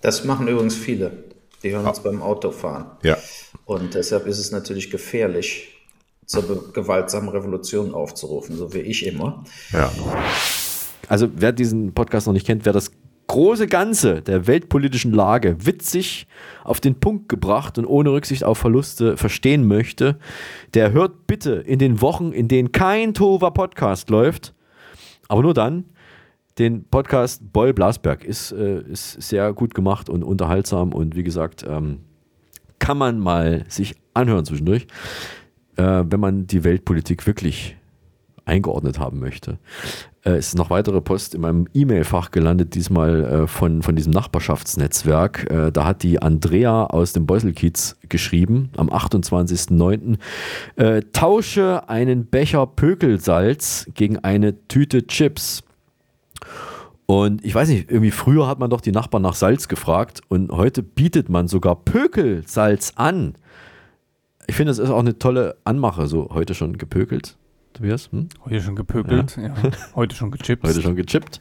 Das 0.00 0.24
machen 0.24 0.48
übrigens 0.48 0.76
viele. 0.76 1.24
Die 1.62 1.70
hören 1.70 1.86
uns 1.86 2.00
beim 2.00 2.22
Autofahren. 2.22 2.86
Ja. 3.02 3.16
Und 3.64 3.94
deshalb 3.94 4.26
ist 4.26 4.38
es 4.38 4.50
natürlich 4.52 4.90
gefährlich, 4.90 5.72
zur 6.26 6.72
gewaltsamen 6.72 7.28
Revolution 7.28 7.94
aufzurufen, 7.94 8.56
so 8.56 8.74
wie 8.74 8.80
ich 8.80 9.06
immer. 9.06 9.44
Ja. 9.72 9.90
Also 11.08 11.28
wer 11.34 11.52
diesen 11.52 11.94
Podcast 11.94 12.26
noch 12.26 12.34
nicht 12.34 12.46
kennt, 12.46 12.64
wer 12.64 12.72
das 12.72 12.90
große 13.28 13.66
Ganze 13.66 14.22
der 14.22 14.46
weltpolitischen 14.46 15.12
Lage 15.12 15.56
witzig 15.64 16.26
auf 16.64 16.80
den 16.80 16.98
Punkt 16.98 17.28
gebracht 17.28 17.78
und 17.78 17.86
ohne 17.86 18.10
Rücksicht 18.10 18.44
auf 18.44 18.58
Verluste 18.58 19.16
verstehen 19.16 19.66
möchte, 19.66 20.18
der 20.74 20.92
hört 20.92 21.26
bitte 21.26 21.54
in 21.54 21.78
den 21.78 22.00
Wochen, 22.00 22.32
in 22.32 22.48
denen 22.48 22.72
kein 22.72 23.14
Tova 23.14 23.50
Podcast 23.50 24.10
läuft, 24.10 24.54
aber 25.28 25.42
nur 25.42 25.54
dann, 25.54 25.86
den 26.58 26.84
Podcast 26.84 27.52
Boll 27.52 27.72
Blasberg 27.72 28.24
ist, 28.24 28.52
äh, 28.52 28.80
ist 28.82 29.20
sehr 29.22 29.52
gut 29.52 29.74
gemacht 29.74 30.08
und 30.08 30.22
unterhaltsam 30.22 30.92
und 30.92 31.16
wie 31.16 31.22
gesagt, 31.22 31.64
ähm, 31.68 32.00
kann 32.78 32.98
man 32.98 33.18
mal 33.18 33.64
sich 33.68 33.94
anhören 34.14 34.44
zwischendurch, 34.44 34.86
äh, 35.76 36.04
wenn 36.06 36.20
man 36.20 36.46
die 36.46 36.64
Weltpolitik 36.64 37.26
wirklich 37.26 37.76
eingeordnet 38.46 38.98
haben 38.98 39.18
möchte. 39.18 39.58
Äh, 40.24 40.38
ist 40.38 40.56
noch 40.56 40.70
weitere 40.70 41.00
Post 41.00 41.34
in 41.34 41.40
meinem 41.42 41.66
E-Mail-Fach 41.74 42.30
gelandet, 42.30 42.74
diesmal 42.74 43.24
äh, 43.24 43.46
von, 43.46 43.82
von 43.82 43.96
diesem 43.96 44.12
Nachbarschaftsnetzwerk. 44.12 45.50
Äh, 45.50 45.72
da 45.72 45.84
hat 45.84 46.02
die 46.04 46.22
Andrea 46.22 46.84
aus 46.84 47.12
dem 47.12 47.26
Beuselkiez 47.26 47.96
geschrieben, 48.08 48.70
am 48.76 48.88
28.09. 48.88 50.16
Äh, 50.76 51.02
tausche 51.12 51.88
einen 51.88 52.26
Becher 52.26 52.66
Pökelsalz 52.66 53.88
gegen 53.94 54.18
eine 54.18 54.66
Tüte 54.68 55.06
Chips. 55.06 55.65
Und 57.06 57.44
ich 57.44 57.54
weiß 57.54 57.68
nicht, 57.68 57.90
irgendwie 57.90 58.10
früher 58.10 58.48
hat 58.48 58.58
man 58.58 58.68
doch 58.68 58.80
die 58.80 58.90
Nachbarn 58.90 59.22
nach 59.22 59.34
Salz 59.34 59.68
gefragt 59.68 60.20
und 60.28 60.50
heute 60.50 60.82
bietet 60.82 61.28
man 61.28 61.46
sogar 61.46 61.76
Pökelsalz 61.76 62.94
an. 62.96 63.36
Ich 64.48 64.56
finde, 64.56 64.70
das 64.70 64.78
ist 64.78 64.90
auch 64.90 64.98
eine 64.98 65.18
tolle 65.18 65.56
Anmache, 65.64 66.08
so 66.08 66.28
heute 66.32 66.54
schon 66.54 66.78
gepökelt. 66.78 67.36
Tobias? 67.74 68.10
Hm? 68.10 68.28
Heute 68.44 68.60
schon 68.60 68.76
gepökelt, 68.76 69.36
ja. 69.36 69.54
Heute 69.94 70.16
schon 70.16 70.32
gechippt. 70.32 70.64
Heute 70.64 70.82
schon 70.82 70.96
gechippt. 70.96 71.40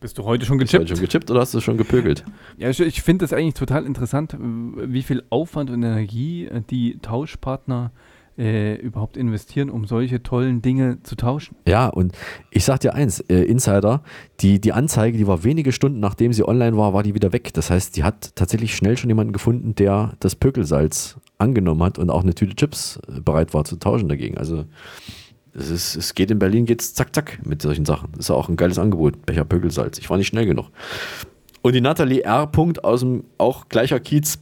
Bist 0.00 0.18
du 0.18 0.24
heute 0.24 0.46
schon 0.46 0.58
gechippt? 0.58 0.82
heute 0.82 0.96
schon 0.96 1.04
gechippt 1.04 1.30
oder 1.30 1.40
hast 1.40 1.52
du 1.52 1.60
schon 1.60 1.76
gepökelt? 1.76 2.24
Ja, 2.56 2.70
ich, 2.70 2.80
ich 2.80 3.02
finde 3.02 3.24
das 3.24 3.32
eigentlich 3.32 3.54
total 3.54 3.84
interessant, 3.86 4.36
wie 4.38 5.02
viel 5.02 5.22
Aufwand 5.30 5.70
und 5.70 5.82
Energie 5.82 6.46
äh, 6.46 6.62
die 6.68 6.98
Tauschpartner 6.98 7.92
äh, 7.94 8.13
überhaupt 8.36 9.16
investieren, 9.16 9.70
um 9.70 9.86
solche 9.86 10.22
tollen 10.22 10.60
Dinge 10.62 11.02
zu 11.02 11.14
tauschen. 11.16 11.56
Ja, 11.66 11.88
und 11.88 12.12
ich 12.50 12.64
sag 12.64 12.80
dir 12.80 12.94
eins, 12.94 13.20
äh, 13.20 13.42
Insider, 13.42 14.02
die, 14.40 14.60
die 14.60 14.72
Anzeige, 14.72 15.16
die 15.18 15.26
war 15.26 15.44
wenige 15.44 15.72
Stunden 15.72 16.00
nachdem 16.00 16.32
sie 16.32 16.46
online 16.46 16.76
war, 16.76 16.92
war 16.94 17.02
die 17.02 17.14
wieder 17.14 17.32
weg. 17.32 17.52
Das 17.54 17.70
heißt, 17.70 17.96
die 17.96 18.04
hat 18.04 18.34
tatsächlich 18.34 18.74
schnell 18.74 18.96
schon 18.96 19.10
jemanden 19.10 19.32
gefunden, 19.32 19.74
der 19.74 20.14
das 20.20 20.34
Pökelsalz 20.34 21.16
angenommen 21.38 21.82
hat 21.82 21.98
und 21.98 22.10
auch 22.10 22.22
eine 22.22 22.34
Tüte 22.34 22.56
Chips 22.56 22.98
äh, 23.08 23.20
bereit 23.20 23.54
war 23.54 23.64
zu 23.64 23.76
tauschen 23.76 24.08
dagegen. 24.08 24.38
Also 24.38 24.64
Es, 25.56 25.70
ist, 25.70 25.94
es 25.94 26.14
geht 26.14 26.32
in 26.32 26.40
Berlin, 26.40 26.66
geht's 26.66 26.94
zack, 26.94 27.14
zack 27.14 27.38
mit 27.46 27.62
solchen 27.62 27.84
Sachen. 27.84 28.10
Das 28.12 28.26
ist 28.26 28.30
auch 28.30 28.48
ein 28.48 28.56
geiles 28.56 28.78
Angebot. 28.78 29.24
Becher 29.24 29.44
Pökelsalz. 29.44 29.98
Ich 29.98 30.10
war 30.10 30.16
nicht 30.16 30.26
schnell 30.26 30.46
genug. 30.46 30.70
Und 31.62 31.74
die 31.74 31.80
Nathalie 31.80 32.22
R. 32.22 32.50
Aus 32.82 33.00
dem 33.00 33.24
auch 33.38 33.68
gleicher 33.68 34.00
Kiez, 34.00 34.38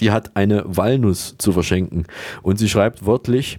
die 0.00 0.10
hat 0.10 0.36
eine 0.36 0.64
Walnuss 0.66 1.36
zu 1.38 1.52
verschenken. 1.52 2.06
Und 2.42 2.58
sie 2.58 2.68
schreibt 2.68 3.06
wörtlich, 3.06 3.58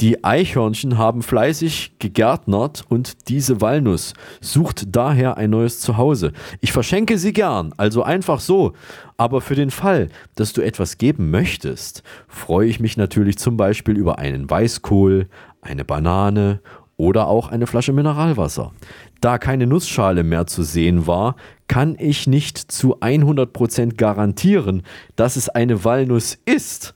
die 0.00 0.24
Eichhörnchen 0.24 0.98
haben 0.98 1.22
fleißig 1.22 1.92
gegärtnert 1.98 2.84
und 2.88 3.28
diese 3.28 3.62
Walnuss 3.62 4.12
sucht 4.42 4.94
daher 4.94 5.38
ein 5.38 5.50
neues 5.50 5.80
Zuhause. 5.80 6.32
Ich 6.60 6.72
verschenke 6.72 7.16
sie 7.16 7.32
gern, 7.32 7.72
also 7.78 8.02
einfach 8.02 8.40
so. 8.40 8.74
Aber 9.16 9.40
für 9.40 9.54
den 9.54 9.70
Fall, 9.70 10.10
dass 10.34 10.52
du 10.52 10.60
etwas 10.60 10.98
geben 10.98 11.30
möchtest, 11.30 12.02
freue 12.28 12.68
ich 12.68 12.78
mich 12.78 12.98
natürlich 12.98 13.38
zum 13.38 13.56
Beispiel 13.56 13.96
über 13.96 14.18
einen 14.18 14.50
Weißkohl, 14.50 15.28
eine 15.62 15.84
Banane 15.86 16.60
oder 16.98 17.26
auch 17.26 17.48
eine 17.48 17.66
Flasche 17.66 17.92
Mineralwasser. 17.92 18.72
Da 19.20 19.38
keine 19.38 19.66
Nussschale 19.66 20.22
mehr 20.22 20.46
zu 20.46 20.62
sehen 20.62 21.06
war, 21.06 21.36
kann 21.68 21.96
ich 21.98 22.26
nicht 22.26 22.58
zu 22.58 23.00
100% 23.00 23.96
garantieren, 23.96 24.82
dass 25.16 25.36
es 25.36 25.48
eine 25.48 25.84
Walnuss 25.84 26.38
ist. 26.44 26.94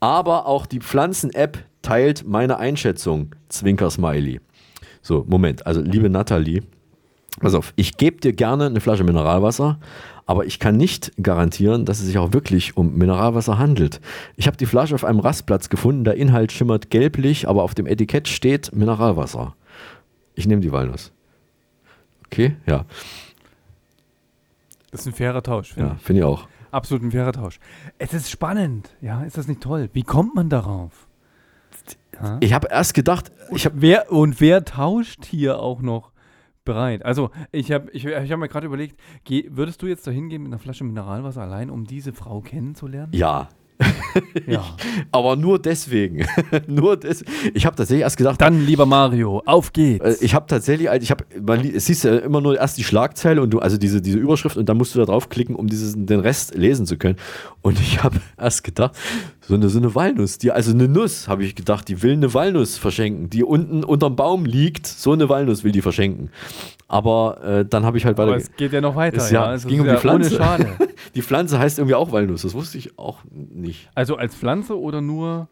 Aber 0.00 0.46
auch 0.46 0.66
die 0.66 0.80
Pflanzen-App 0.80 1.58
teilt 1.82 2.26
meine 2.26 2.58
Einschätzung. 2.58 3.34
Zwinker-Smiley. 3.48 4.40
So, 5.02 5.24
Moment. 5.28 5.66
Also, 5.66 5.80
liebe 5.80 6.10
Nathalie, 6.10 6.62
pass 7.40 7.54
auf, 7.54 7.72
ich 7.76 7.96
gebe 7.96 8.20
dir 8.20 8.32
gerne 8.32 8.66
eine 8.66 8.80
Flasche 8.80 9.04
Mineralwasser, 9.04 9.78
aber 10.26 10.44
ich 10.44 10.58
kann 10.58 10.76
nicht 10.76 11.12
garantieren, 11.22 11.84
dass 11.84 12.00
es 12.00 12.06
sich 12.06 12.18
auch 12.18 12.32
wirklich 12.32 12.76
um 12.76 12.94
Mineralwasser 12.94 13.58
handelt. 13.58 14.00
Ich 14.36 14.46
habe 14.46 14.56
die 14.56 14.66
Flasche 14.66 14.94
auf 14.94 15.04
einem 15.04 15.20
Rastplatz 15.20 15.68
gefunden, 15.68 16.04
der 16.04 16.16
Inhalt 16.16 16.52
schimmert 16.52 16.90
gelblich, 16.90 17.48
aber 17.48 17.62
auf 17.62 17.74
dem 17.74 17.86
Etikett 17.86 18.28
steht 18.28 18.74
Mineralwasser. 18.74 19.54
Ich 20.34 20.46
nehme 20.46 20.60
die 20.60 20.72
Walnuss. 20.72 21.12
Okay, 22.30 22.56
ja. 22.66 22.84
Das 24.90 25.00
ist 25.00 25.06
ein 25.06 25.12
fairer 25.12 25.42
Tausch, 25.42 25.72
finde 25.72 25.90
ja, 25.90 25.96
ich. 25.96 26.02
finde 26.02 26.20
ich 26.20 26.24
auch. 26.24 26.48
Absolut 26.70 27.02
ein 27.02 27.10
fairer 27.10 27.32
Tausch. 27.32 27.58
Es 27.98 28.12
ist 28.12 28.30
spannend, 28.30 28.94
ja, 29.00 29.22
ist 29.22 29.38
das 29.38 29.48
nicht 29.48 29.62
toll? 29.62 29.88
Wie 29.92 30.02
kommt 30.02 30.34
man 30.34 30.48
darauf? 30.48 31.08
Ja? 32.20 32.38
Ich 32.40 32.52
habe 32.52 32.68
erst 32.70 32.94
gedacht, 32.94 33.30
ich 33.52 33.64
hab 33.64 33.74
wer 33.76 34.10
und 34.12 34.40
wer 34.40 34.64
tauscht 34.64 35.24
hier 35.24 35.60
auch 35.60 35.80
noch 35.80 36.12
bereit? 36.64 37.04
Also 37.04 37.30
ich 37.52 37.72
habe 37.72 37.90
ich, 37.92 38.04
ich 38.04 38.32
hab 38.32 38.38
mir 38.38 38.48
gerade 38.48 38.66
überlegt, 38.66 39.00
geh, 39.24 39.48
würdest 39.50 39.80
du 39.80 39.86
jetzt 39.86 40.06
da 40.06 40.10
hingehen 40.10 40.42
mit 40.42 40.52
einer 40.52 40.58
Flasche 40.58 40.84
Mineralwasser 40.84 41.42
allein, 41.42 41.70
um 41.70 41.86
diese 41.86 42.12
Frau 42.12 42.40
kennenzulernen? 42.40 43.12
Ja, 43.14 43.48
ja. 44.46 44.64
aber 45.12 45.36
nur 45.36 45.58
deswegen. 45.58 46.26
nur 46.66 46.96
des 46.96 47.24
ich 47.54 47.66
habe 47.66 47.76
tatsächlich 47.76 48.02
erst 48.02 48.16
gedacht. 48.16 48.40
Dann, 48.40 48.66
lieber 48.66 48.86
Mario, 48.86 49.42
auf 49.46 49.72
geht's. 49.72 50.04
Äh, 50.04 50.24
ich 50.24 50.34
habe 50.34 50.46
tatsächlich, 50.46 50.88
ich 51.00 51.10
habe, 51.10 51.24
man 51.40 51.62
siehst 51.78 52.04
ja 52.04 52.16
immer 52.18 52.40
nur 52.40 52.56
erst 52.58 52.78
die 52.78 52.84
Schlagzeile 52.84 53.40
und 53.40 53.50
du, 53.50 53.60
also 53.60 53.76
diese, 53.76 54.02
diese 54.02 54.18
Überschrift 54.18 54.56
und 54.56 54.68
dann 54.68 54.76
musst 54.76 54.94
du 54.94 54.98
da 54.98 55.04
draufklicken, 55.04 55.54
um 55.54 55.68
dieses, 55.68 55.94
den 55.96 56.20
Rest 56.20 56.54
lesen 56.54 56.86
zu 56.86 56.96
können. 56.96 57.16
Und 57.62 57.80
ich 57.80 58.02
habe 58.02 58.20
erst 58.38 58.64
gedacht, 58.64 58.96
so 59.48 59.54
eine, 59.54 59.70
so 59.70 59.78
eine 59.78 59.94
Walnuss, 59.94 60.36
die, 60.36 60.52
also 60.52 60.72
eine 60.72 60.88
Nuss, 60.88 61.26
habe 61.26 61.42
ich 61.42 61.54
gedacht, 61.54 61.88
die 61.88 62.02
will 62.02 62.12
eine 62.12 62.34
Walnuss 62.34 62.76
verschenken, 62.76 63.30
die 63.30 63.42
unten 63.42 63.82
unterm 63.82 64.14
Baum 64.14 64.44
liegt. 64.44 64.86
So 64.86 65.12
eine 65.12 65.30
Walnuss 65.30 65.64
will 65.64 65.72
die 65.72 65.80
verschenken. 65.80 66.28
Aber 66.86 67.42
äh, 67.42 67.64
dann 67.64 67.86
habe 67.86 67.96
ich 67.96 68.04
halt 68.04 68.18
weiter. 68.18 68.28
Aber 68.28 68.36
es 68.36 68.54
geht 68.56 68.74
ja 68.74 68.82
noch 68.82 68.94
weiter. 68.94 69.16
Es, 69.16 69.30
ja, 69.30 69.46
ja. 69.46 69.54
es 69.54 69.66
ging 69.66 69.80
um 69.80 69.86
die 69.88 69.96
Pflanze. 69.96 70.38
die 71.14 71.22
Pflanze 71.22 71.58
heißt 71.58 71.78
irgendwie 71.78 71.94
auch 71.94 72.12
Walnuss. 72.12 72.42
Das 72.42 72.52
wusste 72.52 72.76
ich 72.76 72.98
auch 72.98 73.20
nicht. 73.30 73.88
Also 73.94 74.16
als 74.16 74.34
Pflanze 74.34 74.78
oder 74.78 75.00
nur, 75.00 75.48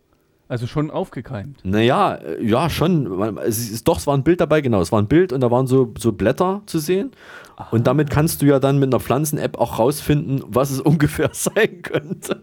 also 0.49 0.67
schon 0.67 0.91
aufgekeimt? 0.91 1.59
Naja, 1.65 2.19
ja, 2.41 2.71
schon. 2.71 3.37
Es 3.39 3.59
ist, 3.71 3.89
doch, 3.89 3.99
es 3.99 4.07
war 4.07 4.17
ein 4.17 4.23
Bild 4.23 4.41
dabei, 4.41 4.61
genau. 4.61 4.81
Es 4.81 4.93
war 4.93 5.03
ein 5.03 5.09
Bild 5.09 5.33
und 5.33 5.41
da 5.41 5.51
waren 5.51 5.67
so, 5.67 5.93
so 5.99 6.13
Blätter 6.13 6.63
zu 6.67 6.79
sehen. 6.79 7.11
Aha. 7.57 7.69
Und 7.73 7.87
damit 7.87 8.11
kannst 8.11 8.43
du 8.43 8.47
ja 8.47 8.61
dann 8.61 8.79
mit 8.79 8.93
einer 8.93 9.01
Pflanzen-App 9.01 9.59
auch 9.59 9.79
rausfinden, 9.79 10.45
was 10.47 10.71
es 10.71 10.81
ungefähr 10.83 11.31
sein 11.33 11.83
könnte. 11.83 12.43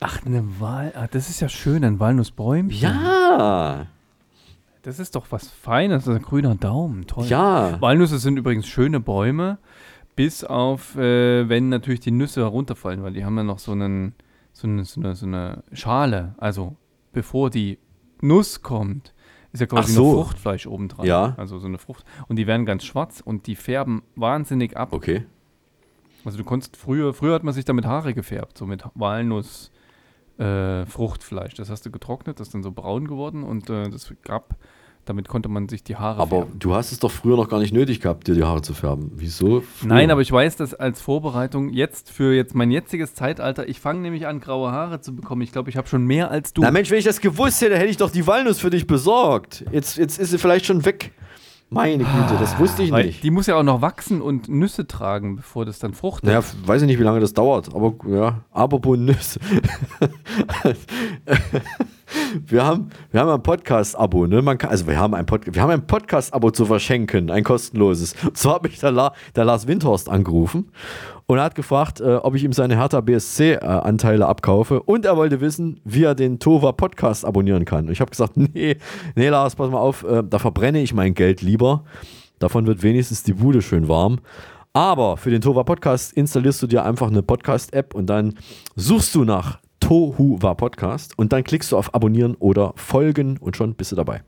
Ach, 0.00 0.24
eine 0.26 0.44
Wal. 0.58 0.92
Ah, 0.96 1.06
das 1.08 1.30
ist 1.30 1.40
ja 1.40 1.48
schön, 1.48 1.84
ein 1.84 2.00
Walnussbäumchen. 2.00 2.80
Ja. 2.80 3.86
Das 4.82 4.98
ist 4.98 5.14
doch 5.14 5.26
was 5.30 5.48
Feines, 5.48 6.08
ein 6.08 6.20
grüner 6.20 6.56
Daumen, 6.56 7.06
toll. 7.06 7.24
Ja. 7.26 7.80
Walnüsse 7.80 8.18
sind 8.18 8.36
übrigens 8.36 8.66
schöne 8.66 9.00
Bäume, 9.00 9.58
bis 10.14 10.44
auf, 10.44 10.96
äh, 10.96 11.48
wenn 11.48 11.70
natürlich 11.70 12.00
die 12.00 12.10
Nüsse 12.10 12.42
herunterfallen, 12.42 13.02
weil 13.02 13.14
die 13.14 13.24
haben 13.24 13.36
ja 13.36 13.44
noch 13.44 13.58
so, 13.58 13.72
einen, 13.72 14.14
so, 14.52 14.66
eine, 14.66 14.84
so, 14.84 15.00
eine, 15.00 15.14
so 15.14 15.24
eine 15.24 15.62
Schale. 15.72 16.34
Also 16.36 16.76
bevor 17.14 17.48
die 17.48 17.78
Nuss 18.20 18.62
kommt, 18.62 19.14
ist 19.52 19.60
ja 19.60 19.66
quasi 19.66 19.92
so. 19.92 20.02
nur 20.02 20.24
Fruchtfleisch 20.24 20.66
obendran. 20.66 21.06
Ja. 21.06 21.34
Also 21.38 21.58
so 21.58 21.66
eine 21.66 21.78
Frucht. 21.78 22.04
Und 22.28 22.36
die 22.36 22.46
werden 22.46 22.66
ganz 22.66 22.84
schwarz 22.84 23.22
und 23.24 23.46
die 23.46 23.56
färben 23.56 24.02
wahnsinnig 24.16 24.76
ab. 24.76 24.92
Okay. 24.92 25.24
Also 26.24 26.38
du 26.38 26.44
konntest 26.44 26.76
früher, 26.76 27.14
früher 27.14 27.34
hat 27.34 27.44
man 27.44 27.54
sich 27.54 27.64
damit 27.64 27.86
Haare 27.86 28.14
gefärbt, 28.14 28.58
so 28.58 28.66
mit 28.66 28.84
Walnuss. 28.94 29.70
Äh, 30.36 30.84
Fruchtfleisch. 30.86 31.54
Das 31.54 31.70
hast 31.70 31.86
du 31.86 31.92
getrocknet, 31.92 32.40
das 32.40 32.48
ist 32.48 32.54
dann 32.54 32.64
so 32.64 32.72
braun 32.72 33.06
geworden 33.06 33.44
und 33.44 33.70
äh, 33.70 33.88
das 33.88 34.12
gab, 34.22 34.56
damit 35.04 35.28
konnte 35.28 35.48
man 35.48 35.68
sich 35.68 35.82
die 35.82 35.96
Haare 35.96 36.20
Aber 36.20 36.38
färben. 36.38 36.58
du 36.58 36.74
hast 36.74 36.92
es 36.92 36.98
doch 36.98 37.10
früher 37.10 37.36
noch 37.36 37.48
gar 37.48 37.60
nicht 37.60 37.72
nötig 37.72 38.00
gehabt, 38.00 38.26
dir 38.26 38.34
die 38.34 38.44
Haare 38.44 38.62
zu 38.62 38.74
färben. 38.74 39.12
Wieso? 39.14 39.60
Früher? 39.60 39.88
Nein, 39.88 40.10
aber 40.10 40.20
ich 40.20 40.32
weiß 40.32 40.56
das 40.56 40.74
als 40.74 41.00
Vorbereitung 41.00 41.70
jetzt 41.70 42.10
für 42.10 42.34
jetzt 42.34 42.54
mein 42.54 42.70
jetziges 42.70 43.14
Zeitalter. 43.14 43.68
Ich 43.68 43.80
fange 43.80 44.00
nämlich 44.00 44.26
an, 44.26 44.40
graue 44.40 44.72
Haare 44.72 45.00
zu 45.00 45.14
bekommen. 45.14 45.42
Ich 45.42 45.52
glaube, 45.52 45.70
ich 45.70 45.76
habe 45.76 45.88
schon 45.88 46.04
mehr 46.04 46.30
als 46.30 46.52
du. 46.52 46.62
Na 46.62 46.70
Mensch, 46.70 46.90
wenn 46.90 46.98
ich 46.98 47.04
das 47.04 47.20
gewusst 47.20 47.60
hätte, 47.62 47.76
hätte 47.76 47.90
ich 47.90 47.96
doch 47.96 48.10
die 48.10 48.26
Walnuss 48.26 48.60
für 48.60 48.70
dich 48.70 48.86
besorgt. 48.86 49.64
Jetzt, 49.72 49.96
jetzt 49.96 50.18
ist 50.18 50.30
sie 50.30 50.38
vielleicht 50.38 50.66
schon 50.66 50.84
weg. 50.84 51.12
Meine 51.70 52.04
Güte, 52.04 52.36
das 52.38 52.56
wusste 52.58 52.84
ich 52.84 52.92
Weil 52.92 53.06
nicht. 53.06 53.24
Die 53.24 53.30
muss 53.30 53.46
ja 53.46 53.56
auch 53.56 53.62
noch 53.64 53.80
wachsen 53.80 54.22
und 54.22 54.48
Nüsse 54.48 54.86
tragen, 54.86 55.36
bevor 55.36 55.64
das 55.64 55.80
dann 55.80 55.92
fruchtet. 55.92 56.28
Naja, 56.28 56.42
weiß 56.66 56.82
ich 56.82 56.86
nicht, 56.86 57.00
wie 57.00 57.02
lange 57.02 57.20
das 57.20 57.32
dauert, 57.32 57.74
aber 57.74 57.94
ja, 58.06 58.42
apropos 58.52 58.96
Nüsse. 58.96 59.40
wir 62.46 62.64
haben, 62.64 62.90
wir 63.10 63.20
haben 63.20 63.30
ein 63.30 63.42
Podcast-Abo, 63.42 64.26
ne? 64.26 64.42
Man 64.42 64.58
kann, 64.58 64.70
also 64.70 64.86
wir 64.86 64.98
haben 64.98 65.14
ein, 65.14 65.26
Pod, 65.26 65.56
ein 65.56 65.86
Podcast-Abo 65.86 66.50
zu 66.50 66.66
verschenken, 66.66 67.30
ein 67.30 67.44
kostenloses. 67.44 68.14
So 68.34 68.50
habe 68.50 68.68
ich 68.68 68.80
der, 68.80 68.90
La, 68.90 69.12
der 69.36 69.44
Lars 69.44 69.66
Windhorst 69.66 70.08
angerufen 70.08 70.70
und 71.26 71.38
er 71.38 71.44
hat 71.44 71.54
gefragt, 71.54 72.00
äh, 72.00 72.16
ob 72.16 72.34
ich 72.34 72.44
ihm 72.44 72.52
seine 72.52 72.76
Hertha 72.76 73.00
BSC-Anteile 73.00 74.24
äh, 74.24 74.26
abkaufe 74.26 74.82
und 74.82 75.04
er 75.06 75.16
wollte 75.16 75.40
wissen, 75.40 75.80
wie 75.84 76.04
er 76.04 76.14
den 76.14 76.38
Tova 76.38 76.72
Podcast 76.72 77.24
abonnieren 77.24 77.64
kann. 77.64 77.86
Und 77.86 77.92
ich 77.92 78.00
habe 78.00 78.10
gesagt, 78.10 78.36
nee, 78.36 78.76
nee, 79.14 79.28
Lars, 79.28 79.56
pass 79.56 79.70
mal 79.70 79.78
auf, 79.78 80.04
äh, 80.04 80.22
da 80.28 80.38
verbrenne 80.38 80.82
ich 80.82 80.92
mein 80.92 81.14
Geld 81.14 81.42
lieber. 81.42 81.84
Davon 82.38 82.66
wird 82.66 82.82
wenigstens 82.82 83.22
die 83.22 83.32
Bude 83.32 83.62
schön 83.62 83.88
warm. 83.88 84.18
Aber 84.76 85.16
für 85.16 85.30
den 85.30 85.40
Tova 85.40 85.62
Podcast 85.62 86.12
installierst 86.14 86.60
du 86.60 86.66
dir 86.66 86.84
einfach 86.84 87.06
eine 87.06 87.22
Podcast-App 87.22 87.94
und 87.94 88.06
dann 88.06 88.34
suchst 88.74 89.14
du 89.14 89.24
nach 89.24 89.60
Tohu 89.84 90.40
war 90.40 90.54
Podcast 90.54 91.18
und 91.18 91.34
dann 91.34 91.44
klickst 91.44 91.70
du 91.70 91.76
auf 91.76 91.94
Abonnieren 91.94 92.36
oder 92.36 92.72
Folgen 92.74 93.36
und 93.36 93.54
schon 93.54 93.74
bist 93.74 93.92
du 93.92 93.96
dabei. 93.96 94.22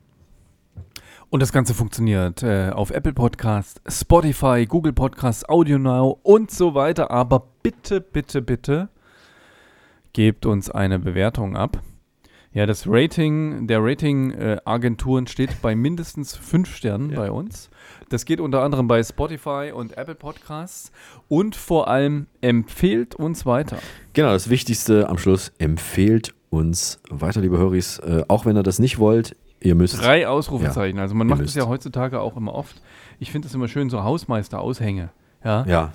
Und 1.31 1.41
das 1.41 1.51
Ganze 1.51 1.73
funktioniert 1.73 2.43
äh, 2.43 2.69
auf 2.69 2.91
Apple 2.91 3.13
Podcast, 3.13 3.81
Spotify, 3.87 4.67
Google 4.67 4.93
Podcasts, 4.93 5.49
Audio 5.49 5.79
Now 5.79 6.19
und 6.21 6.51
so 6.51 6.75
weiter. 6.75 7.09
Aber 7.09 7.47
bitte, 7.63 8.01
bitte, 8.01 8.43
bitte 8.43 8.89
gebt 10.13 10.45
uns 10.45 10.69
eine 10.69 10.99
Bewertung 10.99 11.57
ab. 11.57 11.81
Ja, 12.57 12.65
das 12.65 12.85
Rating 12.87 13.67
der 13.67 13.83
Rating-Agenturen 13.83 15.25
äh, 15.25 15.29
steht 15.29 15.61
bei 15.61 15.75
mindestens 15.75 16.35
fünf 16.35 16.75
Sternen 16.75 17.11
ja. 17.11 17.17
bei 17.17 17.29
uns. 17.29 17.69
Das 18.09 18.25
geht 18.25 18.39
unter 18.41 18.63
anderem 18.63 18.87
bei 18.87 19.03
Spotify 19.03 19.71
und 19.71 19.95
Apple 19.95 20.15
Podcasts. 20.15 20.91
Und 21.27 21.55
vor 21.55 21.87
allem 21.87 22.25
empfehlt 22.41 23.13
uns 23.13 23.45
weiter. 23.45 23.77
Genau, 24.13 24.29
das 24.29 24.49
Wichtigste 24.49 25.07
am 25.07 25.19
Schluss, 25.19 25.51
empfehlt 25.59 26.33
uns 26.49 26.99
weiter, 27.11 27.41
liebe 27.41 27.59
Höris. 27.59 27.99
Äh, 27.99 28.23
auch 28.27 28.47
wenn 28.47 28.57
ihr 28.57 28.63
das 28.63 28.79
nicht 28.79 28.97
wollt, 28.97 29.35
Ihr 29.59 29.75
müsst. 29.75 30.01
Drei 30.01 30.27
Ausrufezeichen. 30.27 30.97
Ja, 30.97 31.03
also 31.03 31.13
man 31.13 31.27
macht 31.27 31.41
es 31.41 31.53
ja 31.53 31.67
heutzutage 31.67 32.19
auch 32.21 32.37
immer 32.37 32.55
oft. 32.55 32.81
Ich 33.19 33.31
finde 33.31 33.47
es 33.47 33.53
immer 33.53 33.67
schön, 33.67 33.91
so 33.91 34.03
Hausmeister-Aushänge. 34.03 35.09
Ja. 35.43 35.63
ja. 35.67 35.91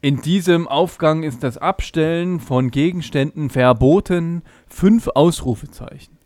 In 0.00 0.20
diesem 0.20 0.68
Aufgang 0.68 1.24
ist 1.24 1.42
das 1.42 1.58
Abstellen 1.58 2.38
von 2.38 2.70
Gegenständen 2.70 3.50
verboten. 3.50 4.42
Fünf 4.68 5.08
Ausrufezeichen. 5.08 6.16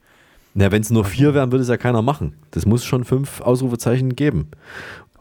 Na, 0.52 0.70
wenn 0.70 0.82
es 0.82 0.90
nur 0.90 1.06
vier 1.06 1.32
wären, 1.32 1.52
würde 1.52 1.62
es 1.62 1.68
ja 1.68 1.78
keiner 1.78 2.02
machen. 2.02 2.36
Das 2.50 2.66
muss 2.66 2.84
schon 2.84 3.04
fünf 3.04 3.40
Ausrufezeichen 3.40 4.14
geben. 4.14 4.50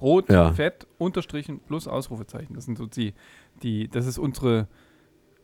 Rot, 0.02 0.30
ja. 0.30 0.52
Fett, 0.52 0.86
Unterstrichen 0.98 1.60
plus 1.60 1.88
Ausrufezeichen. 1.88 2.54
Das 2.56 2.66
sind 2.66 2.78
so 2.78 2.88
die, 2.88 3.14
die, 3.64 3.88
das 3.88 4.06
ist 4.06 4.18
unsere 4.18 4.68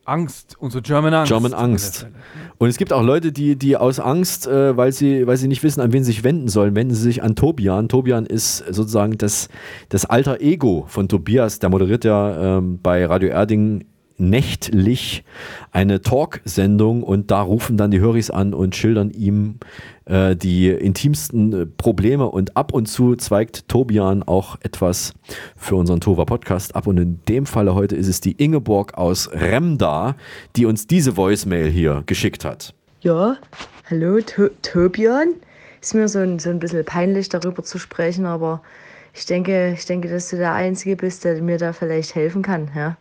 Angst, 0.08 0.56
unsere 0.60 0.82
German 0.82 1.14
Angst. 1.14 1.30
German 1.30 1.54
Angst. 1.54 2.08
Und 2.58 2.70
es 2.70 2.78
gibt 2.78 2.94
auch 2.94 3.04
Leute, 3.04 3.32
die, 3.32 3.56
die 3.58 3.76
aus 3.76 4.00
Angst, 4.00 4.48
äh, 4.48 4.76
weil, 4.78 4.92
sie, 4.92 5.28
weil 5.28 5.38
sie 5.38 5.48
nicht 5.48 5.64
wissen, 5.64 5.82
an 5.82 5.92
wen 5.92 6.04
sie 6.04 6.14
sich 6.14 6.24
wenden 6.24 6.48
sollen, 6.48 6.76
wenden 6.76 6.96
sie 6.96 7.04
sich 7.04 7.24
an 7.24 7.36
Tobian. 7.36 7.90
Tobian 7.90 8.26
ist 8.26 8.60
sozusagen 8.60 9.18
das, 9.18 9.50
das 9.90 10.06
alter 10.06 10.40
Ego 10.42 10.86
von 10.88 11.10
Tobias. 11.10 11.60
Der 11.60 11.70
moderiert 11.70 12.06
ja 12.06 12.58
ähm, 12.58 12.80
bei 12.82 13.06
Radio 13.06 13.30
Erding 13.30 13.86
nächtlich 14.18 15.24
eine 15.72 16.02
Talksendung 16.02 17.04
und 17.04 17.32
da 17.32 17.42
rufen 17.42 17.78
dann 17.78 17.92
die 17.92 18.00
Höris 18.00 18.30
an 18.30 18.54
und 18.54 18.76
schildern 18.76 19.12
ihm 19.12 19.60
äh, 20.06 20.36
die 20.36 20.70
intimsten 20.70 21.54
äh, 21.54 21.66
Probleme 21.66 22.26
und 22.26 22.58
ab 22.58 22.74
und 22.74 22.88
zu 22.88 23.16
zweigt 23.16 23.68
Tobian 23.68 24.24
auch 24.24 24.58
etwas 24.62 25.14
für 25.56 25.76
unseren 25.76 26.00
Tova 26.00 26.26
Podcast 26.26 26.76
ab 26.76 26.88
und 26.88 26.98
in 26.98 27.20
dem 27.28 27.46
Falle 27.46 27.76
heute 27.76 27.96
ist 27.96 28.08
es 28.08 28.22
die 28.22 28.34
Ingeborg 28.34 28.98
aus 28.98 29.30
Remda, 29.32 30.16
die 30.56 30.66
uns 30.66 30.88
diese 30.88 31.18
Voicemail 31.18 31.70
hier 31.70 32.04
geschickt 32.06 32.44
hat. 32.46 32.74
Ja, 33.02 33.38
hallo 33.90 34.20
to 34.22 34.50
Tobian. 34.64 35.34
Ist 35.82 35.94
mir 35.94 36.08
so 36.08 36.20
ein, 36.20 36.40
so 36.40 36.50
ein 36.50 36.60
bisschen 36.60 36.84
peinlich 36.84 37.30
darüber 37.30 37.64
zu 37.64 37.78
sprechen, 37.78 38.26
aber 38.26 38.62
ich 39.14 39.26
denke, 39.26 39.74
ich 39.74 39.86
denke, 39.86 40.10
dass 40.10 40.30
du 40.30 40.38
der 40.38 40.54
Einzige 40.54 40.96
bist, 40.96 41.24
der 41.24 41.42
mir 41.42 41.58
da 41.58 41.74
vielleicht 41.74 42.16
helfen 42.16 42.42
kann. 42.42 42.70
Ja? 42.76 42.98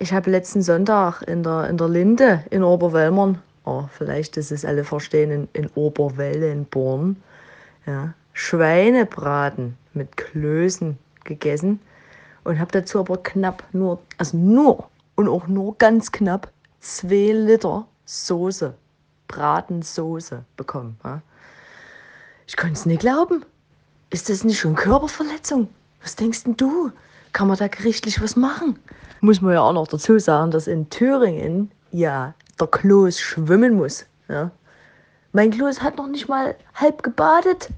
Ich 0.00 0.12
habe 0.12 0.30
letzten 0.30 0.62
Sonntag 0.62 1.22
in 1.22 1.42
der, 1.42 1.68
in 1.68 1.76
der 1.76 1.88
Linde 1.88 2.44
in 2.50 2.62
Oberwellmern, 2.62 3.42
oh, 3.64 3.84
vielleicht, 3.92 4.36
dass 4.36 4.52
es 4.52 4.64
alle 4.64 4.84
verstehen, 4.84 5.32
in, 5.32 5.48
in 5.54 5.66
Oberwellenborn, 5.74 7.20
ja, 7.84 8.14
Schweinebraten 8.32 9.76
mit 9.94 10.16
Klößen 10.16 10.96
gegessen 11.24 11.80
und 12.44 12.60
habe 12.60 12.70
dazu 12.70 13.00
aber 13.00 13.20
knapp 13.24 13.64
nur, 13.72 13.98
also 14.18 14.36
nur 14.36 14.88
und 15.16 15.28
auch 15.28 15.48
nur 15.48 15.76
ganz 15.78 16.12
knapp 16.12 16.52
zwei 16.78 17.32
Liter 17.32 17.84
Soße, 18.04 18.72
Bratensoße 19.26 20.44
bekommen. 20.56 20.96
Ja? 21.02 21.20
Ich 22.46 22.56
konnte 22.56 22.74
es 22.74 22.86
nicht 22.86 23.00
glauben. 23.00 23.44
Ist 24.10 24.30
das 24.30 24.44
nicht 24.44 24.60
schon 24.60 24.76
Körperverletzung? 24.76 25.68
Was 26.02 26.14
denkst 26.14 26.44
denn 26.44 26.56
du? 26.56 26.92
Kann 27.32 27.48
man 27.48 27.58
da 27.58 27.66
gerichtlich 27.66 28.22
was 28.22 28.36
machen? 28.36 28.78
Muss 29.20 29.40
man 29.40 29.54
ja 29.54 29.60
auch 29.62 29.72
noch 29.72 29.88
dazu 29.88 30.18
sagen, 30.18 30.50
dass 30.50 30.66
in 30.66 30.90
Thüringen 30.90 31.70
ja 31.90 32.34
der 32.60 32.66
Kloß 32.66 33.20
schwimmen 33.20 33.74
muss. 33.74 34.06
Ja? 34.28 34.50
Mein 35.32 35.50
Kloß 35.50 35.82
hat 35.82 35.96
noch 35.96 36.08
nicht 36.08 36.28
mal 36.28 36.56
halb 36.74 37.02
gebadet. 37.02 37.70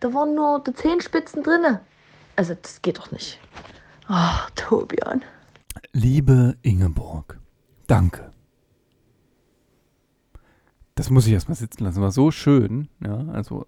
Da 0.00 0.12
waren 0.14 0.34
nur 0.34 0.62
die 0.62 0.74
Zehenspitzen 0.74 1.42
drinne. 1.42 1.80
Also 2.36 2.54
das 2.60 2.80
geht 2.82 2.98
doch 2.98 3.10
nicht. 3.10 3.38
Ach, 4.06 4.50
Tobian. 4.56 5.22
Liebe 5.92 6.56
Ingeborg, 6.62 7.38
danke. 7.86 8.32
Das 10.94 11.10
muss 11.10 11.26
ich 11.26 11.32
erstmal 11.32 11.56
sitzen 11.56 11.84
lassen. 11.84 12.02
War 12.02 12.12
so 12.12 12.30
schön. 12.30 12.88
Ja, 13.04 13.26
also, 13.28 13.66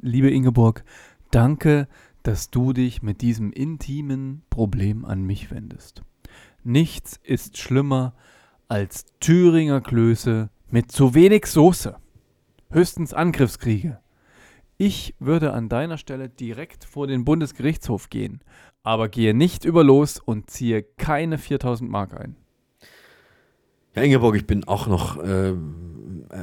liebe 0.00 0.30
Ingeborg, 0.30 0.84
danke, 1.30 1.88
dass 2.22 2.50
du 2.50 2.72
dich 2.72 3.02
mit 3.02 3.20
diesem 3.22 3.52
intimen 3.52 4.42
Problem 4.50 5.04
an 5.04 5.22
mich 5.22 5.50
wendest. 5.50 6.02
Nichts 6.68 7.20
ist 7.22 7.58
schlimmer 7.58 8.12
als 8.66 9.06
Thüringer 9.20 9.80
Klöße 9.80 10.50
mit 10.68 10.90
zu 10.90 11.14
wenig 11.14 11.46
Soße. 11.46 11.94
Höchstens 12.72 13.14
Angriffskriege. 13.14 14.00
Ich 14.76 15.14
würde 15.20 15.52
an 15.52 15.68
deiner 15.68 15.96
Stelle 15.96 16.28
direkt 16.28 16.84
vor 16.84 17.06
den 17.06 17.24
Bundesgerichtshof 17.24 18.10
gehen, 18.10 18.40
aber 18.82 19.08
gehe 19.08 19.32
nicht 19.32 19.64
über 19.64 19.84
los 19.84 20.18
und 20.18 20.50
ziehe 20.50 20.82
keine 20.82 21.38
4000 21.38 21.88
Mark 21.88 22.18
ein. 22.20 22.34
Ja, 23.94 24.02
Ingeborg, 24.02 24.34
ich 24.34 24.48
bin 24.48 24.64
auch 24.64 24.88
noch 24.88 25.22
äh, 25.22 25.54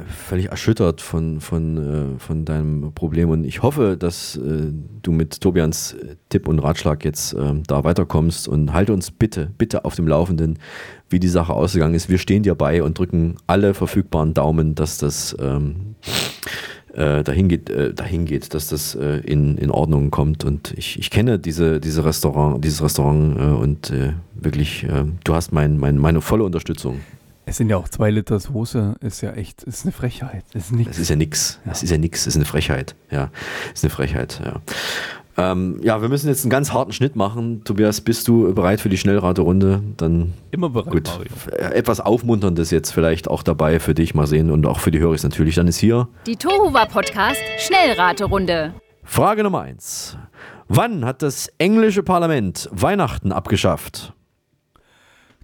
völlig 0.06 0.46
erschüttert 0.46 1.00
von, 1.00 1.40
von, 1.40 2.16
äh, 2.16 2.18
von 2.18 2.44
deinem 2.44 2.92
Problem 2.94 3.28
und 3.28 3.44
ich 3.44 3.62
hoffe, 3.62 3.96
dass 3.98 4.36
äh, 4.36 4.72
du 5.02 5.12
mit 5.12 5.40
Tobians 5.40 5.92
äh, 5.92 6.16
Tipp 6.30 6.48
und 6.48 6.58
Ratschlag 6.58 7.04
jetzt 7.04 7.34
äh, 7.34 7.54
da 7.66 7.84
weiterkommst 7.84 8.48
und 8.48 8.72
halte 8.72 8.92
uns 8.92 9.10
bitte, 9.10 9.50
bitte 9.58 9.84
auf 9.84 9.94
dem 9.94 10.08
Laufenden, 10.08 10.58
wie 11.10 11.20
die 11.20 11.28
Sache 11.28 11.52
ausgegangen 11.52 11.94
ist. 11.94 12.08
Wir 12.08 12.18
stehen 12.18 12.42
dir 12.42 12.54
bei 12.54 12.82
und 12.82 12.98
drücken 12.98 13.36
alle 13.46 13.74
verfügbaren 13.74 14.32
Daumen, 14.32 14.74
dass 14.74 14.98
das 14.98 15.36
ähm, 15.38 15.96
äh, 16.94 17.22
dahin, 17.22 17.48
geht, 17.48 17.68
äh, 17.68 17.92
dahin 17.92 18.24
geht, 18.24 18.54
dass 18.54 18.68
das 18.68 18.94
äh, 18.94 19.18
in, 19.18 19.58
in 19.58 19.70
Ordnung 19.70 20.10
kommt. 20.10 20.44
Und 20.44 20.72
ich, 20.76 20.98
ich 20.98 21.10
kenne 21.10 21.38
diese, 21.38 21.80
diese 21.80 22.04
Restaurant, 22.04 22.64
dieses 22.64 22.82
Restaurant 22.82 23.38
äh, 23.38 23.42
und 23.42 23.90
äh, 23.90 24.12
wirklich, 24.34 24.84
äh, 24.84 25.04
du 25.24 25.34
hast 25.34 25.52
mein, 25.52 25.78
mein, 25.78 25.98
meine 25.98 26.20
volle 26.20 26.44
Unterstützung. 26.44 27.00
Es 27.46 27.58
sind 27.58 27.68
ja 27.68 27.76
auch 27.76 27.88
zwei 27.88 28.10
Liter 28.10 28.40
Soße, 28.40 28.96
ist 29.00 29.20
ja 29.20 29.32
echt, 29.32 29.62
ist 29.64 29.84
eine 29.84 29.92
Frechheit. 29.92 30.44
Das 30.54 30.64
ist, 30.64 30.72
nix. 30.72 30.90
Das 30.90 30.98
ist 30.98 31.10
ja 31.10 31.16
nix. 31.16 31.60
Das 31.64 31.82
ist 31.82 31.90
ja 31.90 31.98
nix, 31.98 32.24
das 32.24 32.28
ist 32.28 32.36
eine 32.36 32.46
Frechheit. 32.46 32.94
Ja, 33.10 33.30
ist 33.72 33.84
eine 33.84 33.90
Frechheit, 33.90 34.40
ja. 34.44 34.60
Ähm, 35.36 35.80
ja, 35.82 36.00
wir 36.00 36.08
müssen 36.08 36.28
jetzt 36.28 36.44
einen 36.44 36.50
ganz 36.50 36.72
harten 36.72 36.92
Schnitt 36.92 37.16
machen. 37.16 37.64
Tobias, 37.64 38.00
bist 38.00 38.28
du 38.28 38.54
bereit 38.54 38.80
für 38.80 38.88
die 38.88 38.96
Schnellraterunde? 38.96 39.82
Dann 39.96 40.32
Immer 40.52 40.70
bereit, 40.70 40.92
gut. 40.92 41.08
Mario. 41.08 41.72
Etwas 41.72 42.00
Aufmunterndes 42.00 42.70
jetzt 42.70 42.92
vielleicht 42.92 43.28
auch 43.28 43.42
dabei 43.42 43.80
für 43.80 43.94
dich 43.94 44.14
mal 44.14 44.28
sehen 44.28 44.50
und 44.50 44.64
auch 44.64 44.78
für 44.78 44.92
die 44.92 45.00
Hörer 45.00 45.16
natürlich. 45.22 45.56
Dann 45.56 45.66
ist 45.66 45.78
hier 45.78 46.08
Die 46.26 46.36
Tohuwa 46.36 46.86
Podcast 46.86 47.40
Schnellraterunde. 47.58 48.74
Frage 49.02 49.42
Nummer 49.42 49.62
eins. 49.62 50.16
Wann 50.68 51.04
hat 51.04 51.20
das 51.20 51.48
englische 51.58 52.02
Parlament 52.02 52.68
Weihnachten 52.72 53.32
abgeschafft? 53.32 54.12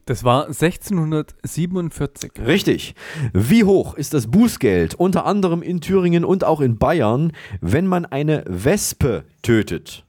Das 0.07 0.25
war 0.25 0.47
1647. 0.47 2.33
Richtig. 2.45 2.95
Wie 3.33 3.65
hoch 3.65 3.95
ist 3.95 4.15
das 4.15 4.27
Bußgeld, 4.27 4.95
unter 4.95 5.27
anderem 5.27 5.63
in 5.63 5.81
Thüringen 5.81 6.25
und 6.25 6.45
auch 6.45 6.61
in 6.61 6.79
Bayern, 6.79 7.33
wenn 7.61 7.87
man 7.87 8.07
eine 8.07 8.45
Wespe 8.47 9.25
tötet? 9.43 10.05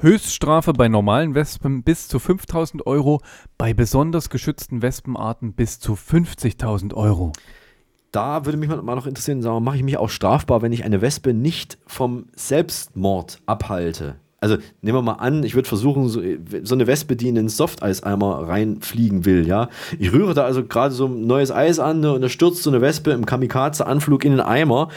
Höchststrafe 0.00 0.72
bei 0.74 0.86
normalen 0.88 1.34
Wespen 1.34 1.82
bis 1.82 2.06
zu 2.06 2.20
5000 2.20 2.86
Euro, 2.86 3.20
bei 3.56 3.74
besonders 3.74 4.30
geschützten 4.30 4.80
Wespenarten 4.80 5.54
bis 5.54 5.80
zu 5.80 5.94
50.000 5.94 6.94
Euro. 6.94 7.32
Da 8.12 8.46
würde 8.46 8.56
mich 8.56 8.68
mal 8.68 8.94
noch 8.94 9.06
interessieren, 9.06 9.42
sagen, 9.42 9.56
wir, 9.56 9.60
mache 9.60 9.76
ich 9.76 9.82
mich 9.82 9.96
auch 9.96 10.08
strafbar, 10.08 10.62
wenn 10.62 10.72
ich 10.72 10.84
eine 10.84 11.02
Wespe 11.02 11.34
nicht 11.34 11.78
vom 11.86 12.26
Selbstmord 12.36 13.40
abhalte? 13.46 14.20
Also 14.40 14.56
nehmen 14.82 14.96
wir 14.96 15.02
mal 15.02 15.14
an, 15.14 15.42
ich 15.42 15.56
würde 15.56 15.68
versuchen, 15.68 16.08
so, 16.08 16.22
so 16.62 16.74
eine 16.76 16.86
Wespe, 16.86 17.16
die 17.16 17.28
in 17.28 17.34
den 17.34 17.48
Softeieimer 17.48 18.46
reinfliegen 18.46 19.24
will, 19.24 19.48
ja. 19.48 19.68
Ich 19.98 20.12
rühre 20.12 20.32
da 20.32 20.44
also 20.44 20.64
gerade 20.64 20.94
so 20.94 21.06
ein 21.06 21.26
neues 21.26 21.50
Eis 21.50 21.80
an 21.80 21.98
ne, 22.00 22.12
und 22.12 22.22
da 22.22 22.28
stürzt 22.28 22.62
so 22.62 22.70
eine 22.70 22.80
Wespe 22.80 23.10
im 23.10 23.26
Kamikaze-Anflug 23.26 24.24
in 24.24 24.30
den 24.32 24.40
Eimer. 24.40 24.90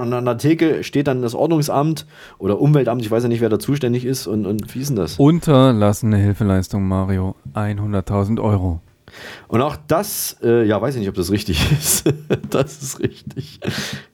Und 0.00 0.12
an 0.12 0.24
der 0.24 0.38
Theke 0.38 0.84
steht 0.84 1.06
dann 1.06 1.20
das 1.20 1.34
Ordnungsamt 1.34 2.06
oder 2.38 2.58
Umweltamt, 2.58 3.02
ich 3.02 3.10
weiß 3.10 3.24
ja 3.24 3.28
nicht, 3.28 3.42
wer 3.42 3.50
da 3.50 3.58
zuständig 3.58 4.06
ist 4.06 4.26
und, 4.26 4.46
und 4.46 4.74
wie 4.74 4.80
ist 4.80 4.88
denn 4.88 4.96
das? 4.96 5.18
Unterlassene 5.18 6.16
Hilfeleistung, 6.16 6.88
Mario, 6.88 7.34
100.000 7.54 8.40
Euro. 8.40 8.80
Und 9.48 9.60
auch 9.60 9.76
das, 9.88 10.36
äh, 10.42 10.64
ja, 10.64 10.80
weiß 10.80 10.94
ich 10.94 11.00
nicht, 11.00 11.08
ob 11.08 11.14
das 11.14 11.30
richtig 11.30 11.70
ist. 11.78 12.04
das 12.50 12.82
ist 12.82 13.00
richtig. 13.00 13.60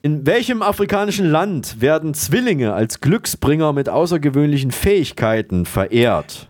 In 0.01 0.25
welchem 0.25 0.61
afrikanischen 0.61 1.25
Land 1.29 1.81
werden 1.81 2.13
Zwillinge 2.13 2.73
als 2.73 3.01
Glücksbringer 3.01 3.73
mit 3.73 3.89
außergewöhnlichen 3.89 4.71
Fähigkeiten 4.71 5.65
verehrt? 5.65 6.49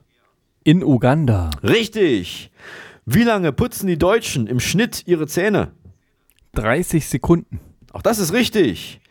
In 0.63 0.83
Uganda. 0.83 1.49
Richtig. 1.63 2.51
Wie 3.05 3.23
lange 3.23 3.51
putzen 3.51 3.87
die 3.87 3.97
Deutschen 3.97 4.47
im 4.47 4.59
Schnitt 4.59 5.03
ihre 5.07 5.27
Zähne? 5.27 5.71
30 6.53 7.07
Sekunden. 7.07 7.59
Auch 7.93 8.01
das 8.01 8.19
ist 8.19 8.33
richtig. 8.33 9.01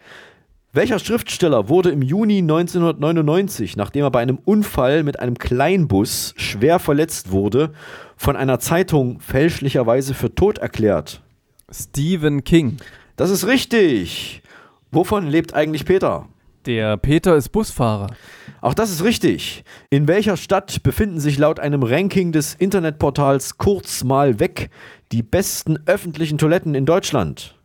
Welcher 0.73 1.01
Schriftsteller 1.01 1.69
wurde 1.69 1.91
im 1.91 2.01
Juni 2.01 2.39
1999, 2.39 3.77
nachdem 3.77 4.05
er 4.05 4.13
bei 4.13 4.21
einem 4.21 4.39
Unfall 4.39 5.03
mit 5.03 5.19
einem 5.19 5.37
Kleinbus 5.37 6.33
schwer 6.37 6.79
verletzt 6.79 7.33
wurde, 7.33 7.73
von 8.21 8.37
einer 8.37 8.59
Zeitung 8.59 9.19
fälschlicherweise 9.21 10.13
für 10.13 10.35
tot 10.35 10.59
erklärt? 10.59 11.23
Stephen 11.73 12.45
King. 12.45 12.77
Das 13.17 13.31
ist 13.31 13.47
richtig. 13.47 14.43
Wovon 14.91 15.27
lebt 15.27 15.55
eigentlich 15.55 15.87
Peter? 15.87 16.29
Der 16.67 16.99
Peter 16.99 17.35
ist 17.35 17.49
Busfahrer. 17.49 18.09
Auch 18.61 18.75
das 18.75 18.91
ist 18.91 19.05
richtig. 19.05 19.65
In 19.89 20.07
welcher 20.07 20.37
Stadt 20.37 20.83
befinden 20.83 21.19
sich 21.19 21.39
laut 21.39 21.61
einem 21.61 21.83
Ranking 21.83 22.31
des 22.31 22.53
Internetportals 22.53 23.57
Kurz 23.57 24.05
mal 24.05 24.39
weg 24.39 24.69
die 25.13 25.23
besten 25.23 25.79
öffentlichen 25.87 26.37
Toiletten 26.37 26.75
in 26.75 26.85
Deutschland? 26.85 27.57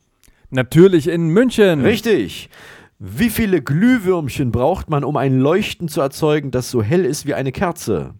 Natürlich 0.51 1.09
in 1.09 1.27
München. 1.27 1.81
Richtig. 1.81 2.49
Wie 2.97 3.29
viele 3.29 3.61
Glühwürmchen 3.61 4.53
braucht 4.53 4.89
man, 4.89 5.03
um 5.03 5.17
ein 5.17 5.37
Leuchten 5.37 5.89
zu 5.89 5.99
erzeugen, 5.99 6.51
das 6.51 6.71
so 6.71 6.81
hell 6.81 7.03
ist 7.03 7.25
wie 7.25 7.33
eine 7.33 7.51
Kerze? 7.51 8.13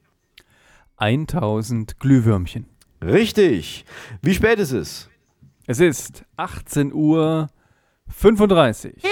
1000 0.97 1.99
Glühwürmchen. 1.99 2.67
Richtig. 3.03 3.85
Wie 4.21 4.33
spät 4.33 4.59
ist 4.59 4.71
es? 4.71 5.09
Es 5.67 5.79
ist 5.79 6.23
18 6.37 6.93
Uhr 6.93 7.49
35. 8.07 9.03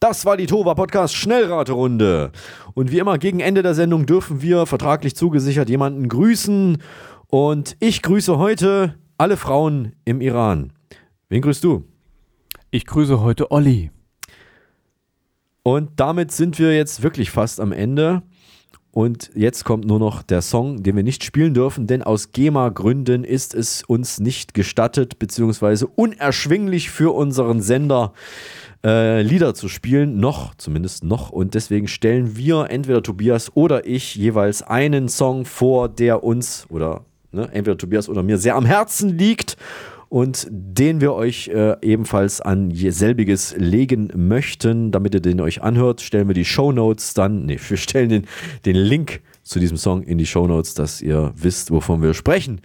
Das 0.00 0.26
war 0.26 0.36
die 0.36 0.46
Tova 0.46 0.74
Podcast 0.74 1.14
Schnellraterunde. 1.14 2.30
Und 2.74 2.92
wie 2.92 2.98
immer 2.98 3.18
gegen 3.18 3.40
Ende 3.40 3.62
der 3.62 3.74
Sendung 3.74 4.04
dürfen 4.04 4.42
wir 4.42 4.66
vertraglich 4.66 5.16
zugesichert 5.16 5.70
jemanden 5.70 6.08
grüßen. 6.08 6.82
Und 7.28 7.76
ich 7.80 8.02
grüße 8.02 8.36
heute 8.36 8.96
alle 9.16 9.36
Frauen 9.36 9.96
im 10.04 10.20
Iran. 10.20 10.72
Wen 11.28 11.40
grüßt 11.40 11.64
du? 11.64 11.84
Ich 12.70 12.84
grüße 12.84 13.20
heute 13.20 13.50
Olli. 13.50 13.93
Und 15.64 15.92
damit 15.96 16.30
sind 16.30 16.58
wir 16.58 16.76
jetzt 16.76 17.02
wirklich 17.02 17.30
fast 17.30 17.58
am 17.58 17.72
Ende. 17.72 18.22
Und 18.92 19.30
jetzt 19.34 19.64
kommt 19.64 19.86
nur 19.86 19.98
noch 19.98 20.22
der 20.22 20.40
Song, 20.40 20.84
den 20.84 20.94
wir 20.94 21.02
nicht 21.02 21.24
spielen 21.24 21.52
dürfen, 21.52 21.88
denn 21.88 22.02
aus 22.02 22.30
GEMA-Gründen 22.30 23.24
ist 23.24 23.52
es 23.52 23.82
uns 23.82 24.20
nicht 24.20 24.54
gestattet, 24.54 25.18
beziehungsweise 25.18 25.88
unerschwinglich 25.88 26.90
für 26.90 27.12
unseren 27.12 27.60
Sender 27.60 28.12
äh, 28.84 29.22
Lieder 29.22 29.54
zu 29.54 29.68
spielen, 29.68 30.20
noch, 30.20 30.54
zumindest 30.54 31.02
noch. 31.02 31.30
Und 31.30 31.54
deswegen 31.54 31.88
stellen 31.88 32.36
wir 32.36 32.66
entweder 32.70 33.02
Tobias 33.02 33.56
oder 33.56 33.84
ich 33.84 34.14
jeweils 34.14 34.62
einen 34.62 35.08
Song 35.08 35.44
vor, 35.44 35.88
der 35.88 36.22
uns 36.22 36.66
oder 36.68 37.04
ne, 37.32 37.48
entweder 37.52 37.78
Tobias 37.78 38.08
oder 38.08 38.22
mir 38.22 38.38
sehr 38.38 38.54
am 38.54 38.66
Herzen 38.66 39.18
liegt 39.18 39.56
und 40.08 40.46
den 40.50 41.00
wir 41.00 41.12
euch 41.14 41.48
äh, 41.48 41.76
ebenfalls 41.82 42.40
an 42.40 42.70
selbiges 42.72 43.54
legen 43.56 44.10
möchten, 44.14 44.90
damit 44.90 45.14
ihr 45.14 45.20
den 45.20 45.40
euch 45.40 45.62
anhört, 45.62 46.00
stellen 46.00 46.28
wir 46.28 46.34
die 46.34 46.44
Show 46.44 46.72
Notes 46.72 47.14
dann, 47.14 47.46
nee, 47.46 47.58
wir 47.68 47.76
stellen 47.76 48.08
den, 48.08 48.26
den 48.64 48.76
Link 48.76 49.22
zu 49.42 49.58
diesem 49.58 49.76
Song 49.76 50.02
in 50.02 50.18
die 50.18 50.26
Show 50.26 50.46
Notes, 50.46 50.74
dass 50.74 51.00
ihr 51.00 51.32
wisst, 51.36 51.70
wovon 51.70 52.02
wir 52.02 52.14
sprechen. 52.14 52.60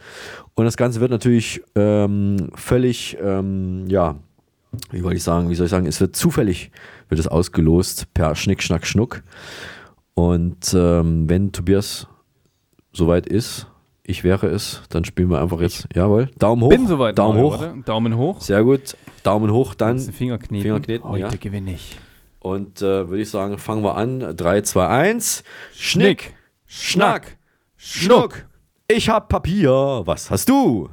Und 0.56 0.66
das 0.66 0.78
Ganze 0.78 1.00
wird 1.02 1.12
natürlich 1.12 1.62
ähm, 1.76 2.50
völlig, 2.56 3.18
ähm, 3.22 3.86
ja, 3.88 4.16
wie 4.92 5.04
wollte 5.04 5.18
ich 5.18 5.24
sagen, 5.24 5.50
wie 5.50 5.56
soll 5.56 5.66
ich 5.66 5.72
sagen, 5.72 5.88
es 5.88 6.00
wird 6.00 6.16
zufällig, 6.16 6.72
wird 7.10 7.20
es 7.20 7.28
ausgelost 7.28 8.14
per 8.14 8.36
Schnick, 8.36 8.62
Schnack, 8.62 8.86
Schnuck. 8.86 9.24
Und 10.14 10.74
ähm, 10.74 11.30
wenn 11.30 11.52
Tobias 11.52 12.08
soweit 12.92 13.26
ist, 13.26 13.68
ich 14.10 14.24
wäre 14.24 14.48
es, 14.48 14.82
dann 14.90 15.06
spielen 15.06 15.30
wir 15.30 15.40
einfach 15.40 15.62
jetzt, 15.62 15.88
jawohl, 15.94 16.32
Daumen 16.40 16.64
hoch. 16.64 16.70
Bin 16.70 16.88
soweit. 16.88 17.18
Daumen 17.18 17.42
hoch. 17.42 17.60
warte. 17.60 17.82
Daumen 17.86 18.18
hoch. 18.18 18.42
Sehr 18.42 18.64
gut. 18.64 18.98
Daumen 19.22 19.52
hoch, 19.52 19.76
dann 19.76 20.00
Finger 20.00 20.40
kneten. 20.40 20.64
Finger 20.64 20.80
kneten, 20.80 21.08
Heute 21.08 21.22
ja. 21.22 21.30
gewinne 21.40 21.74
ich. 21.74 22.00
Und 22.40 22.82
äh, 22.82 23.08
würde 23.08 23.22
ich 23.22 23.30
sagen, 23.30 23.60
fangen 23.60 23.84
wir 23.84 23.96
an. 23.96 24.36
3, 24.36 24.62
2, 24.62 24.88
1. 24.88 25.44
Schnick, 25.74 26.34
Schnack, 26.66 27.38
Schnuck. 27.78 28.48
Ich 28.88 29.10
hab 29.10 29.30
Papier. 29.30 30.02
Was 30.06 30.32
hast 30.32 30.50
du? 30.50 30.90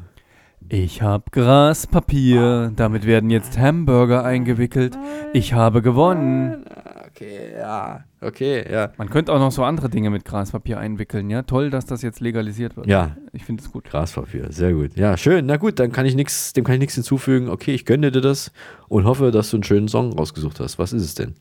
Ich 0.68 1.00
habe 1.00 1.24
Graspapier. 1.30 2.72
Damit 2.76 3.06
werden 3.06 3.30
jetzt 3.30 3.56
Hamburger 3.58 4.24
eingewickelt. 4.24 4.98
Ich 5.32 5.54
habe 5.54 5.80
gewonnen. 5.80 6.66
Okay, 7.06 7.52
ja. 7.58 8.04
Okay, 8.26 8.64
ja. 8.70 8.90
Man 8.98 9.08
könnte 9.08 9.32
auch 9.32 9.38
noch 9.38 9.52
so 9.52 9.62
andere 9.62 9.88
Dinge 9.88 10.10
mit 10.10 10.24
Graspapier 10.24 10.78
einwickeln, 10.78 11.30
ja? 11.30 11.42
Toll, 11.42 11.70
dass 11.70 11.86
das 11.86 12.02
jetzt 12.02 12.20
legalisiert 12.20 12.76
wird. 12.76 12.86
Ja. 12.86 13.16
Ich 13.32 13.44
finde 13.44 13.62
es 13.62 13.70
gut. 13.70 13.84
Graspapier, 13.84 14.52
sehr 14.52 14.72
gut. 14.72 14.96
Ja, 14.96 15.16
schön. 15.16 15.46
Na 15.46 15.56
gut, 15.56 15.78
dann 15.78 15.92
kann 15.92 16.06
ich 16.06 16.16
nichts, 16.16 16.52
dem 16.52 16.64
kann 16.64 16.74
ich 16.74 16.80
nichts 16.80 16.94
hinzufügen. 16.94 17.48
Okay, 17.48 17.72
ich 17.72 17.84
gönne 17.84 18.10
dir 18.10 18.20
das 18.20 18.52
und 18.88 19.04
hoffe, 19.04 19.30
dass 19.30 19.50
du 19.50 19.58
einen 19.58 19.64
schönen 19.64 19.88
Song 19.88 20.12
rausgesucht 20.12 20.58
hast. 20.60 20.78
Was 20.78 20.92
ist 20.92 21.02
es 21.02 21.14
denn? 21.14 21.34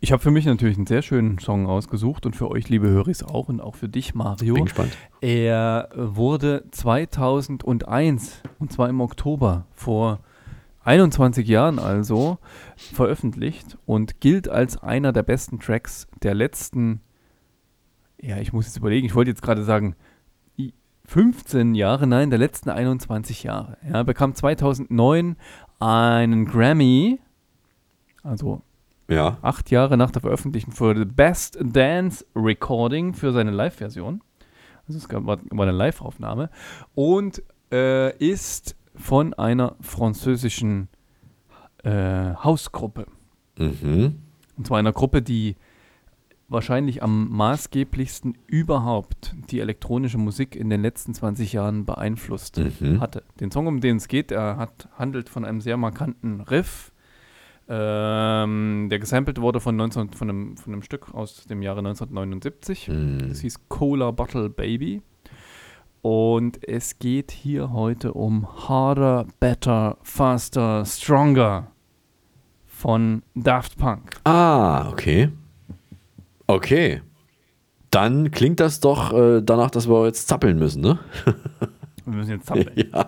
Ich 0.00 0.12
habe 0.12 0.22
für 0.22 0.30
mich 0.30 0.44
natürlich 0.44 0.76
einen 0.76 0.86
sehr 0.86 1.02
schönen 1.02 1.38
Song 1.38 1.66
ausgesucht 1.66 2.26
und 2.26 2.36
für 2.36 2.50
euch, 2.50 2.68
liebe 2.68 2.88
Höris, 2.88 3.22
auch 3.22 3.48
und 3.48 3.60
auch 3.60 3.74
für 3.74 3.88
dich, 3.88 4.14
Mario. 4.14 4.54
Bin 4.54 4.64
gespannt. 4.64 4.96
Er 5.20 5.88
wurde 5.94 6.64
2001, 6.72 8.42
und 8.58 8.72
zwar 8.72 8.88
im 8.88 9.00
Oktober, 9.00 9.66
vor 9.72 10.20
21 10.84 11.46
Jahren 11.48 11.78
also, 11.78 12.38
veröffentlicht 12.76 13.78
und 13.86 14.20
gilt 14.20 14.48
als 14.48 14.76
einer 14.82 15.12
der 15.12 15.22
besten 15.22 15.58
Tracks 15.58 16.06
der 16.22 16.34
letzten, 16.34 17.00
ja, 18.20 18.38
ich 18.38 18.52
muss 18.52 18.66
jetzt 18.66 18.76
überlegen, 18.76 19.06
ich 19.06 19.14
wollte 19.14 19.30
jetzt 19.30 19.42
gerade 19.42 19.64
sagen, 19.64 19.96
i- 20.58 20.74
15 21.06 21.74
Jahre, 21.74 22.06
nein, 22.06 22.30
der 22.30 22.38
letzten 22.38 22.70
21 22.70 23.42
Jahre. 23.44 23.76
Er 23.82 24.04
bekam 24.04 24.34
2009 24.34 25.36
einen 25.80 26.44
Grammy, 26.46 27.20
also 28.22 28.62
Ja. 29.08 29.38
acht 29.42 29.70
Jahre 29.70 29.96
nach 29.96 30.10
der 30.10 30.22
Veröffentlichung 30.22 30.72
für 30.72 30.96
The 30.96 31.04
Best 31.04 31.58
Dance 31.62 32.24
Recording 32.34 33.14
für 33.14 33.32
seine 33.32 33.50
Live-Version. 33.50 34.22
Also 34.86 34.98
es 34.98 35.08
gab, 35.08 35.24
war, 35.26 35.38
war 35.50 35.62
eine 35.66 35.76
Live-Aufnahme. 35.76 36.50
Und 36.94 37.42
äh, 37.72 38.14
ist 38.18 38.76
von 38.94 39.34
einer 39.34 39.76
französischen 39.80 40.88
äh, 41.82 42.34
Hausgruppe. 42.34 43.06
Mhm. 43.58 44.16
Und 44.56 44.66
zwar 44.66 44.78
einer 44.78 44.92
Gruppe, 44.92 45.20
die 45.22 45.56
wahrscheinlich 46.48 47.02
am 47.02 47.30
maßgeblichsten 47.30 48.36
überhaupt 48.46 49.34
die 49.50 49.60
elektronische 49.60 50.18
Musik 50.18 50.54
in 50.54 50.70
den 50.70 50.82
letzten 50.82 51.14
20 51.14 51.52
Jahren 51.52 51.84
beeinflusst 51.84 52.58
Mhm. 52.58 53.00
hatte. 53.00 53.22
Den 53.40 53.50
Song, 53.50 53.66
um 53.66 53.80
den 53.80 53.96
es 53.96 54.08
geht, 54.08 54.30
er 54.30 54.56
hat, 54.56 54.88
handelt 54.96 55.28
von 55.28 55.44
einem 55.44 55.60
sehr 55.60 55.76
markanten 55.76 56.40
Riff, 56.42 56.92
ähm, 57.66 58.88
der 58.90 58.98
gesampelt 58.98 59.40
wurde 59.40 59.58
von, 59.58 59.74
19, 59.74 60.10
von, 60.10 60.28
einem, 60.28 60.56
von 60.58 60.72
einem 60.74 60.82
Stück 60.82 61.14
aus 61.14 61.46
dem 61.46 61.62
Jahre 61.62 61.78
1979. 61.80 62.88
Mhm. 62.88 63.28
Das 63.28 63.40
hieß 63.40 63.68
Cola 63.68 64.10
Bottle 64.10 64.50
Baby. 64.50 65.02
Und 66.04 66.62
es 66.68 66.98
geht 66.98 67.30
hier 67.30 67.72
heute 67.72 68.12
um 68.12 68.68
Harder, 68.68 69.26
Better, 69.40 69.96
Faster, 70.02 70.84
Stronger 70.84 71.68
von 72.66 73.22
Daft 73.34 73.78
Punk. 73.78 74.10
Ah, 74.24 74.90
okay. 74.90 75.30
Okay. 76.46 77.00
Dann 77.90 78.30
klingt 78.32 78.60
das 78.60 78.80
doch 78.80 79.14
äh, 79.14 79.40
danach, 79.40 79.70
dass 79.70 79.88
wir 79.88 80.04
jetzt 80.04 80.28
zappeln 80.28 80.58
müssen, 80.58 80.82
ne? 80.82 80.98
Wir 82.04 82.12
müssen 82.12 82.32
jetzt 82.32 82.48
zappeln 82.48 82.70
Ja. 82.92 83.06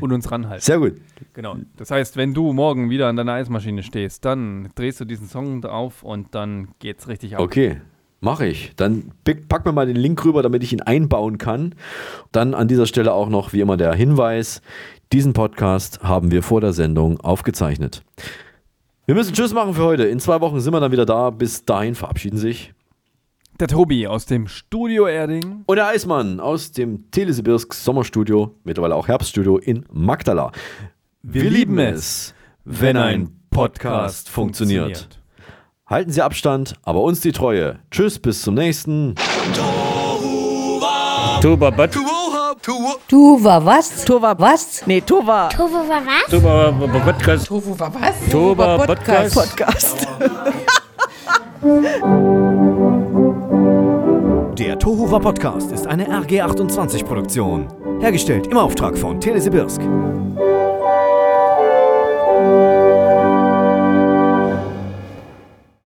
und 0.00 0.10
uns 0.10 0.30
ranhalten. 0.32 0.64
Sehr 0.64 0.78
gut. 0.78 0.94
Genau. 1.34 1.56
Das 1.76 1.90
heißt, 1.90 2.16
wenn 2.16 2.32
du 2.32 2.54
morgen 2.54 2.88
wieder 2.88 3.08
an 3.08 3.16
deiner 3.16 3.34
Eismaschine 3.34 3.82
stehst, 3.82 4.24
dann 4.24 4.70
drehst 4.74 4.98
du 5.00 5.04
diesen 5.04 5.28
Song 5.28 5.62
auf 5.66 6.02
und 6.02 6.34
dann 6.34 6.68
geht's 6.78 7.08
richtig 7.08 7.36
ab. 7.36 7.42
Okay, 7.42 7.82
mache 8.20 8.46
ich. 8.46 8.72
Dann 8.76 9.12
pack 9.48 9.64
mir 9.64 9.72
mal 9.72 9.86
den 9.86 9.96
Link 9.96 10.24
rüber, 10.24 10.42
damit 10.42 10.62
ich 10.62 10.72
ihn 10.72 10.82
einbauen 10.82 11.38
kann. 11.38 11.74
Dann 12.32 12.54
an 12.54 12.68
dieser 12.68 12.86
Stelle 12.86 13.12
auch 13.12 13.28
noch, 13.28 13.52
wie 13.52 13.60
immer, 13.60 13.76
der 13.76 13.94
Hinweis: 13.94 14.62
Diesen 15.12 15.32
Podcast 15.32 16.02
haben 16.02 16.30
wir 16.30 16.42
vor 16.42 16.60
der 16.60 16.72
Sendung 16.72 17.20
aufgezeichnet. 17.20 18.02
Wir 19.06 19.14
müssen 19.14 19.32
Tschüss 19.32 19.54
machen 19.54 19.74
für 19.74 19.84
heute. 19.84 20.04
In 20.04 20.20
zwei 20.20 20.40
Wochen 20.40 20.60
sind 20.60 20.74
wir 20.74 20.80
dann 20.80 20.92
wieder 20.92 21.06
da. 21.06 21.30
Bis 21.30 21.64
dahin 21.64 21.94
verabschieden 21.94 22.36
sich. 22.36 22.74
Der 23.58 23.66
Tobi 23.66 24.06
aus 24.06 24.26
dem 24.26 24.46
Studio 24.46 25.08
Erding. 25.08 25.64
Und 25.66 25.76
der 25.76 25.88
Eismann 25.88 26.38
aus 26.38 26.70
dem 26.70 27.10
Telesibirsk 27.10 27.74
Sommerstudio, 27.74 28.54
mittlerweile 28.62 28.94
auch 28.94 29.08
Herbststudio 29.08 29.58
in 29.58 29.84
Magdala. 29.90 30.52
Wir 31.22 31.50
lieben 31.50 31.78
es, 31.78 32.34
wenn 32.64 32.96
ein 32.96 33.30
Podcast 33.50 34.28
funktioniert. 34.28 35.17
Halten 35.88 36.12
Sie 36.12 36.20
Abstand, 36.20 36.74
aber 36.82 37.00
uns 37.00 37.20
die 37.20 37.32
Treue. 37.32 37.78
Tschüss, 37.90 38.18
bis 38.18 38.42
zum 38.42 38.54
nächsten. 38.56 39.14
Tuba, 41.40 41.70
but. 41.70 41.96
Du 43.08 43.42
war 43.42 43.64
was? 43.64 44.04
Tova 44.04 44.38
was? 44.38 44.86
Nee, 44.86 45.00
Tova. 45.00 45.48
Tovo 45.48 45.76
war 45.88 46.02
was? 46.04 46.30
Tuba, 46.30 46.72
Podcast. 47.02 47.50
War 47.50 47.94
was? 47.94 48.30
Tuba, 48.30 48.76
Podcast. 48.84 49.34
Podcast. 49.34 50.06
Der 54.58 54.78
Tohuwa 54.78 55.18
Podcast 55.20 55.72
ist 55.72 55.86
eine 55.86 56.06
RG28 56.06 57.06
Produktion. 57.06 57.68
Hergestellt 58.00 58.48
im 58.48 58.58
Auftrag 58.58 58.98
von 58.98 59.18
Telesibirsk. 59.18 59.80